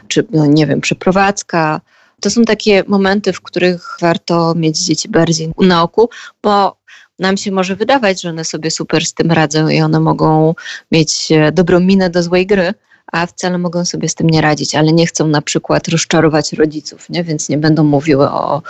Czy, 0.08 0.26
no 0.30 0.46
nie 0.46 0.66
wiem, 0.66 0.80
przeprowadzka, 0.80 1.80
to 2.20 2.30
są 2.30 2.44
takie 2.44 2.84
momenty, 2.86 3.32
w 3.32 3.40
których 3.40 3.96
warto 4.00 4.54
mieć 4.54 4.78
dzieci 4.78 5.08
bardziej 5.08 5.52
na 5.58 5.82
oku, 5.82 6.10
bo 6.42 6.80
nam 7.18 7.36
się 7.36 7.52
może 7.52 7.76
wydawać, 7.76 8.22
że 8.22 8.28
one 8.28 8.44
sobie 8.44 8.70
super 8.70 9.04
z 9.04 9.14
tym 9.14 9.32
radzą 9.32 9.68
i 9.68 9.80
one 9.80 10.00
mogą 10.00 10.54
mieć 10.92 11.32
e, 11.32 11.52
dobrą 11.52 11.80
minę 11.80 12.10
do 12.10 12.22
złej 12.22 12.46
gry, 12.46 12.74
a 13.12 13.26
wcale 13.26 13.58
mogą 13.58 13.84
sobie 13.84 14.08
z 14.08 14.14
tym 14.14 14.30
nie 14.30 14.40
radzić, 14.40 14.74
ale 14.74 14.92
nie 14.92 15.06
chcą 15.06 15.28
na 15.28 15.42
przykład 15.42 15.88
rozczarować 15.88 16.52
rodziców, 16.52 17.10
nie? 17.10 17.24
więc 17.24 17.48
nie 17.48 17.58
będą 17.58 17.84
mówiły 17.84 18.30
o, 18.30 18.62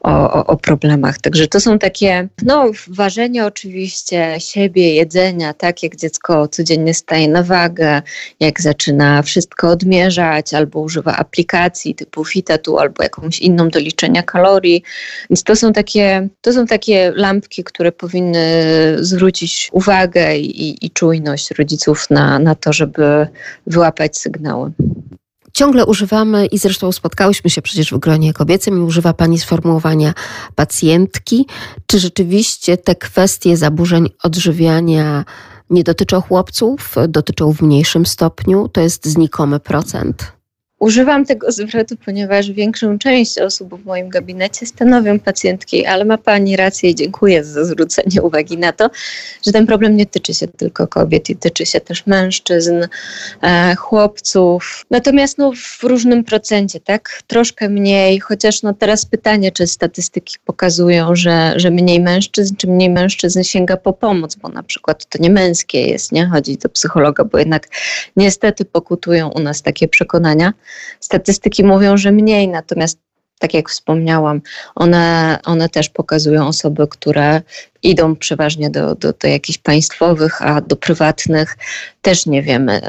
o, 0.00 0.46
o 0.46 0.56
problemach. 0.56 1.18
Także 1.18 1.48
to 1.48 1.60
są 1.60 1.78
takie, 1.78 2.28
no, 2.42 2.70
ważenie 2.88 3.46
oczywiście 3.46 4.34
siebie, 4.38 4.94
jedzenia, 4.94 5.54
tak 5.54 5.82
jak 5.82 5.96
dziecko 5.96 6.48
codziennie 6.48 6.94
staje 6.94 7.28
na 7.28 7.42
wagę, 7.42 8.02
jak 8.40 8.60
zaczyna 8.60 9.22
wszystko 9.22 9.68
odmierzać, 9.68 10.54
albo 10.54 10.80
używa 10.80 11.16
aplikacji 11.16 11.94
typu 11.94 12.24
Fitetu, 12.24 12.78
albo 12.78 13.02
jakąś 13.02 13.40
inną 13.40 13.68
do 13.68 13.78
liczenia 13.78 14.22
kalorii. 14.22 14.82
Więc 15.30 15.42
to 15.42 15.56
są 15.56 15.72
takie, 15.72 16.28
to 16.40 16.52
są 16.52 16.66
takie 16.66 17.12
lampki, 17.16 17.64
które 17.64 17.92
powinny 17.92 18.44
zwrócić 19.00 19.68
uwagę 19.72 20.36
i, 20.38 20.86
i 20.86 20.90
czujność 20.90 21.50
rodziców 21.50 22.10
na, 22.10 22.38
na 22.38 22.54
to, 22.54 22.72
żeby 22.72 23.26
wyłapać 23.66 23.87
łapać 23.88 24.18
sygnały. 24.18 24.72
Ciągle 25.52 25.86
używamy 25.86 26.46
i 26.46 26.58
zresztą 26.58 26.92
spotkałyśmy 26.92 27.50
się 27.50 27.62
przecież 27.62 27.92
w 27.92 27.98
gronie 27.98 28.32
kobiecym 28.32 28.78
i 28.78 28.80
używa 28.80 29.12
Pani 29.12 29.38
sformułowania 29.38 30.14
pacjentki. 30.54 31.46
Czy 31.86 31.98
rzeczywiście 31.98 32.76
te 32.76 32.94
kwestie 32.94 33.56
zaburzeń 33.56 34.08
odżywiania 34.22 35.24
nie 35.70 35.84
dotyczą 35.84 36.20
chłopców, 36.20 36.94
dotyczą 37.08 37.52
w 37.52 37.62
mniejszym 37.62 38.06
stopniu? 38.06 38.68
To 38.68 38.80
jest 38.80 39.06
znikomy 39.06 39.60
procent. 39.60 40.37
Używam 40.78 41.26
tego 41.26 41.52
zwrotu, 41.52 41.96
ponieważ 42.04 42.50
większą 42.50 42.98
część 42.98 43.38
osób 43.38 43.82
w 43.82 43.86
moim 43.86 44.08
gabinecie 44.08 44.66
stanowią 44.66 45.18
pacjentki, 45.18 45.86
ale 45.86 46.04
ma 46.04 46.18
Pani 46.18 46.56
rację 46.56 46.90
i 46.90 46.94
dziękuję 46.94 47.44
za 47.44 47.64
zwrócenie 47.64 48.22
uwagi 48.22 48.58
na 48.58 48.72
to, 48.72 48.90
że 49.46 49.52
ten 49.52 49.66
problem 49.66 49.96
nie 49.96 50.06
tyczy 50.06 50.34
się 50.34 50.48
tylko 50.48 50.86
kobiet 50.86 51.30
i 51.30 51.36
tyczy 51.36 51.66
się 51.66 51.80
też 51.80 52.06
mężczyzn, 52.06 52.86
e, 53.42 53.74
chłopców. 53.74 54.86
Natomiast 54.90 55.38
no, 55.38 55.52
w 55.80 55.82
różnym 55.82 56.24
procencie, 56.24 56.80
tak? 56.80 57.22
Troszkę 57.26 57.68
mniej, 57.68 58.20
chociaż 58.20 58.62
no 58.62 58.74
teraz 58.74 59.06
pytanie, 59.06 59.52
czy 59.52 59.66
statystyki 59.66 60.36
pokazują, 60.44 61.16
że, 61.16 61.52
że 61.56 61.70
mniej 61.70 62.00
mężczyzn, 62.00 62.56
czy 62.56 62.66
mniej 62.66 62.90
mężczyzn 62.90 63.42
sięga 63.42 63.76
po 63.76 63.92
pomoc, 63.92 64.34
bo 64.34 64.48
na 64.48 64.62
przykład 64.62 65.06
to 65.06 65.22
nie 65.22 65.30
męskie 65.30 65.80
jest, 65.80 66.12
nie? 66.12 66.26
Chodzi 66.26 66.58
do 66.58 66.68
psychologa, 66.68 67.24
bo 67.24 67.38
jednak 67.38 67.68
niestety 68.16 68.64
pokutują 68.64 69.28
u 69.28 69.40
nas 69.40 69.62
takie 69.62 69.88
przekonania. 69.88 70.52
Statystyki 71.00 71.64
mówią, 71.64 71.96
że 71.96 72.12
mniej, 72.12 72.48
natomiast 72.48 72.98
tak 73.38 73.54
jak 73.54 73.70
wspomniałam, 73.70 74.40
one, 74.74 75.38
one 75.44 75.68
też 75.68 75.88
pokazują 75.88 76.46
osoby, 76.46 76.88
które 76.88 77.42
idą 77.82 78.16
przeważnie 78.16 78.70
do, 78.70 78.94
do, 78.94 79.12
do 79.12 79.28
jakichś 79.28 79.58
państwowych, 79.58 80.42
a 80.42 80.60
do 80.60 80.76
prywatnych 80.76 81.56
też 82.02 82.26
nie 82.26 82.42
wiemy. 82.42 82.80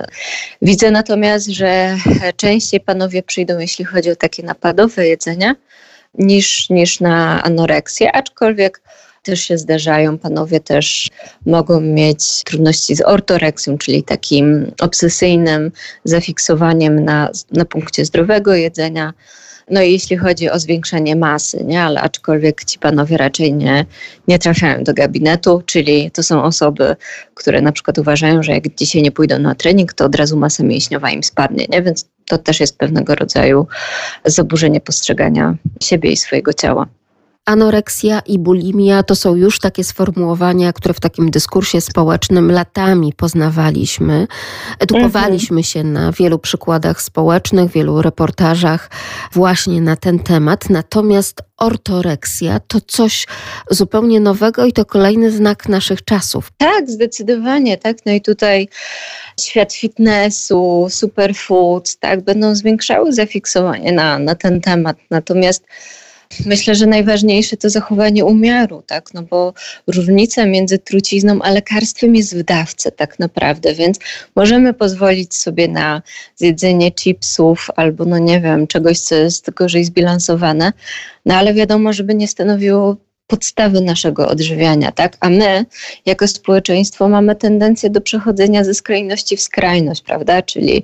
Widzę 0.62 0.92
natomiast, 0.92 1.48
że 1.48 1.98
częściej 2.36 2.80
panowie 2.80 3.24
przyjdą, 3.24 3.60
jeśli 3.60 3.86
chodzi 3.86 4.12
o 4.12 4.16
takie 4.16 4.44
napadowe 4.44 5.08
jedzenie, 5.08 5.56
niż, 6.14 6.70
niż 6.70 7.00
na 7.00 7.44
anoreksję, 7.44 8.16
aczkolwiek 8.16 8.82
też 9.30 9.40
się 9.40 9.58
zdarzają. 9.58 10.18
Panowie 10.18 10.60
też 10.60 11.10
mogą 11.46 11.82
mieć 11.82 12.44
trudności 12.44 12.96
z 12.96 13.02
ortoreksją, 13.02 13.78
czyli 13.78 14.04
takim 14.04 14.72
obsesyjnym 14.82 15.72
zafiksowaniem 16.04 17.06
na, 17.06 17.30
na 17.52 17.66
punkcie 17.66 18.06
zdrowego 18.06 18.56
jedzenia. 18.56 19.14
No 19.72 19.82
i 19.82 19.92
jeśli 19.92 20.18
chodzi 20.18 20.50
o 20.50 20.60
zwiększenie 20.60 21.16
masy, 21.16 21.64
nie? 21.66 21.82
ale 21.82 22.02
aczkolwiek 22.02 22.66
ci 22.66 22.80
panowie 22.80 23.18
raczej 23.18 23.54
nie, 23.54 23.86
nie 24.28 24.40
trafiają 24.40 24.84
do 24.84 24.94
gabinetu, 24.94 25.64
czyli 25.66 26.12
to 26.12 26.24
są 26.24 26.44
osoby, 26.44 26.96
które 27.34 27.62
na 27.62 27.72
przykład 27.72 27.98
uważają, 27.98 28.44
że 28.44 28.52
jak 28.52 28.76
dzisiaj 28.76 29.02
nie 29.02 29.12
pójdą 29.12 29.40
na 29.40 29.56
trening, 29.56 29.94
to 29.94 30.06
od 30.06 30.16
razu 30.16 30.38
masa 30.38 30.64
mięśniowa 30.64 31.12
im 31.12 31.24
spadnie, 31.24 31.66
nie? 31.70 31.82
więc 31.82 32.10
to 32.26 32.38
też 32.38 32.60
jest 32.60 32.78
pewnego 32.78 33.16
rodzaju 33.16 33.68
zaburzenie 34.26 34.82
postrzegania 34.82 35.56
siebie 35.82 36.12
i 36.12 36.18
swojego 36.18 36.54
ciała. 36.54 36.88
Anoreksja 37.46 38.20
i 38.20 38.40
bulimia 38.40 39.04
to 39.04 39.16
są 39.16 39.36
już 39.36 39.60
takie 39.60 39.84
sformułowania, 39.84 40.74
które 40.74 40.94
w 40.94 41.00
takim 41.00 41.32
dyskursie 41.32 41.82
społecznym 41.82 42.52
latami 42.52 43.14
poznawaliśmy. 43.14 44.28
Edukowaliśmy 44.80 45.64
się 45.64 45.84
na 45.84 46.12
wielu 46.12 46.40
przykładach 46.40 47.02
społecznych, 47.02 47.72
wielu 47.72 48.02
reportażach 48.02 48.90
właśnie 49.34 49.82
na 49.82 49.96
ten 49.96 50.20
temat. 50.20 50.70
Natomiast 50.70 51.42
ortoreksja 51.58 52.60
to 52.60 52.82
coś 52.82 53.26
zupełnie 53.72 54.20
nowego 54.20 54.66
i 54.66 54.74
to 54.74 54.86
kolejny 54.86 55.32
znak 55.32 55.70
naszych 55.70 56.04
czasów. 56.06 56.52
Tak, 56.58 56.90
zdecydowanie, 56.90 57.78
tak. 57.78 57.98
No 58.06 58.12
i 58.12 58.22
tutaj 58.22 58.68
świat 59.40 59.74
fitnessu, 59.74 60.88
superfoods, 60.90 61.98
tak, 61.98 62.24
będą 62.24 62.56
zwiększały 62.56 63.14
zafiksowanie 63.14 63.92
na, 63.92 64.20
na 64.20 64.36
ten 64.36 64.62
temat. 64.62 64.98
Natomiast 65.10 65.64
Myślę, 66.46 66.76
że 66.76 66.86
najważniejsze 66.86 67.58
to 67.58 67.70
zachowanie 67.70 68.26
umiaru, 68.26 68.84
tak? 68.88 69.14
No 69.14 69.24
bo 69.24 69.54
różnica 69.88 70.46
między 70.46 70.80
trucizną 70.80 71.42
a 71.42 71.52
lekarstwem 71.52 72.16
jest 72.16 72.38
w 72.38 72.44
dawce 72.44 72.92
tak 72.92 73.20
naprawdę, 73.20 73.74
więc 73.74 74.00
możemy 74.36 74.74
pozwolić 74.74 75.38
sobie 75.38 75.68
na 75.68 76.02
zjedzenie 76.36 76.92
chipsów 76.92 77.68
albo 77.76 78.06
no 78.06 78.18
nie 78.18 78.42
wiem, 78.42 78.68
czegoś, 78.68 79.00
co 79.00 79.16
jest 79.16 79.52
gorzej 79.52 79.86
zbilansowane, 79.86 80.74
no 81.26 81.36
ale 81.36 81.54
wiadomo, 81.54 81.94
żeby 81.94 82.16
nie 82.16 82.28
stanowiło 82.28 82.98
podstawy 83.28 83.82
naszego 83.82 84.28
odżywiania, 84.28 84.92
tak? 84.92 85.18
A 85.20 85.30
my, 85.30 85.66
jako 86.06 86.28
społeczeństwo, 86.28 87.10
mamy 87.10 87.36
tendencję 87.36 87.90
do 87.90 88.02
przechodzenia 88.02 88.64
ze 88.64 88.74
skrajności 88.74 89.38
w 89.38 89.42
skrajność, 89.42 90.02
prawda? 90.02 90.42
Czyli 90.42 90.84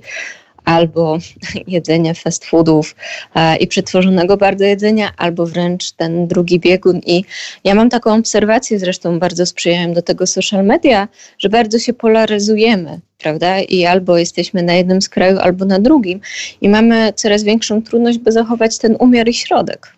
albo 0.66 1.18
jedzenie 1.76 2.14
fast 2.14 2.44
foodów 2.44 2.96
e, 3.34 3.56
i 3.56 3.66
przetworzonego 3.66 4.36
bardzo 4.36 4.64
jedzenia, 4.64 5.12
albo 5.16 5.46
wręcz 5.46 5.92
ten 5.92 6.26
drugi 6.26 6.60
biegun. 6.60 7.00
I 7.06 7.24
ja 7.64 7.74
mam 7.74 7.90
taką 7.90 8.14
obserwację, 8.14 8.78
zresztą 8.78 9.18
bardzo 9.18 9.46
sprzyjają 9.46 9.92
do 9.92 10.02
tego 10.02 10.26
social 10.26 10.64
media, 10.64 11.08
że 11.38 11.48
bardzo 11.48 11.78
się 11.78 11.92
polaryzujemy 11.92 13.00
prawda? 13.18 13.60
I 13.60 13.84
albo 13.84 14.18
jesteśmy 14.18 14.62
na 14.62 14.74
jednym 14.74 15.02
z 15.02 15.08
kraju, 15.08 15.38
albo 15.38 15.64
na 15.64 15.78
drugim, 15.78 16.20
i 16.60 16.68
mamy 16.68 17.12
coraz 17.12 17.42
większą 17.42 17.82
trudność, 17.82 18.18
by 18.18 18.32
zachować 18.32 18.78
ten 18.78 18.96
umiar 19.00 19.28
i 19.28 19.34
środek. 19.34 19.95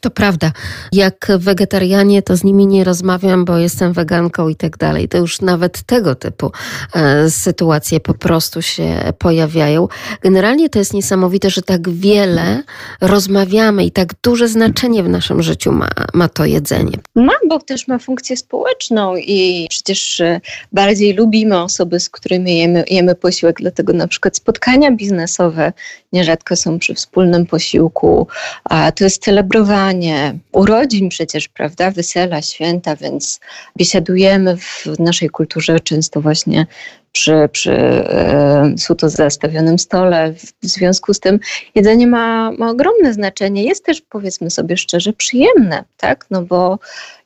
To 0.00 0.10
prawda. 0.10 0.52
Jak 0.92 1.28
wegetarianie, 1.38 2.22
to 2.22 2.36
z 2.36 2.44
nimi 2.44 2.66
nie 2.66 2.84
rozmawiam, 2.84 3.44
bo 3.44 3.58
jestem 3.58 3.92
weganką 3.92 4.48
i 4.48 4.56
tak 4.56 4.76
dalej. 4.76 5.08
To 5.08 5.18
już 5.18 5.40
nawet 5.40 5.82
tego 5.82 6.14
typu 6.14 6.52
e, 6.94 7.30
sytuacje 7.30 8.00
po 8.00 8.14
prostu 8.14 8.62
się 8.62 9.12
pojawiają. 9.18 9.88
Generalnie 10.22 10.68
to 10.68 10.78
jest 10.78 10.94
niesamowite, 10.94 11.50
że 11.50 11.62
tak 11.62 11.90
wiele 11.90 12.62
rozmawiamy 13.00 13.84
i 13.84 13.90
tak 13.90 14.14
duże 14.22 14.48
znaczenie 14.48 15.02
w 15.02 15.08
naszym 15.08 15.42
życiu 15.42 15.72
ma, 15.72 15.88
ma 16.14 16.28
to 16.28 16.44
jedzenie. 16.44 16.98
Ma, 17.14 17.32
bo 17.48 17.58
też 17.58 17.88
ma 17.88 17.98
funkcję 17.98 18.36
społeczną 18.36 19.16
i 19.16 19.66
przecież 19.70 20.20
e, 20.20 20.40
bardziej 20.72 21.14
lubimy 21.14 21.62
osoby, 21.62 22.00
z 22.00 22.10
którymi 22.10 22.58
jemy, 22.58 22.84
jemy 22.90 23.14
posiłek, 23.14 23.56
dlatego 23.60 23.92
na 23.92 24.08
przykład 24.08 24.36
spotkania 24.36 24.90
biznesowe 24.90 25.72
nierzadko 26.12 26.56
są 26.56 26.78
przy 26.78 26.94
wspólnym 26.94 27.46
posiłku, 27.46 28.26
a 28.64 28.92
to 28.92 29.04
jest 29.04 29.24
celebrowanie 29.24 30.38
urodzin 30.52 31.08
przecież, 31.08 31.48
prawda, 31.48 31.90
wesela, 31.90 32.42
święta, 32.42 32.96
więc 32.96 33.40
biesiadujemy 33.76 34.56
w 34.56 34.86
naszej 34.98 35.30
kulturze 35.30 35.80
często 35.80 36.20
właśnie 36.20 36.66
przy, 37.12 37.48
przy 37.52 37.72
e, 37.72 38.74
suto 38.78 39.08
zastawionym 39.08 39.78
stole. 39.78 40.32
W 40.32 40.66
związku 40.66 41.14
z 41.14 41.20
tym 41.20 41.40
jedzenie 41.74 42.06
ma, 42.06 42.50
ma 42.50 42.70
ogromne 42.70 43.12
znaczenie. 43.12 43.64
Jest 43.64 43.84
też, 43.84 44.00
powiedzmy 44.00 44.50
sobie 44.50 44.76
szczerze, 44.76 45.12
przyjemne, 45.12 45.84
tak? 45.96 46.26
No 46.30 46.42
bo 46.42 46.78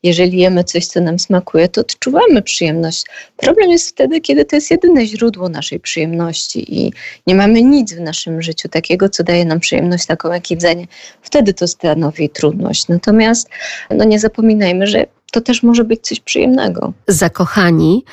jeżeli 0.02 0.38
jemy 0.38 0.64
coś, 0.64 0.86
co 0.86 1.00
nam 1.00 1.18
smakuje, 1.18 1.68
to 1.68 1.80
odczuwamy 1.80 2.42
przyjemność. 2.42 3.06
Problem 3.36 3.70
jest 3.70 3.88
wtedy, 3.88 4.20
kiedy 4.20 4.44
to 4.44 4.56
jest 4.56 4.70
jedyne 4.70 5.06
źródło 5.06 5.48
naszej 5.48 5.80
przyjemności 5.80 6.80
i 6.80 6.92
nie 7.26 7.34
mamy 7.34 7.62
nic 7.62 7.94
w 7.94 8.00
naszym 8.00 8.42
życiu 8.42 8.68
takiego, 8.68 9.09
co 9.09 9.24
daje 9.24 9.44
nam 9.44 9.60
przyjemność, 9.60 10.06
taką 10.06 10.32
jak 10.32 10.50
jedzenie. 10.50 10.86
Wtedy 11.22 11.54
to 11.54 11.68
stanowi 11.68 12.30
trudność. 12.30 12.88
Natomiast 12.88 13.48
no 13.90 14.04
nie 14.04 14.18
zapominajmy, 14.18 14.86
że 14.86 15.06
to 15.32 15.40
też 15.40 15.62
może 15.62 15.84
być 15.84 16.00
coś 16.00 16.20
przyjemnego. 16.20 16.92
Zakochani 17.09 18.04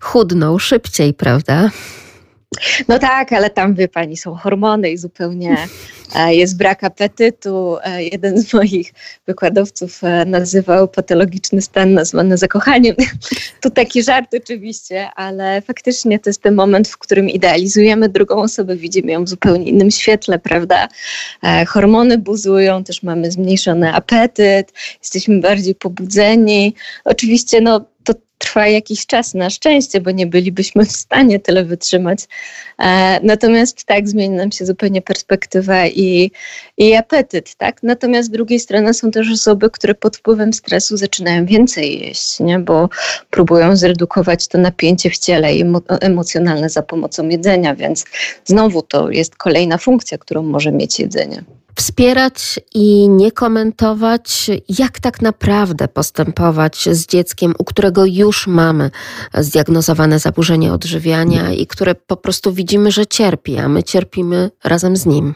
chudną 0.00 0.58
szybciej, 0.58 1.14
prawda? 1.14 1.70
No 2.88 2.98
tak, 2.98 3.32
ale 3.32 3.50
tam 3.50 3.74
wie 3.74 3.88
pani, 3.88 4.16
są 4.16 4.34
hormony 4.34 4.90
i 4.90 4.98
zupełnie 4.98 5.56
e, 6.16 6.34
jest 6.34 6.56
brak 6.56 6.84
apetytu. 6.84 7.76
E, 7.84 8.04
jeden 8.04 8.42
z 8.42 8.54
moich 8.54 8.92
wykładowców 9.26 10.04
e, 10.04 10.24
nazywał 10.24 10.88
patologiczny 10.88 11.62
stan 11.62 11.94
nazwany 11.94 12.36
zakochaniem. 12.36 12.96
Tu 13.62 13.70
taki 13.70 14.02
żart 14.02 14.34
oczywiście, 14.34 15.10
ale 15.16 15.62
faktycznie 15.62 16.18
to 16.18 16.30
jest 16.30 16.42
ten 16.42 16.54
moment, 16.54 16.88
w 16.88 16.98
którym 16.98 17.28
idealizujemy 17.28 18.08
drugą 18.08 18.36
osobę, 18.36 18.76
widzimy 18.76 19.12
ją 19.12 19.24
w 19.24 19.28
zupełnie 19.28 19.64
innym 19.64 19.90
świetle, 19.90 20.38
prawda? 20.38 20.88
Hormony 21.68 22.18
buzują, 22.18 22.84
też 22.84 23.02
mamy 23.02 23.30
zmniejszony 23.30 23.94
apetyt, 23.94 24.72
jesteśmy 25.00 25.40
bardziej 25.40 25.74
pobudzeni. 25.74 26.74
Oczywiście 27.04 27.60
no, 27.60 27.84
trwa 28.40 28.66
jakiś 28.66 29.06
czas 29.06 29.34
na 29.34 29.50
szczęście, 29.50 30.00
bo 30.00 30.10
nie 30.10 30.26
bylibyśmy 30.26 30.84
w 30.84 30.92
stanie 30.92 31.40
tyle 31.40 31.64
wytrzymać. 31.64 32.18
E, 32.78 33.20
natomiast 33.22 33.84
tak, 33.84 34.08
zmieni 34.08 34.36
nam 34.36 34.52
się 34.52 34.66
zupełnie 34.66 35.02
perspektywa 35.02 35.86
i, 35.86 36.30
i 36.76 36.94
apetyt, 36.94 37.54
tak? 37.54 37.82
Natomiast 37.82 38.28
z 38.28 38.32
drugiej 38.32 38.60
strony 38.60 38.94
są 38.94 39.10
też 39.10 39.32
osoby, 39.32 39.70
które 39.70 39.94
pod 39.94 40.16
wpływem 40.16 40.52
stresu 40.52 40.96
zaczynają 40.96 41.46
więcej 41.46 42.00
jeść, 42.00 42.40
nie? 42.40 42.58
bo 42.58 42.88
próbują 43.30 43.76
zredukować 43.76 44.48
to 44.48 44.58
napięcie 44.58 45.10
w 45.10 45.18
ciele 45.18 45.54
i 45.54 45.64
emocjonalne 46.00 46.68
za 46.68 46.82
pomocą 46.82 47.28
jedzenia, 47.28 47.74
więc 47.74 48.04
znowu 48.44 48.82
to 48.82 49.10
jest 49.10 49.36
kolejna 49.36 49.78
funkcja, 49.78 50.18
którą 50.18 50.42
może 50.42 50.72
mieć 50.72 51.00
jedzenie 51.00 51.44
wspierać 51.76 52.60
i 52.74 53.08
nie 53.08 53.32
komentować, 53.32 54.50
jak 54.68 55.00
tak 55.00 55.22
naprawdę 55.22 55.88
postępować 55.88 56.88
z 56.92 57.06
dzieckiem, 57.06 57.54
u 57.58 57.64
którego 57.64 58.04
już 58.04 58.46
mamy 58.46 58.90
zdiagnozowane 59.34 60.18
zaburzenie 60.18 60.72
odżywiania 60.72 61.52
i 61.52 61.66
które 61.66 61.94
po 61.94 62.16
prostu 62.16 62.52
widzimy, 62.52 62.90
że 62.90 63.06
cierpi, 63.06 63.58
a 63.58 63.68
my 63.68 63.82
cierpimy 63.82 64.50
razem 64.64 64.96
z 64.96 65.06
nim. 65.06 65.34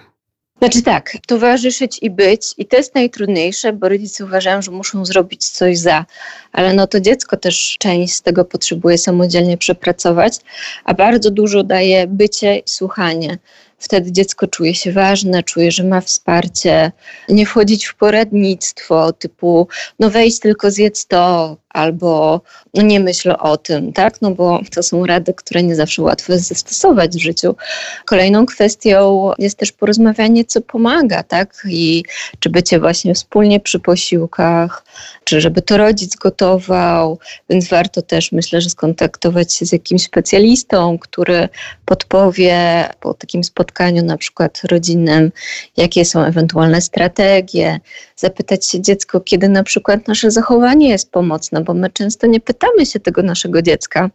Znaczy 0.59 0.83
tak, 0.83 1.17
towarzyszyć 1.27 1.99
i 2.03 2.11
być 2.11 2.55
i 2.59 2.67
to 2.67 2.77
jest 2.77 2.95
najtrudniejsze, 2.95 3.73
bo 3.73 3.89
rodzice 3.89 4.25
uważają, 4.25 4.63
że 4.63 4.71
muszą 4.71 5.05
zrobić 5.05 5.49
coś 5.49 5.79
za, 5.79 6.05
ale 6.53 6.75
no 6.75 6.87
to 6.87 7.01
dziecko 7.01 7.37
też 7.37 7.77
część 7.79 8.15
z 8.15 8.23
tego 8.23 8.45
potrzebuje 8.45 8.99
samodzielnie 8.99 9.59
przepracować, 9.59 10.39
a 10.85 10.95
bardzo 10.95 11.31
dużo 11.31 11.63
daje 11.63 12.07
bycie 12.07 12.57
i 12.57 12.63
słuchanie. 12.67 13.39
Wtedy 13.85 14.13
dziecko 14.13 14.47
czuje 14.47 14.75
się 14.75 14.93
ważne, 14.93 15.43
czuje, 15.43 15.71
że 15.71 15.85
ma 15.85 16.01
wsparcie. 16.01 16.93
Nie 17.29 17.47
wchodzić 17.47 17.87
w 17.87 17.95
poradnictwo 17.95 19.13
typu, 19.13 19.69
no 19.99 20.11
wejdź 20.11 20.41
tylko 20.41 20.71
zjedz 20.71 21.07
to, 21.07 21.57
albo 21.75 22.41
nie 22.75 23.01
myśl 23.01 23.35
o 23.39 23.57
tym, 23.57 23.93
tak? 23.93 24.23
No 24.23 24.31
bo 24.31 24.61
to 24.75 24.83
są 24.83 25.07
rady, 25.07 25.35
które 25.35 25.63
nie 25.63 25.77
zawsze 25.77 26.03
łatwo 26.03 26.33
jest 26.33 26.49
zastosować 26.49 27.17
w 27.17 27.23
życiu. 27.23 27.57
Kolejną 28.05 28.47
kwestią 28.47 29.31
jest 29.39 29.59
też 29.59 29.73
porozmawianie, 29.73 30.45
co 30.45 30.61
pomaga, 30.61 31.23
tak? 31.23 31.67
I 31.69 32.05
czy 32.39 32.51
bycie 32.51 32.81
właśnie 32.81 33.15
wspólnie 33.15 33.61
przy 33.61 33.81
posiłkach, 33.81 34.85
czy 35.25 35.41
żeby 35.41 35.63
to 35.63 35.77
rodzic 35.77 36.17
gotował, 36.17 37.19
więc 37.51 37.69
warto 37.69 38.03
też 38.03 38.33
myślę, 38.33 38.61
że 38.61 38.71
skontaktować 38.71 39.55
się 39.55 39.67
z 39.67 39.73
jakimś 39.73 40.03
specjalistą, 40.03 40.99
który 40.99 41.49
podpowie 41.85 42.89
po 43.01 43.15
takim 43.15 43.45
spotkaniu 43.45 44.05
na 44.05 44.17
przykład 44.17 44.61
rodzinnym, 44.65 45.33
jakie 45.77 46.05
są 46.05 46.25
ewentualne 46.25 46.81
strategie, 46.81 47.81
zapytać 48.17 48.69
się 48.69 48.81
dziecko, 48.81 49.21
kiedy 49.21 49.49
na 49.49 49.63
przykład 49.63 50.09
nasze 50.09 50.31
zachowanie 50.31 50.89
jest 50.89 51.11
pomocne, 51.11 51.64
bo 51.65 51.75
my 51.75 51.91
często 51.91 52.27
nie 52.27 52.41
pytamy 52.41 52.87
się 52.87 53.01
tego 53.01 53.23
naszego 53.23 53.63
dziecka, 53.63 54.11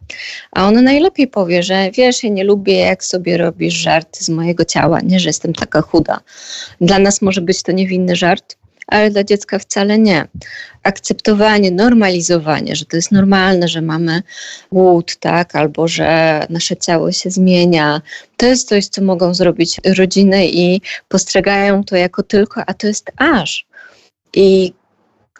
a 0.52 0.68
ono 0.68 0.82
najlepiej 0.82 1.28
powie, 1.28 1.62
że 1.62 1.90
wiesz, 1.90 2.24
ja 2.24 2.30
nie 2.30 2.44
lubię, 2.44 2.78
jak 2.78 3.04
sobie 3.04 3.36
robisz 3.38 3.74
żarty 3.74 4.24
z 4.24 4.28
mojego 4.28 4.64
ciała, 4.64 5.00
nie, 5.00 5.20
że 5.20 5.28
jestem 5.28 5.52
taka 5.52 5.82
chuda. 5.82 6.20
Dla 6.80 6.98
nas 6.98 7.22
może 7.22 7.40
być 7.40 7.62
to 7.62 7.72
niewinny 7.72 8.16
żart, 8.16 8.56
ale 8.90 9.10
dla 9.10 9.24
dziecka 9.24 9.58
wcale 9.58 9.98
nie. 9.98 10.28
Akceptowanie, 10.82 11.70
normalizowanie, 11.70 12.76
że 12.76 12.84
to 12.84 12.96
jest 12.96 13.12
normalne, 13.12 13.68
że 13.68 13.82
mamy 13.82 14.22
głód, 14.72 15.16
tak, 15.16 15.56
albo 15.56 15.88
że 15.88 16.40
nasze 16.50 16.76
ciało 16.76 17.12
się 17.12 17.30
zmienia, 17.30 18.02
to 18.36 18.46
jest 18.46 18.68
coś, 18.68 18.86
co 18.86 19.02
mogą 19.02 19.34
zrobić 19.34 19.80
rodziny 19.96 20.48
i 20.48 20.80
postrzegają 21.08 21.84
to 21.84 21.96
jako 21.96 22.22
tylko, 22.22 22.62
a 22.66 22.74
to 22.74 22.86
jest 22.86 23.12
aż. 23.16 23.66
I 24.34 24.72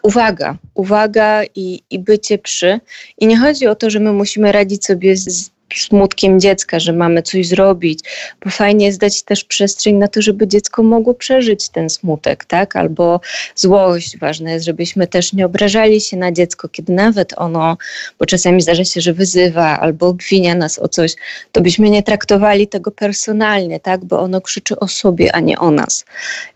uwaga, 0.03 0.57
uwaga 0.75 1.43
i, 1.55 1.81
i 1.89 1.99
bycie 1.99 2.37
przy. 2.37 2.79
I 3.17 3.27
nie 3.27 3.37
chodzi 3.37 3.67
o 3.67 3.75
to, 3.75 3.89
że 3.89 3.99
my 3.99 4.13
musimy 4.13 4.51
radzić 4.51 4.85
sobie 4.85 5.17
z 5.17 5.51
smutkiem 5.75 6.39
dziecka, 6.39 6.79
że 6.79 6.93
mamy 6.93 7.21
coś 7.21 7.47
zrobić, 7.47 7.99
bo 8.45 8.49
fajnie 8.49 8.85
jest 8.85 8.99
dać 8.99 9.23
też 9.23 9.43
przestrzeń 9.43 9.95
na 9.95 10.07
to, 10.07 10.21
żeby 10.21 10.47
dziecko 10.47 10.83
mogło 10.83 11.13
przeżyć 11.13 11.69
ten 11.69 11.89
smutek, 11.89 12.45
tak? 12.45 12.75
Albo 12.75 13.21
złość. 13.55 14.17
Ważne 14.17 14.51
jest, 14.51 14.65
żebyśmy 14.65 15.07
też 15.07 15.33
nie 15.33 15.45
obrażali 15.45 16.01
się 16.01 16.17
na 16.17 16.31
dziecko, 16.31 16.69
kiedy 16.69 16.93
nawet 16.93 17.33
ono, 17.37 17.77
bo 18.19 18.25
czasami 18.25 18.61
zdarza 18.61 18.85
się, 18.85 19.01
że 19.01 19.13
wyzywa 19.13 19.79
albo 19.79 20.07
obwinia 20.07 20.55
nas 20.55 20.79
o 20.79 20.87
coś, 20.87 21.15
to 21.51 21.61
byśmy 21.61 21.89
nie 21.89 22.03
traktowali 22.03 22.67
tego 22.67 22.91
personalnie, 22.91 23.79
tak? 23.79 24.05
Bo 24.05 24.19
ono 24.19 24.41
krzyczy 24.41 24.79
o 24.79 24.87
sobie, 24.87 25.35
a 25.35 25.39
nie 25.39 25.59
o 25.59 25.71
nas. 25.71 26.05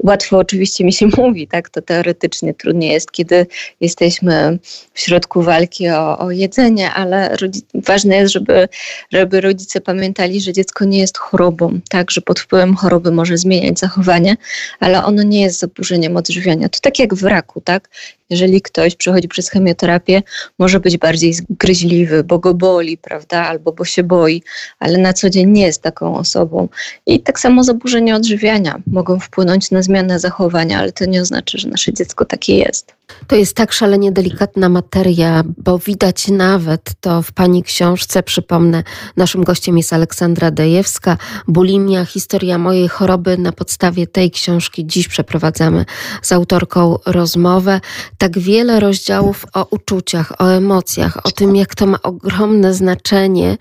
Łatwo 0.03 0.37
oczywiście 0.37 0.85
mi 0.85 0.93
się 0.93 1.07
mówi, 1.17 1.47
tak? 1.47 1.69
To 1.69 1.81
teoretycznie 1.81 2.53
trudniej 2.53 2.91
jest, 2.91 3.11
kiedy 3.11 3.47
jesteśmy 3.81 4.59
w 4.93 4.99
środku 4.99 5.41
walki 5.41 5.89
o, 5.89 6.19
o 6.19 6.31
jedzenie, 6.31 6.91
ale 6.91 7.35
ważne 7.73 8.15
jest, 8.15 8.33
żeby 8.33 8.67
żeby 9.11 9.41
rodzice 9.41 9.81
pamiętali, 9.81 10.41
że 10.41 10.53
dziecko 10.53 10.85
nie 10.85 10.99
jest 10.99 11.17
chorobą, 11.17 11.79
tak, 11.89 12.11
że 12.11 12.21
pod 12.21 12.39
wpływem 12.39 12.75
choroby 12.75 13.11
może 13.11 13.37
zmieniać 13.37 13.79
zachowanie, 13.79 14.37
ale 14.79 15.03
ono 15.03 15.23
nie 15.23 15.41
jest 15.41 15.59
zaburzeniem 15.59 16.17
odżywiania. 16.17 16.69
To 16.69 16.79
tak 16.79 16.99
jak 16.99 17.13
w 17.13 17.23
raku, 17.23 17.61
tak? 17.61 17.89
Jeżeli 18.29 18.61
ktoś 18.61 18.95
przechodzi 18.95 19.27
przez 19.27 19.49
chemioterapię, 19.49 20.21
może 20.59 20.79
być 20.79 20.97
bardziej 20.97 21.33
zgryźliwy, 21.33 22.23
bo 22.23 22.39
go 22.39 22.53
boli, 22.53 22.97
prawda, 22.97 23.47
albo 23.47 23.71
bo 23.71 23.85
się 23.85 24.03
boi, 24.03 24.43
ale 24.79 24.97
na 24.97 25.13
co 25.13 25.29
dzień 25.29 25.49
nie 25.49 25.61
jest 25.61 25.81
taką 25.81 26.17
osobą. 26.17 26.67
I 27.05 27.19
tak 27.19 27.39
samo 27.39 27.63
zaburzenia 27.63 28.15
odżywiania 28.15 28.81
mogą 28.87 29.19
wpłynąć 29.19 29.71
na 29.71 29.81
zmianę 29.81 30.19
zachowania, 30.19 30.79
ale 30.79 30.91
to 30.91 31.05
nie 31.05 31.21
oznacza, 31.21 31.57
że 31.57 31.67
nasze 31.67 31.93
dziecko 31.93 32.25
takie 32.25 32.57
jest. 32.57 32.93
To 33.27 33.35
jest 33.35 33.55
tak 33.55 33.73
szalenie 33.73 34.11
delikatna 34.11 34.69
materia, 34.69 35.43
bo 35.57 35.79
widać 35.79 36.27
nawet 36.27 36.81
to 37.01 37.21
w 37.21 37.31
pani 37.31 37.63
książce. 37.63 38.23
Przypomnę, 38.23 38.83
naszym 39.17 39.43
gościem 39.43 39.77
jest 39.77 39.93
Aleksandra 39.93 40.51
Dejewska, 40.51 41.17
Bulimia, 41.47 42.05
historia 42.05 42.57
mojej 42.57 42.87
choroby. 42.87 43.37
Na 43.37 43.51
podstawie 43.51 44.07
tej 44.07 44.31
książki 44.31 44.85
dziś 44.85 45.07
przeprowadzamy 45.07 45.85
z 46.21 46.31
autorką 46.31 46.99
rozmowę 47.05 47.81
tak 48.17 48.39
wiele 48.39 48.79
rozdziałów 48.79 49.45
o 49.53 49.67
uczuciach, 49.71 50.41
o 50.41 50.47
emocjach, 50.47 51.25
o 51.25 51.31
tym, 51.31 51.55
jak 51.55 51.75
to 51.75 51.85
ma 51.85 52.01
ogromne 52.01 52.73
znaczenie 52.73 53.57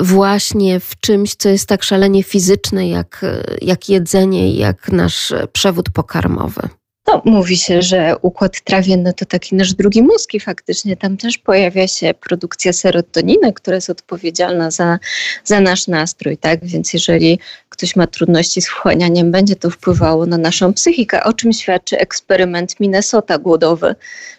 właśnie 0.00 0.80
w 0.80 1.00
czymś, 1.00 1.34
co 1.34 1.48
jest 1.48 1.68
tak 1.68 1.82
szalenie 1.82 2.22
fizyczne, 2.22 2.88
jak, 2.88 3.24
jak 3.62 3.88
jedzenie, 3.88 4.52
jak 4.52 4.92
nasz 4.92 5.32
przewód 5.52 5.90
pokarmowy. 5.90 6.68
No, 7.08 7.22
mówi 7.24 7.56
się, 7.56 7.82
że 7.82 8.16
układ 8.22 8.60
trawienny 8.60 9.12
to 9.12 9.26
taki 9.26 9.54
nasz 9.54 9.74
drugi 9.74 10.02
mózg 10.02 10.34
i 10.34 10.40
faktycznie 10.40 10.96
tam 10.96 11.16
też 11.16 11.38
pojawia 11.38 11.88
się 11.88 12.14
produkcja 12.14 12.72
serotoniny, 12.72 13.52
która 13.52 13.74
jest 13.74 13.90
odpowiedzialna 13.90 14.70
za, 14.70 14.98
za 15.44 15.60
nasz 15.60 15.86
nastrój, 15.86 16.38
tak? 16.38 16.64
Więc 16.64 16.92
jeżeli 16.92 17.38
ktoś 17.68 17.96
ma 17.96 18.06
trudności 18.06 18.62
z 18.62 18.68
wchłanianiem, 18.68 19.32
będzie 19.32 19.56
to 19.56 19.70
wpływało 19.70 20.26
na 20.26 20.38
naszą 20.38 20.74
psychikę, 20.74 21.24
o 21.24 21.32
czym 21.32 21.52
świadczy 21.52 21.98
eksperyment 21.98 22.80
Minnesota 22.80 23.38
głodowy, 23.38 23.94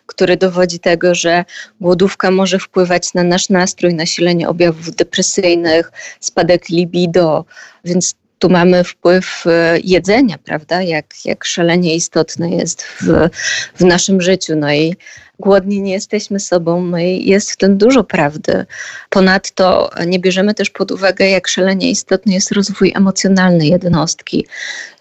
który 0.05 0.37
dowodzi 0.37 0.79
tego, 0.79 1.15
że 1.15 1.45
głodówka 1.81 2.31
może 2.31 2.59
wpływać 2.59 3.13
na 3.13 3.23
nasz 3.23 3.49
nastrój, 3.49 3.93
nasilenie 3.93 4.49
objawów 4.49 4.95
depresyjnych, 4.95 5.91
spadek 6.19 6.69
libido, 6.69 7.45
więc 7.85 8.15
tu 8.39 8.49
mamy 8.49 8.83
wpływ 8.83 9.43
e, 9.45 9.79
jedzenia, 9.83 10.37
prawda? 10.37 10.81
Jak, 10.81 11.05
jak 11.25 11.45
szalenie 11.45 11.95
istotne 11.95 12.49
jest 12.49 12.83
w, 12.83 13.29
w 13.75 13.85
naszym 13.85 14.21
życiu. 14.21 14.55
No 14.55 14.73
i 14.73 14.95
głodni 15.39 15.81
nie 15.81 15.91
jesteśmy 15.91 16.39
sobą, 16.39 16.81
no 16.81 16.97
i 16.97 17.25
jest 17.25 17.51
w 17.51 17.57
tym 17.57 17.77
dużo 17.77 18.03
prawdy. 18.03 18.65
Ponadto 19.09 19.89
nie 20.07 20.19
bierzemy 20.19 20.53
też 20.53 20.69
pod 20.69 20.91
uwagę, 20.91 21.29
jak 21.29 21.47
szalenie 21.47 21.89
istotny 21.89 22.33
jest 22.33 22.51
rozwój 22.51 22.91
emocjonalny 22.95 23.67
jednostki, 23.67 24.47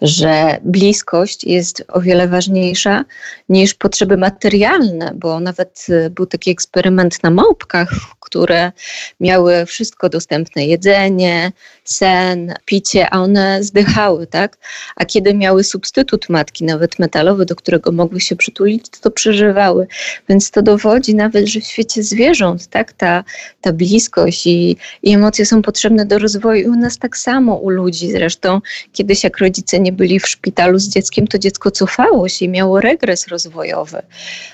że 0.01 0.57
bliskość 0.63 1.43
jest 1.43 1.83
o 1.87 2.01
wiele 2.01 2.27
ważniejsza 2.27 3.05
niż 3.49 3.73
potrzeby 3.73 4.17
materialne, 4.17 5.11
bo 5.15 5.39
nawet 5.39 5.85
e, 5.89 6.09
był 6.09 6.25
taki 6.25 6.51
eksperyment 6.51 7.23
na 7.23 7.29
małpkach, 7.29 7.89
które 8.29 8.71
miały 9.19 9.65
wszystko 9.65 10.09
dostępne, 10.09 10.65
jedzenie, 10.65 11.51
sen, 11.83 12.53
picie, 12.65 13.09
a 13.13 13.19
one 13.19 13.63
zdychały, 13.63 14.27
tak? 14.27 14.57
A 14.95 15.05
kiedy 15.05 15.33
miały 15.33 15.63
substytut 15.63 16.29
matki, 16.29 16.63
nawet 16.65 16.99
metalowy, 16.99 17.45
do 17.45 17.55
którego 17.55 17.91
mogły 17.91 18.19
się 18.21 18.35
przytulić, 18.35 18.85
to 18.89 19.11
przeżywały. 19.11 19.87
Więc 20.29 20.51
to 20.51 20.61
dowodzi 20.61 21.15
nawet, 21.15 21.47
że 21.47 21.59
w 21.59 21.63
świecie 21.63 22.03
zwierząt, 22.03 22.67
tak, 22.67 22.93
ta, 22.93 23.23
ta 23.61 23.73
bliskość 23.73 24.47
i, 24.47 24.77
i 25.03 25.13
emocje 25.13 25.45
są 25.45 25.61
potrzebne 25.61 26.05
do 26.05 26.17
rozwoju. 26.17 26.65
I 26.65 26.69
u 26.69 26.75
nas 26.75 26.97
tak 26.97 27.17
samo, 27.17 27.55
u 27.55 27.69
ludzi 27.69 28.11
zresztą. 28.11 28.61
Kiedyś 28.93 29.23
jak 29.23 29.37
rodzice 29.37 29.79
nie 29.79 29.91
byli 29.91 30.19
w 30.19 30.27
szpitalu 30.27 30.79
z 30.79 30.89
dzieckiem, 30.89 31.27
to 31.27 31.37
dziecko 31.37 31.71
cofało 31.71 32.29
się 32.29 32.45
i 32.45 32.49
miało 32.49 32.81
regres 32.81 33.27
rozwojowy 33.27 34.01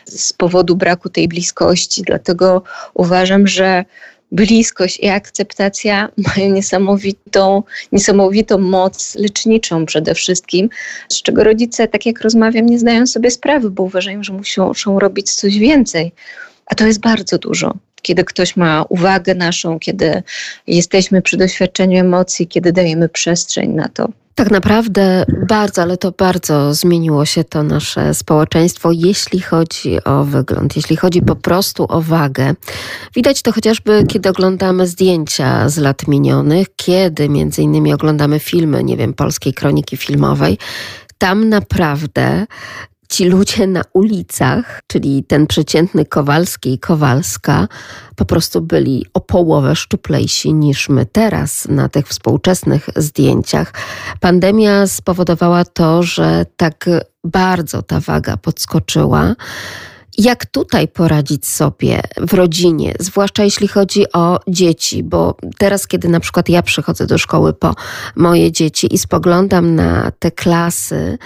z 0.05 0.33
powodu 0.33 0.75
braku 0.75 1.09
tej 1.09 1.27
bliskości. 1.27 2.01
Dlatego 2.01 2.63
uważam, 2.93 3.47
że 3.47 3.64
bliskość 4.31 4.99
i 4.99 5.09
akceptacja 5.09 6.09
mają 6.27 6.53
niesamowitą, 6.53 7.63
niesamowitą 7.91 8.57
moc 8.57 9.15
leczniczą 9.15 9.85
przede 9.85 10.15
wszystkim, 10.15 10.69
z 11.09 11.21
czego 11.21 11.43
rodzice, 11.43 11.87
tak 11.87 12.05
jak 12.05 12.21
rozmawiam, 12.21 12.65
nie 12.65 12.79
zdają 12.79 13.07
sobie 13.07 13.31
sprawy, 13.31 13.69
bo 13.69 13.83
uważają, 13.83 14.23
że 14.23 14.33
muszą, 14.33 14.67
muszą 14.67 14.99
robić 14.99 15.31
coś 15.31 15.57
więcej. 15.57 16.11
A 16.65 16.75
to 16.75 16.87
jest 16.87 16.99
bardzo 16.99 17.37
dużo. 17.37 17.73
Kiedy 18.01 18.23
ktoś 18.23 18.55
ma 18.55 18.85
uwagę 18.89 19.35
naszą, 19.35 19.79
kiedy 19.79 20.23
jesteśmy 20.67 21.21
przy 21.21 21.37
doświadczeniu 21.37 21.99
emocji, 21.99 22.47
kiedy 22.47 22.71
dajemy 22.71 23.09
przestrzeń 23.09 23.69
na 23.69 23.87
to. 23.87 24.09
Tak 24.35 24.51
naprawdę 24.51 25.25
bardzo, 25.49 25.81
ale 25.81 25.97
to 25.97 26.11
bardzo 26.11 26.73
zmieniło 26.73 27.25
się 27.25 27.43
to 27.43 27.63
nasze 27.63 28.13
społeczeństwo, 28.13 28.91
jeśli 28.91 29.41
chodzi 29.41 30.03
o 30.03 30.23
wygląd, 30.23 30.75
jeśli 30.75 30.95
chodzi 30.95 31.21
po 31.21 31.35
prostu 31.35 31.85
o 31.89 32.01
wagę. 32.01 32.53
Widać 33.15 33.41
to 33.41 33.51
chociażby, 33.51 34.03
kiedy 34.07 34.29
oglądamy 34.29 34.87
zdjęcia 34.87 35.69
z 35.69 35.77
lat 35.77 36.07
minionych, 36.07 36.67
kiedy 36.75 37.29
między 37.29 37.61
innymi 37.61 37.93
oglądamy 37.93 38.39
filmy, 38.39 38.83
nie 38.83 38.97
wiem, 38.97 39.13
polskiej 39.13 39.53
kroniki 39.53 39.97
filmowej. 39.97 40.57
Tam 41.17 41.49
naprawdę 41.49 42.45
ci 43.15 43.25
ludzie 43.25 43.67
na 43.67 43.81
ulicach, 43.93 44.81
czyli 44.87 45.23
ten 45.23 45.47
przeciętny 45.47 46.05
Kowalski 46.05 46.73
i 46.73 46.79
Kowalska, 46.79 47.67
po 48.15 48.25
prostu 48.25 48.61
byli 48.61 49.05
o 49.13 49.21
połowę 49.21 49.75
szczuplejsi 49.75 50.53
niż 50.53 50.89
my 50.89 51.05
teraz 51.05 51.67
na 51.67 51.89
tych 51.89 52.07
współczesnych 52.07 52.89
zdjęciach. 52.95 53.73
Pandemia 54.19 54.87
spowodowała 54.87 55.65
to, 55.65 56.03
że 56.03 56.45
tak 56.57 56.89
bardzo 57.23 57.81
ta 57.81 57.99
waga 57.99 58.37
podskoczyła. 58.37 59.35
Jak 60.17 60.45
tutaj 60.45 60.87
poradzić 60.87 61.47
sobie 61.47 62.01
w 62.17 62.33
rodzinie, 62.33 62.93
zwłaszcza 62.99 63.43
jeśli 63.43 63.67
chodzi 63.67 64.11
o 64.13 64.39
dzieci? 64.47 65.03
Bo 65.03 65.37
teraz, 65.57 65.87
kiedy 65.87 66.09
na 66.09 66.19
przykład 66.19 66.49
ja 66.49 66.61
przychodzę 66.61 67.07
do 67.07 67.17
szkoły 67.17 67.53
po 67.53 67.75
moje 68.15 68.51
dzieci 68.51 68.93
i 68.95 68.97
spoglądam 68.97 69.75
na 69.75 70.11
te 70.19 70.31
klasy, 70.31 71.17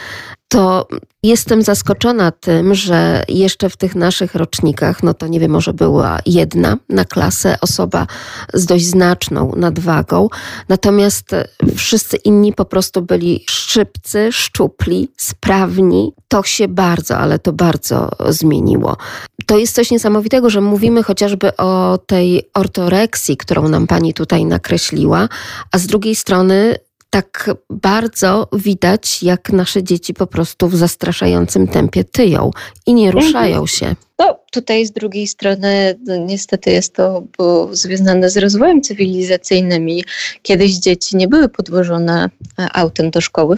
to 0.50 0.88
jestem 1.24 1.62
zaskoczona 1.62 2.32
tym, 2.32 2.76
że 2.76 3.24
jeszcze 3.28 3.70
w 3.70 3.78
tych 3.78 3.96
naszych 3.96 4.36
rocznikach, 4.36 5.04
no 5.04 5.14
to 5.14 5.28
nie 5.28 5.40
wiem, 5.40 5.52
może 5.52 5.74
była 5.74 6.20
jedna 6.26 6.78
na 6.90 7.06
klasę 7.06 7.58
osoba 7.62 8.08
z 8.54 8.66
dość 8.66 8.86
znaczną 8.86 9.54
nadwagą, 9.56 10.28
natomiast 10.70 11.36
wszyscy 11.76 12.18
inni 12.18 12.54
po 12.54 12.66
prostu 12.66 13.02
byli 13.02 13.44
szybcy, 13.50 14.32
szczupli, 14.32 15.10
sprawni. 15.18 16.14
To 16.28 16.44
się 16.44 16.68
bardzo, 16.68 17.18
ale 17.18 17.40
to 17.40 17.54
bardzo 17.54 18.10
zmieniło. 18.30 18.98
To 19.46 19.58
jest 19.58 19.76
coś 19.76 19.92
niesamowitego, 19.92 20.50
że 20.50 20.62
mówimy 20.62 21.04
chociażby 21.04 21.58
o 21.58 22.00
tej 22.06 22.50
ortoreksji, 22.54 23.38
którą 23.38 23.68
nam 23.68 23.88
pani 23.88 24.14
tutaj 24.14 24.46
nakreśliła, 24.46 25.30
a 25.72 25.78
z 25.78 25.88
drugiej 25.88 26.16
strony 26.16 26.76
tak 27.10 27.50
bardzo 27.70 28.48
widać, 28.54 29.24
jak 29.24 29.50
nasze 29.50 29.84
dzieci 29.84 30.14
po 30.14 30.28
prostu 30.28 30.68
w 30.68 30.76
zastraszającym 30.76 31.68
tempie 31.68 32.04
tyją 32.04 32.52
i 32.86 32.94
nie 32.94 33.08
mhm. 33.08 33.26
ruszają 33.26 33.68
się. 33.68 33.96
No, 34.20 34.40
tutaj 34.52 34.86
z 34.86 34.92
drugiej 34.92 35.28
strony 35.28 36.00
no, 36.06 36.16
niestety 36.16 36.72
jest 36.72 36.96
to 36.96 37.24
związane 37.72 38.30
z 38.30 38.38
rozwojem 38.38 38.82
cywilizacyjnym 38.82 39.90
i 39.90 40.04
kiedyś 40.42 40.74
dzieci 40.74 41.18
nie 41.18 41.28
były 41.28 41.50
podwożone 41.50 42.30
e, 42.60 42.68
autem 42.74 43.12
do 43.12 43.22
szkoły, 43.22 43.58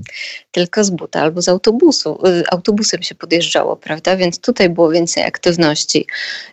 tylko 0.52 0.84
z 0.84 0.90
buta 0.90 1.20
albo 1.20 1.42
z 1.42 1.48
autobusu. 1.48 2.18
E, 2.26 2.52
autobusem 2.52 3.02
się 3.02 3.14
podjeżdżało, 3.14 3.76
prawda? 3.76 4.16
Więc 4.16 4.40
tutaj 4.40 4.70
było 4.70 4.90
więcej 4.90 5.24
aktywności. 5.24 6.06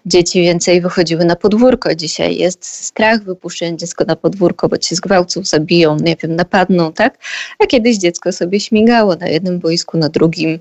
Dzieci 0.06 0.42
więcej 0.42 0.82
wychodziły 0.82 1.26
na 1.26 1.36
podwórko. 1.36 1.96
Dzisiaj 1.96 2.38
jest 2.38 2.66
strach 2.66 3.24
wypuszczenia 3.24 3.78
dziecko 3.78 4.06
na 4.06 4.16
podwórko, 4.16 4.70
bo 4.70 4.78
cię 4.78 4.96
zgwałcą, 4.96 5.44
zabiją, 5.44 5.98
nie 6.02 6.16
wiem, 6.16 6.36
napadną, 6.36 6.94
tak? 6.94 7.18
A 7.60 7.66
kiedyś 7.66 7.98
dziecko 7.98 8.32
sobie 8.32 8.60
śmigało 8.60 9.16
na 9.16 9.28
jednym 9.28 9.60
boisku, 9.60 9.98
na 9.98 10.10
drugim. 10.10 10.60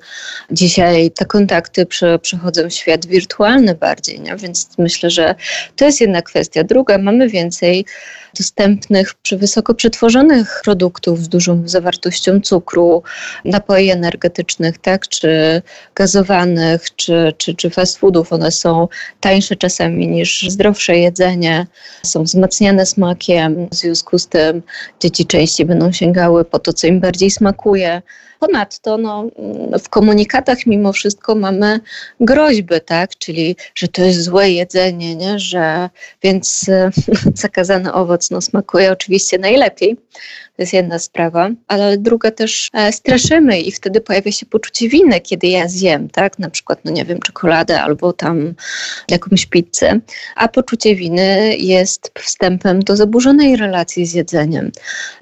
Dzisiaj 0.51 1.11
te 1.11 1.25
kontakty 1.25 1.87
przechodzą 2.23 2.69
w 2.71 2.86
świat 2.87 3.07
wirtualny 3.07 3.75
bardziej, 3.75 4.21
nie? 4.21 4.37
więc 4.37 4.69
myślę, 4.79 5.11
że 5.11 5.35
to 5.77 5.85
jest 5.85 6.01
jedna 6.01 6.23
kwestia. 6.23 6.65
Druga, 6.65 6.99
mamy 6.99 7.29
więcej 7.29 7.85
dostępnych 8.39 9.13
wysoko 9.33 9.75
przetworzonych 9.75 10.61
produktów 10.65 11.23
z 11.23 11.29
dużą 11.29 11.63
zawartością 11.69 12.41
cukru, 12.41 13.03
napoi 13.45 13.91
energetycznych, 13.91 14.79
tak, 14.79 15.09
czy 15.09 15.63
gazowanych, 15.95 16.95
czy, 16.97 17.33
czy, 17.39 17.55
czy 17.55 17.71
fast 17.71 17.99
foodów. 17.99 18.33
One 18.33 18.51
są 18.51 18.89
tańsze 19.21 19.57
czasami 19.57 20.09
niż 20.09 20.43
zdrowsze 20.49 20.97
jedzenie, 20.97 21.67
są 22.03 22.23
wzmacniane 22.23 22.87
smakiem, 22.87 23.69
w 23.69 23.75
związku 23.75 24.19
z 24.19 24.29
tym 24.29 24.63
dzieci 25.01 25.27
częściej 25.27 25.67
będą 25.67 25.93
sięgały 25.93 26.45
po 26.45 26.59
to, 26.59 26.73
co 26.73 26.87
im 26.87 27.01
bardziej 27.01 27.31
smakuje. 27.31 28.03
Ponadto 28.41 28.99
no, 28.99 29.25
w 29.83 29.89
komunikatach 29.89 30.67
mimo 30.67 30.93
wszystko 30.93 31.35
mamy 31.35 31.81
groźby, 32.21 32.81
tak? 32.87 33.11
czyli 33.19 33.57
że 33.75 33.89
to 33.89 34.03
jest 34.03 34.23
złe 34.23 34.51
jedzenie, 34.51 35.17
nie? 35.17 35.39
Że, 35.39 35.91
więc 36.23 36.67
zakazany 37.35 37.93
owoc 37.93 38.31
no, 38.31 38.41
smakuje 38.41 38.93
oczywiście 38.93 39.39
najlepiej. 39.39 39.97
To 40.57 40.63
jest 40.63 40.73
jedna 40.73 40.99
sprawa, 40.99 41.51
ale 41.69 41.99
druga 41.99 42.31
też 42.31 42.71
e, 42.73 42.93
straszymy 42.93 43.61
i 43.61 43.73
wtedy 43.73 44.01
pojawia 44.01 44.33
się 44.33 44.47
poczucie 44.47 44.89
winy, 44.89 45.21
kiedy 45.21 45.47
ja 45.47 45.69
zjem, 45.69 46.09
tak? 46.09 46.39
Na 46.39 46.51
przykład, 46.51 46.79
no 46.85 46.91
nie 46.91 47.05
wiem, 47.05 47.21
czekoladę 47.21 47.83
albo 47.83 48.13
tam 48.13 48.55
jakąś 49.11 49.47
pizzę. 49.47 50.01
A 50.37 50.49
poczucie 50.49 50.95
winy 50.95 51.57
jest 51.57 52.11
wstępem 52.19 52.83
do 52.83 52.97
zaburzonej 52.97 53.57
relacji 53.57 54.07
z 54.07 54.15
jedzeniem. 54.15 54.73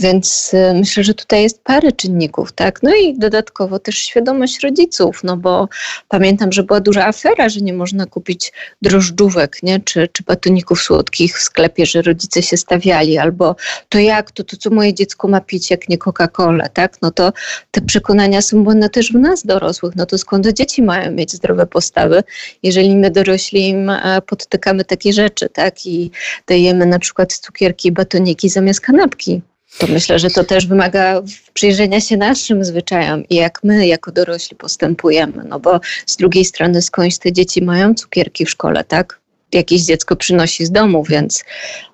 Więc 0.00 0.50
e, 0.54 0.74
myślę, 0.74 1.04
że 1.04 1.14
tutaj 1.14 1.42
jest 1.42 1.62
parę 1.64 1.92
czynników, 1.92 2.52
tak? 2.52 2.82
No 2.82 2.94
i 2.94 3.18
dodatkowo 3.18 3.78
też 3.78 3.98
świadomość 3.98 4.60
rodziców, 4.60 5.20
no 5.24 5.36
bo 5.36 5.68
pamiętam, 6.08 6.52
że 6.52 6.62
była 6.62 6.80
duża 6.80 7.06
afera, 7.06 7.48
że 7.48 7.60
nie 7.60 7.72
można 7.72 8.06
kupić 8.06 8.52
drożdżówek, 8.82 9.62
nie? 9.62 9.80
Czy, 9.80 10.08
czy 10.12 10.22
batoników 10.22 10.82
słodkich 10.82 11.38
w 11.38 11.42
sklepie, 11.42 11.86
że 11.86 12.02
rodzice 12.02 12.42
się 12.42 12.56
stawiali, 12.56 13.18
albo 13.18 13.56
to 13.88 13.98
jak, 13.98 14.30
to, 14.32 14.44
to 14.44 14.56
co 14.56 14.70
moje 14.70 14.94
dziecko 14.94 15.23
dziecko 15.24 15.28
ma 15.28 15.40
pić, 15.40 15.70
jak 15.70 15.88
nie 15.88 15.98
Coca-Cola, 15.98 16.68
tak? 16.68 17.02
No 17.02 17.10
to 17.10 17.32
te 17.70 17.80
przekonania 17.80 18.42
są 18.42 18.64
błędne 18.64 18.88
też 18.88 19.12
w 19.12 19.14
nas 19.14 19.46
dorosłych. 19.46 19.96
No 19.96 20.06
to 20.06 20.18
skąd 20.18 20.46
dzieci 20.46 20.82
mają 20.82 21.12
mieć 21.12 21.32
zdrowe 21.32 21.66
postawy, 21.66 22.22
jeżeli 22.62 22.96
my 22.96 23.10
dorośli 23.10 23.68
im 23.68 23.90
e, 23.90 24.22
podtykamy 24.26 24.84
takie 24.84 25.12
rzeczy, 25.12 25.48
tak? 25.48 25.86
I 25.86 26.10
dajemy 26.46 26.86
na 26.86 26.98
przykład 26.98 27.32
cukierki, 27.32 27.92
batoniki 27.92 28.48
zamiast 28.48 28.80
kanapki. 28.80 29.42
To 29.78 29.86
myślę, 29.86 30.18
że 30.18 30.30
to 30.30 30.44
też 30.44 30.66
wymaga 30.66 31.22
przyjrzenia 31.54 32.00
się 32.00 32.16
naszym 32.16 32.64
zwyczajom 32.64 33.24
i 33.30 33.34
jak 33.34 33.60
my 33.64 33.86
jako 33.86 34.12
dorośli 34.12 34.56
postępujemy. 34.56 35.44
No 35.48 35.60
bo 35.60 35.80
z 36.06 36.16
drugiej 36.16 36.44
strony 36.44 36.82
skądś 36.82 37.18
te 37.18 37.32
dzieci 37.32 37.62
mają 37.62 37.94
cukierki 37.94 38.44
w 38.44 38.50
szkole, 38.50 38.84
tak? 38.84 39.20
Jakieś 39.52 39.82
dziecko 39.82 40.16
przynosi 40.16 40.66
z 40.66 40.70
domu, 40.70 41.04
więc 41.04 41.44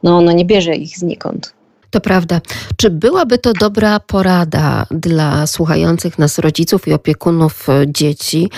no 0.03 0.17
ono 0.17 0.33
nie 0.33 0.45
bierze 0.45 0.75
ich 0.75 0.99
znikąd. 0.99 1.60
To 1.91 2.01
prawda. 2.01 2.41
Czy 2.77 2.91
byłaby 2.91 3.39
to 3.39 3.53
dobra 3.53 4.01
porada 4.01 4.87
dla 4.91 5.47
słuchających 5.47 6.19
nas 6.19 6.39
rodziców 6.39 6.89
i 6.89 6.93
opiekunów 6.93 7.69
e, 7.69 7.85
dzieci, 7.89 8.51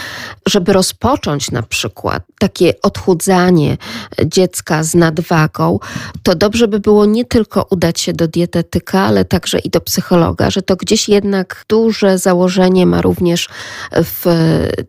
żeby 0.47 0.73
rozpocząć 0.73 1.51
na 1.51 1.63
przykład 1.63 2.23
takie 2.39 2.75
odchudzanie 2.83 3.77
dziecka 4.25 4.83
z 4.83 4.95
nadwagą? 4.95 5.79
To 6.23 6.35
dobrze 6.35 6.69
by 6.69 6.81
było 6.81 7.07
nie 7.07 7.25
tylko 7.25 7.67
udać 7.71 8.01
się 8.01 8.13
do 8.13 8.29
dietetyka, 8.29 9.01
ale 9.01 9.25
także 9.25 9.59
i 9.59 9.71
do 9.71 9.81
psychologa, 9.81 10.51
że 10.51 10.63
to 10.63 10.77
gdzieś 10.77 11.09
jednak 11.09 11.65
duże 11.69 12.19
założenie 12.19 12.87
ma 12.87 13.03
również 13.03 13.49
w 13.93 14.25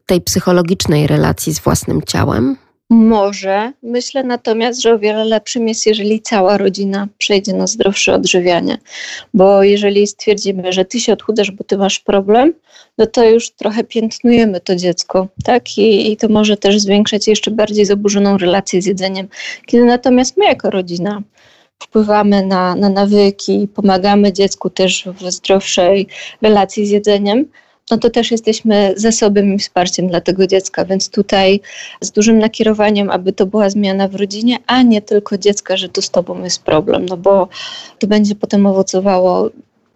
tej 0.06 0.22
psychologicznej 0.22 1.08
relacji 1.08 1.54
z 1.54 1.60
własnym 1.60 2.02
ciałem? 2.02 2.58
Może. 2.90 3.72
Myślę 3.84 4.24
natomiast, 4.24 4.82
że 4.82 4.94
o 4.94 5.00
wiele 5.00 5.26
lepszym 5.26 5.68
jest, 5.68 5.86
jeżeli 5.86 6.22
cała 6.22 6.58
rodzina 6.58 7.08
przejdzie 7.18 7.54
na 7.54 7.68
zdrowsze 7.68 8.14
odżywianie. 8.14 8.78
Bo 9.34 9.64
jeżeli 9.64 10.08
stwierdzimy, 10.08 10.74
że 10.74 10.86
ty 10.86 11.00
się 11.00 11.14
odchudasz, 11.14 11.52
bo 11.52 11.64
ty 11.64 11.78
masz 11.78 12.00
problem, 12.00 12.54
no 12.98 13.06
to 13.06 13.30
już 13.30 13.52
trochę 13.52 13.84
piętnujemy 13.84 14.62
to 14.62 14.76
dziecko, 14.76 15.28
tak? 15.44 15.78
I, 15.78 16.12
I 16.12 16.18
to 16.18 16.28
może 16.28 16.58
też 16.58 16.80
zwiększać 16.80 17.28
jeszcze 17.28 17.52
bardziej 17.52 17.86
zaburzoną 17.86 18.38
relację 18.38 18.82
z 18.82 18.86
jedzeniem. 18.86 19.28
Kiedy 19.66 19.86
natomiast 19.86 20.38
my 20.38 20.46
jako 20.46 20.70
rodzina 20.70 21.22
wpływamy 21.84 22.46
na, 22.46 22.76
na 22.76 22.90
nawyki, 22.90 23.68
pomagamy 23.76 24.34
dziecku 24.34 24.70
też 24.70 25.06
w 25.06 25.32
zdrowszej 25.32 26.08
relacji 26.42 26.86
z 26.86 26.90
jedzeniem, 26.90 27.46
no 27.92 27.98
to 27.98 28.10
też 28.10 28.32
jesteśmy 28.32 28.94
zasobem 28.98 29.54
i 29.54 29.60
wsparciem 29.60 30.08
dla 30.08 30.22
tego 30.22 30.48
dziecka, 30.48 30.86
więc 30.86 31.10
tutaj 31.10 31.62
z 32.02 32.12
dużym 32.12 32.40
nakierowaniem, 32.40 33.10
aby 33.10 33.34
to 33.34 33.46
była 33.46 33.70
zmiana 33.70 34.08
w 34.08 34.16
rodzinie, 34.16 34.58
a 34.68 34.82
nie 34.82 35.02
tylko 35.02 35.38
dziecka, 35.38 35.78
że 35.78 35.90
tu 35.90 36.02
z 36.02 36.10
tobą 36.10 36.44
jest 36.44 36.64
problem, 36.64 37.06
no 37.06 37.18
bo 37.18 37.48
to 38.00 38.08
będzie 38.08 38.36
potem 38.36 38.66
owocowało 38.66 39.50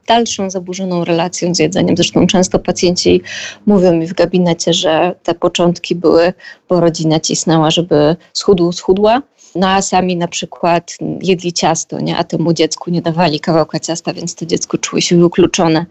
dalszą 0.07 0.49
zaburzoną 0.49 1.05
relacją 1.05 1.55
z 1.55 1.59
jedzeniem. 1.59 1.97
Zresztą 1.97 2.27
często 2.27 2.59
pacjenci 2.59 3.21
mówią 3.65 3.93
mi 3.93 4.07
w 4.07 4.13
gabinecie, 4.13 4.73
że 4.73 5.15
te 5.23 5.33
początki 5.35 5.95
były, 5.95 6.33
bo 6.69 6.79
rodzina 6.79 7.19
cisnęła, 7.19 7.71
żeby 7.71 8.15
schudł, 8.33 8.71
schudła, 8.71 9.21
no 9.55 9.69
a 9.69 9.81
sami 9.81 10.15
na 10.15 10.27
przykład 10.27 10.97
jedli 11.21 11.53
ciasto, 11.53 11.99
nie? 11.99 12.17
a 12.17 12.23
temu 12.23 12.53
dziecku 12.53 12.91
nie 12.91 13.01
dawali 13.01 13.39
kawałka 13.39 13.79
ciasta, 13.79 14.13
więc 14.13 14.35
to 14.35 14.45
dziecko 14.45 14.77
czuło 14.77 15.01
się 15.01 15.17
wykluczone. 15.17 15.85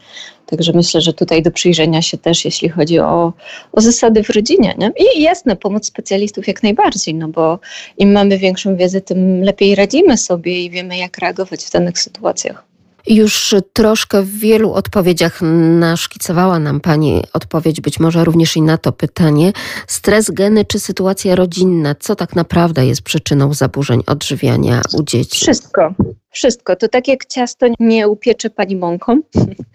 Także 0.46 0.72
myślę, 0.72 1.00
że 1.00 1.12
tutaj 1.12 1.42
do 1.42 1.50
przyjrzenia 1.50 2.02
się 2.02 2.18
też, 2.18 2.44
jeśli 2.44 2.68
chodzi 2.68 2.98
o, 2.98 3.32
o 3.72 3.80
zasady 3.80 4.22
w 4.22 4.30
rodzinie. 4.30 4.74
Nie? 4.78 4.92
I 5.16 5.22
jasne, 5.22 5.56
pomoc 5.56 5.86
specjalistów 5.86 6.48
jak 6.48 6.62
najbardziej, 6.62 7.14
no 7.14 7.28
bo 7.28 7.58
im 7.98 8.12
mamy 8.12 8.38
większą 8.38 8.76
wiedzę, 8.76 9.00
tym 9.00 9.42
lepiej 9.42 9.74
radzimy 9.74 10.16
sobie 10.16 10.64
i 10.64 10.70
wiemy, 10.70 10.96
jak 10.96 11.18
reagować 11.18 11.64
w 11.64 11.70
danych 11.70 11.98
sytuacjach. 11.98 12.75
Już 13.06 13.54
troszkę 13.72 14.22
w 14.22 14.38
wielu 14.38 14.72
odpowiedziach 14.72 15.40
naszkicowała 15.78 16.58
nam 16.58 16.80
Pani 16.80 17.22
odpowiedź, 17.32 17.80
być 17.80 18.00
może 18.00 18.24
również 18.24 18.56
i 18.56 18.62
na 18.62 18.78
to 18.78 18.92
pytanie. 18.92 19.52
Stres, 19.86 20.30
geny 20.30 20.64
czy 20.64 20.80
sytuacja 20.80 21.34
rodzinna? 21.34 21.94
Co 21.94 22.16
tak 22.16 22.36
naprawdę 22.36 22.86
jest 22.86 23.02
przyczyną 23.02 23.54
zaburzeń 23.54 24.02
odżywiania 24.06 24.82
u 24.98 25.02
dzieci? 25.02 25.38
Wszystko. 25.40 25.94
Wszystko. 26.30 26.76
To 26.76 26.88
tak 26.88 27.08
jak 27.08 27.26
ciasto 27.26 27.66
nie 27.80 28.08
upiecze 28.08 28.50
Pani 28.50 28.76
mąką, 28.76 29.20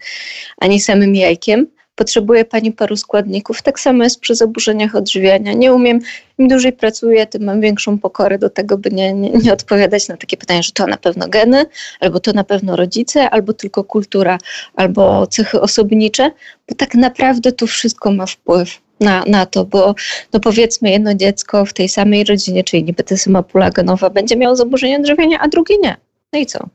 ani 0.64 0.80
samym 0.80 1.14
jajkiem 1.14 1.66
potrzebuje 2.02 2.44
Pani 2.44 2.72
paru 2.72 2.96
składników. 2.96 3.62
Tak 3.62 3.80
samo 3.80 4.04
jest 4.04 4.20
przy 4.20 4.34
zaburzeniach 4.34 4.94
odżywiania. 4.94 5.52
Nie 5.52 5.72
umiem, 5.72 6.00
im 6.38 6.48
dłużej 6.48 6.72
pracuję, 6.72 7.26
tym 7.26 7.44
mam 7.44 7.60
większą 7.60 7.98
pokorę 7.98 8.38
do 8.38 8.50
tego, 8.50 8.78
by 8.78 8.90
nie, 8.90 9.12
nie, 9.12 9.30
nie 9.30 9.52
odpowiadać 9.52 10.08
na 10.08 10.16
takie 10.16 10.36
pytania, 10.36 10.62
że 10.62 10.72
to 10.72 10.86
na 10.86 10.96
pewno 10.96 11.28
geny, 11.28 11.64
albo 12.00 12.20
to 12.20 12.32
na 12.32 12.44
pewno 12.44 12.76
rodzice, 12.76 13.30
albo 13.30 13.52
tylko 13.52 13.84
kultura, 13.84 14.38
albo 14.74 15.26
cechy 15.26 15.60
osobnicze, 15.60 16.30
bo 16.68 16.74
tak 16.74 16.94
naprawdę 16.94 17.52
to 17.52 17.66
wszystko 17.66 18.10
ma 18.10 18.26
wpływ 18.26 18.80
na, 19.00 19.24
na 19.26 19.46
to, 19.46 19.64
bo 19.64 19.94
no 20.32 20.40
powiedzmy 20.40 20.90
jedno 20.90 21.14
dziecko 21.14 21.64
w 21.64 21.72
tej 21.72 21.88
samej 21.88 22.24
rodzinie, 22.24 22.64
czyli 22.64 22.84
niby 22.84 23.02
ta 23.04 23.16
sama 23.16 23.42
pula 23.42 23.70
genowa, 23.70 24.10
będzie 24.10 24.36
miało 24.36 24.56
zaburzenie 24.56 24.96
odżywiania, 24.96 25.38
a 25.40 25.48
drugie 25.48 25.78
nie. 25.78 25.96
No 26.32 26.38
i 26.38 26.46
co? 26.46 26.68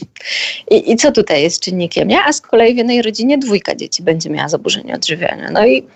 I, 0.70 0.92
I 0.92 0.96
co 0.96 1.12
tutaj 1.12 1.42
jest 1.42 1.60
czynnikiem? 1.60 2.08
Nie? 2.08 2.24
A 2.24 2.32
z 2.32 2.40
kolei 2.40 2.74
w 2.74 2.76
jednej 2.76 3.02
rodzinie 3.02 3.38
dwójka 3.38 3.74
dzieci 3.74 4.02
będzie 4.02 4.30
miała 4.30 4.48
zaburzenie 4.48 4.94
odżywiania. 4.94 5.50
No 5.50 5.66
i 5.66 5.86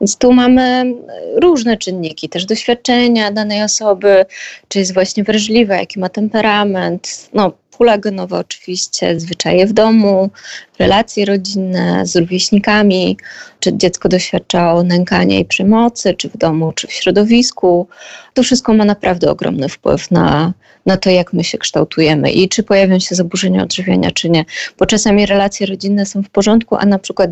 więc 0.00 0.18
tu 0.18 0.32
mamy 0.32 0.94
różne 1.36 1.76
czynniki, 1.76 2.28
też 2.28 2.44
doświadczenia 2.44 3.30
danej 3.30 3.62
osoby, 3.62 4.26
czy 4.68 4.78
jest 4.78 4.94
właśnie 4.94 5.24
wrażliwa, 5.24 5.76
jaki 5.76 6.00
ma 6.00 6.08
temperament, 6.08 7.28
no 7.34 7.52
pula 7.76 7.98
oczywiście, 8.30 9.20
zwyczaje 9.20 9.66
w 9.66 9.72
domu, 9.72 10.30
relacje 10.78 11.24
rodzinne 11.24 12.06
z 12.06 12.16
rówieśnikami, 12.16 13.16
czy 13.60 13.76
dziecko 13.76 14.08
doświadczało 14.08 14.82
nękania 14.82 15.38
i 15.38 15.44
przemocy, 15.44 16.14
czy 16.14 16.28
w 16.28 16.36
domu, 16.36 16.72
czy 16.72 16.86
w 16.86 16.92
środowisku. 16.92 17.88
To 18.34 18.42
wszystko 18.42 18.74
ma 18.74 18.84
naprawdę 18.84 19.30
ogromny 19.30 19.68
wpływ 19.68 20.10
na, 20.10 20.52
na 20.86 20.96
to, 20.96 21.10
jak 21.10 21.32
my 21.32 21.44
się 21.44 21.58
kształtujemy 21.58 22.30
i 22.32 22.48
czy 22.48 22.62
pojawią 22.62 22.98
się 22.98 23.14
zaburzenia 23.14 23.62
odżywiania, 23.62 24.10
czy 24.10 24.30
nie. 24.30 24.44
Bo 24.78 24.86
czasami 24.86 25.26
relacje 25.26 25.66
rodzinne 25.66 26.06
są 26.06 26.22
w 26.22 26.30
porządku, 26.30 26.76
a 26.76 26.86
na 26.86 26.98
przykład 26.98 27.30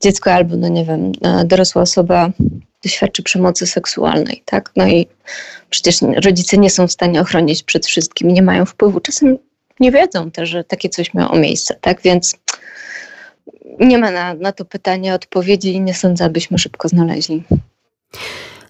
dziecko 0.00 0.32
albo, 0.32 0.56
no 0.56 0.68
nie 0.68 0.84
wiem, 0.84 1.12
e, 1.22 1.44
dorosła 1.44 1.82
osoba 1.82 2.30
doświadczy 2.82 3.22
przemocy 3.22 3.66
seksualnej, 3.66 4.42
tak? 4.44 4.70
No 4.76 4.86
i 4.86 5.06
przecież 5.70 5.96
rodzice 6.24 6.58
nie 6.58 6.70
są 6.70 6.86
w 6.86 6.92
stanie 6.92 7.20
ochronić 7.20 7.62
przed 7.62 7.86
wszystkim, 7.86 8.28
nie 8.28 8.42
mają 8.42 8.64
wpływu. 8.64 9.00
Czasem 9.00 9.38
nie 9.80 9.92
wiedzą 9.92 10.30
też, 10.30 10.48
że 10.48 10.64
takie 10.64 10.88
coś 10.88 11.14
miało 11.14 11.36
miejsce, 11.36 11.76
tak? 11.80 12.02
Więc 12.02 12.36
nie 13.80 13.98
ma 13.98 14.10
na, 14.10 14.34
na 14.34 14.52
to 14.52 14.64
pytanie 14.64 15.14
odpowiedzi 15.14 15.72
i 15.72 15.80
nie 15.80 15.94
sądzę, 15.94 16.24
abyśmy 16.24 16.58
szybko 16.58 16.88
znaleźli. 16.88 17.42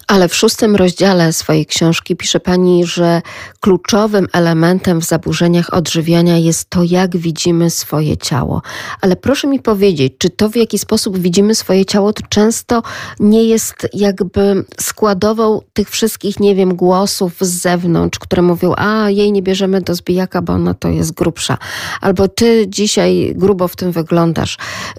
Ale 0.06 0.28
w 0.28 0.34
szóstym 0.34 0.76
rozdziale 0.76 1.32
swojej 1.32 1.66
książki 1.66 2.16
pisze 2.16 2.40
pani, 2.40 2.86
że 2.86 3.22
kluczowym 3.60 4.26
elementem 4.32 5.00
w 5.00 5.04
zaburzeniach 5.04 5.74
odżywiania 5.74 6.36
jest 6.36 6.70
to, 6.70 6.82
jak 6.82 7.16
widzimy 7.16 7.70
swoje 7.70 8.16
ciało. 8.16 8.62
Ale 9.00 9.16
proszę 9.16 9.46
mi 9.46 9.60
powiedzieć, 9.60 10.12
czy 10.18 10.30
to 10.30 10.48
w 10.48 10.56
jaki 10.56 10.78
sposób 10.78 11.18
widzimy 11.18 11.54
swoje 11.54 11.84
ciało, 11.84 12.12
to 12.12 12.22
często 12.28 12.82
nie 13.20 13.44
jest 13.44 13.88
jakby 13.92 14.64
składową 14.80 15.60
tych 15.72 15.90
wszystkich, 15.90 16.40
nie 16.40 16.54
wiem, 16.54 16.76
głosów 16.76 17.32
z 17.40 17.48
zewnątrz, 17.48 18.18
które 18.18 18.42
mówią, 18.42 18.74
a 18.76 19.10
jej 19.10 19.32
nie 19.32 19.42
bierzemy 19.42 19.80
do 19.80 19.94
zbijaka, 19.94 20.42
bo 20.42 20.52
ona 20.52 20.74
to 20.74 20.88
jest 20.88 21.12
grubsza. 21.12 21.58
Albo 22.00 22.28
ty 22.28 22.66
dzisiaj 22.68 23.32
grubo 23.36 23.68
w 23.68 23.76
tym 23.76 23.92
wyglądasz. 23.92 24.58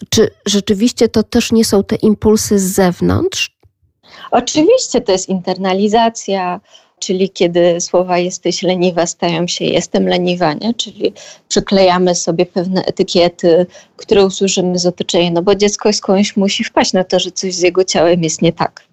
Czy 0.09 0.29
rzeczywiście 0.45 1.09
to 1.09 1.23
też 1.23 1.51
nie 1.51 1.65
są 1.65 1.83
te 1.83 1.95
impulsy 1.95 2.59
z 2.59 2.63
zewnątrz, 2.63 3.54
Oczywiście 4.31 5.01
to 5.01 5.11
jest 5.11 5.29
internalizacja, 5.29 6.59
czyli 6.99 7.29
kiedy 7.29 7.81
słowa 7.81 8.17
jesteś 8.17 8.63
leniwa 8.63 9.05
stają 9.05 9.47
się 9.47 9.65
jestem 9.65 10.07
leniwa, 10.07 10.53
nie? 10.53 10.73
czyli 10.73 11.13
przyklejamy 11.47 12.15
sobie 12.15 12.45
pewne 12.45 12.85
etykiety, 12.85 13.65
które 13.97 14.25
usłyszymy 14.25 14.79
z 14.79 14.85
otoczenia, 14.85 15.31
no 15.31 15.41
bo 15.41 15.55
dziecko 15.55 15.93
skądś 15.93 16.35
musi 16.35 16.63
wpaść 16.63 16.93
na 16.93 17.03
to, 17.03 17.19
że 17.19 17.31
coś 17.31 17.53
z 17.53 17.61
jego 17.61 17.83
ciałem 17.83 18.23
jest 18.23 18.41
nie 18.41 18.53
tak. 18.53 18.83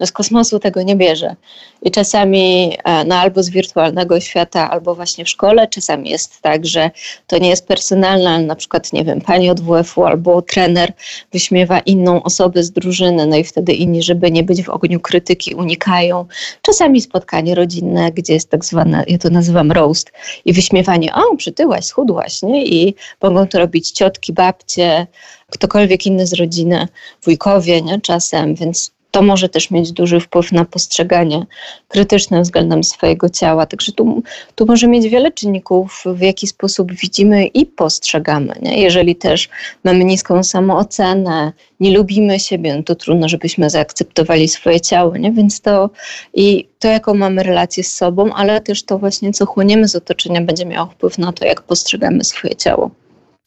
No 0.00 0.06
z 0.06 0.12
kosmosu 0.12 0.58
tego 0.58 0.82
nie 0.82 0.96
bierze. 0.96 1.36
I 1.82 1.90
czasami 1.90 2.76
e, 2.84 3.04
no 3.04 3.14
albo 3.14 3.42
z 3.42 3.50
wirtualnego 3.50 4.20
świata, 4.20 4.70
albo 4.70 4.94
właśnie 4.94 5.24
w 5.24 5.28
szkole, 5.28 5.68
czasami 5.68 6.10
jest 6.10 6.42
tak, 6.42 6.66
że 6.66 6.90
to 7.26 7.38
nie 7.38 7.48
jest 7.48 7.68
personalne, 7.68 8.30
ale 8.30 8.44
na 8.44 8.56
przykład, 8.56 8.92
nie 8.92 9.04
wiem, 9.04 9.20
pani 9.20 9.50
od 9.50 9.60
WF-u 9.60 10.04
albo 10.04 10.42
trener 10.42 10.92
wyśmiewa 11.32 11.78
inną 11.78 12.22
osobę 12.22 12.62
z 12.62 12.70
drużyny, 12.70 13.26
no 13.26 13.36
i 13.36 13.44
wtedy 13.44 13.72
inni, 13.72 14.02
żeby 14.02 14.30
nie 14.30 14.42
być 14.42 14.62
w 14.62 14.68
ogniu 14.68 15.00
krytyki, 15.00 15.54
unikają. 15.54 16.26
Czasami 16.62 17.00
spotkanie 17.00 17.54
rodzinne, 17.54 18.12
gdzie 18.12 18.32
jest 18.32 18.50
tak 18.50 18.64
zwane, 18.64 19.04
ja 19.08 19.18
to 19.18 19.30
nazywam 19.30 19.72
roast, 19.72 20.12
i 20.44 20.52
wyśmiewanie, 20.52 21.14
o, 21.14 21.36
przytyłaś, 21.36 21.84
schudłaś, 21.84 22.42
nie? 22.42 22.66
I 22.66 22.94
mogą 23.22 23.46
to 23.46 23.58
robić 23.58 23.90
ciotki, 23.90 24.32
babcie, 24.32 25.06
ktokolwiek 25.50 26.06
inny 26.06 26.26
z 26.26 26.32
rodziny, 26.32 26.88
wujkowie, 27.22 27.82
nie? 27.82 28.00
Czasem, 28.00 28.54
więc 28.54 28.95
to 29.10 29.22
może 29.22 29.48
też 29.48 29.70
mieć 29.70 29.92
duży 29.92 30.20
wpływ 30.20 30.52
na 30.52 30.64
postrzeganie 30.64 31.46
krytyczne 31.88 32.42
względem 32.42 32.84
swojego 32.84 33.28
ciała. 33.28 33.66
Także 33.66 33.92
tu, 33.92 34.22
tu 34.54 34.66
może 34.66 34.88
mieć 34.88 35.08
wiele 35.08 35.32
czynników, 35.32 36.04
w 36.06 36.20
jaki 36.20 36.46
sposób 36.46 36.92
widzimy 36.92 37.46
i 37.46 37.66
postrzegamy. 37.66 38.54
Nie? 38.62 38.82
Jeżeli 38.82 39.16
też 39.16 39.48
mamy 39.84 40.04
niską 40.04 40.42
samoocenę, 40.42 41.52
nie 41.80 41.96
lubimy 41.96 42.40
siebie, 42.40 42.76
no 42.76 42.82
to 42.82 42.94
trudno, 42.94 43.28
żebyśmy 43.28 43.70
zaakceptowali 43.70 44.48
swoje 44.48 44.80
ciało. 44.80 45.16
Nie? 45.16 45.32
Więc 45.32 45.60
to 45.60 45.90
i 46.34 46.68
to, 46.78 46.88
jaką 46.88 47.14
mamy 47.14 47.42
relację 47.42 47.84
z 47.84 47.94
sobą, 47.94 48.32
ale 48.34 48.60
też 48.60 48.82
to 48.82 48.98
właśnie, 48.98 49.32
co 49.32 49.46
chłoniemy 49.46 49.88
z 49.88 49.96
otoczenia, 49.96 50.40
będzie 50.40 50.66
miało 50.66 50.86
wpływ 50.86 51.18
na 51.18 51.32
to, 51.32 51.44
jak 51.44 51.62
postrzegamy 51.62 52.24
swoje 52.24 52.56
ciało. 52.56 52.90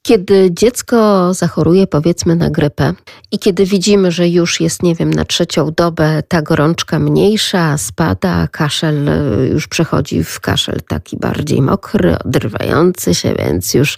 Kiedy 0.09 0.49
dziecko 0.51 1.33
zachoruje, 1.33 1.87
powiedzmy, 1.87 2.35
na 2.35 2.49
grypę 2.49 2.93
i 3.31 3.39
kiedy 3.39 3.65
widzimy, 3.65 4.11
że 4.11 4.29
już 4.29 4.61
jest, 4.61 4.83
nie 4.83 4.95
wiem, 4.95 5.13
na 5.13 5.25
trzecią 5.25 5.71
dobę 5.71 6.23
ta 6.27 6.41
gorączka 6.41 6.99
mniejsza, 6.99 7.77
spada, 7.77 8.47
kaszel 8.47 9.09
e, 9.09 9.47
już 9.47 9.67
przechodzi 9.67 10.23
w 10.23 10.39
kaszel 10.39 10.77
taki 10.87 11.17
bardziej 11.17 11.61
mokry, 11.61 12.17
odrywający 12.25 13.15
się, 13.15 13.35
więc 13.35 13.73
już 13.73 13.97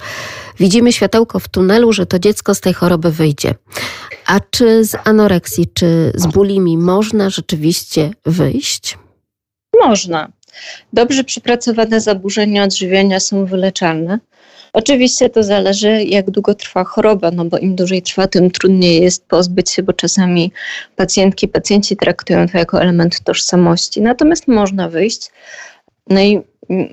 widzimy 0.59 0.93
światełko 0.93 1.39
w 1.39 1.47
tunelu, 1.47 1.93
że 1.93 2.05
to 2.05 2.19
dziecko 2.19 2.55
z 2.55 2.61
tej 2.61 2.73
choroby 2.73 3.11
wyjdzie. 3.11 3.55
A 4.25 4.39
czy 4.39 4.85
z 4.85 4.95
anoreksji, 5.03 5.67
czy 5.73 6.11
z 6.15 6.27
bulimi 6.27 6.77
można 6.77 7.29
rzeczywiście 7.29 8.11
wyjść? 8.25 8.97
Można. 9.79 10.31
Dobrze 10.93 11.23
przepracowane 11.23 12.01
zaburzenia 12.01 12.63
odżywiania 12.63 13.19
są 13.19 13.45
wyleczalne. 13.45 14.19
Oczywiście 14.73 15.29
to 15.29 15.43
zależy, 15.43 16.03
jak 16.03 16.31
długo 16.31 16.55
trwa 16.55 16.83
choroba, 16.83 17.31
no 17.31 17.45
bo 17.45 17.57
im 17.57 17.75
dłużej 17.75 18.01
trwa, 18.01 18.27
tym 18.27 18.51
trudniej 18.51 19.01
jest 19.01 19.25
pozbyć 19.25 19.71
się, 19.71 19.83
bo 19.83 19.93
czasami 19.93 20.51
pacjentki, 20.95 21.47
pacjenci 21.47 21.97
traktują 21.97 22.47
to 22.47 22.57
jako 22.57 22.81
element 22.81 23.23
tożsamości. 23.23 24.01
Natomiast 24.01 24.47
można 24.47 24.89
wyjść. 24.89 25.31
No 26.09 26.21
i 26.21 26.41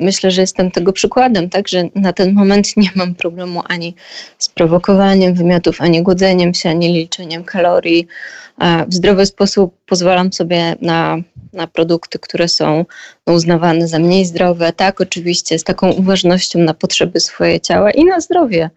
myślę, 0.00 0.30
że 0.30 0.40
jestem 0.40 0.70
tego 0.70 0.92
przykładem, 0.92 1.50
tak, 1.50 1.68
że 1.68 1.84
na 1.94 2.12
ten 2.12 2.32
moment 2.32 2.66
nie 2.76 2.90
mam 2.94 3.14
problemu 3.14 3.62
ani 3.68 3.94
z 4.38 4.48
prowokowaniem 4.48 5.34
wymiotów, 5.34 5.80
ani 5.80 6.02
głodzeniem 6.02 6.54
się, 6.54 6.70
ani 6.70 6.92
liczeniem 6.92 7.44
kalorii. 7.44 8.06
W 8.88 8.94
zdrowy 8.94 9.26
sposób 9.26 9.74
pozwalam 9.86 10.32
sobie 10.32 10.76
na, 10.80 11.16
na 11.52 11.66
produkty, 11.66 12.18
które 12.18 12.48
są 12.48 12.84
uznawane 13.26 13.88
za 13.88 13.98
mniej 13.98 14.24
zdrowe. 14.24 14.72
Tak, 14.72 15.00
oczywiście, 15.00 15.58
z 15.58 15.64
taką 15.64 15.92
uważnością 15.92 16.58
na 16.58 16.74
potrzeby 16.74 17.20
swojego 17.20 17.64
ciała 17.64 17.90
i 17.90 18.04
na 18.04 18.20
zdrowie. 18.20 18.70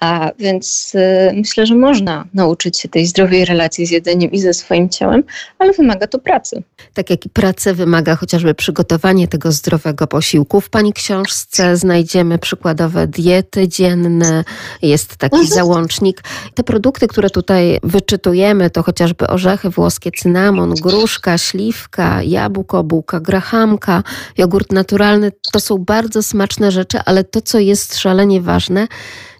A 0.00 0.30
więc 0.38 0.92
y, 0.94 1.32
myślę, 1.34 1.66
że 1.66 1.74
można 1.74 2.24
nauczyć 2.34 2.80
się 2.80 2.88
tej 2.88 3.06
zdrowej 3.06 3.44
relacji 3.44 3.86
z 3.86 3.90
jedzeniem 3.90 4.32
i 4.32 4.38
ze 4.38 4.54
swoim 4.54 4.88
ciałem, 4.88 5.22
ale 5.58 5.72
wymaga 5.72 6.06
to 6.06 6.18
pracy. 6.18 6.62
Tak 6.94 7.10
jak 7.10 7.26
i 7.26 7.28
pracy 7.28 7.74
wymaga 7.74 8.16
chociażby 8.16 8.54
przygotowanie 8.54 9.28
tego 9.28 9.52
zdrowego 9.52 10.06
posiłku. 10.06 10.60
W 10.60 10.70
Pani 10.70 10.92
książce 10.92 11.76
znajdziemy 11.76 12.38
przykładowe 12.38 13.06
diety 13.06 13.68
dzienne, 13.68 14.44
jest 14.82 15.16
taki 15.16 15.36
mhm. 15.36 15.54
załącznik. 15.54 16.22
Te 16.54 16.62
produkty, 16.62 17.08
które 17.08 17.30
tutaj 17.30 17.78
wyczytujemy, 17.82 18.70
to 18.70 18.82
chociażby 18.82 19.26
orzechy 19.26 19.70
włoskie, 19.70 20.10
cynamon, 20.10 20.74
gruszka, 20.74 21.38
śliwka, 21.38 22.22
jabłko, 22.22 22.84
bułka, 22.84 23.20
grahamka, 23.20 24.02
jogurt 24.38 24.72
naturalny. 24.72 25.32
To 25.52 25.60
są 25.60 25.78
bardzo 25.78 26.22
smaczne 26.22 26.70
rzeczy, 26.70 26.98
ale 27.04 27.24
to, 27.24 27.40
co 27.40 27.58
jest 27.58 27.98
szalenie 27.98 28.40
ważne, 28.40 28.86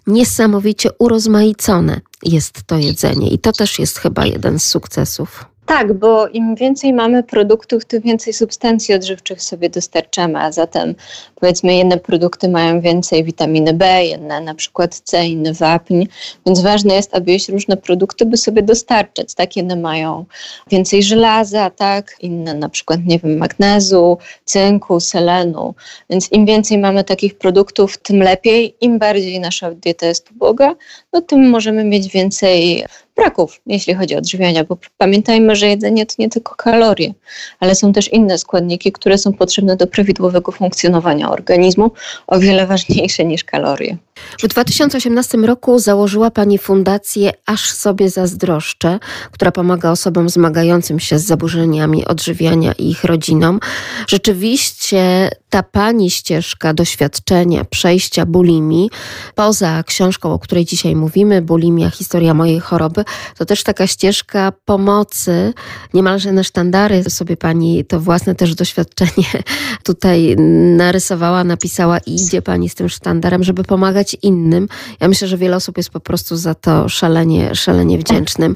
niesamowicie 0.07 0.89
urozmaicone 0.99 2.01
jest 2.23 2.63
to 2.63 2.77
jedzenie 2.77 3.29
i 3.29 3.39
to 3.39 3.51
też 3.51 3.79
jest 3.79 3.99
chyba 3.99 4.25
jeden 4.25 4.59
z 4.59 4.65
sukcesów. 4.65 5.52
Tak, 5.73 5.93
bo 5.93 6.27
im 6.27 6.55
więcej 6.55 6.93
mamy 6.93 7.23
produktów, 7.23 7.85
tym 7.85 8.01
więcej 8.01 8.33
substancji 8.33 8.95
odżywczych 8.95 9.41
sobie 9.41 9.69
dostarczamy, 9.69 10.39
a 10.39 10.51
zatem 10.51 10.95
powiedzmy 11.35 11.75
jedne 11.75 11.97
produkty 11.97 12.49
mają 12.49 12.81
więcej 12.81 13.23
witaminy 13.23 13.73
B, 13.73 14.05
jedne 14.05 14.41
na 14.41 14.55
przykład 14.55 14.95
C, 14.95 15.25
inne 15.25 15.53
wapń, 15.53 16.03
więc 16.45 16.61
ważne 16.61 16.95
jest, 16.95 17.15
aby 17.15 17.31
jeść 17.31 17.49
różne 17.49 17.77
produkty, 17.77 18.25
by 18.25 18.37
sobie 18.37 18.61
dostarczać, 18.63 19.33
tak, 19.33 19.55
jedne 19.55 19.75
mają 19.75 20.25
więcej 20.71 21.03
żelaza, 21.03 21.69
tak, 21.69 22.15
inne 22.19 22.53
na 22.53 22.69
przykład, 22.69 22.99
nie 23.05 23.19
wiem, 23.19 23.37
magnezu, 23.37 24.17
cynku, 24.45 24.99
selenu, 24.99 25.75
więc 26.09 26.31
im 26.31 26.45
więcej 26.45 26.77
mamy 26.77 27.03
takich 27.03 27.37
produktów, 27.37 27.97
tym 27.97 28.19
lepiej, 28.19 28.75
im 28.81 28.99
bardziej 28.99 29.39
nasza 29.39 29.71
dieta 29.71 30.05
jest 30.05 30.31
uboga, 30.31 30.75
no 31.13 31.21
tym 31.21 31.49
możemy 31.49 31.83
mieć 31.83 32.07
więcej 32.07 32.85
braków, 33.15 33.61
jeśli 33.65 33.93
chodzi 33.93 34.15
o 34.15 34.17
odżywianie, 34.17 34.63
bo 34.63 34.77
pamiętajmy, 34.97 35.55
że 35.55 35.67
jedzenie 35.67 36.05
to 36.05 36.13
nie 36.19 36.29
tylko 36.29 36.55
kalorie, 36.55 37.13
ale 37.59 37.75
są 37.75 37.93
też 37.93 38.13
inne 38.13 38.37
składniki, 38.37 38.91
które 38.91 39.17
są 39.17 39.33
potrzebne 39.33 39.75
do 39.75 39.87
prawidłowego 39.87 40.51
funkcjonowania 40.51 41.31
organizmu, 41.31 41.91
o 42.27 42.39
wiele 42.39 42.67
ważniejsze 42.67 43.25
niż 43.25 43.43
kalorie. 43.43 43.97
W 44.43 44.47
2018 44.47 45.37
roku 45.37 45.79
założyła 45.79 46.31
Pani 46.31 46.57
fundację 46.57 47.31
Aż 47.45 47.71
sobie 47.71 48.09
zazdroszczę, 48.09 48.99
która 49.31 49.51
pomaga 49.51 49.91
osobom 49.91 50.29
zmagającym 50.29 50.99
się 50.99 51.19
z 51.19 51.25
zaburzeniami 51.25 52.05
odżywiania 52.05 52.71
i 52.71 52.89
ich 52.89 53.03
rodzinom. 53.03 53.59
Rzeczywiście 54.07 55.29
ta 55.49 55.63
Pani 55.63 56.09
ścieżka 56.09 56.73
doświadczenia, 56.73 57.65
przejścia 57.65 58.25
bulimi, 58.25 58.89
poza 59.35 59.83
książką, 59.83 60.33
o 60.33 60.39
której 60.39 60.65
dzisiaj 60.65 60.95
mówimy, 60.95 61.41
Bulimia, 61.41 61.89
historia 61.89 62.33
mojej 62.33 62.59
choroby, 62.59 63.05
to 63.37 63.45
też 63.45 63.63
taka 63.63 63.87
ścieżka 63.87 64.53
pomocy, 64.65 65.53
niemalże 65.93 66.31
na 66.31 66.43
sztandary 66.43 67.03
sobie 67.03 67.37
Pani 67.37 67.85
to 67.85 67.99
własne 67.99 68.35
też 68.35 68.55
doświadczenie 68.55 69.43
tutaj 69.83 70.35
narysowała, 70.77 71.43
napisała 71.43 71.97
i 71.97 72.15
idzie 72.15 72.41
Pani 72.41 72.69
z 72.69 72.75
tym 72.75 72.89
sztandarem, 72.89 73.43
żeby 73.43 73.63
pomagać 73.63 74.02
innym. 74.13 74.67
Ja 74.99 75.07
myślę, 75.07 75.27
że 75.27 75.37
wiele 75.37 75.55
osób 75.55 75.77
jest 75.77 75.89
po 75.89 75.99
prostu 75.99 76.35
za 76.35 76.55
to 76.55 76.89
szalenie, 76.89 77.55
szalenie 77.55 77.97
wdzięcznym, 77.97 78.55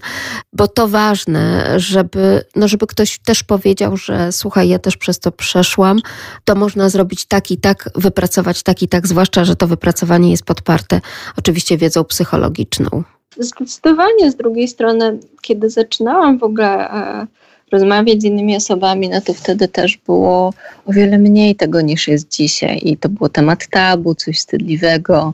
bo 0.54 0.68
to 0.68 0.88
ważne, 0.88 1.74
żeby, 1.80 2.44
no 2.56 2.68
żeby 2.68 2.88
ktoś 2.88 3.20
też 3.20 3.44
powiedział, 3.44 3.98
że 3.98 4.32
słuchaj, 4.32 4.70
ja 4.70 4.80
też 4.80 4.98
przez 4.98 5.20
to 5.20 5.32
przeszłam, 5.32 6.00
to 6.44 6.56
można 6.56 6.90
zrobić 6.90 7.26
tak 7.26 7.52
i 7.52 7.58
tak, 7.58 7.90
wypracować 7.96 8.64
tak 8.64 8.84
i 8.84 8.88
tak, 8.88 9.08
zwłaszcza, 9.08 9.46
że 9.46 9.56
to 9.56 9.68
wypracowanie 9.68 10.32
jest 10.32 10.44
podparte 10.44 11.02
oczywiście 11.38 11.78
wiedzą 11.78 12.04
psychologiczną. 12.04 13.04
Zdecydowanie 13.40 14.32
z 14.32 14.36
drugiej 14.36 14.68
strony, 14.68 15.20
kiedy 15.42 15.70
zaczynałam 15.70 16.38
w 16.38 16.44
ogóle 16.44 16.92
e, 16.92 17.28
rozmawiać 17.72 18.22
z 18.22 18.26
innymi 18.26 18.56
osobami, 18.56 19.10
no 19.10 19.22
to 19.22 19.34
wtedy 19.34 19.68
też 19.68 19.98
było 19.98 20.54
o 20.86 20.94
wiele 20.94 21.18
mniej 21.18 21.56
tego 21.56 21.82
niż 21.82 22.08
jest 22.08 22.28
dzisiaj. 22.32 22.80
I 22.84 22.98
to 22.98 23.10
było 23.10 23.30
temat 23.30 23.68
tabu, 23.68 24.16
coś 24.16 24.38
wstydliwego. 24.38 25.34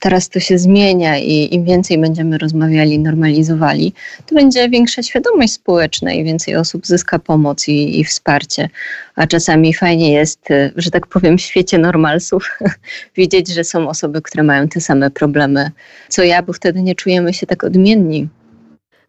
teraz 0.00 0.28
to 0.28 0.40
się 0.40 0.58
zmienia 0.58 1.18
i 1.18 1.54
im 1.54 1.64
więcej 1.64 1.98
będziemy 1.98 2.38
rozmawiali, 2.38 2.98
normalizowali, 2.98 3.92
to 4.26 4.34
będzie 4.34 4.68
większa 4.68 5.02
świadomość 5.02 5.52
społeczna 5.52 6.12
i 6.12 6.24
więcej 6.24 6.56
osób 6.56 6.86
zyska 6.86 7.18
pomoc 7.18 7.68
i, 7.68 8.00
i 8.00 8.04
wsparcie. 8.04 8.68
A 9.16 9.26
czasami 9.26 9.74
fajnie 9.74 10.12
jest, 10.12 10.50
y, 10.50 10.72
że 10.76 10.90
tak 10.90 11.06
powiem, 11.06 11.38
w 11.38 11.40
świecie 11.40 11.78
normalsów 11.78 12.58
widzieć, 13.16 13.48
że 13.48 13.64
są 13.64 13.88
osoby, 13.88 14.22
które 14.22 14.44
mają 14.44 14.68
te 14.68 14.80
same 14.80 15.10
problemy 15.10 15.70
co 16.08 16.22
ja, 16.22 16.42
bo 16.42 16.52
wtedy 16.52 16.82
nie 16.82 16.94
czujemy 16.94 17.34
się 17.34 17.46
tak 17.46 17.64
odmienni. 17.64 18.28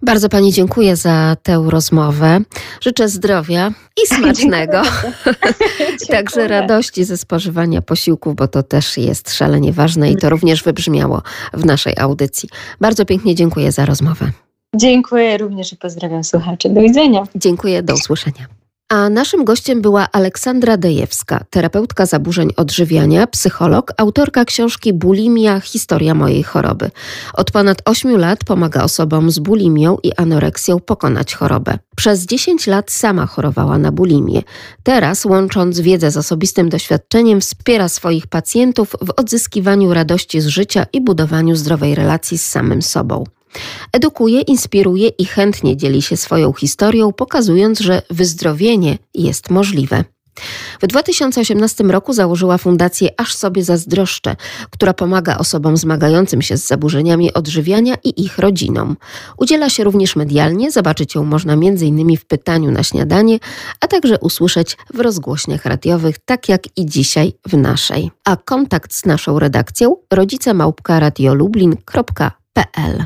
Bardzo 0.02 0.30
Pani 0.30 0.54
dziękuję 0.54 0.96
za 0.96 1.36
tę 1.44 1.66
rozmowę. 1.70 2.40
Życzę 2.82 3.10
zdrowia 3.10 3.72
i 4.04 4.08
smacznego. 4.16 4.82
Także 6.10 6.48
radości 6.48 7.04
ze 7.04 7.18
spożywania 7.18 7.82
posiłków, 7.82 8.36
bo 8.36 8.48
to 8.48 8.64
też 8.64 8.98
jest 8.98 9.34
szalenie 9.34 9.74
ważne 9.74 10.12
i 10.12 10.18
to 10.18 10.30
również 10.30 10.64
wybrzmiało 10.64 11.22
w 11.54 11.66
naszej 11.66 11.94
audycji. 11.98 12.50
Bardzo 12.82 13.06
pięknie 13.06 13.36
dziękuję 13.36 13.72
za 13.72 13.86
rozmowę. 13.86 14.32
Dziękuję 14.76 15.38
również 15.38 15.74
i 15.74 15.78
pozdrawiam 15.78 16.24
słuchaczy. 16.24 16.70
Do 16.70 16.82
widzenia. 16.82 17.24
Dziękuję, 17.36 17.84
do 17.84 17.94
usłyszenia. 17.94 18.48
A 18.90 19.10
naszym 19.10 19.46
gościem 19.46 19.82
była 19.82 20.08
Aleksandra 20.12 20.78
Dejewska, 20.78 21.44
terapeutka 21.50 22.06
zaburzeń 22.06 22.50
odżywiania, 22.58 23.28
psycholog, 23.28 23.94
autorka 23.98 24.46
książki 24.46 24.94
Bulimia 24.94 25.60
Historia 25.60 26.14
mojej 26.14 26.44
choroby. 26.44 26.92
Od 27.34 27.52
ponad 27.52 27.82
8 27.86 28.18
lat 28.18 28.44
pomaga 28.44 28.84
osobom 28.84 29.32
z 29.32 29.40
bulimią 29.40 29.98
i 30.04 30.14
anoreksją 30.14 30.80
pokonać 30.80 31.36
chorobę. 31.36 31.78
Przez 31.96 32.26
10 32.26 32.68
lat 32.68 32.92
sama 32.92 33.26
chorowała 33.26 33.78
na 33.78 33.92
bulimię. 33.92 34.42
Teraz, 34.84 35.26
łącząc 35.26 35.80
wiedzę 35.80 36.12
z 36.12 36.18
osobistym 36.18 36.70
doświadczeniem, 36.70 37.42
wspiera 37.42 37.90
swoich 37.90 38.28
pacjentów 38.28 38.96
w 39.02 39.10
odzyskiwaniu 39.18 39.94
radości 39.94 40.42
z 40.42 40.48
życia 40.48 40.86
i 40.94 41.02
budowaniu 41.02 41.56
zdrowej 41.56 41.96
relacji 41.96 42.38
z 42.38 42.46
samym 42.46 42.82
sobą. 42.82 43.24
Edukuje, 43.94 44.42
inspiruje 44.42 45.08
i 45.08 45.26
chętnie 45.26 45.78
dzieli 45.78 46.02
się 46.02 46.18
swoją 46.18 46.54
historią, 46.54 47.14
pokazując, 47.14 47.80
że 47.80 48.02
wyzdrowienie 48.10 48.98
jest 49.14 49.50
możliwe. 49.50 50.04
W 50.82 50.88
2018 50.88 51.84
roku 51.84 52.14
założyła 52.14 52.58
fundację 52.58 53.10
Aż 53.18 53.36
sobie 53.36 53.64
zazdroszczę, 53.64 54.36
która 54.70 54.94
pomaga 54.94 55.38
osobom 55.38 55.78
zmagającym 55.78 56.42
się 56.42 56.58
z 56.58 56.68
zaburzeniami 56.68 57.34
odżywiania 57.34 57.96
i 58.04 58.24
ich 58.24 58.38
rodzinom. 58.38 58.98
Udziela 59.38 59.70
się 59.70 59.84
również 59.84 60.16
medialnie, 60.16 60.72
zobaczyć 60.72 61.16
ją 61.16 61.24
można 61.24 61.54
m.in. 61.54 62.18
w 62.18 62.26
pytaniu 62.26 62.72
na 62.72 62.84
śniadanie, 62.84 63.40
a 63.80 63.88
także 63.88 64.20
usłyszeć 64.20 64.78
w 64.94 65.00
rozgłośniach 65.00 65.66
radiowych, 65.66 66.16
tak 66.26 66.50
jak 66.50 66.78
i 66.78 66.86
dzisiaj 66.86 67.34
w 67.48 67.58
naszej. 67.58 68.12
A 68.26 68.38
kontakt 68.38 68.94
z 68.94 69.06
naszą 69.06 69.40
redakcją 69.40 69.96
rodzicemałpka.radiolublin.pl 70.14 73.06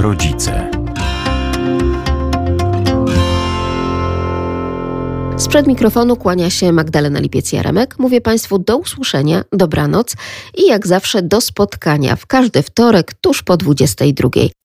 rodzice. 0.00 0.70
Sprzed 5.36 5.66
mikrofonu 5.66 6.16
kłania 6.16 6.50
się 6.50 6.72
Magdalena 6.72 7.20
Lipiec-Jaremek. 7.20 7.86
Mówię 7.98 8.20
Państwu 8.20 8.58
do 8.58 8.76
usłyszenia, 8.76 9.44
dobranoc 9.52 10.14
i 10.54 10.66
jak 10.66 10.86
zawsze 10.86 11.22
do 11.22 11.40
spotkania 11.40 12.16
w 12.16 12.26
każdy 12.26 12.62
wtorek 12.62 13.14
tuż 13.14 13.42
po 13.42 13.56
22. 13.56 14.28